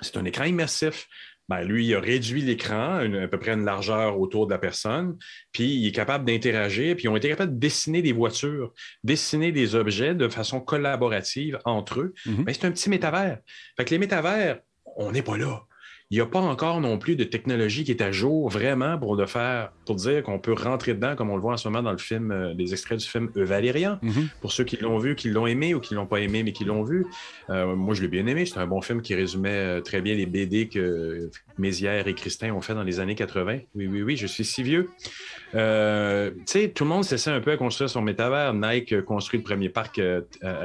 C'est 0.00 0.16
un 0.16 0.24
écran 0.24 0.44
immersif. 0.44 1.08
Ben, 1.48 1.62
lui, 1.62 1.86
il 1.86 1.94
a 1.94 2.00
réduit 2.00 2.42
l'écran, 2.42 3.00
à 3.00 3.28
peu 3.28 3.38
près 3.38 3.52
une 3.52 3.64
largeur 3.64 4.18
autour 4.18 4.46
de 4.46 4.52
la 4.52 4.58
personne, 4.58 5.18
puis 5.52 5.74
il 5.74 5.86
est 5.86 5.92
capable 5.92 6.24
d'interagir, 6.24 6.94
puis 6.94 7.04
ils 7.04 7.08
ont 7.08 7.16
été 7.16 7.28
capables 7.28 7.54
de 7.54 7.58
dessiner 7.58 8.00
des 8.00 8.12
voitures, 8.12 8.72
dessiner 9.04 9.52
des 9.52 9.74
objets 9.74 10.14
de 10.14 10.28
façon 10.28 10.60
collaborative 10.60 11.58
entre 11.64 12.00
eux. 12.00 12.14
Mm-hmm. 12.26 12.44
Ben, 12.44 12.54
c'est 12.54 12.64
un 12.66 12.72
petit 12.72 12.90
métavers. 12.90 13.38
Fait 13.76 13.84
que 13.84 13.90
les 13.90 13.98
métavers, 13.98 14.60
on 14.96 15.12
n'est 15.12 15.22
pas 15.22 15.36
là 15.36 15.64
il 16.12 16.16
n'y 16.16 16.20
a 16.20 16.26
pas 16.26 16.40
encore 16.40 16.82
non 16.82 16.98
plus 16.98 17.16
de 17.16 17.24
technologie 17.24 17.84
qui 17.84 17.90
est 17.90 18.02
à 18.02 18.12
jour 18.12 18.50
vraiment 18.50 18.98
pour 18.98 19.16
le 19.16 19.24
faire, 19.24 19.72
pour 19.86 19.96
dire 19.96 20.22
qu'on 20.22 20.38
peut 20.38 20.52
rentrer 20.52 20.92
dedans, 20.92 21.16
comme 21.16 21.30
on 21.30 21.36
le 21.36 21.40
voit 21.40 21.54
en 21.54 21.56
ce 21.56 21.66
moment 21.66 21.82
dans 21.82 21.90
le 21.90 21.96
film, 21.96 22.30
euh, 22.30 22.52
les 22.52 22.72
extraits 22.72 22.98
du 22.98 23.06
film 23.06 23.30
Valérian. 23.34 23.98
Mhm. 24.02 24.28
Pour 24.42 24.52
ceux 24.52 24.64
qui 24.64 24.76
l'ont 24.76 24.98
vu, 24.98 25.16
qui 25.16 25.30
l'ont 25.30 25.46
aimé 25.46 25.74
ou 25.74 25.80
qui 25.80 25.94
ne 25.94 25.98
l'ont 25.98 26.06
pas 26.06 26.20
aimé, 26.20 26.42
mais 26.42 26.52
qui 26.52 26.66
l'ont 26.66 26.82
vu. 26.82 27.06
Euh, 27.48 27.74
moi, 27.74 27.94
je 27.94 28.02
l'ai 28.02 28.08
bien 28.08 28.26
aimé. 28.26 28.44
C'est 28.44 28.58
un 28.58 28.66
bon 28.66 28.82
film 28.82 29.00
qui 29.00 29.14
résumait 29.14 29.48
euh, 29.48 29.80
très 29.80 30.02
bien 30.02 30.14
les 30.14 30.26
BD 30.26 30.68
que 30.68 31.30
Mézières 31.58 32.08
et 32.08 32.14
Christin 32.14 32.52
ont 32.52 32.60
fait 32.60 32.74
dans 32.74 32.82
les 32.82 33.00
années 33.00 33.14
80. 33.14 33.60
Oui, 33.74 33.86
oui, 33.86 34.02
oui, 34.02 34.16
je 34.16 34.26
suis 34.26 34.44
si 34.44 34.62
vieux. 34.62 34.90
Euh, 35.54 36.30
tu 36.30 36.42
sais, 36.46 36.68
tout 36.68 36.84
le 36.84 36.90
monde 36.90 37.04
s'essaie 37.04 37.30
un 37.30 37.40
peu 37.40 37.52
à 37.52 37.56
construire 37.56 37.90
son 37.90 38.02
métavers. 38.02 38.54
Nike 38.54 39.02
construit 39.02 39.38
le 39.38 39.44
premier 39.44 39.68
parc 39.68 39.98
euh, 39.98 40.22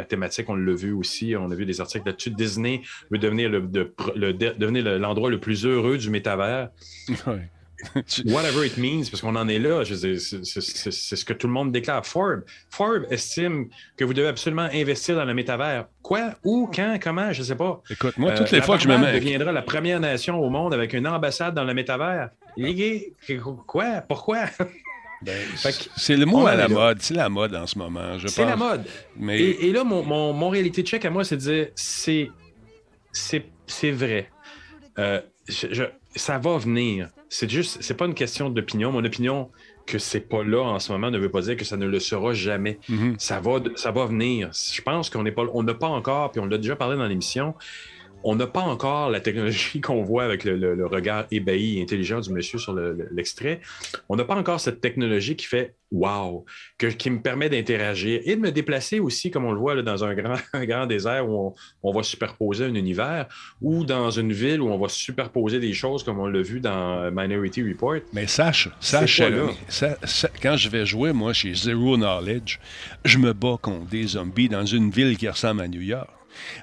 thématique, 0.08 0.50
on 0.50 0.56
l'a 0.56 0.74
vu 0.74 0.94
aussi. 0.94 1.36
On 1.38 1.52
a 1.52 1.56
vu 1.56 1.66
des 1.66 1.82
articles 1.82 2.06
là-dessus. 2.06 2.32
Disney 2.32 2.82
veut 3.12 3.18
devenir 3.18 3.50
l'endroit 3.50 4.14
le, 4.16 4.98
l'endroit 4.98 5.30
le 5.30 5.40
plus 5.40 5.66
heureux 5.66 5.98
du 5.98 6.10
métavers. 6.10 6.70
whatever 8.26 8.66
it 8.66 8.78
means, 8.78 9.10
parce 9.10 9.22
qu'on 9.22 9.36
en 9.36 9.48
est 9.48 9.60
là, 9.60 9.84
c'est 9.86 10.18
ce 10.18 11.26
que 11.26 11.34
tout 11.34 11.48
le 11.48 11.54
monde 11.54 11.72
déclare. 11.72 12.06
Forbes, 12.06 12.44
Forbes 12.70 13.06
estime 13.12 13.70
que 13.96 14.04
vous 14.04 14.14
devez 14.14 14.28
absolument 14.28 14.68
investir 14.74 15.16
dans 15.16 15.26
le 15.26 15.34
métavers. 15.34 15.86
Quoi? 16.02 16.34
Où? 16.44 16.70
Quand? 16.74 16.98
Comment? 17.02 17.32
Je 17.34 17.42
ne 17.42 17.46
sais 17.46 17.56
pas. 17.56 17.82
Écoute, 17.90 18.18
moi, 18.18 18.32
toutes 18.32 18.52
les 18.52 18.62
fois 18.62 18.78
que 18.78 18.84
je 18.84 18.88
me 18.88 18.98
mets. 18.98 19.14
deviendra 19.14 19.52
la 19.52 19.62
première 19.62 20.00
nation 20.00 20.40
au 20.40 20.50
monde 20.50 20.74
avec 20.74 20.94
une 20.94 21.08
ambassade 21.08 21.54
dans 21.54 21.64
le 21.64 21.74
métavers. 21.74 22.30
Les 22.56 23.14
quoi? 23.66 24.02
Pourquoi? 24.02 24.46
Ben, 25.20 25.36
c'est 25.96 26.16
le 26.16 26.28
mot 26.28 26.46
à 26.46 26.54
la 26.54 26.68
mode. 26.68 27.02
C'est 27.02 27.16
la 27.16 27.28
mode 27.28 27.56
en 27.56 27.66
ce 27.66 27.78
moment, 27.80 28.18
C'est 28.28 28.46
la 28.46 28.56
mode. 28.56 28.86
Mais... 29.18 29.40
Et, 29.40 29.72
là, 29.72 29.84
mon, 29.84 30.04
mon, 30.04 30.50
réalité 30.50 30.84
check 30.84 31.06
à 31.06 31.10
moi, 31.10 31.24
c'est 31.24 31.38
de 31.38 31.42
dire 31.42 31.68
c'est, 31.74 32.30
c'est, 33.12 33.92
vrai. 33.92 34.30
Euh, 35.00 35.20
ça 36.18 36.38
va 36.38 36.58
venir. 36.58 37.10
C'est 37.30 37.50
juste, 37.50 37.80
c'est 37.82 37.96
pas 37.96 38.06
une 38.06 38.14
question 38.14 38.50
d'opinion. 38.50 38.92
Mon 38.92 39.04
opinion, 39.04 39.50
que 39.86 39.98
c'est 39.98 40.22
pas 40.22 40.44
là 40.44 40.62
en 40.62 40.80
ce 40.80 40.92
moment 40.92 41.10
ne 41.10 41.18
veut 41.18 41.32
pas 41.32 41.42
dire 41.42 41.58
que 41.58 41.66
ça 41.66 41.78
ne 41.78 41.88
le 41.88 42.00
sera 42.00 42.34
jamais. 42.34 42.78
Mm-hmm. 42.90 43.16
ça, 43.18 43.40
va, 43.40 43.60
ça 43.76 43.92
va 43.92 44.06
venir. 44.06 44.52
Je 44.54 44.82
pense 44.82 45.10
qu'on 45.10 45.24
n'est 45.24 45.32
pas, 45.32 45.46
on 45.54 45.64
n'a 45.64 45.74
pas 45.74 45.88
encore, 45.88 46.32
puis 46.32 46.42
on 46.42 46.46
l'a 46.46 46.58
déjà 46.58 46.76
parlé 46.76 46.98
dans 46.98 47.08
l'émission, 47.08 47.56
on 48.24 48.36
n'a 48.36 48.48
pas 48.48 48.62
encore 48.62 49.10
la 49.10 49.20
technologie 49.20 49.82
qu'on 49.82 50.04
voit 50.04 50.24
avec 50.24 50.44
le, 50.44 50.86
regard 50.86 51.26
ébahi 51.32 51.78
et 51.78 51.82
intelligent 51.82 52.20
du 52.20 52.32
monsieur 52.32 52.60
sur 52.60 52.74
l'extrait. 53.12 53.62
on 54.10 54.16
n'a 54.16 54.26
pas 54.26 54.36
encore 54.36 54.60
cette 54.60 54.82
technologie 54.82 55.36
qui 55.36 55.46
fait 55.46 55.76
wow, 55.92 56.46
qui 56.98 57.10
me 57.10 57.22
permet 57.22 57.50
d'interagir 57.50 58.20
et 58.26 58.36
de 58.36 58.42
me 58.42 58.52
déplacer 58.52 59.00
aussi, 59.00 59.32
comme 59.32 59.46
on 59.46 59.54
le 59.54 59.60
voit 59.60 59.82
dans 59.82 60.04
un 60.04 60.14
grand, 60.14 60.36
grand 60.66 60.86
désert 60.86 61.30
où 61.30 61.56
on, 61.82 61.92
va 61.94 62.04
superposer 62.04 62.66
un 62.66 62.76
univers 62.76 63.28
ou 63.62 63.86
dans 63.86 64.12
une 64.12 64.34
ville 64.34 64.62
où 64.62 64.68
on 64.68 64.78
va 64.78 64.90
superposer 64.90 65.60
des 65.60 65.74
choses 65.74 66.04
comme 66.04 66.20
on 66.20 66.28
l'a 66.28 66.42
vu 66.42 66.60
dans 66.60 67.10
Minority 67.12 67.64
Report. 67.64 68.00
Mais 68.14 68.28
sache, 68.28 68.70
sache, 68.80 69.22
quand 70.42 70.58
je 70.58 70.70
vais 70.70 70.86
jouer, 70.86 71.14
moi, 71.14 71.34
chez 71.34 71.54
Zero 71.54 71.96
Knowledge, 71.96 72.60
je 73.06 73.18
me 73.18 73.34
bats 73.34 73.58
contre 73.62 73.86
des 73.86 74.08
zombies 74.08 74.50
dans 74.50 74.66
une 74.66 74.90
ville 74.90 75.18
qui 75.18 75.30
ressemble 75.30 75.62
à 75.62 75.68
New 75.68 75.82
York. 75.82 76.17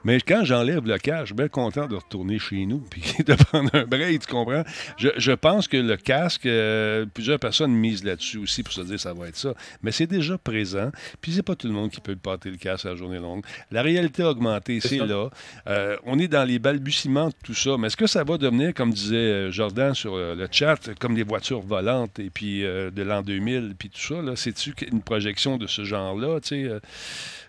Mais 0.04 0.20
quand 0.20 0.44
j'enlève 0.44 0.86
le 0.86 0.98
casque, 0.98 1.20
je 1.20 1.26
suis 1.26 1.34
bien 1.34 1.48
content 1.48 1.86
de 1.86 1.96
retourner 1.96 2.38
chez 2.38 2.66
nous 2.66 2.78
puis 2.90 3.02
de 3.24 3.34
prendre 3.34 3.70
un 3.74 3.84
break, 3.84 4.26
tu 4.26 4.32
comprends? 4.32 4.64
Je, 4.96 5.32
pense 5.32 5.68
que 5.68 5.76
le 5.76 5.96
casque, 5.96 6.46
euh, 6.46 7.06
plusieurs 7.12 7.38
personnes 7.38 7.72
misent 7.72 8.04
là-dessus 8.04 8.38
aussi 8.38 8.62
pour 8.62 8.72
se 8.72 8.82
dire 8.82 8.98
ça 8.98 9.12
va 9.12 9.28
être 9.28 9.36
ça. 9.36 9.54
Mais 9.82 9.92
c'est 9.92 10.06
déjà 10.06 10.38
présent. 10.38 10.90
Puis 11.20 11.32
c'est 11.32 11.42
pas 11.42 11.56
tout 11.56 11.66
le 11.66 11.72
monde 11.72 11.90
qui 11.90 12.00
peut 12.00 12.16
porter 12.16 12.50
le 12.50 12.56
casque 12.56 12.86
à 12.86 12.90
la 12.90 12.96
journée 12.96 13.18
longue. 13.18 13.44
La 13.70 13.82
réalité 13.82 14.22
augmentée, 14.22 14.80
c'est 14.80 14.98
là. 14.98 15.30
Euh, 15.66 15.96
on 16.04 16.18
est 16.18 16.28
dans 16.28 16.44
les 16.44 16.58
balbutiements 16.58 17.28
de 17.28 17.34
tout 17.42 17.54
ça. 17.54 17.76
Mais 17.78 17.88
est-ce 17.88 17.96
que 17.96 18.06
ça 18.06 18.24
va 18.24 18.38
devenir, 18.38 18.74
comme 18.74 18.92
disait 18.92 19.16
euh, 19.16 19.50
Jordan 19.50 19.94
sur 19.94 20.16
le 20.16 20.48
chat, 20.50 20.94
comme 20.98 21.16
les 21.16 21.24
voitures 21.24 21.60
volantes 21.60 22.18
et 22.18 22.30
puis 22.30 22.62
de 22.62 23.02
l'an 23.02 23.22
2000 23.22 23.74
puis 23.78 23.90
tout 23.90 24.00
ça? 24.00 24.36
C'est-tu 24.36 24.74
une 24.90 25.02
projection 25.02 25.56
de 25.56 25.66
ce 25.66 25.84
genre-là? 25.84 26.40
Tu 26.40 26.66
sais? 26.66 26.80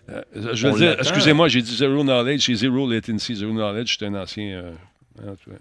Euh, 0.09 0.21
je 0.53 0.67
veux 0.67 0.77
dire, 0.77 0.95
excusez-moi, 0.99 1.47
j'ai 1.47 1.61
dit 1.61 1.75
zero 1.75 2.03
knowledge, 2.03 2.45
j'ai 2.45 2.55
zero 2.55 2.89
latency. 2.89 3.35
Zero 3.35 3.51
knowledge, 3.51 3.97
c'est 3.97 4.05
un 4.05 4.15
ancien. 4.15 4.45
Euh, 4.45 4.71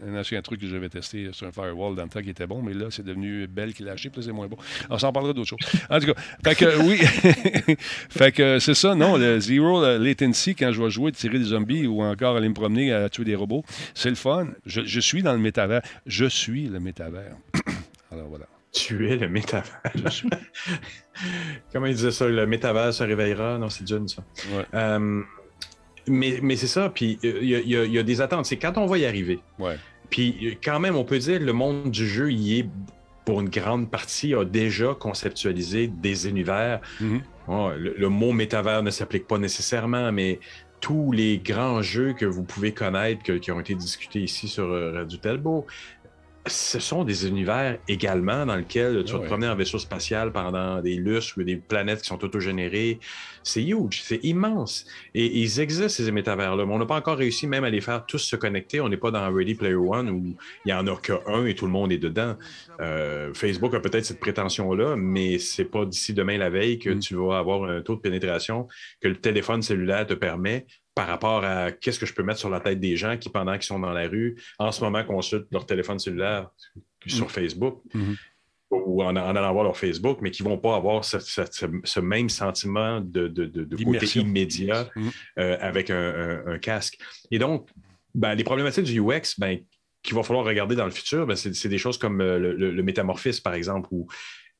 un 0.05 0.19
ancien 0.19 0.43
truc 0.43 0.61
que 0.61 0.66
j'avais 0.66 0.89
testé 0.89 1.29
sur 1.31 1.47
un 1.47 1.53
firewall 1.53 1.95
dans 1.95 2.03
le 2.03 2.09
temps 2.09 2.21
qui 2.21 2.31
était 2.31 2.47
bon, 2.47 2.61
mais 2.61 2.75
là, 2.75 2.87
c'est 2.91 3.05
devenu 3.05 3.47
Bell 3.47 3.73
qui 3.73 3.85
l'a 3.85 3.93
acheté, 3.93 4.11
puis 4.11 4.21
c'est 4.21 4.33
moins 4.33 4.49
bon. 4.49 4.57
On 4.91 4.99
s'en 4.99 5.12
parlera 5.12 5.33
d'autres 5.33 5.49
choses. 5.49 5.61
En 5.89 6.01
tout 6.01 6.07
cas, 6.07 6.21
fait 6.45 6.55
que 6.57 6.83
oui, 6.83 6.97
fait 8.11 8.33
que 8.33 8.59
c'est 8.59 8.75
ça, 8.75 8.97
non, 8.97 9.16
le 9.16 9.39
zero 9.39 9.81
latency, 9.81 10.57
quand 10.57 10.73
je 10.73 10.83
vais 10.83 10.91
jouer, 10.91 11.12
tirer 11.12 11.39
des 11.39 11.45
zombies 11.45 11.87
ou 11.87 12.03
encore 12.03 12.37
aller 12.37 12.49
me 12.49 12.55
promener 12.55 12.93
à 12.93 13.09
tuer 13.09 13.25
des 13.25 13.37
robots, 13.37 13.65
c'est 13.95 14.11
le 14.11 14.16
fun. 14.16 14.49
Je, 14.66 14.81
je 14.85 15.01
suis 15.01 15.23
dans 15.23 15.33
le 15.33 15.39
métavers. 15.39 15.83
Je 16.05 16.27
suis 16.27 16.66
le 16.66 16.81
métavers. 16.81 17.37
Alors 18.11 18.27
voilà. 18.27 18.47
Tu 18.75 19.09
es 19.09 19.17
le 19.17 19.29
métavers. 19.29 19.81
Comment 21.73 21.87
il 21.87 21.95
disait 21.95 22.11
ça? 22.11 22.27
Le 22.29 22.45
métavers 22.45 22.93
se 22.93 23.05
réveillera? 23.05 23.57
Non, 23.57 23.71
c'est 23.71 23.85
Dune, 23.85 24.09
ça. 24.09 24.25
Euh, 24.75 25.23
mais, 26.09 26.41
mais 26.43 26.57
c'est 26.57 26.67
ça. 26.67 26.91
Puis 26.91 27.19
il 27.23 27.49
y, 27.49 27.99
a 27.99 28.03
des 28.03 28.21
attentes. 28.21 28.47
C'est 28.47 28.57
quand 28.57 28.77
on 28.77 28.87
va 28.87 28.99
y 28.99 29.07
arriver. 29.07 29.39
Ouais. 29.61 29.77
Puis 30.11 30.59
quand 30.63 30.81
même, 30.81 30.97
on 30.97 31.05
peut 31.05 31.19
dire 31.19 31.39
que 31.39 31.45
le 31.45 31.53
monde 31.53 31.93
du 31.93 32.07
jeu 32.07 32.33
y 32.33 32.59
est, 32.59 32.69
pour 33.25 33.41
une 33.41 33.49
grande 33.49 33.91
partie, 33.91 34.35
a 34.35 34.45
déjà 34.45 34.95
conceptualisé 34.99 35.87
des 35.87 36.29
univers. 36.29 36.81
Mm-hmm. 37.01 37.75
le, 37.77 38.09
mot 38.09 38.33
métavers 38.33 38.83
ne 38.83 38.91
s'applique 38.91 39.27
pas 39.27 39.39
nécessairement, 39.39 40.13
mais 40.13 40.41
tous 40.81 41.13
les 41.13 41.39
grands 41.39 41.81
jeux 41.81 42.13
que 42.13 42.27
vous 42.27 42.43
pouvez 42.43 42.73
connaître, 42.73 43.23
qui 43.23 43.51
ont 43.51 43.61
été 43.61 43.75
discutés 43.75 44.21
ici 44.21 44.49
sur 44.49 44.65
euh, 44.65 44.93
Radio 44.93 45.17
Telbo, 45.17 45.67
ce 46.47 46.79
sont 46.79 47.05
des 47.05 47.27
univers 47.27 47.79
également 47.89 48.45
dans 48.45 48.57
lesquels 48.57 49.03
tu 49.05 49.15
vas 49.15 49.21
te 49.21 49.27
promener 49.27 49.49
en 49.49 49.57
vaisseau 49.57 49.79
spatial 49.79 50.31
pendant 50.31 50.83
des 50.83 50.97
lustres 50.97 51.39
ou 51.39 51.43
des 51.43 51.57
planètes 51.57 52.03
qui 52.03 52.09
sont 52.09 52.23
autogénérées. 52.23 53.01
C'est 53.43 53.62
huge, 53.62 54.03
c'est 54.03 54.23
immense. 54.25 54.87
Et, 55.15 55.41
ils 55.41 55.61
existent, 55.61 55.89
ces 56.05 56.11
métavers-là, 56.12 56.66
mais 56.66 56.73
on 56.73 56.79
n'a 56.79 56.87
pas 56.87 56.97
encore 56.97 57.16
réussi 57.16 57.47
même 57.47 57.65
à 57.65 57.71
les 57.71 57.81
faire 57.81 58.05
tous 58.05 58.19
se 58.19 58.37
connecter. 58.37 58.81
On 58.81 58.91
n'est 58.91 58.99
pas 58.99 59.11
dans 59.11 59.33
Ready 59.33 59.55
Player 59.55 59.75
One 59.75 60.11
où 60.11 60.23
il 60.27 60.37
n'y 60.66 60.73
en 60.73 60.87
a 60.87 60.97
qu'un 60.97 61.47
et 61.47 61.55
tout 61.55 61.66
le 61.66 61.73
monde 61.73 61.93
est 61.93 61.99
dedans. 61.99 62.37
Euh, 62.81 63.33
Facebook 63.33 63.73
a 63.75 63.81
peut-être 63.81 64.05
cette 64.05 64.21
prétention-là, 64.21 64.97
mais 64.97 65.39
c'est 65.39 65.65
pas 65.65 65.87
d'ici 65.87 66.12
demain 66.12 66.37
la 66.37 66.51
veille 66.51 66.79
que 66.79 66.91
mm. 66.91 66.99
tu 66.99 67.15
vas 67.15 67.39
avoir 67.39 67.65
un 67.65 67.81
taux 67.81 67.97
de 67.97 68.01
pénétration 68.01 68.69
que 69.01 69.09
le 69.09 69.16
téléphone 69.16 69.62
cellulaire 69.62 70.07
te 70.07 70.15
permet 70.15 70.66
par 70.95 71.09
rapport 71.09 71.45
à 71.45 71.73
qu'est-ce 71.73 71.99
que 71.99 72.07
je 72.07 72.15
peux 72.15 72.23
mettre 72.23 72.39
sur 72.39 72.51
la 72.51 72.61
tête 72.61 72.79
des 72.79 72.97
gens 72.97 73.16
qui, 73.16 73.29
pendant 73.29 73.55
qu'ils 73.55 73.65
sont 73.65 73.81
dans 73.81 73.93
la 73.93 74.09
rue, 74.09 74.37
en 74.59 74.71
ce 74.71 74.83
moment 74.83 75.05
consultent 75.05 75.49
leur 75.51 75.66
téléphone 75.66 75.99
cellulaire 75.99 76.51
sur 77.07 77.27
mm. 77.27 77.31
Facebook 77.31 77.83
mm-hmm. 77.95 78.16
ou 78.71 79.03
en, 79.03 79.16
allant 79.16 79.53
voir 79.53 79.65
leur 79.65 79.77
Facebook, 79.77 80.19
mais 80.23 80.31
qui 80.31 80.45
ne 80.45 80.49
vont 80.49 80.59
pas 80.59 80.77
avoir 80.77 81.05
ce, 81.05 82.01
même 82.01 82.29
sentiment 82.29 83.01
de, 83.01 83.27
côté 83.85 84.21
immédiat 84.21 84.89
mm. 84.95 85.09
euh, 85.39 85.57
avec 85.61 85.91
un, 85.91 86.59
casque. 86.61 86.99
Et 87.31 87.39
donc, 87.39 87.69
ben, 88.15 88.35
les 88.37 88.45
problématiques 88.45 88.85
du 88.85 89.01
UX, 89.01 89.35
ben, 89.39 89.59
qu'il 90.05 90.15
va 90.15 90.23
falloir 90.23 90.45
regarder 90.45 90.77
dans 90.77 90.85
le 90.85 90.93
futur, 90.93 91.27
ben, 91.27 91.35
c'est 91.35 91.69
des 91.69 91.79
choses 91.79 91.99
comme 91.99 92.21
euh, 92.21 92.39
le, 92.39 92.71
le, 92.71 92.83
métamorphisme, 92.85 93.43
par 93.43 93.55
exemple, 93.55 93.89
où 93.91 94.07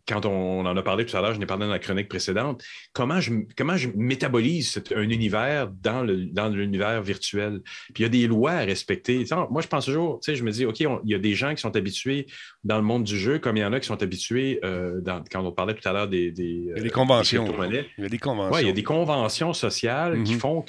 quand 0.06 0.26
on, 0.26 0.66
en 0.66 0.76
a 0.76 0.82
parlé 0.82 1.06
tout 1.06 1.16
à 1.16 1.22
l'heure, 1.22 1.35
je 1.35 1.39
n'ai 1.39 1.47
parlé 1.47 1.64
dans 1.64 1.72
la 1.72 1.78
chronique 1.78 2.09
précédente, 2.09 2.62
comment 2.93 3.20
je, 3.20 3.32
comment 3.56 3.76
je 3.76 3.89
métabolise 3.94 4.82
un 4.94 5.09
univers 5.09 5.68
dans, 5.68 6.02
le, 6.02 6.26
dans 6.26 6.48
l'univers 6.48 7.02
virtuel? 7.02 7.60
Puis 7.94 8.02
il 8.02 8.02
y 8.02 8.06
a 8.06 8.09
des 8.09 8.26
lois 8.26 8.52
à 8.52 8.64
respecter. 8.64 9.24
moi, 9.51 9.62
je 9.62 9.68
pense 9.68 9.86
toujours, 9.86 10.20
je 10.26 10.43
me 10.43 10.51
dis, 10.51 10.66
OK, 10.66 10.81
il 10.81 10.89
y 11.05 11.14
a 11.14 11.18
des 11.18 11.35
gens 11.35 11.55
qui 11.55 11.60
sont 11.60 11.74
habitués 11.74 12.26
dans 12.64 12.76
le 12.76 12.82
monde 12.82 13.05
du 13.05 13.18
jeu, 13.18 13.39
comme 13.39 13.56
il 13.56 13.60
y 13.60 13.64
en 13.64 13.72
a 13.72 13.81
qui 13.81 13.86
sont 13.86 14.02
habitués, 14.02 14.60
euh, 14.64 15.01
quand 15.31 15.44
on 15.44 15.52
parlait 15.52 15.74
tout 15.74 15.89
à 15.89 15.93
l'heure 15.93 16.09
des, 16.09 16.31
des, 16.31 16.44
il 16.44 16.76
y 16.76 16.81
a 16.81 16.82
des 16.82 16.90
conventions. 16.90 17.47
il 17.98 18.02
y 18.02 18.06
a 18.06 18.09
des 18.09 18.18
conventions. 18.18 18.59
il 18.59 18.66
y 18.66 18.70
a 18.70 18.72
des 18.72 18.82
conventions 18.82 19.52
sociales 19.52 20.22
qui 20.24 20.35
mm-hmm. 20.35 20.39
font 20.39 20.64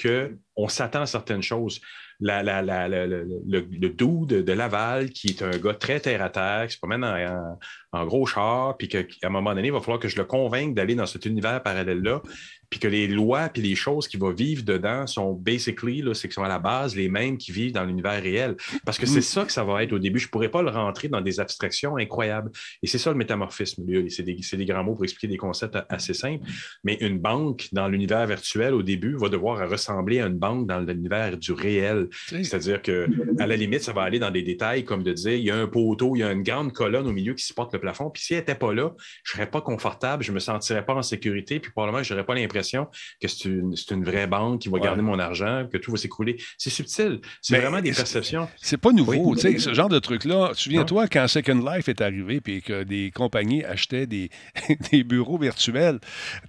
qu'on 0.55 0.67
s'attend 0.67 1.01
à 1.01 1.05
certaines 1.05 1.43
choses 1.43 1.81
le, 2.19 3.59
le, 3.79 3.89
doux 3.89 4.25
de, 4.25 4.53
Laval, 4.53 5.09
qui 5.09 5.27
est 5.27 5.41
un 5.41 5.57
gars 5.57 5.73
très 5.73 5.99
terre-à-terre, 5.99 6.67
qui 6.67 6.73
se 6.73 6.77
promène 6.77 7.03
en, 7.03 7.57
en, 7.91 8.05
gros 8.05 8.25
char, 8.25 8.77
puis 8.77 8.87
qu'à 8.87 9.03
un 9.23 9.29
moment 9.29 9.53
donné, 9.53 9.67
il 9.67 9.73
va 9.73 9.79
falloir 9.81 9.99
que 9.99 10.07
je 10.07 10.17
le 10.17 10.25
convainque 10.25 10.75
d'aller 10.75 10.95
dans 10.95 11.05
cet 11.05 11.25
univers 11.25 11.61
parallèle-là, 11.61 12.21
puis 12.69 12.79
que 12.79 12.87
les 12.87 13.07
lois 13.07 13.49
puis 13.49 13.61
les 13.61 13.75
choses 13.75 14.07
qui 14.07 14.17
vont 14.17 14.31
vivre 14.31 14.63
dedans 14.63 15.07
sont 15.07 15.33
basically, 15.33 16.01
là, 16.01 16.13
c'est 16.13 16.29
sont 16.35 16.43
à 16.43 16.47
la 16.47 16.59
base 16.59 16.95
les 16.95 17.09
mêmes 17.09 17.37
qui 17.37 17.51
vivent 17.51 17.71
dans 17.71 17.85
l'univers 17.85 18.21
réel. 18.21 18.55
Parce 18.85 18.97
que 18.97 19.05
c'est 19.05 19.19
mm. 19.19 19.23
ça 19.23 19.45
que 19.45 19.51
ça 19.51 19.63
va 19.63 19.83
être 19.83 19.93
au 19.93 19.99
début. 19.99 20.19
Je 20.19 20.27
ne 20.27 20.29
pourrais 20.29 20.49
pas 20.49 20.61
le 20.61 20.69
rentrer 20.69 21.07
dans 21.07 21.21
des 21.21 21.39
abstractions 21.39 21.97
incroyables. 21.97 22.51
Et 22.83 22.87
c'est 22.87 22.97
ça 22.97 23.11
le 23.11 23.17
métamorphisme. 23.17 23.83
C'est 24.09 24.23
des, 24.23 24.35
des, 24.35 24.65
grands 24.65 24.83
mots 24.83 24.95
pour 24.95 25.03
expliquer 25.03 25.27
des 25.27 25.37
concepts 25.37 25.77
assez 25.89 26.13
simples. 26.13 26.45
Mais 26.83 26.97
une 27.01 27.19
banque 27.19 27.69
dans 27.71 27.87
l'univers 27.87 28.27
virtuel, 28.27 28.73
au 28.73 28.83
début, 28.83 29.15
va 29.15 29.29
devoir 29.29 29.67
ressembler 29.69 30.19
à 30.19 30.27
une 30.27 30.37
banque 30.37 30.67
dans 30.67 30.79
l'univers 30.79 31.37
du 31.37 31.53
réel. 31.53 32.07
C'est-à-dire 32.27 32.81
que 32.81 33.07
à 33.39 33.47
la 33.47 33.55
limite, 33.55 33.81
ça 33.81 33.93
va 33.93 34.03
aller 34.03 34.19
dans 34.19 34.31
des 34.31 34.43
détails 34.43 34.83
comme 34.83 35.03
de 35.03 35.13
dire, 35.13 35.33
il 35.33 35.45
y 35.45 35.51
a 35.51 35.55
un 35.55 35.67
poteau, 35.67 36.15
il 36.15 36.19
y 36.19 36.23
a 36.23 36.31
une 36.31 36.43
grande 36.43 36.73
colonne 36.73 37.07
au 37.07 37.13
milieu 37.13 37.33
qui 37.33 37.43
supporte 37.43 37.73
le 37.73 37.79
plafond. 37.79 38.09
Puis 38.09 38.23
si 38.23 38.33
elle 38.33 38.39
n'était 38.39 38.55
pas 38.55 38.73
là, 38.73 38.93
je 39.23 39.31
ne 39.31 39.37
serais 39.37 39.49
pas 39.49 39.61
confortable, 39.61 40.23
je 40.23 40.31
ne 40.31 40.35
me 40.35 40.39
sentirais 40.39 40.85
pas 40.85 40.93
en 40.93 41.01
sécurité, 41.01 41.59
puis 41.59 41.71
probablement, 41.71 42.03
je 42.03 42.13
n'aurais 42.13 42.25
pas 42.25 42.35
l'impression 42.35 42.54
que 42.61 43.27
c'est 43.27 43.45
une, 43.45 44.03
vraie 44.03 44.27
banque 44.27 44.61
qui 44.61 44.69
va 44.69 44.79
garder 44.79 45.01
mon 45.01 45.19
argent, 45.19 45.67
que 45.71 45.77
tout 45.77 45.91
va 45.91 45.97
s'écrouler. 45.97 46.37
C'est 46.57 46.69
subtil. 46.69 47.21
C'est 47.41 47.59
vraiment 47.59 47.81
des 47.81 47.91
perceptions. 47.91 48.47
C'est 48.61 48.77
pas 48.77 48.91
nouveau. 48.91 49.35
Ce 49.35 49.73
genre 49.73 49.89
de 49.89 49.99
truc-là, 49.99 50.51
souviens-toi 50.53 51.07
quand 51.07 51.27
Second 51.27 51.63
Life 51.71 51.89
est 51.89 52.01
arrivé 52.01 52.41
et 52.47 52.61
que 52.61 52.83
des 52.83 53.11
compagnies 53.11 53.63
achetaient 53.63 54.07
des, 54.07 54.29
des 54.91 55.03
bureaux 55.03 55.37
virtuels 55.37 55.99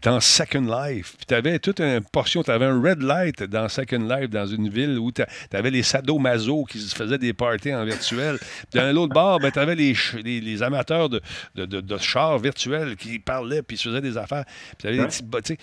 dans 0.03 0.21
Second 0.21 0.61
Life. 0.61 1.15
Puis 1.17 1.27
tu 1.27 1.35
avais 1.35 1.59
toute 1.59 1.81
une 1.81 2.01
portion, 2.01 2.43
tu 2.43 2.51
avais 2.51 2.67
un 2.67 2.81
red 2.81 3.03
light 3.03 3.43
dans 3.43 3.69
Second 3.69 4.07
Life, 4.09 4.31
dans 4.31 4.47
une 4.47 4.69
ville 4.69 4.99
où 4.99 5.13
tu 5.13 5.23
avais 5.53 5.71
les 5.71 5.83
sadomaso 5.83 6.65
qui 6.65 6.81
se 6.81 6.95
faisaient 6.95 7.19
des 7.19 7.33
parties 7.33 7.75
en 7.75 7.85
virtuel. 7.85 8.39
Puis 8.39 8.81
dans 8.81 8.95
l'autre 8.95 9.15
bord, 9.15 9.41
ben, 9.41 9.51
tu 9.51 9.59
avais 9.59 9.75
les, 9.75 9.95
les, 10.23 10.63
amateurs 10.63 11.09
de, 11.09 11.21
de, 11.55 11.99
chars 11.99 12.39
virtuels 12.39 12.97
qui 12.97 13.19
parlaient 13.19 13.63
puis 13.63 13.77
se 13.77 13.89
faisaient 13.89 14.01
des 14.01 14.17
affaires. 14.17 14.45
Puis 14.47 14.77
tu 14.79 14.87
avais 14.89 14.99
des 14.99 15.07
petits 15.07 15.57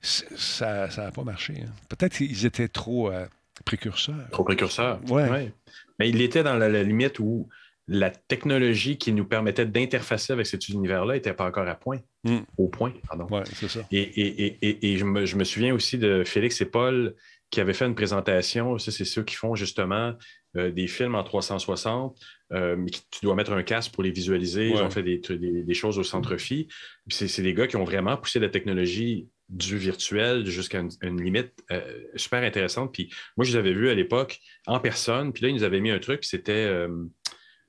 ça 0.00 0.88
n'a 0.96 1.10
pas 1.10 1.24
marché. 1.24 1.54
Hein. 1.62 1.70
Peut-être 1.88 2.16
qu'ils 2.16 2.46
étaient 2.46 2.68
trop 2.68 3.10
euh, 3.10 3.26
précurseurs. 3.64 4.28
Trop 4.30 4.44
précurseurs. 4.44 5.00
Ouais. 5.10 5.52
Mais 5.98 6.08
il 6.08 6.20
était 6.22 6.42
dans 6.42 6.54
la, 6.56 6.82
limite 6.82 7.18
où 7.18 7.48
la 7.86 8.10
technologie 8.10 8.96
qui 8.98 9.12
nous 9.12 9.24
permettait 9.24 9.66
d'interfacer 9.66 10.32
avec 10.32 10.46
cet 10.46 10.68
univers-là 10.68 11.14
n'était 11.14 11.34
pas 11.34 11.46
encore 11.46 11.68
à 11.68 11.74
point. 11.74 11.98
Mm. 12.24 12.38
Au 12.56 12.68
point, 12.68 12.92
pardon. 13.08 13.26
Ouais, 13.34 13.42
c'est 13.54 13.68
ça. 13.68 13.80
Et, 13.90 14.00
et- 14.00 14.58
et- 14.62 14.92
et 14.92 14.96
je, 14.98 15.04
me, 15.04 15.26
je 15.26 15.36
me 15.36 15.44
souviens 15.44 15.74
aussi 15.74 15.98
de 15.98 16.22
Félix 16.24 16.60
et 16.60 16.66
Paul 16.66 17.14
qui 17.50 17.60
avaient 17.60 17.72
fait 17.74 17.86
une 17.86 17.94
présentation. 17.96 18.78
Ça, 18.78 18.92
c'est 18.92 19.04
ceux 19.04 19.24
qui 19.24 19.34
font 19.34 19.54
justement 19.54 20.14
euh, 20.56 20.70
des 20.70 20.86
films 20.86 21.14
en 21.14 21.22
360, 21.24 22.16
euh, 22.52 22.76
mais 22.76 22.90
qui, 22.90 23.02
tu 23.10 23.20
dois 23.24 23.34
mettre 23.34 23.52
un 23.52 23.62
casque 23.62 23.92
pour 23.92 24.02
les 24.02 24.10
visualiser. 24.10 24.68
Ils 24.70 24.76
ont 24.82 24.90
fait 24.90 25.02
des, 25.02 25.18
des- 25.18 25.62
des 25.64 25.74
choses 25.74 25.98
au 25.98 26.04
centre-phi. 26.04 26.68
C'est 27.08 27.42
des 27.42 27.54
gars 27.54 27.66
qui 27.66 27.76
ont 27.76 27.84
vraiment 27.84 28.16
poussé 28.16 28.38
la 28.38 28.48
technologie 28.48 29.28
du 29.50 29.76
virtuel 29.76 30.46
jusqu'à 30.46 30.78
une, 30.80 30.90
une 31.02 31.22
limite 31.22 31.52
euh, 31.70 32.02
super 32.16 32.42
intéressante. 32.42 32.92
Puis 32.94 33.12
moi, 33.36 33.44
je 33.44 33.52
les 33.52 33.58
avais 33.58 33.72
vus 33.72 33.90
à 33.90 33.94
l'époque 33.94 34.38
en 34.66 34.80
personne. 34.80 35.32
Puis 35.32 35.42
là, 35.42 35.48
ils 35.50 35.54
nous 35.54 35.64
avaient 35.64 35.80
mis 35.80 35.90
un 35.90 35.98
truc. 35.98 36.24
C'était 36.24 36.52
euh, 36.52 36.88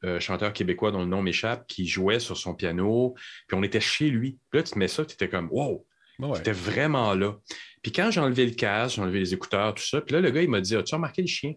un 0.03 0.19
chanteur 0.19 0.53
québécois 0.53 0.91
dont 0.91 0.99
le 1.01 1.07
nom 1.07 1.21
m'échappe, 1.21 1.67
qui 1.67 1.87
jouait 1.87 2.19
sur 2.19 2.37
son 2.37 2.55
piano. 2.55 3.15
Puis 3.47 3.57
on 3.57 3.63
était 3.63 3.81
chez 3.81 4.09
lui. 4.09 4.37
Puis 4.49 4.59
là, 4.59 4.63
tu 4.63 4.71
te 4.71 4.79
mets 4.79 4.87
ça, 4.87 5.03
tu 5.05 5.13
étais 5.13 5.27
comme, 5.29 5.49
wow, 5.51 5.85
Ouais. 6.19 6.37
c'était 6.37 6.51
vraiment 6.51 7.15
là. 7.15 7.35
Puis 7.81 7.91
quand 7.91 8.11
j'ai 8.11 8.19
enlevé 8.19 8.45
le 8.45 8.51
casque, 8.51 8.95
j'ai 8.97 9.01
enlevé 9.01 9.17
les 9.19 9.33
écouteurs, 9.33 9.73
tout 9.73 9.83
ça, 9.83 10.01
puis 10.01 10.13
là, 10.13 10.21
le 10.21 10.29
gars, 10.29 10.43
il 10.43 10.49
m'a 10.49 10.61
dit 10.61 10.75
As-tu 10.75 10.93
remarqué 10.93 11.23
le 11.23 11.27
chien? 11.27 11.53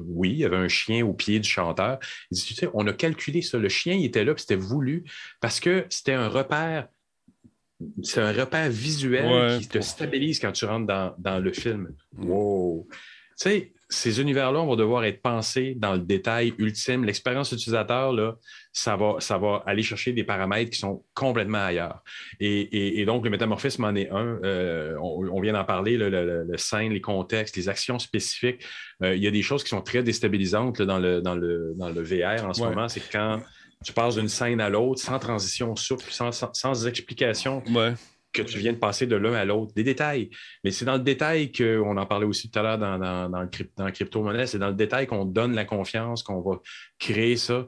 Oui, 0.00 0.30
il 0.30 0.38
y 0.38 0.44
avait 0.44 0.56
un 0.56 0.68
chien 0.68 1.04
au 1.04 1.12
pied 1.12 1.40
du 1.40 1.48
chanteur. 1.48 1.98
Il 2.30 2.36
dit 2.36 2.44
Tu 2.44 2.54
sais, 2.54 2.68
on 2.74 2.86
a 2.86 2.92
calculé 2.92 3.42
ça. 3.42 3.58
Le 3.58 3.68
chien, 3.68 3.94
il 3.94 4.04
était 4.04 4.24
là, 4.24 4.34
puis 4.34 4.42
c'était 4.42 4.54
voulu 4.56 5.04
parce 5.40 5.58
que 5.58 5.86
c'était 5.90 6.12
un 6.12 6.28
repère. 6.28 6.86
C'est 8.02 8.20
un 8.20 8.32
repère 8.32 8.68
visuel 8.70 9.26
Ouais. 9.26 9.58
qui 9.60 9.68
te 9.68 9.80
stabilise 9.80 10.40
quand 10.40 10.52
tu 10.52 10.64
rentres 10.64 10.86
dans, 10.86 11.14
dans 11.18 11.38
le 11.38 11.52
film. 11.52 11.92
Wow! 12.16 12.86
Tu 12.90 12.96
sais, 13.36 13.72
ces 13.88 14.20
univers-là, 14.20 14.58
on 14.60 14.66
va 14.68 14.74
devoir 14.76 15.04
être 15.04 15.22
pensés 15.22 15.74
dans 15.76 15.92
le 15.94 16.00
détail 16.00 16.52
ultime. 16.58 17.04
L'expérience 17.04 17.52
utilisateur, 17.52 18.12
là, 18.12 18.34
ça 18.72 18.96
va, 18.96 19.14
ça 19.20 19.38
va 19.38 19.62
aller 19.64 19.82
chercher 19.84 20.12
des 20.12 20.24
paramètres 20.24 20.70
qui 20.72 20.78
sont 20.78 21.04
complètement 21.14 21.64
ailleurs. 21.64 22.02
Et, 22.40 22.60
et- 22.62 23.00
et 23.00 23.04
donc, 23.06 23.24
le 23.24 23.30
métamorphisme 23.30 23.84
en 23.84 23.94
est 23.94 24.10
un. 24.10 24.40
Euh, 24.44 24.96
on, 25.00 25.28
on 25.32 25.40
vient 25.40 25.52
d'en 25.52 25.64
parler, 25.64 25.96
là, 25.96 26.10
le, 26.10 26.26
le- 26.26 26.44
le 26.50 26.56
scène, 26.58 26.92
les 26.92 27.00
contextes, 27.00 27.56
les 27.56 27.68
actions 27.68 28.00
spécifiques. 28.00 28.62
Euh, 29.04 29.14
il 29.14 29.22
y 29.22 29.28
a 29.28 29.30
des 29.30 29.42
choses 29.42 29.62
qui 29.62 29.70
sont 29.70 29.82
très 29.82 30.02
déstabilisantes 30.02 30.80
là, 30.80 30.84
dans, 30.84 30.98
le, 30.98 31.20
dans, 31.22 31.36
le, 31.36 31.74
dans 31.76 31.90
le 31.90 32.02
VR 32.02 32.44
en 32.44 32.52
ce 32.52 32.60
Ouais. 32.62 32.70
moment. 32.70 32.88
C'est 32.88 33.08
quand 33.10 33.40
tu 33.84 33.92
passes 33.92 34.16
d'une 34.16 34.28
scène 34.28 34.60
à 34.60 34.68
l'autre 34.68 35.00
sans 35.00 35.18
transition 35.18 35.74
souple, 35.76 36.10
sans, 36.10 36.32
sans, 36.32 36.52
sans 36.52 36.86
explication 36.86 37.62
Ouais. 37.74 37.94
que 38.32 38.42
tu 38.42 38.58
viens 38.58 38.72
de 38.72 38.78
passer 38.78 39.06
de 39.06 39.16
l'un 39.16 39.34
à 39.34 39.44
l'autre, 39.44 39.72
des 39.74 39.84
détails. 39.84 40.30
Mais 40.64 40.70
c'est 40.70 40.84
dans 40.84 40.94
le 40.94 41.02
détail 41.02 41.52
qu'on 41.52 41.96
en 41.96 42.06
parlait 42.06 42.26
aussi 42.26 42.50
tout 42.50 42.58
à 42.58 42.62
l'heure 42.62 42.78
dans, 42.78 42.98
dans, 42.98 43.28
dans 43.30 43.40
le 43.42 43.48
dans 43.76 43.84
la 43.84 43.92
crypto-monnaie, 43.92 44.46
c'est 44.46 44.58
dans 44.58 44.68
le 44.68 44.74
détail 44.74 45.06
qu'on 45.06 45.24
donne 45.24 45.54
la 45.54 45.64
confiance, 45.64 46.22
qu'on 46.22 46.40
va 46.40 46.58
créer 46.98 47.36
ça. 47.36 47.66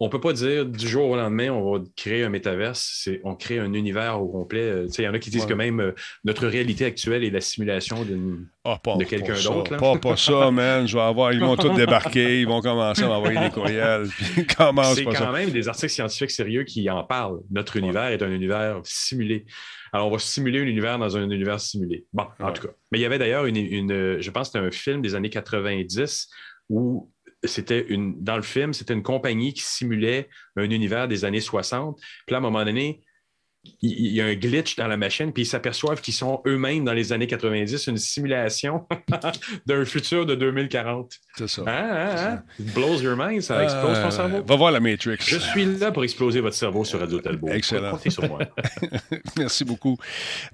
On 0.00 0.06
ne 0.06 0.10
peut 0.12 0.20
pas 0.20 0.32
dire 0.32 0.64
du 0.64 0.86
jour 0.86 1.10
au 1.10 1.16
lendemain, 1.16 1.50
on 1.50 1.72
va 1.76 1.84
créer 1.96 2.22
un 2.22 2.28
métaverse. 2.28 3.08
On 3.24 3.34
crée 3.34 3.58
un 3.58 3.72
univers 3.72 4.22
au 4.22 4.28
complet. 4.28 4.60
Euh, 4.62 4.86
Il 4.96 5.04
y 5.04 5.08
en 5.08 5.12
a 5.14 5.18
qui 5.18 5.28
disent 5.30 5.42
Ouais. 5.42 5.48
que 5.48 5.54
même 5.54 5.80
euh, 5.80 5.92
notre 6.24 6.46
réalité 6.46 6.84
actuelle 6.84 7.24
est 7.24 7.30
la 7.30 7.40
simulation 7.40 8.04
d'une. 8.04 8.46
Ah, 8.64 8.78
de 8.96 9.04
quelqu'un 9.04 9.34
d'autre. 9.42 9.76
Pas, 9.76 9.96
pas 9.98 10.16
ça, 10.16 10.50
man. 10.52 10.86
Je 10.86 10.94
vais 10.96 11.02
avoir, 11.02 11.32
ils 11.32 11.40
vont 11.40 11.56
tous 11.56 11.74
débarquer, 11.74 12.40
ils 12.42 12.46
vont 12.46 12.60
commencer 12.60 13.02
à 13.02 13.08
m'envoyer 13.08 13.40
des 13.40 13.50
courriels. 13.50 14.06
C'est 14.36 14.46
quand 14.46 14.72
ça. 15.14 15.32
même 15.32 15.50
des 15.50 15.68
articles 15.68 15.90
scientifiques 15.92 16.30
sérieux 16.30 16.62
qui 16.64 16.88
en 16.90 17.02
parlent. 17.02 17.40
Notre 17.50 17.76
univers 17.76 18.04
est 18.12 18.22
un 18.22 18.30
univers 18.30 18.80
simulé. 18.84 19.46
Alors, 19.92 20.08
on 20.08 20.10
va 20.10 20.18
simuler 20.18 20.60
un 20.60 20.66
univers 20.66 20.98
dans 20.98 21.16
un 21.16 21.28
univers 21.30 21.58
simulé. 21.60 22.04
Bon, 22.12 22.24
en 22.38 22.52
tout 22.52 22.62
cas. 22.68 22.72
Mais 22.92 22.98
il 22.98 23.02
y 23.02 23.06
avait 23.06 23.18
d'ailleurs 23.18 23.46
une, 23.46 23.56
une- 23.56 24.20
je 24.20 24.30
pense 24.30 24.50
que 24.50 24.58
c'était 24.58 24.66
un 24.66 24.70
film 24.70 25.00
des 25.02 25.14
années 25.14 25.30
90 25.30 26.28
où 26.68 27.10
c'était 27.44 27.86
une, 27.88 28.22
dans 28.22 28.36
le 28.36 28.42
film, 28.42 28.72
c'était 28.72 28.94
une 28.94 29.02
compagnie 29.02 29.52
qui 29.52 29.62
simulait 29.62 30.28
un 30.56 30.70
univers 30.70 31.08
des 31.08 31.24
années 31.24 31.40
60. 31.40 31.98
Puis 31.98 32.32
là, 32.32 32.36
à 32.36 32.38
un 32.38 32.42
moment 32.42 32.64
donné, 32.64 33.02
il, 33.82 34.12
y 34.12 34.20
a 34.20 34.26
un 34.26 34.34
glitch 34.34 34.76
dans 34.76 34.86
la 34.86 34.96
machine, 34.96 35.32
puis 35.32 35.42
ils 35.42 35.46
s'aperçoivent 35.46 36.00
qu'ils 36.00 36.14
sont 36.14 36.40
eux-mêmes 36.46 36.84
dans 36.84 36.92
les 36.92 37.12
années 37.12 37.26
90, 37.26 37.86
une 37.88 37.96
simulation 37.98 38.86
d'un 39.66 39.84
futur 39.84 40.26
de 40.26 40.34
2040. 40.34 41.12
C'est 41.36 41.48
ça. 41.48 41.62
Hein, 41.66 41.66
hein, 41.68 42.14
hein? 42.16 42.42
It 42.58 42.74
blows 42.74 43.00
your 43.02 43.16
mind, 43.16 43.42
ça 43.42 43.62
explose 43.62 43.98
ton 44.00 44.06
Euh, 44.06 44.10
cerveau? 44.10 44.42
Va 44.44 44.56
voir 44.56 44.70
la 44.72 44.80
Matrix. 44.80 45.16
Je 45.20 45.36
suis 45.38 45.64
là 45.64 45.92
pour 45.92 46.04
exploser 46.04 46.40
votre 46.40 46.56
cerveau 46.56 46.84
sur 46.84 47.00
Radio 47.00 47.20
Talbot. 47.20 47.48
Excellent. 47.48 47.92
Comptez 47.92 48.10
sur 48.10 48.26
moi. 48.28 48.40
Merci 49.36 49.64
beaucoup. 49.64 49.96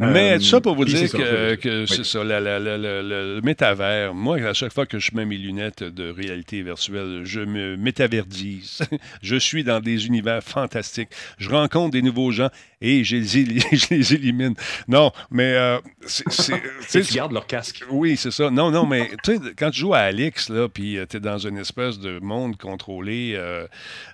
Euh, 0.01 0.11
Mais 0.13 0.39
tout 0.39 0.45
ça 0.45 0.61
pour 0.61 0.75
vous 0.75 0.85
dire 0.85 1.11
que, 1.11 1.81
oui. 1.83 1.87
c'est 1.89 2.05
ça, 2.05 2.25
la- 2.25 2.41
la- 2.41 2.59
la- 2.59 2.77
le 2.79 3.41
métavers, 3.43 4.15
moi, 4.15 4.37
à 4.39 4.53
chaque 4.55 4.73
fois 4.73 4.87
que 4.87 4.99
je 4.99 5.11
mets 5.15 5.25
mes 5.25 5.37
lunettes 5.39 5.83
de 5.83 6.11
réalité 6.11 6.63
virtuelle, 6.63 7.23
je 7.25 7.41
me 7.41 7.77
métaverdise. 7.77 8.81
je 9.23 9.37
suis 9.37 9.65
dans 9.65 9.81
des 9.81 10.07
univers 10.07 10.43
fantastiques. 10.43 11.11
Je 11.39 11.51
rencontre 11.51 11.93
des 11.93 12.03
nouveaux 12.03 12.31
gens 12.31 12.49
et 12.81 13.04
je 13.05 13.17
les, 13.17 13.37
éli- 13.45 13.65
je 13.73 13.95
les 13.95 14.15
élimine. 14.15 14.55
Non, 14.89 15.13
mais 15.31 15.53
euh, 15.55 15.79
c'est- 16.07 16.61
tu 17.05 17.15
gardes 17.15 17.33
leur 17.33 17.47
casque. 17.47 17.85
oui, 17.91 18.17
c'est 18.17 18.31
ça. 18.31 18.51
Non, 18.51 18.71
non, 18.71 18.87
mais 18.87 19.11
tu 19.23 19.37
sais, 19.37 19.41
quand 19.57 19.71
tu 19.71 19.81
joues 19.81 19.95
à 19.95 19.99
Alix, 20.01 20.49
là, 20.49 20.69
puis 20.69 20.99
tu 21.09 21.17
es 21.17 21.21
dans 21.21 21.39
une 21.39 21.59
espèce 21.59 21.99
de 21.99 22.19
monde 22.19 22.57
contrôlé 22.57 23.35
euh, 23.37 23.67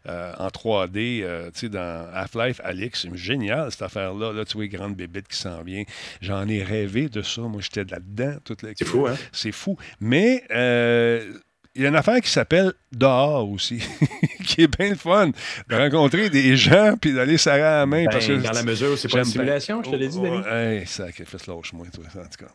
euh, 0.07 0.33
en 0.39 0.49
3D, 0.49 1.23
euh, 1.23 1.51
tu 1.53 1.61
sais, 1.61 1.69
dans 1.69 2.07
Half-Life, 2.15 2.61
Alix, 2.65 3.03
c'est 3.03 3.17
génial 3.17 3.71
cette 3.71 3.83
affaire-là. 3.83 4.33
Là, 4.33 4.45
tu 4.45 4.55
vois 4.55 4.65
les 4.65 4.69
grandes 4.69 4.97
bébites 4.97 5.29
qui 5.29 5.37
s'en 5.37 5.63
viennent. 5.63 5.87
J'en 6.21 6.47
ai 6.49 6.63
rêvé 6.63 7.09
de 7.09 7.23
ça. 7.23 7.43
Moi, 7.43 7.61
j'étais 7.61 7.85
là-dedans. 7.85 8.39
toute 8.45 8.63
la- 8.63 8.71
C'est 8.77 8.85
fou, 8.87 9.07
hein? 9.07 9.17
C'est 9.33 9.53
fou. 9.53 9.77
Mais 10.01 10.43
euh, 10.51 11.33
il 11.75 11.83
y 11.83 11.87
a 11.87 11.89
une 11.89 11.97
affaire 11.97 12.21
qui 12.21 12.31
s'appelle 12.31 12.73
dehors 12.93 13.49
aussi, 13.49 13.81
qui 14.45 14.63
est 14.63 14.77
bien 14.79 14.91
le 14.91 14.97
fun. 14.97 15.31
De 15.69 15.77
rencontrer 15.77 16.29
des 16.31 16.57
gens 16.57 16.97
puis 17.01 17.13
d'aller 17.13 17.39
serrer 17.39 17.63
à 17.63 17.79
la 17.79 17.87
main. 17.87 18.05
parce 18.11 18.27
que 18.27 18.33
Ben, 18.33 18.43
dans 18.43 18.53
la 18.53 18.63
mesure 18.63 18.93
où 18.93 18.97
c'est 18.97 19.09
pas 19.09 19.19
une 19.19 19.25
bien. 19.25 19.33
simulation, 19.33 19.83
je 19.85 19.91
te 19.91 19.97
l'ai 19.97 20.09
dit, 20.09 20.21
Denis. 20.21 20.43
Oh, 20.45 20.49
hey, 20.53 20.87
sacrifice, 20.87 21.47
lâche-moi, 21.47 21.87
toi, 21.93 22.05
en 22.17 22.23
tout 22.25 22.45
cas. 22.45 22.53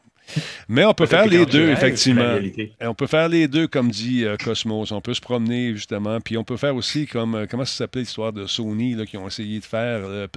Mais 0.67 0.83
on 0.85 0.93
peut 0.93 1.05
faire 1.05 1.25
les 1.27 1.45
deux, 1.45 1.69
effectivement. 1.69 2.35
Et 2.37 2.73
on 2.81 2.93
peut 2.95 3.07
faire 3.07 3.29
les 3.29 3.47
deux, 3.47 3.67
comme 3.67 3.89
dit 3.91 4.23
euh, 4.25 4.37
Cosmos. 4.37 4.91
On 4.91 5.01
peut 5.01 5.13
se 5.13 5.21
promener, 5.21 5.73
justement. 5.73 6.19
Puis 6.21 6.37
on 6.37 6.43
peut 6.43 6.57
faire 6.57 6.75
aussi 6.75 7.05
comme. 7.07 7.35
euh, 7.35 7.45
comment 7.49 7.65
ça 7.65 7.75
s'appelait 7.75 8.01
l'histoire 8.01 8.33
de 8.33 8.45
Sony, 8.47 8.95
là, 8.95 9.05
qui 9.05 9.17
ont 9.17 9.27
essayé 9.27 9.59
de 9.59 9.65
faire 9.65 10.01
euh, 10.03 10.27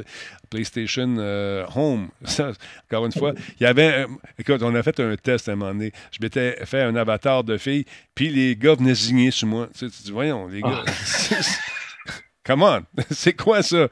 PlayStation 0.51 1.17
euh, 1.19 1.65
Home. 1.75 2.09
Ça, 2.25 2.53
encore 2.91 3.07
une 3.07 3.13
fois, 3.13 3.33
il 3.61 3.65
y 3.65 3.67
avait. 3.67 4.05
euh, 4.05 4.07
écoute, 4.39 4.63
on 4.63 4.75
a 4.75 4.83
fait 4.83 5.01
un 5.01 5.17
test 5.17 5.49
à 5.49 5.53
un 5.53 5.57
moment 5.57 5.73
donné. 5.73 5.93
Je 6.11 6.19
m'étais 6.21 6.57
fait 6.67 6.83
un 6.83 6.95
avatar 6.97 7.43
de 7.45 7.57
fille, 7.57 7.85
puis 8.15 8.29
les 8.29 8.57
gars 8.57 8.75
venaient 8.75 8.95
zigner 8.95 9.31
sur 9.31 9.49
moi. 9.49 9.69
Tu 9.73 9.89
sais, 9.89 9.97
tu 9.97 10.03
dis, 10.05 10.11
voyons, 10.13 10.49
les 10.49 10.61
gars. 10.63 10.85
Come 12.45 12.63
on, 12.63 12.83
c'est 13.11 13.35
quoi 13.35 13.63
ça? 13.63 13.77
Là, 13.77 13.89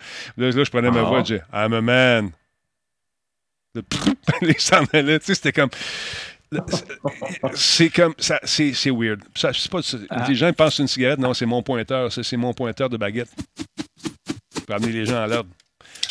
là, 0.51 0.51
je 0.65 0.71
prenais 0.71 0.91
ma 0.91 1.01
Ah. 1.01 1.05
voix, 1.05 1.19
je 1.19 1.25
disais, 1.25 1.43
I'm 1.53 1.73
a 1.75 1.81
man. 1.83 2.31
Les 4.43 4.59
s'en 4.59 4.85
allaient, 4.93 5.19
tu 5.19 5.27
sais, 5.27 5.35
c'était 5.35 5.53
comme. 5.53 5.71
C'est 7.55 7.91
comme. 7.91 8.15
ça 8.19 8.39
C'est 8.45 8.73
c'est 8.73 8.91
weird. 8.91 9.21
Ça, 9.35 9.53
sais 9.53 9.69
pas, 9.69 9.83
c'est- 9.83 9.99
Ah. 10.11 10.25
Les 10.29 10.35
gens 10.35 10.53
pensent 10.53 10.77
c'est 10.77 10.83
une 10.83 10.89
cigarette. 10.89 11.19
Non, 11.19 11.35
c'est 11.35 11.47
mon 11.47 11.63
pointeur. 11.63 12.13
Ça, 12.13 12.23
c'est 12.23 12.37
mon 12.37 12.55
pointeur 12.55 12.89
de 12.89 12.97
baguette. 12.97 13.31
Pour 14.67 14.75
amener 14.77 14.93
les 14.93 15.07
gens 15.07 15.23
à 15.23 15.27
l'ordre. 15.27 15.51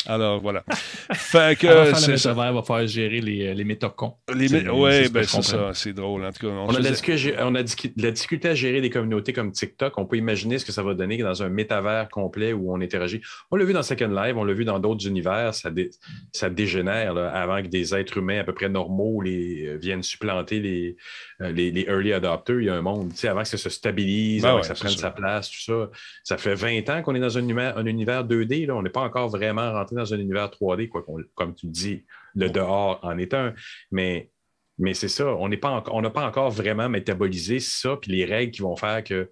Alors, 0.08 0.40
voilà. 0.40 0.64
Fait 1.14 1.58
que. 1.58 1.66
Faire 1.66 1.84
le 2.08 2.12
métavers, 2.12 2.52
va 2.52 2.62
falloir 2.62 2.86
gérer 2.86 3.20
les, 3.20 3.54
les 3.54 3.64
métacons. 3.64 4.14
Les 4.34 4.48
mé- 4.48 4.64
que 4.64 5.08
ben 5.10 5.24
c'est 5.24 5.42
ça. 5.42 5.70
C'est 5.74 5.92
drôle. 5.92 6.24
En 6.24 6.32
tout 6.32 6.46
cas, 6.46 6.52
on 6.52 6.66
On 6.66 6.68
a, 6.70 6.78
de 6.78 6.84
la 6.84 6.92
faisait- 6.92 7.14
discu- 7.14 7.34
on 7.40 7.54
a 7.54 7.62
discu- 7.62 7.92
de 7.96 8.02
la 8.02 8.10
difficulté 8.10 8.48
à 8.48 8.54
gérer 8.54 8.80
des 8.80 8.90
communautés 8.90 9.32
comme 9.32 9.52
TikTok. 9.52 9.96
On 9.98 10.06
peut 10.06 10.16
imaginer 10.16 10.58
ce 10.58 10.64
que 10.64 10.72
ça 10.72 10.82
va 10.82 10.94
donner 10.94 11.18
dans 11.18 11.42
un 11.42 11.48
métavers 11.48 12.08
complet 12.08 12.52
où 12.52 12.72
on 12.72 12.80
interagit. 12.80 13.20
On 13.50 13.56
l'a 13.56 13.64
vu 13.64 13.72
dans 13.72 13.82
Second 13.82 14.08
Life, 14.08 14.34
on 14.36 14.44
l'a 14.44 14.52
vu 14.54 14.64
dans 14.64 14.78
d'autres 14.78 15.06
univers. 15.06 15.54
Ça, 15.54 15.70
dé- 15.70 15.90
ça 16.32 16.50
dégénère 16.50 17.14
là, 17.14 17.30
avant 17.30 17.62
que 17.62 17.68
des 17.68 17.94
êtres 17.94 18.16
humains 18.18 18.40
à 18.40 18.44
peu 18.44 18.52
près 18.52 18.68
normaux 18.68 19.20
les, 19.22 19.66
euh, 19.66 19.76
viennent 19.80 20.02
supplanter 20.02 20.60
les, 20.60 20.96
euh, 21.40 21.50
les, 21.52 21.70
les 21.70 21.82
early 21.82 22.12
adopters. 22.12 22.60
Il 22.60 22.66
y 22.66 22.70
a 22.70 22.74
un 22.74 22.82
monde. 22.82 23.10
Tu 23.10 23.18
sais, 23.18 23.28
avant 23.28 23.42
que 23.42 23.48
ça 23.48 23.58
se 23.58 23.70
stabilise, 23.70 24.42
Ben 24.42 24.48
avant 24.48 24.56
ouais, 24.58 24.62
que 24.62 24.68
ça 24.68 24.74
prenne 24.74 24.90
ça. 24.92 24.96
sa 24.98 25.10
place, 25.10 25.50
tout 25.50 25.60
ça. 25.62 25.90
Ça 26.24 26.36
fait 26.36 26.54
20 26.54 26.88
ans 26.90 27.02
qu'on 27.02 27.14
est 27.14 27.20
dans 27.20 27.36
un 27.38 27.40
univers, 27.40 27.76
un 27.78 27.86
univers 27.86 28.24
2D. 28.24 28.66
Là. 28.66 28.74
On 28.76 28.82
n'est 28.82 28.90
pas 28.90 29.00
encore 29.02 29.28
vraiment 29.28 29.72
rentré 29.72 29.95
dans 29.96 30.14
un 30.14 30.18
univers 30.18 30.48
3D, 30.50 30.88
quoi, 30.88 31.04
comme 31.34 31.54
tu 31.54 31.66
dis, 31.66 32.04
le 32.34 32.48
dehors 32.50 33.00
en 33.02 33.18
est 33.18 33.34
un. 33.34 33.54
Mais 33.90 34.30
mais 34.78 34.92
c'est 34.92 35.08
ça, 35.08 35.34
on 35.36 35.48
n'est 35.48 35.56
pas 35.56 35.82
n'a 36.02 36.10
pas 36.10 36.26
encore 36.26 36.50
vraiment 36.50 36.88
métabolisé 36.90 37.60
ça, 37.60 37.96
puis 38.00 38.12
les 38.12 38.24
règles 38.26 38.52
qui 38.52 38.60
vont 38.60 38.76
faire 38.76 39.02
que 39.02 39.30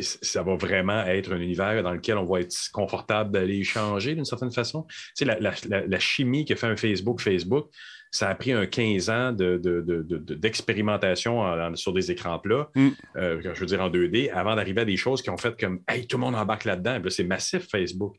ça 0.00 0.42
va 0.42 0.56
vraiment 0.56 1.02
être 1.06 1.32
un 1.32 1.40
univers 1.40 1.82
dans 1.82 1.92
lequel 1.92 2.18
on 2.18 2.24
va 2.24 2.40
être 2.40 2.54
confortable 2.72 3.30
d'aller 3.30 3.62
changer 3.64 4.14
d'une 4.14 4.24
certaine 4.24 4.50
façon. 4.52 4.84
Tu 4.88 4.96
sais, 5.14 5.24
la, 5.24 5.38
la- 5.38 5.54
la- 5.68 5.86
la 5.86 5.98
chimie 5.98 6.44
que 6.44 6.54
fait 6.54 6.66
un 6.66 6.76
Facebook, 6.76 7.20
Facebook, 7.20 7.68
ça 8.12 8.28
a 8.28 8.34
pris 8.34 8.52
un 8.52 8.66
15 8.66 9.08
ans 9.10 9.32
de- 9.32 9.58
de- 9.58 9.80
de- 9.80 10.02
de- 10.02 10.18
de- 10.18 10.34
d'expérimentation 10.34 11.38
en- 11.40 11.58
en- 11.72 11.76
sur 11.76 11.92
des 11.92 12.10
écrans 12.10 12.38
plats, 12.40 12.68
Mm. 12.74 12.88
euh, 13.16 13.40
je 13.54 13.60
veux 13.60 13.66
dire 13.66 13.80
en 13.80 13.90
2D, 13.90 14.30
avant 14.30 14.56
d'arriver 14.56 14.80
à 14.80 14.84
des 14.84 14.96
choses 14.96 15.22
qui 15.22 15.30
ont 15.30 15.36
fait 15.38 15.58
comme 15.58 15.80
Hey, 15.88 16.06
tout 16.06 16.16
le 16.16 16.22
monde 16.22 16.34
embarque 16.34 16.64
là-dedans. 16.64 16.98
Là, 17.02 17.10
C'est 17.10 17.24
massif, 17.24 17.68
Facebook. 17.70 18.16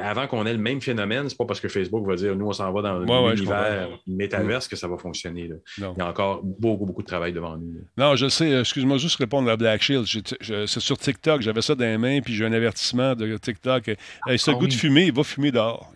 Mais 0.00 0.06
avant 0.06 0.26
qu'on 0.26 0.44
ait 0.46 0.52
le 0.52 0.58
même 0.58 0.80
phénomène, 0.80 1.28
c'est 1.28 1.36
pas 1.38 1.44
parce 1.44 1.60
que 1.60 1.68
Facebook 1.68 2.06
va 2.06 2.16
dire 2.16 2.34
nous, 2.36 2.46
on 2.46 2.52
s'en 2.52 2.72
va 2.72 2.82
dans 2.82 3.00
Ouais, 3.04 3.24
ouais, 3.28 3.34
l'univers 3.34 3.84
comprends. 3.88 3.98
métaverse 4.06 4.68
que 4.68 4.76
ça 4.76 4.88
va 4.88 4.96
fonctionner. 4.96 5.48
là. 5.48 5.54
Il 5.78 5.98
y 5.98 6.00
a 6.02 6.08
encore 6.08 6.40
beaucoup, 6.42 6.86
beaucoup 6.86 7.02
de 7.02 7.06
travail 7.06 7.32
devant 7.32 7.56
nous. 7.56 7.72
là. 7.74 7.80
Non, 7.96 8.16
je 8.16 8.28
sais. 8.28 8.52
euh, 8.52 8.60
Excuse-moi, 8.60 8.98
juste 8.98 9.16
répondre 9.16 9.48
à 9.50 9.56
Black 9.56 9.82
Shield. 9.82 10.06
C'est 10.06 10.80
sur 10.80 10.98
TikTok. 10.98 11.40
J'avais 11.42 11.62
ça 11.62 11.74
dans 11.74 11.84
les 11.84 11.98
mains, 11.98 12.20
puis 12.20 12.34
j'ai 12.34 12.44
un 12.44 12.52
avertissement 12.52 13.14
de 13.14 13.36
TikTok. 13.36 13.88
euh, 13.88 13.94
Hey, 14.26 14.38
ce 14.38 14.50
Ah 14.50 14.54
goût 14.54 14.66
de 14.66 14.72
fumer, 14.72 15.04
il 15.06 15.12
va 15.12 15.22
fumer 15.24 15.50
dehors. 15.52 15.92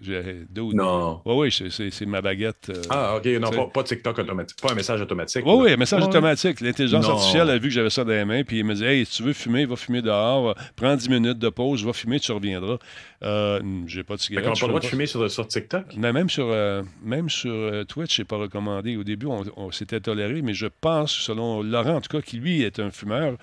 Non. 0.56 1.20
Oui, 1.24 1.50
oui, 1.60 1.70
c'est- 1.90 2.06
ma 2.06 2.20
baguette. 2.22 2.70
euh. 2.70 2.82
Ah, 2.90 3.16
OK. 3.16 3.26
Non, 3.40 3.50
pas, 3.50 3.66
pas 3.66 3.82
TikTok 3.82 4.18
automatique. 4.18 4.58
Pas 4.60 4.72
un 4.72 4.74
message 4.74 5.00
automatique. 5.00 5.44
Oui, 5.46 5.54
oui, 5.70 5.76
message 5.76 6.00
Ouais, 6.02 6.06
automatique. 6.08 6.60
L'intelligence 6.60 7.06
artificielle 7.06 7.50
a 7.50 7.58
vu 7.58 7.68
que 7.68 7.74
j'avais 7.74 7.90
ça 7.90 8.04
dans 8.04 8.10
les 8.10 8.24
mains, 8.24 8.42
puis 8.44 8.58
il 8.58 8.64
me 8.64 8.74
dit 8.74 8.84
Hey, 8.84 9.04
si 9.04 9.16
tu 9.16 9.22
veux 9.22 9.32
fumer, 9.32 9.66
va 9.66 9.76
fumer 9.76 10.02
dehors, 10.02 10.54
prends 10.76 10.94
10 10.96 11.08
minutes 11.08 11.38
de 11.38 11.48
pause, 11.48 11.84
va 11.84 11.92
fumer, 11.92 12.20
tu 12.20 12.32
reviendras. 12.32 12.78
Euh, 13.24 13.60
j'ai 13.86 14.04
pas 14.04 14.14
de 14.14 14.20
cigarette. 14.20 14.44
qu'on 14.44 14.50
n'a 14.50 14.54
je 14.54 14.60
pas 14.60 14.66
le 14.66 14.70
droit 14.70 14.80
de 14.80 14.86
fume 14.86 14.90
fumer 14.92 15.06
sur, 15.06 15.30
sur 15.30 15.46
TikTok? 15.46 15.86
Mais 15.96 16.12
même 16.12 16.30
sur, 16.30 16.48
euh, 16.50 16.82
même 17.02 17.28
sur 17.28 17.52
euh, 17.52 17.84
Twitch, 17.84 18.16
c'est 18.16 18.24
pas 18.24 18.36
recommandé. 18.36 18.96
Au 18.96 19.04
début, 19.04 19.26
on, 19.26 19.44
on 19.56 19.72
s'était 19.72 20.00
toléré, 20.00 20.40
mais 20.42 20.54
je 20.54 20.66
pense, 20.66 21.12
selon 21.12 21.62
Laurent, 21.62 21.96
en 21.96 22.00
tout 22.00 22.16
cas, 22.16 22.22
qui 22.22 22.36
lui 22.36 22.62
est 22.62 22.78
un 22.78 22.90
fumeur, 22.90 23.36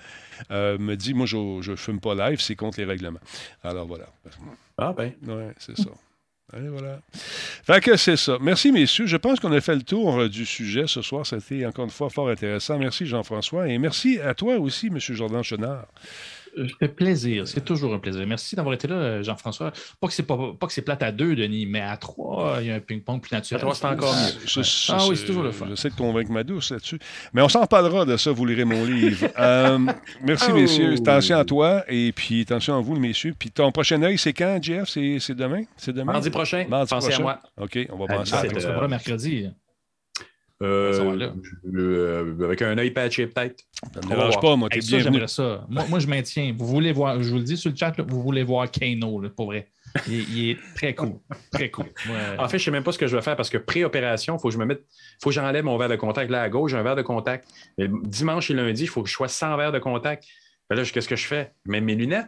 euh, 0.50 0.78
me 0.78 0.94
dit 0.96 1.12
Moi, 1.12 1.26
je 1.26 1.70
ne 1.70 1.76
fume 1.76 2.00
pas 2.00 2.14
live, 2.14 2.40
c'est 2.40 2.56
contre 2.56 2.78
les 2.78 2.86
règlements. 2.86 3.20
Alors 3.62 3.86
voilà. 3.86 4.06
Ah, 4.78 4.94
ben. 4.96 5.12
Oui, 5.26 5.44
c'est 5.58 5.76
ça. 5.76 5.90
Et 6.56 6.68
voilà. 6.68 7.00
Fait 7.12 7.80
que 7.80 7.96
c'est 7.96 8.16
ça. 8.16 8.38
Merci, 8.40 8.70
messieurs. 8.70 9.06
Je 9.06 9.16
pense 9.16 9.40
qu'on 9.40 9.50
a 9.52 9.60
fait 9.60 9.74
le 9.74 9.82
tour 9.82 10.20
euh, 10.20 10.28
du 10.28 10.46
sujet 10.46 10.86
ce 10.86 11.02
soir. 11.02 11.26
C'était 11.26 11.66
encore 11.66 11.84
une 11.86 11.90
fois 11.90 12.08
fort 12.08 12.28
intéressant. 12.28 12.78
Merci, 12.78 13.04
Jean-François. 13.04 13.68
Et 13.68 13.78
merci 13.78 14.20
à 14.20 14.32
toi 14.32 14.56
aussi, 14.56 14.86
M. 14.86 14.98
Jordan 15.00 15.42
Chenard. 15.42 15.86
Ça 16.56 16.62
fait 16.80 16.88
plaisir. 16.88 17.46
C'est 17.46 17.64
toujours 17.64 17.92
un 17.94 17.98
plaisir. 17.98 18.26
Merci 18.26 18.56
d'avoir 18.56 18.74
été 18.74 18.88
là, 18.88 18.94
euh, 18.94 19.22
Jean-François. 19.22 19.72
Pas 20.00 20.06
que 20.08 20.12
c'est 20.14 20.22
pas, 20.22 20.38
pas 20.58 20.66
que 20.66 20.72
c'est 20.72 20.82
plate 20.82 21.02
à 21.02 21.12
deux, 21.12 21.36
Denis, 21.36 21.66
mais 21.66 21.80
à 21.82 21.96
trois, 21.96 22.58
il 22.60 22.68
y 22.68 22.70
a 22.70 22.76
un 22.76 22.80
ping-pong 22.80 23.20
plus 23.20 23.32
naturel. 23.32 23.58
À 23.60 23.60
trois, 23.62 23.74
c'est 23.74 23.84
encore 23.86 24.14
mieux. 24.14 24.40
Je- 24.46 24.62
je- 24.62 24.92
Ah 24.92 24.98
oui, 25.08 25.16
c'est 25.16 25.26
toujours 25.26 25.42
le 25.42 25.52
fun. 25.52 25.66
J'essaie 25.68 25.90
de 25.90 25.94
convaincre 25.94 26.30
ma 26.30 26.44
douce 26.44 26.70
là-dessus. 26.70 26.98
Mais 27.34 27.42
on 27.42 27.48
s'en 27.48 27.60
reparlera 27.60 28.04
de 28.06 28.16
ça, 28.16 28.30
vous 28.32 28.46
lirez 28.46 28.64
mon 28.64 28.84
livre. 28.84 29.26
Euh, 29.38 29.78
merci, 30.22 30.46
Oh. 30.50 30.54
messieurs. 30.54 30.94
Attention 30.94 31.36
à 31.38 31.44
toi 31.44 31.84
et 31.88 32.12
puis 32.12 32.40
attention 32.40 32.76
à 32.78 32.80
vous, 32.80 32.96
messieurs. 32.96 33.34
Puis 33.38 33.50
ton 33.50 33.70
prochain 33.70 34.02
œil, 34.02 34.16
c'est 34.18 34.32
quand, 34.32 34.58
Jeff? 34.62 34.88
C'est 34.88 35.18
c'est 35.20 35.34
demain? 35.34 35.62
C'est 35.76 35.92
demain? 35.92 36.12
Mardi 36.12 36.30
prochain, 36.30 36.64
Mardi 36.68 36.88
pensez 36.90 37.08
prochain. 37.08 37.20
à 37.20 37.22
moi. 37.22 37.40
OK, 37.60 37.78
on 37.92 37.96
va 37.98 38.04
À 38.14 38.18
penser 38.18 38.32
Ah, 38.34 38.40
à 38.40 38.46
que 38.46 38.52
toi. 38.52 38.60
ça 38.60 38.68
sera 38.74 38.88
mercredi. 38.88 39.48
Euh, 40.62 41.30
euh, 41.74 42.44
avec 42.44 42.62
un 42.62 42.78
œil 42.78 42.90
patché, 42.90 43.26
peut-être. 43.26 43.62
Ça 43.94 44.00
me 44.00 44.08
va 44.08 44.16
dérange 44.16 44.40
pas, 44.40 44.56
moi. 44.56 44.68
T'es 44.70 44.78
bienvenu. 44.80 45.02
j'aimerais 45.04 45.28
ça. 45.28 45.66
Moi, 45.68 45.84
moi, 45.88 45.98
je 45.98 46.06
maintiens. 46.06 46.54
Vous 46.56 46.66
voulez 46.66 46.92
voir, 46.92 47.22
je 47.22 47.28
vous 47.30 47.36
le 47.36 47.42
dis 47.44 47.56
sur 47.58 47.70
le 47.70 47.76
chat, 47.76 47.96
là, 47.98 48.04
vous 48.08 48.22
voulez 48.22 48.42
voir 48.42 48.70
Kano, 48.70 49.20
là, 49.20 49.28
pour 49.28 49.46
vrai. 49.46 49.68
Il, 50.08 50.14
est- 50.14 50.24
il 50.30 50.50
est 50.50 50.58
très 50.74 50.94
cool. 50.94 51.12
Très 51.52 51.70
cool. 51.70 51.86
En 52.38 52.48
fait, 52.48 52.58
je 52.58 52.62
ne 52.62 52.64
sais 52.66 52.70
même 52.70 52.82
pas 52.84 52.92
ce 52.92 52.98
que 52.98 53.06
je 53.06 53.16
vais 53.16 53.22
faire 53.22 53.36
parce 53.36 53.50
que 53.50 53.58
pré-opération, 53.58 54.36
il 54.36 54.40
faut 54.40 54.48
que 54.48 54.54
je 54.54 54.58
me 54.58 54.64
mette. 54.64 54.82
faut 55.22 55.28
que 55.30 55.34
j'enlève 55.34 55.64
mon 55.64 55.76
verre 55.76 55.88
de 55.90 55.96
contact. 55.96 56.30
Là, 56.30 56.42
à 56.42 56.48
gauche, 56.48 56.70
j'ai 56.72 56.76
un 56.78 56.82
verre 56.82 56.96
de 56.96 57.02
contact. 57.02 57.48
Mais 57.78 57.88
dimanche 58.04 58.50
et 58.50 58.54
lundi, 58.54 58.82
il 58.84 58.88
faut 58.88 59.02
que 59.02 59.08
je 59.08 59.14
sois 59.14 59.28
sans 59.28 59.56
verre 59.56 59.72
de 59.72 59.78
contact. 59.78 60.24
Ben 60.68 60.76
là, 60.76 60.82
qu'est-ce 60.84 61.08
que 61.08 61.16
je 61.16 61.26
fais? 61.26 61.52
Je 61.66 61.70
mets 61.70 61.80
mes 61.80 61.94
lunettes. 61.94 62.26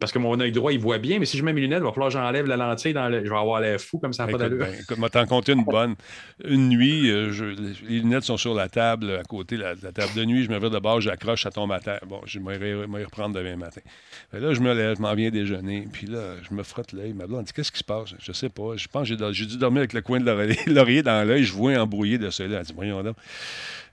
Parce 0.00 0.10
que 0.10 0.18
mon 0.18 0.40
œil 0.40 0.52
droit, 0.52 0.72
il 0.72 0.78
voit 0.80 0.98
bien, 0.98 1.18
mais 1.18 1.26
si 1.26 1.36
je 1.36 1.44
mets 1.44 1.52
mes 1.52 1.60
lunettes, 1.60 1.80
il 1.80 1.84
va 1.84 1.90
falloir 1.92 2.08
que 2.08 2.14
j'enlève 2.14 2.46
la 2.46 2.56
lentille. 2.56 2.94
Dans 2.94 3.08
le... 3.10 3.22
Je 3.24 3.30
vais 3.30 3.36
avoir 3.36 3.60
l'air 3.60 3.78
fou 3.78 3.98
comme 3.98 4.14
ça 4.14 4.24
n'a 4.24 4.32
pas 4.32 4.38
d'allure. 4.38 4.58
ben, 4.58 4.74
écoute, 4.80 4.96
moi, 4.96 5.10
t'en 5.10 5.26
compter 5.26 5.52
une 5.52 5.64
bonne. 5.64 5.96
Une 6.44 6.70
nuit, 6.70 7.10
euh, 7.10 7.30
je- 7.30 7.44
les 7.88 8.00
lunettes 8.00 8.24
sont 8.24 8.38
sur 8.38 8.54
la 8.54 8.68
table, 8.70 9.10
à 9.20 9.22
côté 9.22 9.56
de 9.58 9.62
la, 9.62 9.74
la 9.82 9.92
table 9.92 10.12
de 10.16 10.24
nuit. 10.24 10.44
Je 10.44 10.50
me 10.50 10.58
vais 10.58 10.70
de 10.70 10.78
bord, 10.78 11.00
j'accroche, 11.02 11.42
ça 11.42 11.50
tombe 11.50 11.70
à 11.72 11.78
terre. 11.78 12.00
Bon, 12.08 12.20
je 12.24 12.40
vais 12.40 12.70
y 12.70 13.04
reprendre 13.04 13.34
demain 13.34 13.56
matin. 13.56 13.82
Fait 14.30 14.40
là, 14.40 14.54
je 14.54 14.60
me 14.60 14.72
lève, 14.72 14.96
je 14.96 15.02
m'en 15.02 15.14
viens 15.14 15.30
déjeuner. 15.30 15.86
Puis 15.92 16.06
là, 16.06 16.36
je 16.48 16.54
me 16.54 16.62
frotte 16.62 16.92
l'œil. 16.94 17.12
Ma 17.12 17.26
blonde 17.26 17.44
dit 17.44 17.52
Qu'est-ce 17.52 17.70
qui 17.70 17.78
se 17.80 17.84
passe? 17.84 18.14
Je 18.18 18.32
sais 18.32 18.48
pas. 18.48 18.76
Je 18.76 18.88
pense 18.88 19.02
que 19.02 19.08
j'ai 19.08 19.16
do- 19.16 19.30
dû 19.30 19.58
dormir 19.58 19.80
avec 19.80 19.92
le 19.92 20.00
coin 20.00 20.18
de 20.20 20.24
l'oreiller, 20.24 20.56
l'oreiller 20.68 21.02
dans 21.02 21.22
l'œil. 21.28 21.44
Je 21.44 21.52
vois 21.52 21.76
embrouillé 21.76 22.16
de 22.16 22.30
cela. 22.30 22.60
Elle 22.60 22.64
dit 22.64 22.72
Voyons 22.74 23.02
donc. 23.02 23.16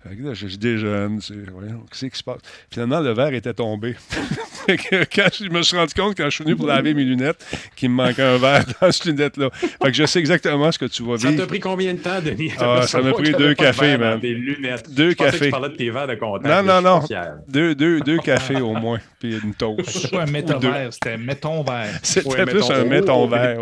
Fait 0.07 0.15
que 0.15 0.23
là, 0.23 0.33
je, 0.33 0.47
je 0.47 0.55
déjeune. 0.57 1.19
Voyons, 1.51 1.83
qu'est-ce 1.91 2.05
qui 2.05 2.17
se 2.17 2.23
passe? 2.23 2.39
Finalement, 2.71 3.01
le 3.01 3.11
verre 3.11 3.33
était 3.33 3.53
tombé. 3.53 3.95
Quand 4.67 5.27
je 5.33 5.49
me 5.49 5.61
suis 5.63 5.75
rendu 5.75 5.93
compte, 5.95 6.15
quand 6.15 6.25
je 6.25 6.29
suis 6.35 6.43
venu 6.43 6.55
pour 6.55 6.67
laver 6.67 6.93
mes 6.93 7.03
lunettes, 7.03 7.43
qu'il 7.75 7.89
me 7.89 7.95
manquait 7.95 8.21
un 8.21 8.37
verre 8.37 8.65
dans 8.81 8.91
cette 8.91 9.05
lunette-là. 9.05 9.49
Fait 9.51 9.77
que 9.87 9.93
je 9.93 10.05
sais 10.05 10.19
exactement 10.19 10.71
ce 10.71 10.77
que 10.77 10.85
tu 10.85 11.01
vas 11.03 11.17
Ça 11.17 11.29
vivre. 11.29 11.41
t'a 11.41 11.47
pris 11.47 11.59
combien 11.59 11.93
de 11.93 11.99
temps, 11.99 12.21
Denis? 12.21 12.51
Ah, 12.59 12.83
ça 12.85 13.01
m'a 13.01 13.13
pris 13.13 13.31
deux 13.31 13.55
cafés, 13.55 13.97
man. 13.97 14.19
Des 14.19 14.33
lunettes? 14.35 14.93
Deux 14.93 15.11
Je 15.11 15.15
pensais 15.15 15.29
que 15.31 15.31
cafés. 15.31 15.45
Tu 15.45 15.51
parlais 15.51 15.69
de 15.69 15.75
tes 15.75 15.89
verres 15.89 16.07
de 16.07 16.15
contact. 16.15 16.45
Non, 16.53 16.61
non, 16.63 16.81
non. 16.81 17.05
Deux, 17.47 17.73
deux, 17.73 17.99
deux 18.01 18.19
cafés 18.19 18.61
au 18.61 18.73
moins, 18.73 18.99
puis 19.19 19.39
une 19.43 19.55
toast. 19.55 19.89
C'était 19.89 20.07
pas 20.15 20.21
un 20.21 20.25
deux. 20.25 20.31
métavers, 20.33 20.93
c'était 20.93 21.17
mettons 21.17 21.63
vert. 21.63 21.99
C'était 22.03 22.29
Ouais, 22.29 22.45
plus 22.45 22.53
mettons, 22.55 22.71
un 22.73 22.81
oh, 22.81 22.85
méton 22.85 23.25
des 23.25 23.35
vert. 23.37 23.59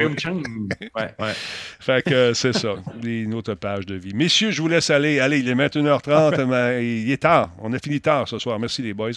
ouais. 1.19 1.33
Fait 1.79 2.03
que 2.03 2.13
euh, 2.13 2.33
c'est 2.33 2.53
ça, 2.53 2.75
une 3.01 3.33
autre 3.33 3.53
page 3.53 3.85
de 3.85 3.95
vie. 3.95 4.13
Messieurs, 4.13 4.51
je 4.51 4.61
vous 4.61 4.67
laisse 4.67 4.89
aller. 4.89 5.19
Allez, 5.21 5.39
il 5.39 5.47
est 5.47 5.55
21h30, 6.31 6.45
mais 6.45 6.85
il 7.01 7.11
est 7.11 7.17
tard. 7.21 7.51
On 7.59 7.71
a 7.73 7.79
fini 7.79 7.99
tard 8.01 8.27
ce 8.27 8.39
soir. 8.39 8.59
Merci 8.59 8.81
les 8.81 8.93
boys. 8.93 9.11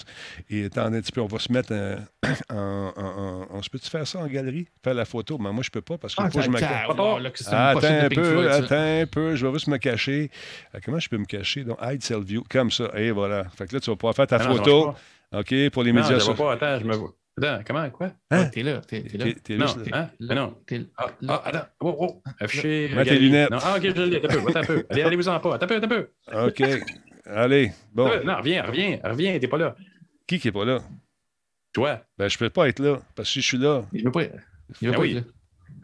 Et 0.49 0.65
attendez 0.67 0.99
un 0.99 1.01
petit 1.01 1.13
peu, 1.13 1.21
on 1.21 1.27
va 1.27 1.39
se 1.39 1.53
mettre 1.53 1.69
euh, 1.73 1.97
en... 2.51 2.93
en, 2.97 3.03
en- 3.03 3.47
on 3.51 3.63
se 3.63 3.71
peut-tu 3.71 3.89
faire 3.91 4.07
ça 4.07 4.19
en 4.21 4.27
galerie? 4.27 4.67
Faire 4.83 4.95
la 4.95 5.05
photo? 5.05 5.39
Mais 5.39 5.53
moi, 5.53 5.63
je 5.63 5.71
peux 5.71 5.81
pas 5.81 5.99
parce 5.99 6.15
que 6.15 6.23
Ah, 6.23 6.31
faut 6.31 6.39
que 6.39 6.45
je 6.45 6.51
me 6.51 6.59
cache. 6.59 6.87
oh, 6.89 7.19
une 7.19 7.31
Ah, 7.53 7.71
attends 7.71 7.87
un 7.87 8.09
peu, 8.09 8.23
Floyd, 8.25 8.49
ça. 8.51 8.57
attends 8.57 9.03
un 9.03 9.07
peu, 9.07 9.35
je 9.37 9.47
vais 9.47 9.53
juste 9.55 9.67
me 9.69 9.77
cacher. 9.79 10.31
Euh, 10.75 10.79
comment 10.85 10.99
je 10.99 11.09
peux 11.09 11.19
me 11.19 11.25
cacher? 11.27 11.65
Donc, 11.65 11.79
hide 11.83 12.03
cell 12.03 12.23
view, 12.23 12.43
comme 12.49 12.71
ça. 12.71 12.91
Et 12.97 13.11
voilà. 13.11 13.45
Fait 13.57 13.67
que 13.67 13.75
là, 13.75 13.81
tu 13.81 13.91
vas 13.91 13.97
pouvoir 13.97 14.15
faire 14.15 14.27
ta 14.27 14.37
Ah 14.37 14.41
photo. 14.41 14.95
OK, 15.33 15.55
pour 15.71 15.85
les 15.85 15.93
Non, 15.93 16.01
médias 16.01 16.19
je 16.19 16.19
la 16.19 16.25
vois 16.25 16.35
sociaux. 16.35 16.45
pas. 16.45 16.53
Attends, 16.55 16.79
je 16.81 16.85
me 16.87 16.95
vois. 16.97 17.13
Attends, 17.43 17.63
comment, 17.67 17.91
quoi? 17.91 18.13
Ah, 18.31 18.45
T'es 18.47 18.63
là, 18.63 18.81
t'es 18.81 19.03
t'es 19.03 19.19
là. 19.19 19.25
T'es- 19.25 19.35
t'es 19.35 19.57
Non, 19.57 19.67
juste 19.67 19.91
là. 19.91 19.99
hein? 19.99 20.11
Mais 20.21 20.35
non. 20.35 20.57
T'es 20.67 20.81
Ah, 20.97 21.07
là. 21.21 21.43
ah, 21.45 21.49
attends. 21.49 21.67
Oh, 21.81 21.97
oh. 22.01 22.23
Afficher. 22.41 22.91
Mets 22.95 23.05
tes 23.05 23.19
lunettes. 23.19 23.51
Non, 23.51 23.59
ah, 23.63 23.77
ok, 23.79 23.83
je 23.83 24.03
l'ai. 24.03 24.17
Un 24.17 24.21
peu. 24.21 24.39
Attends 24.49 24.61
un 24.61 24.65
peu. 24.65 24.87
Allez, 24.91 25.03
allez-vous 25.03 25.29
en 25.29 25.41
pas. 25.41 25.55
Attends 25.55 25.65
un 25.65 25.69
peu, 25.69 25.77
attends 25.77 25.87
un 25.87 25.89
peu. 25.89 26.11
OK. 26.49 26.63
Allez, 27.27 27.73
bon. 27.93 28.09
Non, 28.25 28.37
reviens, 28.39 28.63
reviens, 28.65 28.99
reviens. 29.05 29.39
T'es 29.39 29.49
pas 29.49 29.59
là. 29.59 29.75
Qui 30.27 30.39
qui 30.39 30.49
est 30.49 30.53
pas 30.53 30.65
là? 30.65 30.81
Toi. 31.73 32.03
Ben, 32.19 32.29
je 32.29 32.37
peux 32.39 32.51
pas 32.51 32.69
être 32.69 32.81
là, 32.81 32.99
parce 33.15 33.29
que 33.29 33.33
si 33.35 33.41
je 33.43 33.47
suis 33.47 33.59
là, 33.59 33.83
Il 33.93 34.05
veut 34.05 34.11
pas, 34.11 34.25
il 34.25 34.29
veut 34.89 34.93
Ah 34.93 34.97
pas 34.97 35.01
oui. 35.03 35.17
être 35.17 35.25
là. 35.27 35.33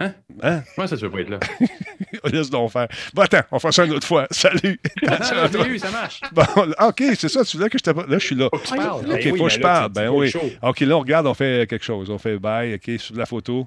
Hein? 0.01 0.63
Comment 0.75 0.87
ça, 0.87 0.97
tu 0.97 1.03
veux 1.05 1.11
pas 1.11 1.21
être 1.21 1.29
là? 1.31 1.39
Laisse 2.25 2.51
donc 2.51 2.71
faire. 2.73 2.89
Bon, 3.15 3.23
attends, 3.23 3.43
on 3.51 3.59
fera 3.59 3.73
ça 3.73 3.85
une 3.85 3.93
autre 3.93 4.07
fois. 4.07 4.27
Salut! 4.31 4.81
Ah, 5.07 5.19
je 5.53 5.59
l'ai 5.59 5.69
eu, 5.71 5.79
ça 5.79 5.91
marche. 5.91 6.21
Bon, 6.33 6.43
OK, 6.81 7.03
c'est 7.17 7.29
ça, 7.29 7.45
tu 7.45 7.59
là 7.59 7.69
que 7.69 7.79
je 7.79 7.93
pas. 7.93 8.07
Là, 8.07 8.19
je 8.19 8.27
suis 8.27 8.35
là. 8.35 8.49
Faut 8.53 8.59
que 8.59 8.67
tu 8.67 8.75
Ah, 8.75 8.77
parles. 8.77 9.01
OK, 9.07 9.07
Ben 9.07 9.23
faut 9.31 9.35
que 9.35 9.39
ben 9.41 9.49
je 9.49 9.61
parle. 9.61 9.93
Ben 9.93 10.09
oui. 10.11 10.33
OK, 10.63 10.81
là, 10.81 10.97
on 10.97 11.01
regarde, 11.01 11.27
on 11.27 11.35
fait 11.35 11.67
quelque 11.69 11.85
chose. 11.85 12.11
On 12.11 12.19
fait 12.19 12.39
bye, 12.39 12.75
OK, 12.75 12.99
sur 12.99 13.17
la 13.17 13.27
photo. 13.27 13.67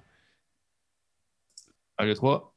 Un, 1.98 2.06
deux, 2.06 2.16
trois. 2.16 2.49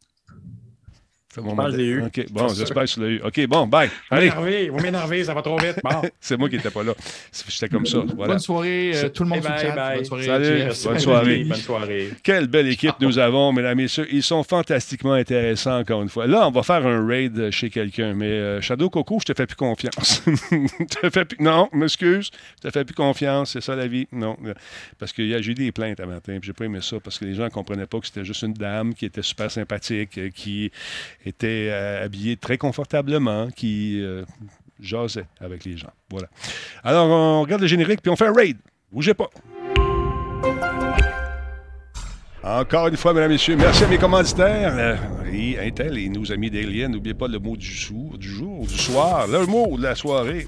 Fais 1.33 1.41
mon 1.41 1.51
Je 1.53 1.57
pense 1.57 1.67
que 1.67 1.73
je 1.73 1.77
l'ai 1.79 1.85
eu. 1.87 2.03
OK, 2.03 2.27
bon, 2.31 2.49
C'est 2.49 2.59
j'espère 2.59 2.85
que 2.85 2.89
tu 2.91 3.01
l'as 3.01 3.07
eu. 3.09 3.21
OK, 3.25 3.47
bon, 3.47 3.67
bye. 3.67 3.89
Vous 3.89 3.95
Allez, 4.11 4.27
m'énervez, 4.29 4.69
vous 4.69 4.79
m'énervez, 4.81 5.25
ça 5.25 5.33
va 5.33 5.41
trop 5.41 5.57
vite. 5.57 5.81
Bon. 5.83 6.03
c'est 6.21 6.37
moi 6.37 6.51
qui 6.51 6.57
n'étais 6.57 6.71
pas 6.71 6.83
là. 6.83 6.93
J'étais 7.49 7.69
comme 7.71 7.87
ça. 7.87 8.01
Voilà. 8.15 8.35
Bonne 8.35 8.39
soirée, 8.39 8.93
euh, 8.95 9.09
tout 9.09 9.23
le 9.23 9.31
monde 9.31 9.41
Bye, 9.41 9.49
sur 9.59 9.67
le 9.67 9.71
chat. 9.71 9.75
bye. 9.77 9.97
Bonne 9.97 10.05
soirée, 10.05 10.25
Salut. 10.27 10.65
Bonne 10.85 10.99
soirée. 10.99 11.45
Bonne 11.49 11.57
soirée. 11.59 12.09
Quelle 12.23 12.47
belle 12.49 12.69
équipe 12.69 12.95
nous 13.01 13.19
avons, 13.19 13.51
mesdames 13.53 13.79
et 13.81 13.85
messieurs. 13.85 14.07
Ils 14.13 14.23
sont 14.23 14.43
fantastiquement 14.43 15.15
intéressants, 15.15 15.79
encore 15.79 16.03
une 16.03 16.11
fois. 16.11 16.27
Là, 16.27 16.47
on 16.47 16.51
va 16.51 16.63
faire 16.63 16.87
un 16.87 17.07
raid 17.07 17.51
chez 17.51 17.71
quelqu'un, 17.71 18.13
mais 18.13 18.27
euh, 18.27 18.61
Shadow 18.61 18.91
Coco, 18.91 19.19
je 19.21 19.33
te 19.33 19.35
fais 19.35 19.47
plus 19.47 19.57
confiance. 19.57 20.23
Te 21.01 21.09
fais 21.11 21.25
plus... 21.25 21.39
Non, 21.41 21.69
m'excuse, 21.73 22.31
je 22.63 22.69
te 22.69 22.73
fais 22.73 22.85
plus 22.85 22.95
confiance, 22.95 23.53
c'est 23.53 23.63
ça 23.63 23.75
la 23.75 23.87
vie. 23.87 24.07
Non, 24.13 24.37
euh, 24.45 24.53
parce 24.99 25.13
que 25.13 25.23
y 25.23 25.35
a- 25.35 25.41
j'ai 25.41 25.53
eu 25.53 25.55
des 25.55 25.73
plaintes 25.73 25.99
un 26.01 26.07
matin, 26.07 26.39
puis 26.41 26.47
j'ai 26.49 26.53
pas 26.53 26.65
aimé 26.67 26.81
ça, 26.83 26.99
parce 27.01 27.19
que 27.19 27.25
les 27.25 27.35
gens 27.35 27.45
ne 27.45 27.49
comprenaient 27.49 27.87
pas 27.87 28.01
que 28.01 28.07
c'était 28.07 28.25
juste 28.25 28.43
une 28.43 28.53
dame 28.53 28.93
qui 28.95 29.07
était 29.07 29.23
super 29.23 29.51
sympathique, 29.51 30.21
qui 30.35 30.71
était 31.24 31.69
euh, 31.70 32.05
habillée 32.05 32.36
très 32.36 32.59
confortablement, 32.59 33.49
qui 33.51 34.01
euh, 34.03 34.24
jasait 34.81 35.27
avec 35.40 35.65
les 35.65 35.77
gens. 35.77 35.93
Voilà. 36.11 36.28
Alors, 36.82 37.09
on 37.09 37.43
regarde 37.43 37.62
le 37.62 37.69
générique, 37.69 38.03
puis 38.03 38.11
on 38.11 38.16
fait 38.16 38.27
un 38.27 38.32
raid. 38.35 38.57
Bougez 38.90 39.15
pas. 39.15 39.31
Encore 42.44 42.89
une 42.89 42.97
fois, 42.97 43.15
mesdames 43.15 43.31
et 43.31 43.35
messieurs, 43.35 43.57
merci 43.57 43.85
à 43.85 43.86
mes 43.86 43.99
commanditaires. 43.99 44.74
euh, 44.77 44.97
et 45.32 45.59
Intel 45.61 45.97
et 45.97 46.09
nos 46.09 46.31
amis 46.32 46.51
d'Alien. 46.51 46.90
N'oubliez 46.90 47.15
pas 47.15 47.28
le 47.28 47.39
mot 47.39 47.57
du, 47.57 47.73
sou- 47.73 48.16
du 48.19 48.28
jour, 48.28 48.66
du 48.66 48.77
soir, 48.77 49.28
le 49.28 49.47
mot 49.47 49.77
de 49.78 49.82
la 49.85 49.94
soirée. 49.94 50.47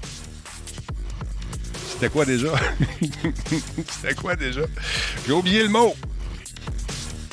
C'était 1.87 2.09
quoi 2.09 2.25
déjà? 2.25 2.49
C'était 3.87 4.13
quoi 4.13 4.35
déjà? 4.35 4.61
J'ai 5.25 5.31
oublié 5.31 5.63
le 5.63 5.69
mot. 5.69 5.95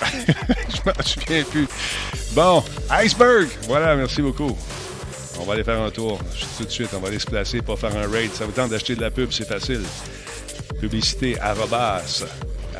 Je 0.02 0.80
m'en 0.86 1.02
souviens 1.04 1.42
plus. 1.42 1.66
Bon, 2.34 2.62
Iceberg. 2.90 3.48
Voilà, 3.68 3.94
merci 3.94 4.22
beaucoup. 4.22 4.56
On 5.38 5.44
va 5.44 5.52
aller 5.54 5.64
faire 5.64 5.80
un 5.80 5.90
tour 5.90 6.18
tout 6.56 6.64
de 6.64 6.70
suite. 6.70 6.88
On 6.94 7.00
va 7.00 7.08
aller 7.08 7.18
se 7.18 7.26
placer 7.26 7.60
pour 7.60 7.78
faire 7.78 7.94
un 7.94 8.10
raid. 8.10 8.32
Ça 8.32 8.46
vous 8.46 8.52
tente 8.52 8.70
d'acheter 8.70 8.94
de 8.94 9.02
la 9.02 9.10
pub, 9.10 9.30
c'est 9.30 9.46
facile. 9.46 9.82
Publicité 10.80 11.38
arrobas 11.40 12.24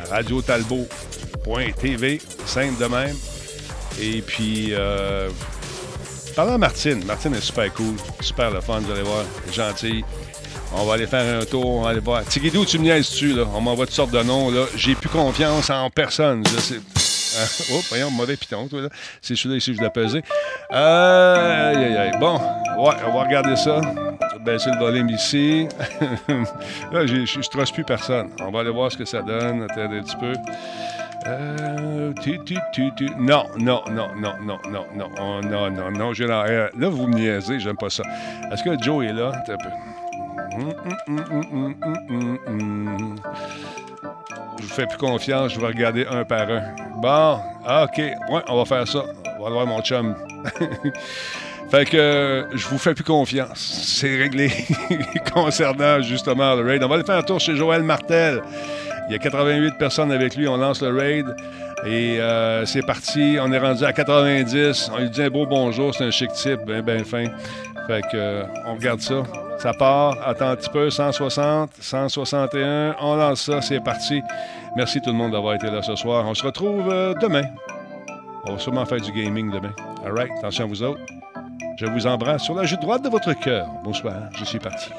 radiotalbot.tv, 0.09 2.21
simple 2.45 2.81
de 2.81 2.87
même. 2.87 3.15
Et 4.01 4.21
puis, 4.21 4.69
euh, 4.71 5.29
parlant 6.35 6.55
à 6.55 6.57
Martine, 6.57 7.05
Martine 7.05 7.35
est 7.35 7.41
super 7.41 7.71
cool, 7.73 7.95
super 8.21 8.49
le 8.49 8.61
fun, 8.61 8.79
vous 8.79 8.91
allez 8.91 9.03
voir, 9.03 9.23
gentil. 9.51 10.03
On 10.75 10.85
va 10.85 10.95
aller 10.95 11.05
faire 11.05 11.41
un 11.41 11.45
tour, 11.45 11.63
on 11.65 11.83
va 11.83 11.89
aller 11.89 11.99
voir. 11.99 12.25
Tigidou, 12.25 12.65
tu 12.65 12.79
me 12.79 12.85
niaises-tu, 12.85 13.33
là? 13.33 13.43
On 13.53 13.61
m'envoie 13.61 13.85
toutes 13.85 13.93
sortes 13.93 14.11
de 14.11 14.23
noms, 14.23 14.49
là. 14.49 14.65
J'ai 14.75 14.95
plus 14.95 15.09
confiance 15.09 15.69
en 15.69 15.91
personne. 15.91 16.41
Oh, 17.71 17.81
voyons, 17.89 18.11
mauvais 18.11 18.37
piton, 18.37 18.67
toi, 18.67 18.81
là. 18.81 18.89
C'est 19.21 19.35
celui-là 19.35 19.57
ici, 19.57 19.73
je 19.73 19.81
l'ai 19.81 19.89
pesé. 19.89 20.23
Aïe, 20.69 21.77
aïe, 21.77 21.97
aïe. 21.97 22.11
Bon, 22.19 22.35
ouais, 22.77 22.95
on 23.07 23.13
va 23.13 23.23
regarder 23.23 23.55
ça. 23.55 23.81
Baisser 24.41 24.71
le 24.71 24.79
volume 24.79 25.09
ici. 25.09 25.67
là, 26.91 27.05
je 27.05 27.15
ne 27.15 27.49
trosse 27.49 27.71
plus 27.71 27.83
personne. 27.83 28.29
On 28.41 28.51
va 28.51 28.59
aller 28.59 28.71
voir 28.71 28.91
ce 28.91 28.97
que 28.97 29.05
ça 29.05 29.21
donne. 29.21 29.63
Attendez 29.69 29.99
un 29.99 30.03
petit 30.03 30.17
peu. 30.17 30.33
Euh, 31.25 32.11
tu, 32.21 32.39
tu, 32.43 32.91
tu. 32.95 33.09
Non, 33.17 33.45
non, 33.57 33.81
non, 33.89 34.09
non, 34.15 34.33
non, 34.41 34.57
non, 34.69 34.85
non, 34.93 35.09
oh, 35.21 35.39
non, 35.41 35.71
non, 35.71 35.91
non, 35.91 36.13
j'ai 36.13 36.27
la... 36.27 36.69
Là, 36.77 36.89
vous 36.89 37.07
me 37.07 37.15
niaisez, 37.15 37.59
j'aime 37.59 37.77
pas 37.77 37.89
ça. 37.89 38.03
Est-ce 38.51 38.63
que 38.63 38.81
Joe 38.81 39.05
est 39.05 39.13
là? 39.13 39.31
Un 39.47 39.57
peu. 39.57 39.69
Je 44.59 44.63
vous 44.63 44.73
fais 44.73 44.85
plus 44.85 44.97
confiance, 44.97 45.53
je 45.53 45.59
vais 45.59 45.67
regarder 45.67 46.05
un 46.05 46.23
par 46.23 46.49
un. 46.49 46.61
Bon, 46.97 47.39
OK, 47.83 47.97
ouais, 47.97 48.41
on 48.47 48.57
va 48.57 48.65
faire 48.65 48.87
ça. 48.87 49.03
On 49.39 49.43
va 49.43 49.49
voir 49.49 49.67
mon 49.67 49.81
chum. 49.81 50.15
fait 51.71 51.85
que 51.85 52.47
je 52.53 52.67
vous 52.67 52.77
fais 52.77 52.93
plus 52.93 53.03
confiance. 53.03 53.57
C'est 53.57 54.15
réglé 54.15 54.51
concernant 55.33 56.01
justement 56.01 56.55
le 56.55 56.63
raid. 56.63 56.83
On 56.83 56.87
va 56.87 56.95
aller 56.95 57.03
faire 57.03 57.17
un 57.17 57.23
tour 57.23 57.39
chez 57.39 57.55
Joël 57.55 57.83
Martel. 57.83 58.41
Il 59.09 59.13
y 59.13 59.15
a 59.15 59.19
88 59.19 59.77
personnes 59.77 60.11
avec 60.11 60.35
lui. 60.35 60.47
On 60.47 60.57
lance 60.57 60.81
le 60.81 60.95
raid. 60.95 61.25
Et 61.85 62.19
euh, 62.19 62.65
c'est 62.65 62.85
parti. 62.85 63.37
On 63.41 63.51
est 63.51 63.59
rendu 63.59 63.83
à 63.83 63.91
90. 63.91 64.91
On 64.93 64.99
lui 64.99 65.09
dit 65.09 65.23
un 65.23 65.29
beau 65.29 65.45
bonjour. 65.45 65.93
C'est 65.93 66.05
un 66.05 66.11
chic 66.11 66.31
type, 66.31 66.61
bien, 66.65 66.81
bien 66.81 67.03
fin. 67.03 67.25
Fait 67.87 68.01
que, 68.11 68.43
on 68.65 68.75
regarde 68.75 69.01
ça. 69.01 69.23
Ça 69.59 69.73
part. 69.73 70.17
Attends 70.25 70.49
un 70.49 70.55
petit 70.55 70.69
peu. 70.69 70.89
160, 70.89 71.71
161. 71.79 72.95
On 72.99 73.15
lance 73.15 73.41
ça. 73.41 73.61
C'est 73.61 73.79
parti. 73.79 74.21
Merci 74.75 75.01
tout 75.01 75.11
le 75.11 75.15
monde 75.15 75.31
d'avoir 75.31 75.55
été 75.55 75.69
là 75.69 75.81
ce 75.81 75.95
soir. 75.95 76.25
On 76.27 76.33
se 76.33 76.43
retrouve 76.43 76.89
euh, 76.89 77.13
demain. 77.21 77.43
On 78.45 78.53
va 78.53 78.59
sûrement 78.59 78.85
faire 78.85 78.99
du 78.99 79.11
gaming 79.11 79.51
demain. 79.51 79.73
All 80.05 80.13
right. 80.13 80.31
Attention 80.39 80.65
à 80.65 80.67
vous 80.67 80.83
autres. 80.83 81.01
Je 81.77 81.85
vous 81.85 82.07
embrasse 82.07 82.43
sur 82.43 82.55
la 82.55 82.65
joue 82.65 82.77
droite 82.77 83.03
de 83.03 83.09
votre 83.09 83.33
cœur. 83.39 83.67
Bonsoir. 83.83 84.15
Je 84.37 84.45
suis 84.45 84.59
parti. 84.59 84.89